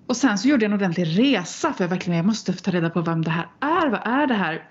Och 0.07 0.18
sen 0.18 0.38
så 0.38 0.47
gjorde 0.47 0.65
jag 0.65 0.72
en 0.72 0.77
ordentlig 0.77 1.19
resa 1.19 1.73
för 1.73 1.84
jag 1.84 1.89
verkligen, 1.89 2.18
jag 2.18 2.26
måste 2.26 2.53
ta 2.53 2.72
reda 2.72 2.89
på 2.89 3.01
vem 3.01 3.22
det 3.22 3.31
här 3.31 3.47
är, 3.59 3.89
vad 3.89 4.01
är 4.03 4.27
det 4.27 4.34
här? 4.34 4.70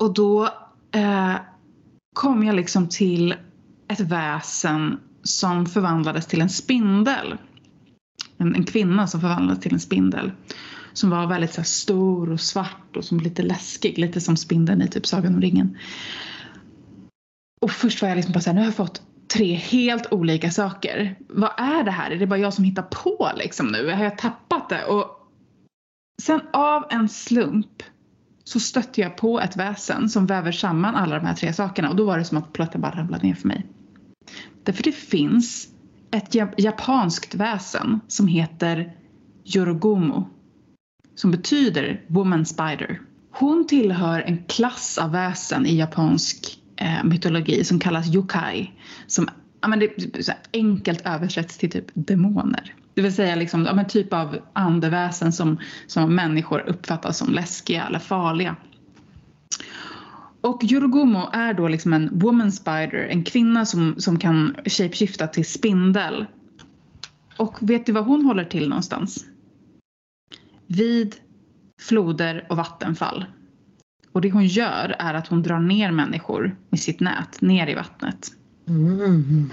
Och 0.00 0.14
då 0.14 0.44
eh, 0.92 1.34
kom 2.14 2.44
jag 2.44 2.56
liksom 2.56 2.88
till 2.88 3.34
ett 3.88 4.00
väsen 4.00 5.00
som 5.22 5.66
förvandlades 5.66 6.26
till 6.26 6.40
en 6.40 6.48
spindel. 6.48 7.36
En, 8.36 8.54
en 8.54 8.64
kvinna 8.64 9.06
som 9.06 9.20
förvandlades 9.20 9.62
till 9.62 9.72
en 9.72 9.80
spindel. 9.80 10.32
Som 10.92 11.10
var 11.10 11.26
väldigt 11.26 11.52
så 11.52 11.60
här, 11.60 11.66
stor 11.66 12.32
och 12.32 12.40
svart 12.40 12.96
och 12.96 13.04
som 13.04 13.20
lite 13.20 13.42
läskig. 13.42 13.98
Lite 13.98 14.20
som 14.20 14.36
spindeln 14.36 14.82
i 14.82 14.88
typ 14.88 15.06
Sagan 15.06 15.34
om 15.34 15.40
ringen. 15.40 15.78
Och 17.60 17.70
först 17.70 18.02
var 18.02 18.08
jag 18.08 18.16
liksom 18.16 18.32
bara 18.32 18.40
såhär, 18.40 18.54
nu 18.54 18.60
har 18.60 18.66
jag 18.66 18.74
fått 18.74 19.02
tre 19.34 19.54
helt 19.54 20.12
olika 20.12 20.50
saker. 20.50 21.18
Vad 21.28 21.50
är 21.56 21.84
det 21.84 21.90
här? 21.90 22.10
Är 22.10 22.16
det 22.16 22.26
bara 22.26 22.38
jag 22.38 22.54
som 22.54 22.64
hittar 22.64 22.82
på 22.82 23.30
liksom 23.36 23.66
nu? 23.66 23.90
Har 23.90 24.04
jag 24.04 24.18
tappat 24.18 24.68
det? 24.68 24.84
Och 24.84 25.06
sen 26.22 26.40
av 26.52 26.84
en 26.90 27.08
slump 27.08 27.82
så 28.50 28.60
stötte 28.60 29.00
jag 29.00 29.16
på 29.16 29.40
ett 29.40 29.56
väsen 29.56 30.08
som 30.08 30.26
väver 30.26 30.52
samman 30.52 30.94
alla 30.94 31.16
de 31.18 31.26
här 31.26 31.34
tre 31.34 31.52
sakerna 31.52 31.90
och 31.90 31.96
då 31.96 32.04
var 32.04 32.18
det 32.18 32.24
som 32.24 32.38
att 32.38 32.52
plötsligt 32.52 32.82
bara 32.82 32.98
ramlade 32.98 33.26
ner 33.26 33.34
för 33.34 33.48
mig. 33.48 33.66
Därför 34.64 34.82
det 34.82 34.92
finns 34.92 35.68
ett 36.10 36.34
japanskt 36.58 37.34
väsen 37.34 38.00
som 38.08 38.26
heter 38.26 38.96
Yorogomo. 39.56 40.28
Som 41.14 41.30
betyder 41.30 42.04
woman 42.06 42.46
spider. 42.46 43.00
Hon 43.30 43.66
tillhör 43.66 44.20
en 44.20 44.44
klass 44.44 44.98
av 44.98 45.12
väsen 45.12 45.66
i 45.66 45.76
japansk 45.76 46.58
eh, 46.76 47.04
mytologi 47.04 47.64
som 47.64 47.78
kallas 47.78 48.14
yokai. 48.14 48.72
Som 49.06 49.28
ja, 49.60 49.68
men 49.68 49.78
det 49.78 50.18
är 50.18 50.22
så 50.22 50.32
enkelt 50.52 51.06
översätts 51.06 51.58
till 51.58 51.70
typ 51.70 51.86
demoner. 51.94 52.74
Det 52.94 53.02
vill 53.02 53.14
säga 53.14 53.34
liksom, 53.34 53.64
ja, 53.64 53.84
typ 53.84 54.12
av 54.12 54.38
andeväsen 54.52 55.32
som, 55.32 55.58
som 55.86 56.14
människor 56.14 56.68
uppfattar 56.68 57.12
som 57.12 57.32
läskiga 57.32 57.86
eller 57.86 57.98
farliga. 57.98 58.56
Och 60.40 60.64
Yorogumo 60.64 61.28
är 61.32 61.54
då 61.54 61.68
liksom 61.68 61.92
en 61.92 62.18
woman 62.18 62.52
spider, 62.52 63.08
en 63.10 63.24
kvinna 63.24 63.66
som, 63.66 63.94
som 63.98 64.18
kan 64.18 64.56
shapeshifta 64.64 65.26
till 65.26 65.44
spindel. 65.44 66.26
Och 67.36 67.56
vet 67.60 67.86
du 67.86 67.92
var 67.92 68.02
hon 68.02 68.24
håller 68.24 68.44
till 68.44 68.68
någonstans? 68.68 69.24
Vid 70.66 71.14
floder 71.80 72.46
och 72.50 72.56
vattenfall. 72.56 73.24
Och 74.12 74.20
det 74.20 74.30
hon 74.30 74.46
gör 74.46 74.96
är 74.98 75.14
att 75.14 75.28
hon 75.28 75.42
drar 75.42 75.60
ner 75.60 75.90
människor 75.90 76.56
med 76.70 76.80
sitt 76.80 77.00
nät 77.00 77.40
ner 77.40 77.66
i 77.66 77.74
vattnet. 77.74 78.28
Mm. 78.68 79.50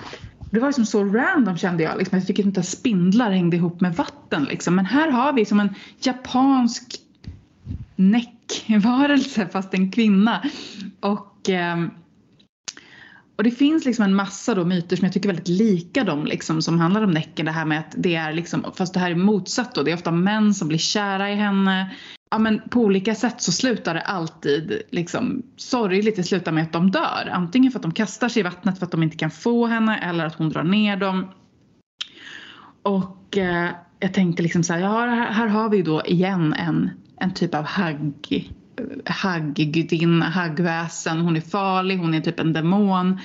Det 0.52 0.60
var 0.60 0.68
liksom 0.68 0.86
så 0.86 1.04
random 1.04 1.58
kände 1.58 1.84
jag. 1.84 1.98
Liksom. 1.98 2.18
Jag 2.18 2.28
fick 2.28 2.40
inte 2.40 2.60
att 2.60 2.66
spindlar 2.66 3.32
hängde 3.32 3.58
ihop 3.58 3.82
med 3.82 3.96
vatten. 3.96 4.44
Liksom. 4.44 4.76
Men 4.76 4.86
här 4.86 5.12
har 5.12 5.34
vi 5.34 5.46
som 5.46 5.60
en 5.60 5.76
japansk 6.00 6.96
näckvarelse 7.96 9.48
fast 9.48 9.74
en 9.74 9.92
kvinna. 9.92 10.44
Och, 11.00 11.50
ehm, 11.50 11.92
och 13.36 13.44
det 13.44 13.52
finns 13.52 13.86
liksom 13.86 14.06
en 14.06 14.16
massa 14.16 14.56
då 14.56 14.66
myter 14.66 14.96
som 14.96 15.06
jag 15.06 15.14
tycker 15.14 15.30
är 15.30 15.34
väldigt 15.34 15.58
lika 15.60 16.04
dem 16.04 16.26
liksom, 16.26 16.62
som 16.62 16.80
handlar 16.80 17.02
om 17.02 17.12
Näcken. 17.12 17.46
Det 17.46 17.52
här 17.52 17.66
med 17.66 17.80
att 17.80 17.96
det 17.98 18.16
är 18.16 18.34
liksom, 18.34 18.66
fast 18.76 18.94
det 18.94 19.00
här 19.00 19.12
är 19.12 19.16
motsatt 19.16 19.76
då. 19.76 19.84
Det 19.84 19.92
är 19.92 19.96
ofta 19.96 20.12
män 20.12 20.54
som 20.54 20.68
blir 20.68 20.78
kära 20.78 21.32
i 21.32 21.36
henne. 21.36 21.96
Ja 22.30 22.38
men 22.38 22.62
på 22.70 22.80
olika 22.80 23.16
sätt 23.16 23.42
så 23.42 23.52
slutar 23.52 23.94
det 23.94 24.02
alltid 24.02 24.82
liksom 24.90 25.44
sorgligt. 25.56 26.16
Det 26.16 26.24
slutar 26.24 26.52
med 26.52 26.64
att 26.64 26.74
de 26.74 26.92
dör. 26.92 27.30
Antingen 27.32 27.72
för 27.72 27.80
att 27.80 27.84
de 27.84 27.92
kastar 27.92 28.30
sig 28.30 28.40
i 28.40 28.44
vattnet 28.44 28.80
för 28.80 28.86
att 28.86 28.92
de 28.92 29.04
inte 29.04 29.18
kan 29.18 29.32
få 29.32 29.68
henne 29.68 29.98
eller 29.98 30.26
att 30.26 30.36
hon 30.36 30.50
drar 30.50 30.64
ner 30.64 30.98
dem. 30.98 31.28
Och 32.82 33.38
eh, 33.38 33.70
jag 34.00 34.14
tänkte 34.14 34.44
liksom 34.44 34.64
så 34.64 34.74
här, 34.74 34.80
ja 34.80 35.00
här, 35.00 35.32
här 35.32 35.48
har 35.48 35.70
vi 35.70 35.82
då 35.82 36.02
igen 36.06 36.54
en, 36.54 36.90
en 37.20 37.34
typ 37.34 37.56
av 37.56 37.66
hagg 37.66 38.54
hagggudinna, 39.06 40.26
haggväsen, 40.26 41.20
hon 41.20 41.36
är 41.36 41.42
farlig, 41.42 41.98
hon 41.98 42.14
är 42.14 42.22
typ 42.22 42.40
en 42.40 42.54
demon. 42.54 43.20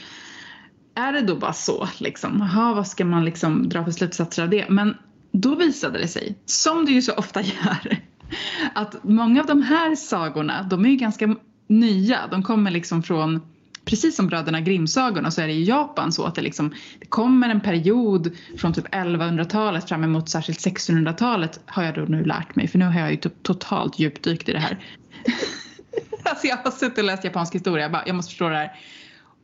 Är 0.94 1.12
det 1.12 1.20
då 1.20 1.36
bara 1.36 1.52
så 1.52 1.88
liksom? 1.98 2.38
Jaha, 2.38 2.74
vad 2.74 2.86
ska 2.86 3.04
man 3.04 3.24
liksom 3.24 3.68
dra 3.68 3.84
för 3.84 3.90
slutsatser 3.90 4.42
av 4.42 4.50
det? 4.50 4.70
Men 4.70 4.96
då 5.32 5.54
visade 5.54 5.98
det 5.98 6.08
sig, 6.08 6.38
som 6.46 6.84
det 6.84 6.92
ju 6.92 7.02
så 7.02 7.12
ofta 7.12 7.42
gör, 7.42 7.96
att 8.74 9.04
många 9.04 9.40
av 9.40 9.46
de 9.46 9.62
här 9.62 9.94
sagorna, 9.94 10.62
de 10.62 10.84
är 10.84 10.88
ju 10.88 10.96
ganska 10.96 11.36
nya. 11.66 12.26
De 12.30 12.42
kommer 12.42 12.70
liksom 12.70 13.02
från 13.02 13.40
Precis 13.84 14.16
som 14.16 14.26
bröderna 14.26 14.60
Grimm-sagorna 14.60 15.30
så 15.30 15.40
är 15.40 15.46
det 15.46 15.52
i 15.52 15.64
Japan 15.64 16.12
så 16.12 16.24
att 16.24 16.34
det, 16.34 16.42
liksom, 16.42 16.74
det 17.00 17.06
kommer 17.06 17.48
en 17.48 17.60
period 17.60 18.30
från 18.59 18.72
typ 18.72 18.88
1100-talet 18.88 19.88
fram 19.88 20.04
emot 20.04 20.28
särskilt 20.28 20.59
1600-talet 20.59 21.60
har 21.66 21.82
jag 21.82 21.94
då 21.94 22.00
nu 22.00 22.24
lärt 22.24 22.56
mig 22.56 22.68
för 22.68 22.78
nu 22.78 22.84
har 22.84 23.00
jag 23.00 23.10
ju 23.10 23.16
typ 23.16 23.42
totalt 23.42 23.98
djupdykt 23.98 24.48
i 24.48 24.52
det 24.52 24.59
här. 24.59 24.78
alltså 26.24 26.46
jag 26.46 26.56
har 26.56 26.70
suttit 26.70 26.98
och 26.98 27.04
läst 27.04 27.24
japansk 27.24 27.54
historia, 27.54 27.84
jag, 27.84 27.92
bara, 27.92 28.02
jag 28.06 28.16
måste 28.16 28.30
förstå 28.30 28.48
det 28.48 28.56
här. 28.56 28.72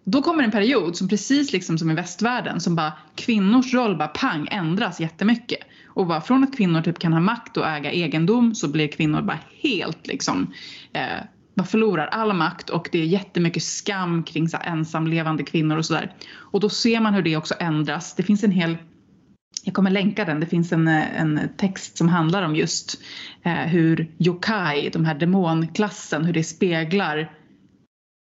Då 0.04 0.22
kommer 0.22 0.44
en 0.44 0.50
period 0.50 0.96
som 0.96 1.08
precis 1.08 1.52
liksom 1.52 1.78
som 1.78 1.90
i 1.90 1.94
västvärlden 1.94 2.60
som 2.60 2.76
bara 2.76 2.92
kvinnors 3.14 3.74
roll 3.74 3.96
bara 3.96 4.08
pang 4.08 4.48
ändras 4.50 5.00
jättemycket. 5.00 5.60
Och 5.88 6.06
bara 6.06 6.20
från 6.20 6.44
att 6.44 6.56
kvinnor 6.56 6.82
typ 6.82 6.98
kan 6.98 7.12
ha 7.12 7.20
makt 7.20 7.56
och 7.56 7.66
äga 7.66 7.92
egendom 7.92 8.54
så 8.54 8.68
blir 8.68 8.88
kvinnor 8.88 9.22
bara 9.22 9.38
helt 9.62 10.06
liksom 10.06 10.52
eh, 10.92 11.24
man 11.54 11.66
förlorar 11.66 12.06
all 12.06 12.32
makt 12.32 12.70
och 12.70 12.88
det 12.92 12.98
är 12.98 13.04
jättemycket 13.04 13.62
skam 13.62 14.22
kring 14.22 14.48
så 14.48 14.56
här 14.56 14.72
ensamlevande 14.72 15.42
kvinnor 15.42 15.76
och 15.76 15.86
sådär. 15.86 16.14
Och 16.34 16.60
då 16.60 16.68
ser 16.68 17.00
man 17.00 17.14
hur 17.14 17.22
det 17.22 17.36
också 17.36 17.54
ändras. 17.60 18.14
Det 18.14 18.22
finns 18.22 18.44
en 18.44 18.50
hel 18.50 18.76
jag 19.64 19.74
kommer 19.74 19.90
länka 19.90 20.24
den. 20.24 20.40
Det 20.40 20.46
finns 20.46 20.72
en, 20.72 20.88
eh, 20.88 21.20
en 21.20 21.40
text 21.56 21.98
som 21.98 22.08
handlar 22.08 22.42
om 22.42 22.56
just 22.56 23.00
eh, 23.42 23.52
hur 23.52 24.10
yokai, 24.18 24.90
de 24.90 25.04
här 25.04 25.14
demonklassen, 25.14 26.24
hur 26.24 26.32
det 26.32 26.44
speglar 26.44 27.32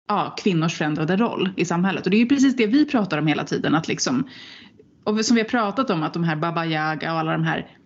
ja, 0.08 0.34
kvinnors 0.38 0.74
förändrade 0.74 1.16
roll 1.16 1.50
i 1.56 1.64
samhället. 1.64 2.04
Och 2.04 2.10
det 2.10 2.16
är 2.16 2.20
ju 2.20 2.28
precis 2.28 2.56
det 2.56 2.66
vi 2.66 2.84
pratar 2.84 3.18
om 3.18 3.26
hela 3.26 3.44
tiden. 3.44 3.74
Att 3.74 3.88
liksom, 3.88 4.28
och 5.04 5.24
som 5.24 5.34
vi 5.34 5.40
har 5.40 5.48
pratat 5.48 5.90
om 5.90 6.02
att 6.02 6.14
de 6.14 6.24
här 6.24 6.36
Baba 6.36 6.66
Yaga 6.66 7.12
och 7.12 7.18
alla 7.18 7.32
de 7.32 7.44
här 7.44 7.76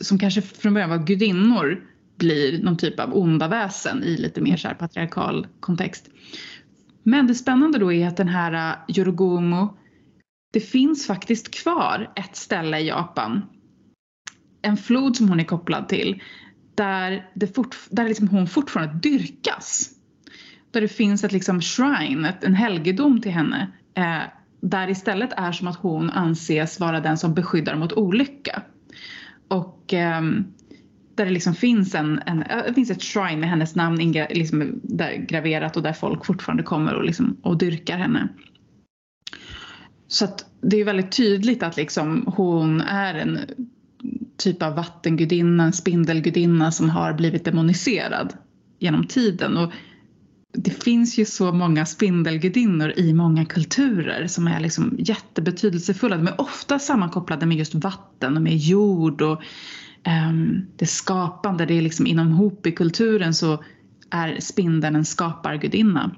som 0.00 0.18
kanske 0.18 0.42
från 0.42 0.74
början 0.74 0.90
var 0.90 1.06
gudinnor 1.06 1.80
blir 2.18 2.62
någon 2.62 2.76
typ 2.76 3.00
av 3.00 3.16
onda 3.16 3.48
väsen 3.48 4.02
i 4.02 4.16
lite 4.16 4.40
mer 4.40 4.56
så 4.56 4.68
här 4.68 4.74
patriarkal 4.74 5.46
kontext. 5.60 6.10
Men 7.02 7.26
det 7.26 7.34
spännande 7.34 7.78
då 7.78 7.92
är 7.92 8.08
att 8.08 8.16
den 8.16 8.28
här 8.28 8.78
äh, 8.88 8.96
Yorogumo, 8.96 9.76
det 10.52 10.60
finns 10.60 11.06
faktiskt 11.06 11.54
kvar 11.62 12.12
ett 12.16 12.36
ställe 12.36 12.78
i 12.78 12.86
Japan, 12.86 13.42
en 14.62 14.76
flod 14.76 15.16
som 15.16 15.28
hon 15.28 15.40
är 15.40 15.44
kopplad 15.44 15.88
till, 15.88 16.22
där, 16.74 17.30
det 17.34 17.54
fort, 17.54 17.76
där 17.90 18.08
liksom 18.08 18.28
hon 18.28 18.46
fortfarande 18.46 18.94
dyrkas. 18.94 19.90
Där 20.70 20.80
det 20.80 20.88
finns 20.88 21.24
ett 21.24 21.32
liksom 21.32 21.60
shrine, 21.60 22.24
ett, 22.24 22.44
en 22.44 22.54
helgedom 22.54 23.20
till 23.20 23.32
henne, 23.32 23.72
eh, 23.94 24.22
där 24.70 24.90
istället 24.90 25.32
är 25.36 25.52
som 25.52 25.68
att 25.68 25.76
hon 25.76 26.10
anses 26.10 26.80
vara 26.80 27.00
den 27.00 27.18
som 27.18 27.34
beskyddar 27.34 27.76
mot 27.76 27.92
olycka. 27.92 28.62
Och 29.48 29.94
eh, 29.94 30.22
där 31.14 31.24
det 31.24 31.30
liksom 31.30 31.54
finns, 31.54 31.94
en, 31.94 32.22
en, 32.26 32.44
det 32.66 32.74
finns 32.74 32.90
ett 32.90 33.02
shrine 33.02 33.40
med 33.40 33.48
hennes 33.48 33.74
namn 33.74 34.00
inga, 34.00 34.26
liksom 34.30 34.80
där, 34.82 35.12
graverat 35.12 35.76
och 35.76 35.82
där 35.82 35.92
folk 35.92 36.24
fortfarande 36.24 36.62
kommer 36.62 36.94
och, 36.94 37.04
liksom, 37.04 37.36
och 37.42 37.58
dyrkar 37.58 37.98
henne. 37.98 38.28
Så 40.08 40.24
att 40.24 40.46
det 40.60 40.80
är 40.80 40.84
väldigt 40.84 41.16
tydligt 41.16 41.62
att 41.62 41.76
liksom 41.76 42.32
hon 42.36 42.80
är 42.80 43.14
en 43.14 43.38
typ 44.36 44.62
av 44.62 44.74
vattengudinna, 44.74 45.64
en 45.64 45.72
spindelgudinna 45.72 46.72
som 46.72 46.90
har 46.90 47.12
blivit 47.12 47.44
demoniserad 47.44 48.32
genom 48.78 49.06
tiden. 49.06 49.56
Och 49.56 49.72
det 50.56 50.70
finns 50.70 51.18
ju 51.18 51.24
så 51.24 51.52
många 51.52 51.86
spindelgudinnor 51.86 52.92
i 52.96 53.12
många 53.12 53.44
kulturer 53.44 54.26
som 54.26 54.46
är 54.46 54.60
liksom 54.60 54.96
jättebetydelsefulla. 54.98 56.16
De 56.16 56.26
är 56.26 56.40
ofta 56.40 56.78
sammankopplade 56.78 57.46
med 57.46 57.56
just 57.56 57.74
vatten 57.74 58.36
och 58.36 58.42
med 58.42 58.56
jord 58.56 59.22
och 59.22 59.42
um, 60.06 60.66
det 60.76 60.86
skapande. 60.86 61.66
Det 61.66 61.74
är 61.74 61.82
liksom 61.82 62.06
inom 62.06 62.32
i 62.66 62.72
kulturen 62.72 63.34
så 63.34 63.64
är 64.10 64.40
spindeln 64.40 64.96
en 64.96 65.04
skapargudinna. 65.04 66.10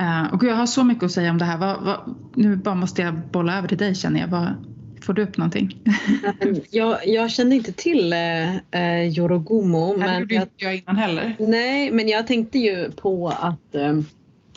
Uh, 0.00 0.34
och 0.34 0.44
jag 0.44 0.54
har 0.54 0.66
så 0.66 0.84
mycket 0.84 1.04
att 1.04 1.12
säga 1.12 1.30
om 1.30 1.38
det 1.38 1.44
här. 1.44 1.58
Va, 1.58 1.80
va, 1.80 2.16
nu 2.34 2.56
bara 2.56 2.74
måste 2.74 3.02
jag 3.02 3.14
bolla 3.32 3.58
över 3.58 3.68
till 3.68 3.78
dig 3.78 3.94
känner 3.94 4.20
jag. 4.20 4.28
Va, 4.28 4.54
får 5.02 5.12
du 5.12 5.22
upp 5.22 5.36
någonting? 5.36 5.78
jag, 6.70 7.08
jag 7.08 7.30
kände 7.30 7.56
inte 7.56 7.72
till 7.72 8.12
eh, 8.12 8.56
eh 8.56 9.18
Yorogumo. 9.18 9.96
Det 9.96 10.18
gjorde 10.18 10.34
inte 10.34 10.50
jag 10.56 10.76
innan 10.76 10.96
heller. 10.96 11.36
Nej, 11.38 11.90
men 11.90 12.08
jag 12.08 12.26
tänkte 12.26 12.58
ju 12.58 12.90
på 12.90 13.28
att 13.28 13.74
eh, 13.74 14.00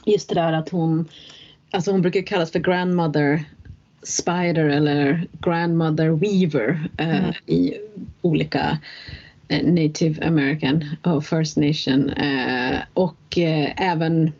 just 0.05 0.29
det 0.29 0.35
där 0.35 0.53
att 0.53 0.69
hon, 0.69 1.07
alltså 1.71 1.91
hon 1.91 2.01
brukar 2.01 2.21
kallas 2.21 2.51
för 2.51 2.59
grandmother 2.59 3.43
spider 4.05 4.69
eller 4.69 5.27
grandmother 5.41 6.09
weaver 6.09 6.89
eh, 6.97 7.17
mm. 7.17 7.33
i 7.45 7.73
olika 8.21 8.79
eh, 9.47 9.65
native 9.65 10.25
american 10.27 10.85
och 11.03 11.25
first 11.25 11.57
nation 11.57 12.09
eh, 12.09 12.77
och 12.93 13.37
även 13.77 14.31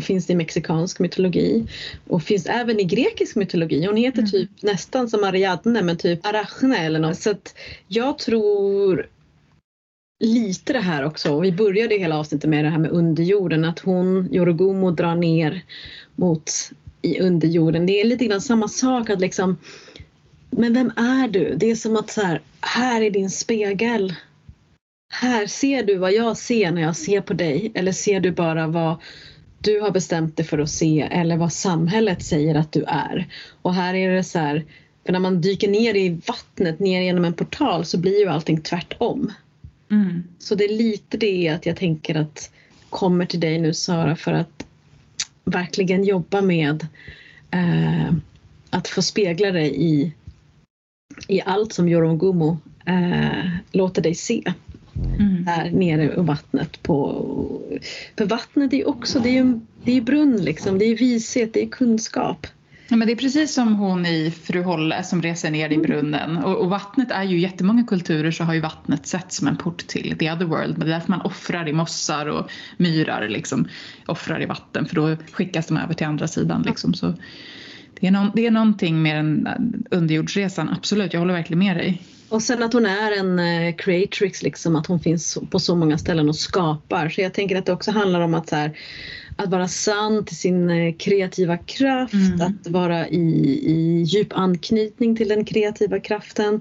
finns 0.00 0.30
i 0.30 0.34
mexikansk 0.34 0.98
mytologi 0.98 1.66
och 2.08 2.22
finns 2.22 2.46
även 2.46 2.80
i 2.80 2.84
grekisk 2.84 3.36
mytologi. 3.36 3.86
Hon 3.86 3.96
heter 3.96 4.18
mm. 4.18 4.30
typ 4.30 4.50
nästan 4.60 5.08
som 5.08 5.24
Ariadne 5.24 5.82
men 5.82 5.96
typ 5.96 6.26
Arachne 6.26 6.76
eller 6.76 6.98
något. 6.98 7.18
Så 7.18 7.30
att 7.30 7.54
jag 7.88 8.18
tror 8.18 9.06
lite 10.24 10.72
det 10.72 10.80
här 10.80 11.04
också. 11.04 11.40
Vi 11.40 11.52
började 11.52 11.94
hela 11.94 12.18
avsnittet 12.18 12.50
med 12.50 12.64
det 12.64 12.70
här 12.70 12.78
med 12.78 12.90
underjorden 12.90 13.64
att 13.64 13.78
hon, 13.78 14.34
Yorogumo, 14.34 14.90
drar 14.90 15.14
ner 15.14 15.62
mot 16.14 16.50
i 17.02 17.20
underjorden. 17.20 17.86
Det 17.86 18.00
är 18.00 18.04
lite 18.04 18.26
grann 18.26 18.40
samma 18.40 18.68
sak 18.68 19.10
att 19.10 19.20
liksom 19.20 19.56
men 20.56 20.74
vem 20.74 20.92
är 20.96 21.28
du? 21.28 21.54
Det 21.56 21.70
är 21.70 21.74
som 21.74 21.96
att 21.96 22.10
så 22.10 22.20
här, 22.20 22.40
här 22.60 23.02
är 23.02 23.10
din 23.10 23.30
spegel. 23.30 24.14
Här 25.14 25.46
ser 25.46 25.82
du 25.82 25.96
vad 25.96 26.12
jag 26.12 26.36
ser 26.36 26.70
när 26.70 26.82
jag 26.82 26.96
ser 26.96 27.20
på 27.20 27.34
dig 27.34 27.72
eller 27.74 27.92
ser 27.92 28.20
du 28.20 28.30
bara 28.30 28.66
vad 28.66 28.96
du 29.62 29.80
har 29.80 29.90
bestämt 29.90 30.36
dig 30.36 30.46
för 30.46 30.58
att 30.58 30.70
se 30.70 31.00
eller 31.00 31.36
vad 31.36 31.52
samhället 31.52 32.22
säger 32.22 32.54
att 32.54 32.72
du 32.72 32.84
är. 32.84 33.26
Och 33.62 33.74
här 33.74 33.94
är 33.94 34.10
det 34.10 34.24
så 34.24 34.38
här, 34.38 34.64
för 35.06 35.12
när 35.12 35.20
man 35.20 35.40
dyker 35.40 35.68
ner 35.68 35.94
i 35.94 36.20
vattnet, 36.26 36.78
ner 36.78 37.02
genom 37.02 37.24
en 37.24 37.32
portal 37.32 37.84
så 37.84 37.98
blir 37.98 38.18
ju 38.18 38.28
allting 38.28 38.60
tvärtom. 38.60 39.32
Mm. 39.90 40.24
Så 40.38 40.54
det 40.54 40.64
är 40.64 40.76
lite 40.76 41.16
det 41.16 41.48
att 41.48 41.66
jag 41.66 41.76
tänker 41.76 42.14
att 42.14 42.50
kommer 42.90 43.26
till 43.26 43.40
dig 43.40 43.58
nu 43.58 43.74
Sara 43.74 44.16
för 44.16 44.32
att 44.32 44.66
verkligen 45.44 46.04
jobba 46.04 46.40
med 46.40 46.86
eh, 47.50 48.12
att 48.70 48.88
få 48.88 49.02
spegla 49.02 49.50
dig 49.50 49.74
i, 49.76 50.12
i 51.28 51.42
allt 51.42 51.72
som 51.72 51.88
Jorogumo 51.88 52.58
eh, 52.86 53.48
låter 53.72 54.02
dig 54.02 54.14
se. 54.14 54.52
Mm. 54.94 55.44
Där 55.44 55.70
nere 55.70 56.04
i 56.04 56.20
vattnet. 56.20 56.82
På, 56.82 57.26
för 58.18 58.24
vattnet 58.24 58.72
är 58.72 58.88
också, 58.88 59.20
det 59.20 59.28
är 59.28 59.44
ju 59.44 59.60
det 59.84 59.96
är 59.96 60.00
brunn 60.00 60.36
liksom, 60.36 60.78
det 60.78 60.84
är 60.84 60.96
vishet, 60.96 61.54
det 61.54 61.62
är 61.62 61.68
kunskap. 61.68 62.46
Ja, 62.88 62.96
men 62.96 63.06
det 63.06 63.12
är 63.12 63.16
precis 63.16 63.54
som 63.54 63.74
hon 63.74 64.06
i 64.06 64.30
Fru 64.30 64.62
Holle 64.62 65.02
som 65.02 65.22
reser 65.22 65.50
ner 65.50 65.70
i 65.70 65.74
mm. 65.74 65.86
brunnen. 65.86 66.36
Och, 66.36 66.56
och, 66.56 66.70
vattnet 66.70 67.10
är 67.10 67.22
ju 67.22 67.36
i 67.38 67.40
jättemånga 67.40 67.84
kulturer 67.84 68.30
så 68.30 68.44
har 68.44 68.54
ju 68.54 68.60
vattnet 68.60 69.06
sett 69.06 69.32
som 69.32 69.48
en 69.48 69.56
port 69.56 69.86
till 69.86 70.18
the 70.18 70.32
other 70.32 70.44
world. 70.44 70.78
Men 70.78 70.86
det 70.86 70.92
är 70.92 70.98
därför 70.98 71.10
man 71.10 71.20
offrar 71.20 71.68
i 71.68 71.72
mossar 71.72 72.26
och 72.26 72.50
myrar 72.76 73.28
liksom. 73.28 73.68
Offrar 74.06 74.42
i 74.42 74.46
vatten 74.46 74.86
för 74.86 74.94
då 74.94 75.16
skickas 75.32 75.66
de 75.66 75.76
över 75.76 75.94
till 75.94 76.06
andra 76.06 76.28
sidan 76.28 76.62
liksom. 76.62 76.94
Så 76.94 77.14
det 78.00 78.06
är, 78.06 78.10
någon, 78.10 78.30
det 78.34 78.46
är 78.46 78.50
någonting 78.50 79.02
med 79.02 79.16
den 79.16 79.48
underjordsresan, 79.90 80.68
absolut. 80.68 81.12
Jag 81.12 81.20
håller 81.20 81.34
verkligen 81.34 81.58
med 81.58 81.76
dig. 81.76 82.02
Och 82.28 82.42
sen 82.42 82.62
att 82.62 82.72
hon 82.72 82.86
är 82.86 83.18
en 83.18 83.38
uh, 83.38 83.74
creatrix, 83.76 84.42
liksom, 84.42 84.76
att 84.76 84.86
hon 84.86 85.00
finns 85.00 85.38
på 85.50 85.58
så 85.58 85.76
många 85.76 85.98
ställen 85.98 86.28
och 86.28 86.36
skapar. 86.36 87.08
Så 87.08 87.20
jag 87.20 87.34
tänker 87.34 87.56
att 87.56 87.66
det 87.66 87.72
också 87.72 87.90
handlar 87.90 88.20
om 88.20 88.34
att 88.34 88.48
så 88.48 88.56
här, 88.56 88.76
att 89.36 89.50
vara 89.50 89.68
sann 89.68 90.24
till 90.24 90.36
sin 90.36 90.70
eh, 90.70 90.94
kreativa 90.94 91.56
kraft, 91.56 92.14
Mm. 92.14 92.40
att 92.40 92.66
vara 92.70 93.08
i, 93.08 93.20
i 93.66 94.02
djup 94.02 94.32
anknytning 94.32 95.16
till 95.16 95.28
den 95.28 95.44
kreativa 95.44 96.00
kraften. 96.00 96.60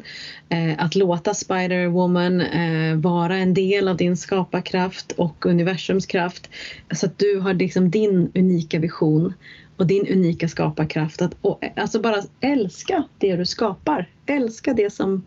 Eh, 0.50 0.86
att 0.86 0.96
låta 0.96 1.32
Spider-Woman 1.34 2.42
eh, 2.42 2.98
vara 2.98 3.38
en 3.38 3.54
del 3.54 3.88
av 3.88 3.98
din 3.98 4.18
skaparkraft 4.18 5.12
och 5.12 5.46
universums 5.46 6.06
kraft. 6.06 6.50
Så 6.92 7.06
att 7.06 7.20
du 7.20 7.40
har 7.40 7.54
liksom 7.54 7.92
din 7.92 8.32
unika 8.36 8.80
vision 8.80 9.34
och 9.82 9.88
din 9.88 10.08
unika 10.08 10.48
skaparkraft. 10.48 11.22
Att, 11.22 11.36
och, 11.42 11.64
alltså 11.76 12.02
bara 12.02 12.22
älska 12.40 13.04
det 13.18 13.36
du 13.36 13.46
skapar. 13.46 14.10
Älska 14.26 14.74
det 14.74 14.94
som 14.94 15.26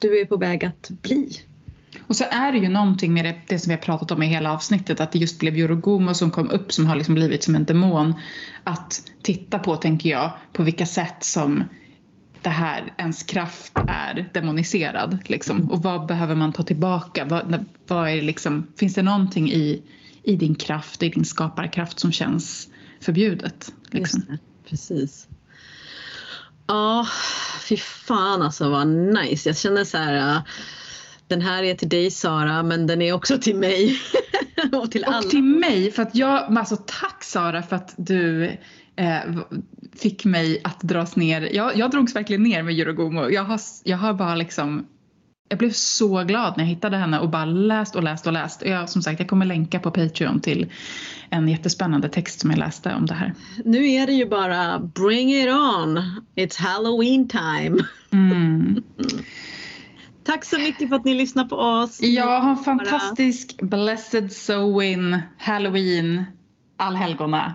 du 0.00 0.20
är 0.20 0.24
på 0.24 0.36
väg 0.36 0.64
att 0.64 0.90
bli. 0.90 1.30
Och 2.06 2.16
så 2.16 2.24
är 2.30 2.52
det 2.52 2.58
ju 2.58 2.68
någonting 2.68 3.14
med 3.14 3.24
det, 3.24 3.34
det 3.46 3.58
som 3.58 3.70
vi 3.70 3.74
har 3.74 3.82
pratat 3.82 4.10
om 4.10 4.22
i 4.22 4.26
hela 4.26 4.52
avsnittet, 4.52 5.00
att 5.00 5.12
det 5.12 5.18
just 5.18 5.38
blev 5.38 5.58
Yorogomo 5.58 6.14
som 6.14 6.30
kom 6.30 6.50
upp 6.50 6.72
som 6.72 6.86
har 6.86 6.96
liksom 6.96 7.14
blivit 7.14 7.42
som 7.42 7.54
en 7.54 7.64
demon. 7.64 8.14
Att 8.64 9.02
titta 9.22 9.58
på, 9.58 9.76
tänker 9.76 10.10
jag, 10.10 10.32
på 10.52 10.62
vilka 10.62 10.86
sätt 10.86 11.24
som 11.24 11.64
det 12.42 12.50
här, 12.50 12.92
ens 12.98 13.22
kraft 13.22 13.72
är 13.88 14.30
demoniserad. 14.34 15.18
Liksom. 15.26 15.70
Och 15.70 15.82
vad 15.82 16.06
behöver 16.06 16.34
man 16.34 16.52
ta 16.52 16.62
tillbaka? 16.62 17.24
Vad, 17.24 17.64
vad 17.86 18.10
är 18.10 18.16
det 18.16 18.22
liksom, 18.22 18.66
finns 18.76 18.94
det 18.94 19.02
någonting 19.02 19.52
i, 19.52 19.82
i 20.22 20.36
din 20.36 20.54
kraft, 20.54 21.02
i 21.02 21.08
din 21.08 21.24
skaparkraft 21.24 22.00
som 22.00 22.12
känns 22.12 22.70
förbjudet? 23.00 23.72
Liksom? 23.90 24.38
Precis. 24.68 25.28
Ja, 26.66 27.06
fy 27.68 27.76
fan 27.76 28.42
alltså 28.42 28.70
vad 28.70 28.86
nice. 28.88 29.48
Jag 29.48 29.56
känner 29.56 29.84
så 29.84 29.98
här. 29.98 30.36
äh, 30.36 30.42
Den 31.28 31.40
här 31.40 31.62
är 31.62 31.74
till 31.74 31.88
dig 31.88 32.10
Sara, 32.10 32.62
men 32.62 32.86
den 32.86 33.02
är 33.02 33.12
också 33.12 33.38
till 33.38 33.56
mig. 33.56 34.00
och 34.72 34.90
till 34.90 35.04
alla. 35.04 35.18
Och 35.18 35.30
till 35.30 35.42
mig, 35.42 35.90
för 35.90 36.02
att 36.02 36.14
jag, 36.14 36.58
alltså 36.58 36.76
tack 36.76 37.24
Sara 37.24 37.62
för 37.62 37.76
att 37.76 37.94
du 37.96 38.44
eh, 38.96 39.20
fick 39.96 40.24
mig 40.24 40.60
att 40.64 40.80
dras 40.80 41.16
ner. 41.16 41.54
Jag, 41.54 41.76
jag 41.76 41.90
drogs 41.90 42.16
verkligen 42.16 42.42
ner 42.42 42.62
med 42.62 42.74
Yorogomo. 42.74 43.30
Jag 43.30 43.44
har, 43.44 43.60
jag 43.84 43.96
har 43.96 44.14
bara 44.14 44.34
liksom 44.34 44.86
jag 45.50 45.58
blev 45.58 45.70
så 45.70 46.24
glad 46.24 46.56
när 46.56 46.64
jag 46.64 46.68
hittade 46.68 46.96
henne 46.96 47.18
och 47.18 47.30
bara 47.30 47.44
läst 47.44 47.96
och 47.96 48.02
läst 48.02 48.26
och 48.26 48.32
läst. 48.32 48.62
Jag, 48.66 48.88
som 48.88 49.02
sagt, 49.02 49.20
jag 49.20 49.28
kommer 49.28 49.46
länka 49.46 49.80
på 49.80 49.90
Patreon 49.90 50.40
till 50.40 50.72
en 51.30 51.48
jättespännande 51.48 52.08
text 52.08 52.40
som 52.40 52.50
jag 52.50 52.58
läste 52.58 52.94
om 52.94 53.06
det 53.06 53.14
här. 53.14 53.34
Nu 53.64 53.90
är 53.90 54.06
det 54.06 54.12
ju 54.12 54.28
bara 54.28 54.78
bring 54.78 55.34
it 55.34 55.48
on. 55.48 55.98
It's 56.34 56.58
halloween 56.58 57.28
time. 57.28 57.78
Mm. 58.12 58.82
Tack 60.24 60.44
så 60.44 60.58
mycket 60.58 60.88
för 60.88 60.96
att 60.96 61.04
ni 61.04 61.14
lyssnar 61.14 61.44
på 61.44 61.56
oss. 61.56 62.02
Jag 62.02 62.40
har 62.40 62.50
en 62.50 62.56
fantastisk 62.56 63.62
Blessed 63.62 64.32
Sowin, 64.32 65.18
Halloween, 65.38 66.24
allhelgona. 66.76 67.54